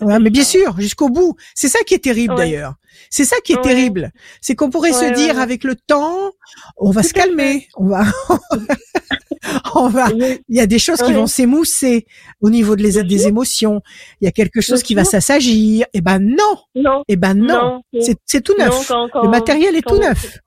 Ouais, 0.02 0.20
mais 0.20 0.30
bien 0.30 0.44
sûr, 0.44 0.80
jusqu'au 0.80 1.10
bout. 1.10 1.36
C'est 1.56 1.68
ça 1.68 1.80
qui 1.86 1.94
est 1.94 2.00
terrible 2.04 2.34
Ouais. 2.34 2.40
d'ailleurs. 2.40 2.76
C'est 3.10 3.26
ça 3.26 3.38
qui 3.44 3.54
est 3.54 3.58
Ouais. 3.58 3.62
terrible. 3.62 4.12
C'est 4.42 4.56
qu'on 4.56 4.70
pourrait 4.70 4.94
se 4.94 5.14
dire 5.14 5.40
avec 5.40 5.64
le 5.64 5.76
temps, 5.76 6.32
on 6.78 6.92
va 6.92 7.02
Tout 7.02 7.10
se 7.10 7.14
calmer, 7.14 7.68
on 7.76 7.88
va, 7.88 8.04
on 9.76 9.88
va. 9.90 10.08
Il 10.12 10.56
y 10.56 10.60
a 10.60 10.68
des 10.68 10.80
choses 10.80 11.02
qui 11.02 11.14
vont 11.14 11.28
s'émousser 11.28 12.06
au 12.42 12.50
niveau 12.50 12.76
de 12.76 12.84
les, 12.84 13.04
des 13.04 13.28
émotions. 13.28 13.82
Il 14.22 14.26
y 14.26 14.28
a 14.28 14.32
quelque 14.32 14.62
chose 14.62 14.84
qui 14.84 14.96
va 14.96 15.04
s'assagir. 15.06 15.86
Eh 15.94 16.02
ben 16.02 16.20
non, 16.20 16.58
Non, 16.76 17.04
eh 17.08 17.16
ben 17.16 17.34
non. 17.34 17.82
non, 17.94 18.02
C'est 18.26 18.42
tout 18.42 18.56
neuf. 18.58 18.70
non, 18.70 18.82
quand- 18.88 19.10
quand- 19.12 19.24
le 19.24 19.30
matériel 19.30 19.76
est 19.76 19.88
tout 19.88 19.98
neuf. 19.98 20.38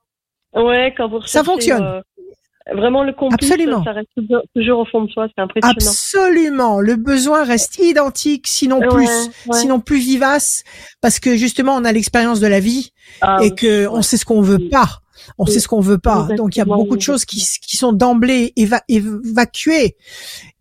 Ouais, 0.55 0.93
quand 0.95 1.09
vous 1.09 1.21
Ça 1.25 1.43
fonctionne. 1.43 1.81
euh, 1.83 2.01
vraiment 2.73 3.03
le 3.03 3.13
complice, 3.13 3.51
Absolument. 3.51 3.83
ça 3.83 3.91
reste 3.91 4.09
toujours, 4.15 4.41
toujours 4.55 4.79
au 4.79 4.85
fond 4.85 5.03
de 5.03 5.09
soi, 5.11 5.27
c'est 5.35 5.41
impressionnant. 5.41 5.73
Absolument. 5.77 6.79
Le 6.79 6.95
besoin 6.95 7.43
reste 7.43 7.77
identique, 7.79 8.47
sinon 8.47 8.79
Ouais, 8.79 8.87
plus, 8.87 9.07
ouais. 9.07 9.57
sinon 9.59 9.79
plus 9.79 9.97
vivace, 9.99 10.63
parce 11.01 11.19
que 11.19 11.35
justement 11.35 11.75
on 11.75 11.83
a 11.85 11.91
l'expérience 11.91 12.39
de 12.39 12.47
la 12.47 12.59
vie 12.59 12.91
Ah 13.21 13.39
et 13.41 13.53
que 13.53 13.87
on 13.87 14.01
sait 14.01 14.17
ce 14.17 14.25
qu'on 14.25 14.41
veut 14.41 14.69
pas. 14.69 14.99
On 15.37 15.45
Oui. 15.45 15.51
sait 15.51 15.59
ce 15.59 15.67
qu'on 15.67 15.79
veut 15.79 15.99
pas. 15.99 16.27
Donc 16.37 16.55
il 16.55 16.59
y 16.59 16.61
a 16.61 16.65
beaucoup 16.65 16.97
de 16.97 17.01
choses 17.01 17.23
qui, 17.23 17.37
qui 17.65 17.77
sont 17.77 17.93
d'emblée 17.93 18.51
éva- 18.57 18.81
évacuées. 18.89 19.95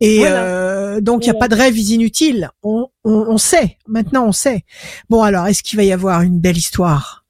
Et 0.00 0.18
Voilà. 0.18 0.42
euh, 0.44 1.00
donc 1.00 1.24
il 1.24 1.28
y 1.28 1.30
a 1.30 1.32
Voilà. 1.32 1.48
pas 1.48 1.56
de 1.56 1.60
rêves 1.60 1.78
inutiles. 1.78 2.50
On, 2.62 2.86
on, 3.04 3.12
on 3.28 3.38
sait. 3.38 3.78
Maintenant 3.88 4.26
on 4.26 4.32
sait. 4.32 4.62
Bon 5.08 5.22
alors 5.22 5.46
est-ce 5.46 5.62
qu'il 5.62 5.78
va 5.78 5.84
y 5.84 5.92
avoir 5.92 6.22
une 6.22 6.38
belle 6.38 6.56
histoire? 6.58 7.21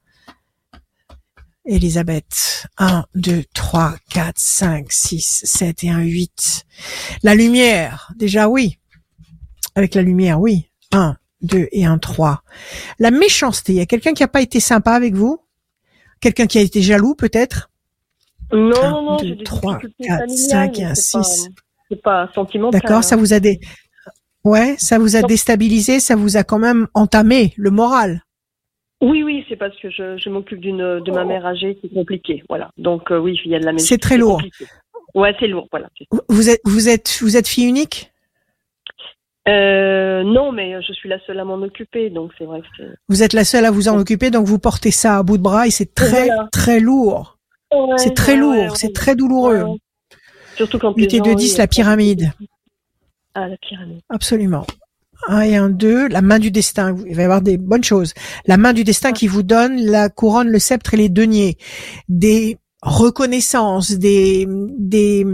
Elisabeth. 1.65 2.67
1, 2.77 3.05
2, 3.15 3.43
3, 3.53 3.95
4, 4.09 4.33
5, 4.37 4.91
6, 4.91 5.41
7 5.45 5.83
et 5.83 5.89
1, 5.89 5.99
8. 6.01 6.65
La 7.23 7.35
lumière, 7.35 8.11
déjà 8.15 8.49
oui. 8.49 8.79
Avec 9.75 9.95
la 9.95 10.01
lumière, 10.01 10.39
oui. 10.39 10.69
1, 10.91 11.15
2 11.41 11.67
et 11.71 11.85
1, 11.85 11.97
3. 11.97 12.43
La 12.99 13.11
méchanceté, 13.11 13.73
il 13.73 13.77
y 13.77 13.81
a 13.81 13.85
quelqu'un 13.85 14.13
qui 14.13 14.23
a 14.23 14.27
pas 14.27 14.41
été 14.41 14.59
sympa 14.59 14.91
avec 14.93 15.13
vous? 15.15 15.39
Quelqu'un 16.19 16.47
qui 16.47 16.57
a 16.57 16.61
été 16.61 16.81
jaloux 16.81 17.15
peut-être? 17.15 17.69
Non, 18.51 18.83
Un, 18.83 18.91
non, 18.91 19.01
non, 19.03 19.17
deux, 19.17 19.27
j'ai 19.27 19.35
des 19.35 19.43
trois, 19.43 19.75
difficultés 19.75 20.03
quatre, 20.05 20.19
familiales, 20.19 20.49
cinq 20.49 20.77
et 20.77 20.81
mais 20.83 20.87
un 20.89 20.95
c'est 20.95 21.17
pas- 21.17 21.23
six. 21.23 21.49
C'est 21.89 22.01
pas 22.01 22.29
sentimental. 22.33 22.81
D'accord, 22.81 23.03
ça 23.03 23.15
hein. 23.15 23.17
vous 23.17 23.33
a 23.33 23.39
dé... 23.39 23.59
Ouais, 24.43 24.75
ça 24.77 24.99
vous 24.99 25.15
a 25.15 25.21
déstabilisé, 25.21 25.99
ça 26.01 26.15
vous 26.17 26.35
a 26.35 26.43
quand 26.43 26.59
même 26.59 26.87
entamé 26.93 27.53
le 27.55 27.71
moral. 27.71 28.22
Oui, 29.03 29.21
oui, 29.21 29.45
c'est 29.49 29.57
parce 29.57 29.77
que 29.81 29.89
je, 29.89 30.17
je 30.17 30.29
m'occupe 30.29 30.61
d'une 30.61 31.01
de 31.01 31.11
ma 31.11 31.25
mère 31.25 31.45
âgée, 31.45 31.77
c'est 31.81 31.93
compliqué, 31.93 32.41
voilà. 32.47 32.69
Donc 32.77 33.11
euh, 33.11 33.17
oui, 33.19 33.37
il 33.43 33.51
y 33.51 33.55
a 33.55 33.59
de 33.59 33.65
la 33.65 33.73
maison. 33.73 33.83
Oh. 33.83 33.87
C'est 33.89 33.97
très 33.97 34.17
lourd. 34.17 34.37
compliqué. 34.37 34.65
Ouais, 35.13 35.35
c'est 35.41 35.47
lourd, 35.47 35.67
voilà. 35.71 35.89
Vous 36.29 36.49
êtes 36.49 36.61
vous 36.63 36.87
êtes 36.87 37.19
vous 37.21 37.35
êtes 37.35 37.47
fille 37.49 37.67
unique? 37.67 38.11
Euh, 39.49 40.23
non, 40.23 40.53
mais 40.53 40.81
je 40.81 40.93
suis 40.93 41.09
la 41.09 41.19
seule 41.27 41.37
à 41.37 41.43
m'en 41.43 41.55
occuper, 41.61 42.09
donc 42.09 42.31
c'est 42.37 42.45
vrai 42.45 42.61
que. 42.77 42.83
Vous 43.09 43.23
êtes 43.23 43.33
la 43.33 43.43
seule 43.43 43.65
à 43.65 43.71
vous 43.71 43.89
en 43.89 43.99
occuper, 43.99 44.31
donc 44.31 44.45
vous 44.47 44.57
portez 44.57 44.91
ça 44.91 45.17
à 45.17 45.23
bout 45.23 45.37
de 45.37 45.43
bras 45.43 45.67
et 45.67 45.69
c'est 45.69 45.93
très 45.93 46.27
Voilà. 46.27 46.47
très 46.53 46.79
lourd. 46.79 47.37
Ouais, 47.73 47.97
C'est 47.97 48.13
très 48.13 48.33
ouais, 48.33 48.37
lourd, 48.37 48.53
ouais, 48.53 48.69
c'est 48.75 48.93
très 48.93 49.17
douloureux. 49.17 49.65
Surtout 50.55 50.79
quand 50.79 50.95
Unité 50.95 51.19
de 51.19 51.29
oui, 51.29 51.35
10, 51.35 51.57
la 51.57 51.67
pyramide. 51.67 52.31
Ah, 53.33 53.49
la 53.49 53.57
pyramide. 53.57 53.99
Absolument. 54.09 54.65
Un 55.27 55.41
et 55.41 55.55
un 55.55 55.69
deux, 55.69 56.07
la 56.07 56.21
main 56.21 56.39
du 56.39 56.51
destin. 56.51 56.95
Il 57.07 57.15
va 57.15 57.21
y 57.21 57.25
avoir 57.25 57.41
des 57.41 57.57
bonnes 57.57 57.83
choses. 57.83 58.13
La 58.45 58.57
main 58.57 58.73
du 58.73 58.83
destin 58.83 59.13
qui 59.13 59.27
vous 59.27 59.43
donne 59.43 59.81
la 59.81 60.09
couronne, 60.09 60.49
le 60.49 60.59
sceptre 60.59 60.93
et 60.93 60.97
les 60.97 61.09
deniers. 61.09 61.57
Des 62.09 62.57
reconnaissances, 62.81 63.91
des, 63.91 64.45
des, 64.77 65.25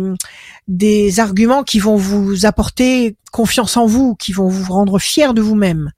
des 0.68 1.20
arguments 1.20 1.64
qui 1.64 1.80
vont 1.80 1.96
vous 1.96 2.46
apporter 2.46 3.16
confiance 3.32 3.78
en 3.78 3.88
vous, 3.88 4.16
qui 4.16 4.32
vont 4.32 4.48
vous 4.48 4.72
rendre 4.72 5.00
fier 5.00 5.34
de 5.34 5.42
vous-même. 5.42 5.92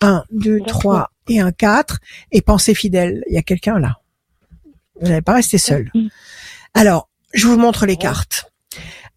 Un, 0.00 0.24
deux, 0.30 0.60
trois 0.66 1.12
et 1.28 1.40
un 1.40 1.52
quatre. 1.52 2.00
Et 2.32 2.42
pensez 2.42 2.74
fidèle. 2.74 3.22
Il 3.28 3.34
y 3.34 3.38
a 3.38 3.42
quelqu'un 3.42 3.78
là. 3.78 4.00
Vous 5.00 5.08
n'allez 5.08 5.22
pas 5.22 5.34
rester 5.34 5.58
seul. 5.58 5.92
Alors, 6.74 7.08
je 7.32 7.46
vous 7.46 7.58
montre 7.58 7.86
les 7.86 7.96
cartes. 7.96 8.50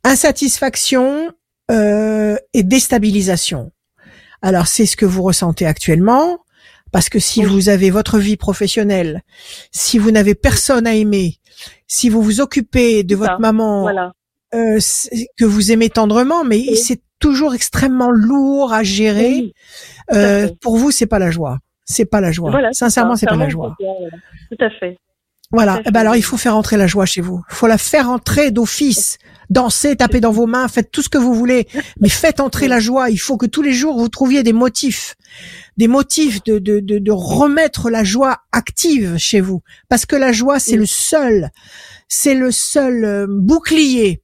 Insatisfaction 0.04 1.32
euh, 1.72 2.38
et 2.54 2.64
déstabilisation. 2.64 3.72
Alors, 4.42 4.68
c'est 4.68 4.86
ce 4.86 4.96
que 4.98 5.06
vous 5.06 5.22
ressentez 5.24 5.66
actuellement, 5.66 6.40
parce 6.92 7.10
que 7.10 7.20
si 7.20 7.42
Oui. 7.42 7.46
vous 7.52 7.70
avez 7.70 7.90
votre 7.90 8.18
vie 8.20 8.38
professionnelle, 8.38 9.22
si 9.72 9.98
vous 10.00 10.12
n'avez 10.12 10.36
personne 10.36 10.88
à 10.88 10.96
aimer, 10.96 11.36
si 11.88 12.10
vous 12.10 12.22
vous 12.22 12.42
occupez 12.42 13.04
de 13.04 13.16
ça. 13.16 13.22
votre 13.22 13.40
maman, 13.40 13.82
Voilà. 13.82 14.14
euh, 14.56 14.80
que 15.38 15.46
vous 15.46 15.72
aimez 15.72 15.90
tendrement, 15.90 16.44
mais 16.44 16.58
Oui. 16.70 16.78
c'est 16.78 17.02
toujours 17.20 17.54
extrêmement 17.54 18.10
lourd 18.12 18.72
à 18.74 18.82
gérer. 18.84 19.30
Oui, 19.34 19.54
tout 20.10 20.16
à 20.16 20.18
Euh, 20.18 20.50
pour 20.62 20.78
vous, 20.78 20.92
c'est 20.92 21.06
pas 21.06 21.20
la 21.20 21.32
joie. 21.32 21.60
C'est 21.86 22.06
pas 22.06 22.22
la 22.22 22.32
joie. 22.32 22.50
Voilà, 22.52 22.72
Sincèrement, 22.72 23.16
c'est 23.16 23.26
pas 23.26 23.36
la 23.36 23.50
joie. 23.50 23.76
Tout 23.80 24.64
à 24.64 24.70
fait. 24.70 24.98
Voilà. 25.52 25.82
Eh 25.86 25.92
ben 25.92 26.02
alors, 26.02 26.16
il 26.16 26.22
faut 26.24 26.38
faire 26.38 26.56
entrer 26.56 26.78
la 26.78 26.86
joie 26.86 27.06
chez 27.08 27.22
vous. 27.22 27.42
Il 27.50 27.56
faut 27.56 27.66
la 27.68 27.78
faire 27.80 28.10
entrer 28.10 28.52
d'office. 28.52 29.18
Dansez, 29.50 29.96
tapez 29.96 30.20
dans 30.20 30.32
vos 30.32 30.46
mains, 30.46 30.68
faites 30.68 30.92
tout 30.92 31.02
ce 31.02 31.10
que 31.10 31.18
vous 31.18 31.34
voulez. 31.34 31.68
Mais 32.00 32.10
faites 32.10 32.40
entrer 32.40 32.68
la 32.68 32.80
joie. 32.80 33.10
Il 33.10 33.18
faut 33.18 33.36
que 33.36 33.48
tous 33.48 33.64
les 33.64 33.74
jours, 33.74 33.98
vous 33.98 34.10
trouviez 34.10 34.44
des 34.44 34.54
motifs. 34.54 35.16
Des 35.78 35.88
motifs 35.88 36.44
de, 36.44 36.60
de, 36.60 36.80
de, 36.80 37.00
de 37.00 37.12
remettre 37.12 37.90
la 37.90 38.04
joie 38.04 38.42
active 38.52 39.18
chez 39.18 39.42
vous. 39.42 39.62
Parce 39.88 40.06
que 40.06 40.16
la 40.16 40.32
joie, 40.32 40.60
c'est 40.60 40.74
Oui. 40.74 40.78
le 40.80 40.86
seul, 40.86 41.50
c'est 42.08 42.36
le 42.36 42.52
seul 42.52 43.04
euh, 43.04 43.26
bouclier 43.28 44.22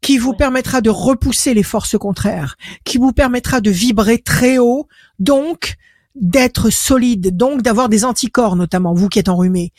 qui 0.00 0.18
vous 0.18 0.32
permettra 0.34 0.80
de 0.80 0.90
repousser 0.90 1.54
les 1.54 1.62
forces 1.62 1.96
contraires, 1.96 2.56
qui 2.84 2.98
vous 2.98 3.12
permettra 3.12 3.60
de 3.60 3.70
vibrer 3.70 4.18
très 4.18 4.58
haut, 4.58 4.88
donc 5.20 5.76
d'être 6.16 6.70
solide, 6.70 7.36
donc 7.36 7.62
d'avoir 7.62 7.88
des 7.88 8.04
anticorps 8.04 8.56
notamment, 8.56 8.94
vous 8.94 9.08
qui 9.08 9.20
êtes 9.20 9.28
enrhumé, 9.28 9.72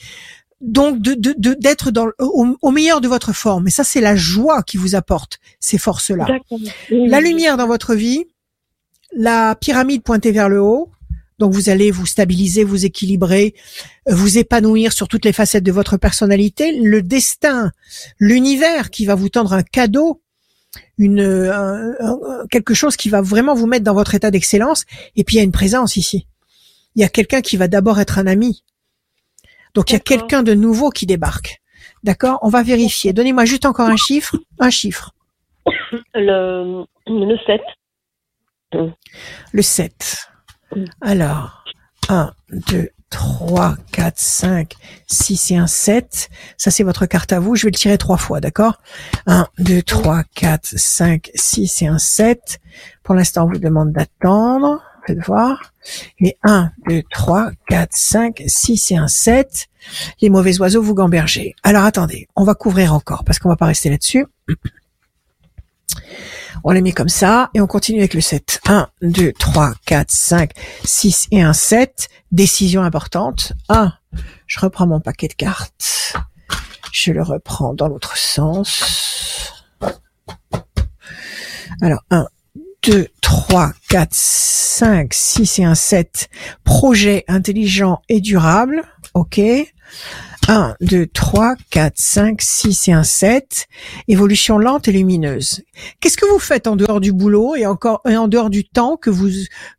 donc 0.64 1.00
de 1.02 1.14
de- 1.14 1.36
de- 1.38 1.54
d'être 1.60 1.92
dans 1.92 2.08
au, 2.20 2.56
au 2.62 2.72
meilleur 2.72 3.02
de 3.02 3.08
votre 3.08 3.34
forme. 3.34 3.68
Et 3.68 3.72
ça, 3.72 3.84
c'est 3.84 4.02
la 4.02 4.16
joie 4.16 4.64
qui 4.64 4.78
vous 4.78 4.96
apporte 4.96 5.40
ces 5.60 5.78
forces-là. 5.78 6.26
La 7.08 7.20
lumière 7.22 7.58
dans 7.58 7.68
votre 7.68 7.94
vie, 7.96 8.26
la 9.16 9.56
pyramide 9.56 10.04
pointée 10.04 10.32
vers 10.32 10.50
le 10.50 10.62
haut. 10.62 10.90
Donc 11.40 11.52
vous 11.54 11.70
allez 11.70 11.92
vous 11.92 12.06
stabiliser, 12.06 12.64
vous 12.64 12.86
équilibrer, 12.86 13.54
vous 14.08 14.38
épanouir 14.38 14.94
sur 14.94 15.08
toutes 15.08 15.26
les 15.26 15.34
facettes 15.34 15.64
de 15.64 15.72
votre 15.72 15.98
personnalité. 15.98 16.80
Le 16.80 17.02
destin, 17.02 17.72
l'univers 18.20 18.90
qui 18.92 19.06
va 19.06 19.16
vous 19.16 19.30
tendre 19.30 19.54
un 19.54 19.64
cadeau, 19.64 20.22
une 20.98 21.20
un- 21.22 21.92
un- 22.00 22.20
quelque 22.50 22.74
chose 22.74 22.96
qui 22.96 23.10
va 23.10 23.22
vraiment 23.22 23.56
vous 23.56 23.68
mettre 23.68 23.84
dans 23.84 23.94
votre 23.96 24.16
état 24.16 24.32
d'excellence. 24.32 24.86
Et 25.16 25.24
puis 25.24 25.36
il 25.36 25.40
y 25.40 25.42
a 25.42 25.44
une 25.44 25.52
présence 25.52 25.98
ici. 25.98 26.28
Il 26.96 27.02
y 27.02 27.06
a 27.06 27.10
quelqu'un 27.10 27.42
qui 27.42 27.58
va 27.58 27.68
d'abord 27.68 28.00
être 28.00 28.20
un 28.20 28.28
ami. 28.28 28.64
Donc 29.74 29.90
il 29.90 29.94
y 29.94 29.96
a 29.96 30.00
quelqu'un 30.00 30.44
de 30.44 30.54
nouveau 30.54 30.90
qui 30.90 31.06
débarque. 31.06 31.62
D'accord? 32.04 32.40
On 32.42 32.50
va 32.50 32.64
vérifier. 32.64 33.14
Donnez-moi 33.14 33.46
juste 33.46 33.66
encore 33.66 33.88
un 33.88 33.96
chiffre. 33.96 34.36
Un 34.60 34.70
chiffre. 34.70 35.12
Le, 36.14 36.86
le 37.08 37.38
7. 37.46 37.62
Le 39.54 39.62
7. 39.62 40.28
Mm. 40.76 40.86
Alors, 41.02 41.64
1, 42.10 42.32
2, 42.72 42.90
3, 43.10 43.76
4, 43.92 44.18
5, 44.18 44.74
6 45.08 45.52
et 45.52 45.58
un 45.58 45.68
7. 45.68 46.30
Ça, 46.58 46.72
c'est 46.72 46.84
votre 46.84 47.06
carte 47.06 47.32
à 47.32 47.40
vous. 47.40 47.56
Je 47.56 47.64
vais 47.64 47.72
le 47.72 47.78
tirer 47.78 47.98
trois 47.98 48.18
fois, 48.18 48.42
d'accord? 48.42 48.82
1, 49.28 49.48
2, 49.60 49.82
3, 49.84 50.24
4, 50.36 50.66
5, 50.66 51.30
6 51.36 51.82
et 51.84 51.88
un 51.88 52.00
7. 52.00 52.60
Pour 53.04 53.16
l'instant, 53.16 53.46
on 53.46 53.50
vous 53.50 53.60
demande 53.60 53.92
d'attendre. 53.92 54.82
Faites 55.06 55.20
voir. 55.26 55.74
Et 56.20 56.38
1, 56.44 56.72
2, 56.88 57.04
3, 57.10 57.52
4, 57.68 57.90
5, 57.92 58.44
6 58.48 58.92
et 58.92 58.98
un 58.98 59.08
7. 59.08 59.68
Les 60.22 60.30
mauvais 60.30 60.58
oiseaux 60.60 60.82
vous 60.82 60.94
gambergez. 60.94 61.56
Alors, 61.64 61.84
attendez. 61.84 62.28
On 62.36 62.44
va 62.44 62.56
couvrir 62.56 62.94
encore 62.94 63.24
parce 63.24 63.40
qu'on 63.40 63.50
va 63.50 63.58
pas 63.58 63.66
rester 63.66 63.90
là-dessus. 63.90 64.26
On 66.64 66.72
les 66.72 66.82
met 66.82 66.94
comme 66.94 67.10
ça 67.10 67.50
et 67.54 67.60
on 67.60 67.68
continue 67.68 68.00
avec 68.00 68.14
le 68.14 68.22
7. 68.22 68.62
1, 68.66 68.88
2, 69.02 69.34
3, 69.34 69.74
4, 69.86 70.10
5, 70.10 70.52
6 70.86 71.28
et 71.32 71.42
un 71.42 71.54
7. 71.54 72.08
Décision 72.32 72.84
importante. 72.84 73.52
1. 73.68 73.92
Je 74.48 74.60
reprends 74.60 74.88
mon 74.88 75.02
paquet 75.02 75.28
de 75.28 75.34
cartes. 75.34 76.16
Je 76.94 77.12
le 77.12 77.24
reprends 77.24 77.74
dans 77.74 77.90
l'autre 77.90 78.16
sens. 78.16 79.64
Alors, 81.82 82.04
1, 82.12 82.28
2, 82.84 83.08
3, 83.22 83.72
4, 83.90 84.10
5, 84.12 85.14
6 85.14 85.60
et 85.60 85.64
un 85.64 85.76
7. 85.76 86.30
Projet 86.64 87.24
intelligent 87.28 88.02
et 88.10 88.20
durable. 88.20 88.84
OK. 89.14 89.40
1, 90.50 90.76
2, 90.82 91.08
3, 91.08 91.56
4, 91.70 91.94
5, 91.96 92.42
6 92.42 92.88
et 92.90 92.92
un 92.92 93.04
7. 93.04 93.68
Évolution 94.10 94.58
lente 94.58 94.88
et 94.90 94.92
lumineuse. 94.92 95.62
Qu'est-ce 96.02 96.18
que 96.18 96.26
vous 96.26 96.40
faites 96.40 96.68
en 96.68 96.76
dehors 96.76 97.00
du 97.00 97.14
boulot 97.14 97.56
et 97.56 97.66
encore 97.66 98.02
et 98.08 98.18
en 98.18 98.28
dehors 98.28 98.50
du 98.50 98.66
temps 98.66 98.98
que 98.98 99.10
vous 99.10 99.30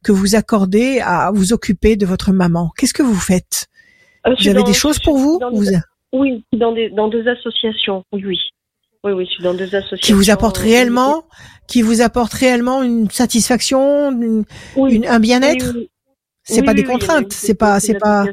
que 0.02 0.12
vous 0.12 0.34
accordez 0.34 1.00
à 1.00 1.30
vous 1.34 1.52
occuper 1.52 1.96
de 1.96 2.06
votre 2.06 2.32
maman? 2.32 2.70
Qu'est-ce 2.78 2.94
que 2.94 3.02
vous 3.02 3.14
faites? 3.14 3.66
Euh, 4.26 4.34
Vous 4.40 4.48
avez 4.48 4.60
dans- 4.60 4.64
des 4.64 4.72
choses 4.72 4.98
pour 4.98 5.18
vous, 5.18 5.38
vous 5.52 5.64
des- 5.66 5.78
Oui, 6.14 6.42
dans, 6.54 6.72
des, 6.72 6.88
dans 6.88 7.08
deux 7.08 7.28
associations. 7.28 8.02
Oui, 8.14 8.22
oui. 8.24 8.38
Oui, 9.02 9.12
oui, 9.12 9.26
je 9.28 9.32
suis 9.34 9.42
dans 9.42 9.52
deux 9.52 9.66
associations. 9.74 9.98
qui 10.00 10.12
vous 10.14 10.30
apportent 10.30 10.56
réellement 10.56 11.24
qui 11.66 11.82
vous 11.82 12.00
apportent 12.02 12.34
réellement 12.34 12.82
une 12.82 13.10
satisfaction, 13.10 14.10
une- 14.12 14.44
oui, 14.76 14.94
une- 14.96 15.06
un 15.06 15.18
bien-être 15.20 15.72
oui, 15.74 15.80
oui. 15.80 15.90
C'est 16.44 16.62
pas 16.62 16.74
des 16.74 16.84
contraintes, 16.84 17.32
c'est 17.32 17.54
pas 17.54 17.80
c'est 17.80 17.98
pas. 17.98 18.24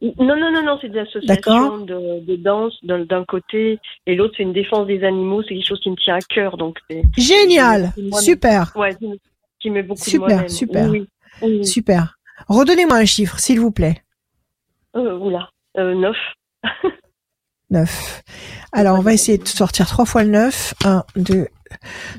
Non, 0.00 0.36
non, 0.36 0.52
non, 0.52 0.62
non, 0.62 0.78
c'est 0.80 0.90
des 0.90 0.98
associations 1.00 1.78
de, 1.78 2.20
de 2.24 2.36
danse 2.36 2.74
d'un 2.84 3.24
côté 3.24 3.80
et 4.06 4.14
l'autre 4.14 4.34
c'est 4.36 4.42
une 4.44 4.52
défense 4.52 4.86
des 4.86 5.02
animaux, 5.02 5.42
c'est 5.42 5.54
quelque 5.54 5.66
chose 5.66 5.80
qui 5.80 5.90
me 5.90 5.96
tient 5.96 6.14
à 6.16 6.20
cœur 6.20 6.56
donc 6.56 6.78
c'est 6.90 7.02
génial, 7.16 7.92
super, 8.20 8.72
ouais, 8.76 8.94
qui 8.94 9.08
me- 9.08 9.16
qui 9.60 9.70
met 9.70 9.82
beaucoup 9.82 9.98
de 10.04 10.04
Super, 10.04 10.28
moi-même. 10.28 10.48
super. 10.48 10.92
Super. 11.64 12.18
Redonnez-moi 12.48 12.96
un 12.98 13.04
chiffre, 13.06 13.38
s'il 13.40 13.58
vous 13.60 13.72
plaît. 13.72 14.02
Euh, 14.94 15.16
oula, 15.18 15.48
euh, 15.78 15.94
neuf. 15.94 16.16
9. 17.70 18.22
Alors, 18.72 18.98
on 18.98 19.02
va 19.02 19.12
essayer 19.12 19.36
de 19.38 19.46
sortir 19.46 19.86
trois 19.86 20.04
fois 20.06 20.22
le 20.24 20.30
9. 20.30 20.74
1, 20.84 21.04
2, 21.16 21.46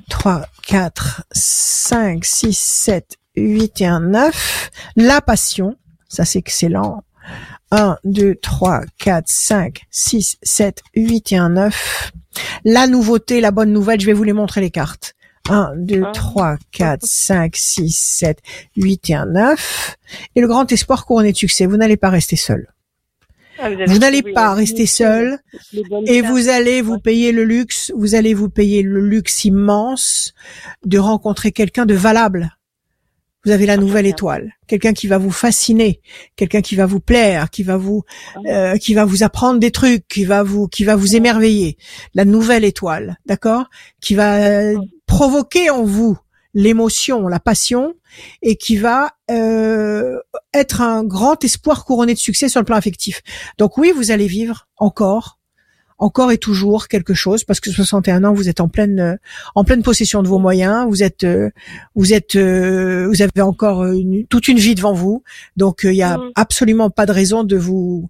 3, 0.09 0.45
4, 0.67 1.23
5, 1.31 2.25
6, 2.25 2.57
7, 2.57 3.17
8 3.35 3.81
et 3.81 3.85
un 3.85 3.99
9. 4.01 4.71
La 4.95 5.21
passion, 5.21 5.75
ça 6.07 6.25
c'est 6.25 6.39
excellent. 6.39 7.03
1, 7.71 7.97
2, 8.03 8.35
3, 8.35 8.81
4, 8.97 9.27
5, 9.27 9.81
6, 9.91 10.37
7, 10.41 10.81
8 10.95 11.31
et 11.33 11.37
un 11.37 11.49
9. 11.49 12.11
La 12.65 12.87
nouveauté, 12.87 13.41
la 13.41 13.51
bonne 13.51 13.71
nouvelle, 13.71 13.99
je 13.99 14.05
vais 14.07 14.13
vous 14.13 14.23
les 14.23 14.33
montrer 14.33 14.61
les 14.61 14.71
cartes. 14.71 15.13
1, 15.49 15.73
2, 15.77 16.03
Ah. 16.05 16.11
3, 16.13 16.57
4, 16.71 17.05
5, 17.05 17.55
6, 17.55 17.91
7, 17.91 18.39
8 18.75 19.09
et 19.09 19.15
un 19.15 19.25
9. 19.25 19.97
Et 20.35 20.41
le 20.41 20.47
grand 20.47 20.71
espoir 20.71 21.05
couronné 21.05 21.31
de 21.31 21.37
succès, 21.37 21.65
vous 21.65 21.77
n'allez 21.77 21.97
pas 21.97 22.09
rester 22.09 22.35
seul. 22.35 22.67
Ah, 23.61 23.69
Vous 23.87 23.97
n'allez 23.97 24.23
pas 24.23 24.53
rester 24.53 24.85
seul 24.85 25.39
et 26.05 26.21
vous 26.21 26.49
allez 26.49 26.81
vous 26.81 26.99
payer 26.99 27.31
le 27.31 27.43
luxe, 27.43 27.91
vous 27.95 28.15
allez 28.15 28.33
vous 28.33 28.49
payer 28.49 28.81
le 28.81 29.01
luxe 29.01 29.45
immense 29.45 30.33
de 30.85 30.97
rencontrer 30.97 31.51
quelqu'un 31.51 31.85
de 31.85 31.93
valable. 31.93 32.55
Vous 33.45 33.51
avez 33.51 33.65
la 33.65 33.77
nouvelle 33.77 34.03
bien. 34.03 34.11
étoile, 34.11 34.53
quelqu'un 34.67 34.91
qui 34.91 35.07
va 35.07 35.17
vous 35.17 35.31
fasciner, 35.31 36.01
quelqu'un 36.35 36.61
qui 36.61 36.75
va 36.75 36.85
vous 36.85 36.99
plaire, 36.99 37.49
qui 37.49 37.63
va 37.63 37.77
vous 37.77 38.03
euh, 38.45 38.75
qui 38.75 38.93
va 38.93 39.05
vous 39.05 39.23
apprendre 39.23 39.59
des 39.59 39.71
trucs, 39.71 40.05
qui 40.09 40.25
va 40.25 40.43
vous 40.43 40.67
qui 40.67 40.83
va 40.83 40.97
vous 40.97 41.15
émerveiller. 41.15 41.77
La 42.13 42.25
nouvelle 42.25 42.65
étoile, 42.65 43.17
d'accord, 43.25 43.69
qui 44.01 44.13
va 44.15 44.35
euh, 44.45 44.77
provoquer 45.05 45.69
en 45.69 45.83
vous 45.83 46.17
l'émotion, 46.53 47.27
la 47.27 47.39
passion 47.39 47.93
et 48.41 48.55
qui 48.55 48.77
va 48.77 49.11
euh, 49.29 50.17
être 50.53 50.81
un 50.81 51.03
grand 51.03 51.43
espoir 51.43 51.85
couronné 51.85 52.13
de 52.13 52.19
succès 52.19 52.49
sur 52.49 52.59
le 52.59 52.65
plan 52.65 52.75
affectif. 52.75 53.21
Donc 53.57 53.77
oui, 53.77 53.91
vous 53.95 54.11
allez 54.11 54.27
vivre 54.27 54.67
encore 54.77 55.37
encore 56.01 56.31
et 56.31 56.37
toujours 56.37 56.87
quelque 56.87 57.13
chose 57.13 57.43
parce 57.43 57.59
que 57.59 57.69
61 57.71 58.23
ans, 58.23 58.33
vous 58.33 58.47
êtes 58.47 58.61
en 58.61 58.69
pleine 58.69 59.19
en 59.53 59.65
pleine 59.65 59.83
possession 59.83 60.23
de 60.23 60.29
vos 60.29 60.39
moyens, 60.39 60.87
vous 60.87 61.03
êtes 61.03 61.25
euh, 61.25 61.49
vous 61.93 62.13
êtes 62.13 62.37
euh, 62.37 63.05
vous 63.09 63.21
avez 63.21 63.41
encore 63.41 63.83
une- 63.85 64.25
toute 64.27 64.47
une 64.47 64.59
vie 64.59 64.75
devant 64.75 64.93
vous. 64.93 65.23
Donc 65.57 65.83
euh, 65.85 65.91
il 65.91 65.97
y 65.97 66.01
a 66.01 66.17
Mhm. 66.17 66.31
absolument 66.35 66.89
pas 66.89 67.05
de 67.05 67.11
raison 67.11 67.43
de 67.43 67.57
vous 67.57 68.09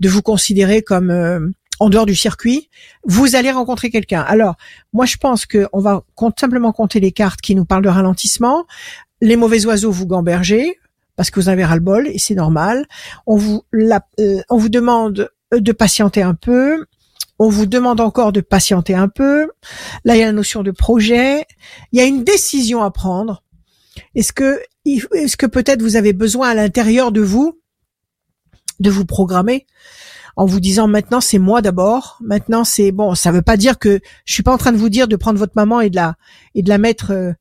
de 0.00 0.08
vous 0.10 0.20
considérer 0.20 0.82
comme 0.82 1.10
euh, 1.10 1.40
en 1.80 1.88
dehors 1.88 2.06
du 2.06 2.14
circuit. 2.14 2.68
Vous 3.04 3.34
allez 3.34 3.50
rencontrer 3.50 3.90
quelqu'un. 3.90 4.20
Alors, 4.20 4.54
moi 4.92 5.06
je 5.06 5.16
pense 5.16 5.46
que 5.46 5.66
on 5.72 5.80
va 5.80 6.04
simplement 6.38 6.72
compter 6.72 7.00
les 7.00 7.10
cartes 7.10 7.40
qui 7.40 7.54
nous 7.54 7.64
parlent 7.64 7.82
de 7.82 7.88
ralentissement. 7.88 8.66
Les 9.20 9.36
mauvais 9.36 9.66
oiseaux 9.66 9.90
vous 9.90 10.06
gambergez 10.06 10.78
parce 11.16 11.30
que 11.30 11.40
vous 11.40 11.48
avez 11.48 11.64
ras-le-bol 11.64 12.06
et 12.06 12.18
c'est 12.18 12.34
normal. 12.34 12.86
On 13.26 13.36
vous 13.36 13.64
euh, 13.74 14.40
on 14.48 14.56
vous 14.56 14.68
demande 14.68 15.30
de 15.52 15.72
patienter 15.72 16.22
un 16.22 16.34
peu. 16.34 16.84
On 17.38 17.48
vous 17.48 17.64
demande 17.64 18.00
encore 18.00 18.32
de 18.32 18.42
patienter 18.42 18.94
un 18.94 19.08
peu. 19.08 19.50
Là, 20.04 20.14
il 20.14 20.18
y 20.18 20.22
a 20.22 20.26
la 20.26 20.32
notion 20.32 20.62
de 20.62 20.70
projet. 20.70 21.46
Il 21.90 21.98
y 21.98 22.02
a 22.02 22.04
une 22.04 22.22
décision 22.22 22.82
à 22.82 22.90
prendre. 22.90 23.42
Est-ce 24.14 24.34
que, 24.34 24.60
est-ce 24.84 25.38
que 25.38 25.46
peut-être 25.46 25.80
vous 25.80 25.96
avez 25.96 26.12
besoin 26.12 26.50
à 26.50 26.54
l'intérieur 26.54 27.12
de 27.12 27.22
vous 27.22 27.58
de 28.78 28.90
vous 28.90 29.06
programmer? 29.06 29.66
En 30.36 30.46
vous 30.46 30.60
disant 30.60 30.86
maintenant 30.88 31.20
c'est 31.20 31.38
moi 31.38 31.62
d'abord. 31.62 32.18
Maintenant 32.20 32.64
c'est 32.64 32.92
bon. 32.92 33.14
Ça 33.14 33.32
veut 33.32 33.42
pas 33.42 33.56
dire 33.56 33.78
que 33.78 34.00
je 34.24 34.32
suis 34.32 34.42
pas 34.42 34.52
en 34.52 34.58
train 34.58 34.72
de 34.72 34.76
vous 34.76 34.88
dire 34.88 35.08
de 35.08 35.16
prendre 35.16 35.38
votre 35.38 35.54
maman 35.56 35.80
et 35.80 35.90
de 35.90 35.96
la 35.96 36.16
et 36.54 36.62
de 36.62 36.68
la 36.68 36.78
mettre 36.78 37.12
euh, 37.12 37.32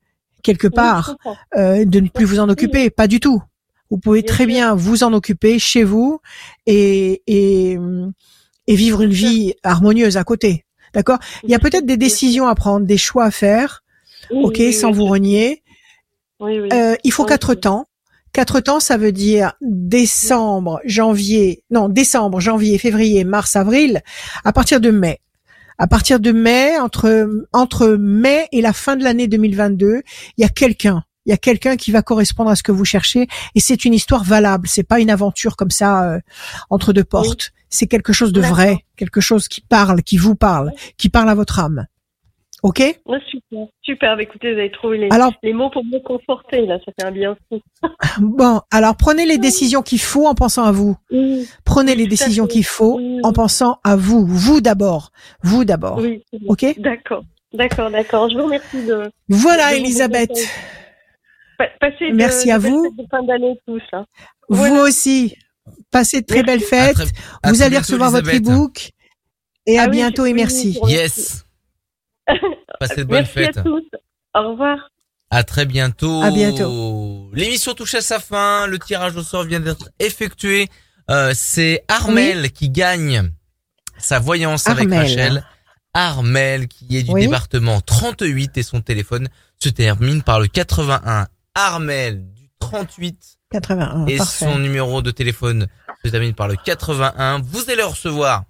quelque 0.43 0.67
part, 0.67 1.17
euh, 1.57 1.85
de 1.85 1.99
ne 1.99 2.09
plus 2.09 2.25
vous 2.25 2.39
en 2.39 2.49
occuper. 2.49 2.89
Pas 2.89 3.07
du 3.07 3.19
tout. 3.19 3.41
Vous 3.89 3.97
pouvez 3.97 4.23
très 4.23 4.45
bien 4.45 4.75
vous 4.75 5.03
en 5.03 5.13
occuper 5.13 5.59
chez 5.59 5.83
vous 5.83 6.19
et 6.65 7.21
et 7.27 7.77
et 8.67 8.75
vivre 8.75 9.01
une 9.01 9.11
vie 9.11 9.53
harmonieuse 9.63 10.17
à 10.17 10.23
côté. 10.23 10.65
D'accord? 10.93 11.19
Il 11.43 11.49
y 11.49 11.55
a 11.55 11.59
peut-être 11.59 11.85
des 11.85 11.97
décisions 11.97 12.47
à 12.47 12.55
prendre, 12.55 12.85
des 12.85 12.97
choix 12.97 13.25
à 13.25 13.31
faire 13.31 13.83
ok, 14.31 14.55
oui, 14.59 14.73
sans 14.73 14.91
vous 14.91 15.05
renier. 15.05 15.63
Oui, 16.39 16.59
oui. 16.59 16.69
Euh, 16.71 16.95
il 17.03 17.11
faut 17.11 17.25
quatre 17.25 17.53
temps. 17.53 17.85
Quatre 18.31 18.59
temps, 18.59 18.79
ça 18.79 18.97
veut 18.97 19.11
dire 19.11 19.53
décembre, 19.61 20.79
janvier, 20.85 21.63
non, 21.71 21.89
décembre, 21.89 22.39
janvier, 22.39 22.77
février, 22.77 23.23
mars, 23.23 23.55
avril, 23.55 24.01
à 24.43 24.53
partir 24.53 24.79
de 24.79 24.91
mai. 24.91 25.19
À 25.77 25.87
partir 25.87 26.19
de 26.19 26.31
mai, 26.31 26.77
entre, 26.77 27.45
entre 27.53 27.87
mai 27.99 28.47
et 28.51 28.61
la 28.61 28.73
fin 28.73 28.97
de 28.97 29.03
l'année 29.03 29.27
2022, 29.27 30.01
il 30.37 30.41
y 30.41 30.43
a 30.43 30.49
quelqu'un. 30.49 31.03
Il 31.25 31.29
y 31.29 31.33
a 31.33 31.37
quelqu'un 31.37 31.77
qui 31.77 31.91
va 31.91 32.01
correspondre 32.01 32.49
à 32.49 32.55
ce 32.55 32.63
que 32.63 32.71
vous 32.71 32.85
cherchez 32.85 33.27
et 33.55 33.59
c'est 33.59 33.85
une 33.85 33.93
histoire 33.93 34.23
valable. 34.23 34.67
C'est 34.67 34.83
pas 34.83 34.99
une 34.99 35.09
aventure 35.09 35.55
comme 35.55 35.69
ça 35.69 36.11
euh, 36.11 36.19
entre 36.69 36.91
deux 36.91 37.03
portes. 37.03 37.51
C'est 37.69 37.87
quelque 37.87 38.13
chose 38.13 38.33
de 38.33 38.41
vrai, 38.41 38.85
quelque 38.97 39.21
chose 39.21 39.47
qui 39.47 39.61
parle, 39.61 40.01
qui 40.01 40.17
vous 40.17 40.35
parle, 40.35 40.71
qui 40.97 41.09
parle 41.09 41.29
à 41.29 41.35
votre 41.35 41.59
âme. 41.59 41.85
Ok 42.61 42.79
Ouais, 43.05 43.19
super, 43.29 43.67
super. 43.81 44.15
Bah, 44.17 44.23
Écoutez, 44.23 44.53
vous 44.53 44.59
avez 44.59 44.71
trouvé 44.71 44.97
les, 44.97 45.07
Alors 45.11 45.31
les 45.43 45.53
mots 45.53 45.69
pour 45.69 45.83
me 45.85 45.99
conforter, 45.99 46.65
là. 46.65 46.77
Ça 46.85 46.91
fait 46.99 47.05
un 47.07 47.11
bien 47.11 47.37
fou. 47.47 47.59
bon, 48.19 48.61
alors 48.71 48.95
prenez 48.97 49.25
les 49.25 49.37
décisions 49.37 49.81
qu'il 49.81 49.99
faut 50.01 50.27
en 50.27 50.35
pensant 50.35 50.63
à 50.65 50.71
vous. 50.71 50.97
Oui, 51.11 51.47
Prenez 51.63 51.95
les 51.95 52.05
décisions 52.07 52.47
qu'il 52.47 52.65
faut 52.65 52.97
Oui. 52.97 53.19
en 53.23 53.31
pensant 53.33 53.79
à 53.83 53.95
vous, 53.95 54.25
vous 54.25 54.59
d'abord, 54.61 55.11
vous 55.43 55.63
d'abord. 55.63 55.97
oui. 55.99 56.23
Ok 56.47 56.65
D'accord, 56.79 57.23
d'accord, 57.53 57.89
d'accord. 57.91 58.29
Je 58.29 58.35
vous 58.37 58.43
remercie 58.43 58.85
de. 58.85 59.09
Voilà, 59.29 59.71
de 59.71 59.77
Elisabeth. 59.77 60.31
Passez 61.79 62.11
Merci 62.13 62.47
de 62.47 62.53
à 62.53 62.57
vous. 62.57 62.95
fin 63.11 63.23
d'année 63.23 63.57
tous. 63.67 63.81
Hein. 63.93 64.05
Vous 64.49 64.57
Voilà. 64.57 64.83
aussi. 64.83 65.35
Passez 65.91 66.21
de 66.21 66.25
très 66.25 66.43
Merci. 66.43 66.47
belles 66.59 66.67
fêtes. 66.67 66.99
À 66.99 67.03
très- 67.05 67.11
à 67.43 67.51
vous 67.51 67.61
allez 67.61 67.77
recevoir 67.77 68.11
votre 68.11 68.33
e-book. 68.35 68.91
Et 69.65 69.77
à 69.77 69.83
Ah 69.83 69.85
oui, 69.85 69.91
bientôt 69.97 70.25
et 70.25 70.33
merci. 70.33 70.79
Yes. 70.87 71.45
Passez 72.79 72.97
de 72.97 73.03
bonnes 73.03 73.17
Merci 73.19 73.33
fêtes. 73.33 73.57
à 73.57 73.63
tous. 73.63 73.83
Au 74.35 74.49
revoir. 74.51 74.89
À 75.31 75.43
très 75.43 75.65
bientôt. 75.65 76.21
À 76.23 76.31
bientôt. 76.31 77.29
L'émission 77.33 77.73
touche 77.73 77.95
à 77.95 78.01
sa 78.01 78.19
fin. 78.19 78.67
Le 78.67 78.79
tirage 78.79 79.15
au 79.15 79.23
sort 79.23 79.43
vient 79.43 79.59
d'être 79.59 79.89
effectué. 79.99 80.67
Euh, 81.09 81.31
c'est 81.35 81.83
Armel 81.87 82.51
qui 82.51 82.69
gagne 82.69 83.31
sa 83.97 84.19
voyance 84.19 84.67
avec. 84.67 84.89
Rachel. 84.91 85.43
Armel 85.93 86.67
qui 86.67 86.97
est 86.97 87.03
du 87.03 87.11
Oui. 87.11 87.21
département 87.21 87.81
38 87.81 88.57
et 88.57 88.63
son 88.63 88.81
téléphone 88.81 89.27
se 89.61 89.69
termine 89.69 90.21
par 90.21 90.39
le 90.39 90.47
81. 90.47 91.27
Armel 91.55 92.31
du 92.33 92.49
38 92.59 93.37
81, 93.51 94.05
et 94.05 94.17
parfait. 94.17 94.45
son 94.45 94.59
numéro 94.59 95.01
de 95.01 95.09
téléphone 95.09 95.67
se 96.05 96.09
termine 96.09 96.35
par 96.35 96.47
le 96.47 96.55
81. 96.55 97.39
Vous 97.41 97.69
allez 97.71 97.81
recevoir 97.81 98.43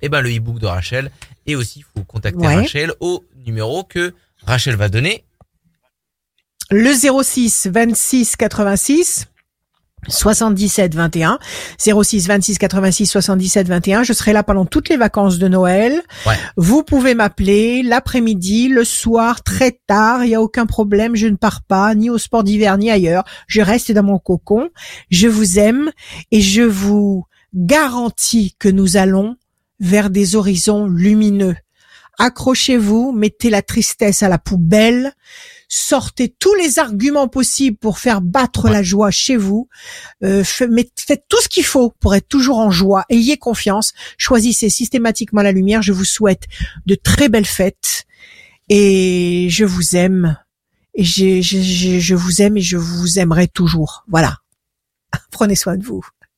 eh 0.00 0.08
ben, 0.08 0.20
le 0.20 0.30
e-book 0.30 0.60
de 0.60 0.66
Rachel 0.66 1.10
et 1.46 1.56
aussi 1.56 1.80
il 1.80 1.84
faut 1.84 2.04
contacter 2.04 2.38
Ouais. 2.46 2.54
Rachel 2.56 2.92
au 3.00 3.24
numéro 3.44 3.84
que 3.84 4.14
Rachel 4.44 4.76
va 4.76 4.88
donner. 4.88 5.24
Le 6.70 6.92
06 6.92 7.68
26 7.72 8.36
86 8.36 9.26
77 10.08 10.94
21 10.94 11.38
06 11.78 12.26
26 12.28 12.58
86 12.58 13.06
77 13.06 13.66
21 13.68 14.02
je 14.04 14.12
serai 14.12 14.32
là 14.32 14.42
pendant 14.44 14.64
toutes 14.64 14.88
les 14.88 14.96
vacances 14.96 15.38
de 15.38 15.48
Noël. 15.48 16.00
Ouais. 16.26 16.36
vous 16.56 16.82
pouvez 16.84 17.14
m'appeler 17.14 17.82
l'après-midi 17.82 18.68
le 18.68 18.84
soir 18.84 19.42
très 19.42 19.80
tard. 19.86 20.24
Il 20.24 20.30
y 20.30 20.34
a 20.34 20.42
aucun 20.42 20.66
problème. 20.66 21.16
Je 21.16 21.26
ne 21.26 21.36
pars 21.36 21.62
pas 21.62 21.94
ni 21.94 22.10
au 22.10 22.18
sport 22.18 22.44
d'hiver 22.44 22.78
ni 22.78 22.90
ailleurs. 22.90 23.24
Je 23.48 23.60
reste 23.62 23.90
dans 23.92 24.02
mon 24.04 24.18
cocon. 24.18 24.68
Je 25.10 25.26
vous 25.28 25.58
aime 25.58 25.90
et 26.30 26.40
je 26.40 26.62
vous 26.62 27.26
garantis 27.54 28.54
que 28.58 28.68
nous 28.68 28.96
allons 28.96 29.36
vers 29.80 30.10
des 30.10 30.36
horizons 30.36 30.86
lumineux 30.86 31.56
accrochez-vous 32.18 33.12
mettez 33.12 33.50
la 33.50 33.62
tristesse 33.62 34.22
à 34.22 34.28
la 34.28 34.38
poubelle 34.38 35.12
sortez 35.68 36.28
tous 36.38 36.54
les 36.54 36.78
arguments 36.78 37.28
possibles 37.28 37.76
pour 37.76 37.98
faire 37.98 38.20
battre 38.20 38.66
Ouais. 38.66 38.70
la 38.72 38.82
joie 38.82 39.10
chez 39.10 39.36
vous. 39.36 39.68
Euh, 40.22 40.44
mais 40.70 40.88
faites 40.96 41.24
tout 41.28 41.40
ce 41.42 41.48
qu'il 41.48 41.64
faut 41.64 41.92
pour 42.00 42.14
être 42.14 42.28
toujours 42.28 42.58
en 42.58 42.70
joie. 42.70 43.04
Ayez 43.08 43.36
confiance. 43.36 43.92
Choisissez 44.16 44.70
systématiquement 44.70 45.42
la 45.42 45.52
lumière. 45.52 45.82
Je 45.82 45.92
vous 45.92 46.04
souhaite 46.04 46.44
de 46.86 46.94
très 46.94 47.28
belles 47.28 47.46
fêtes 47.46 48.04
et 48.68 49.48
je 49.50 49.64
vous 49.64 49.96
aime. 49.96 50.38
Et 50.94 51.04
je 51.04 52.14
vous 52.14 52.42
aime 52.42 52.56
et 52.56 52.62
je 52.62 52.76
vous 52.76 53.18
aimerai 53.18 53.48
toujours. 53.48 54.04
Voilà. 54.08 54.38
Prenez 55.30 55.56
soin 55.56 55.76
de 55.76 55.84
vous. 55.84 56.04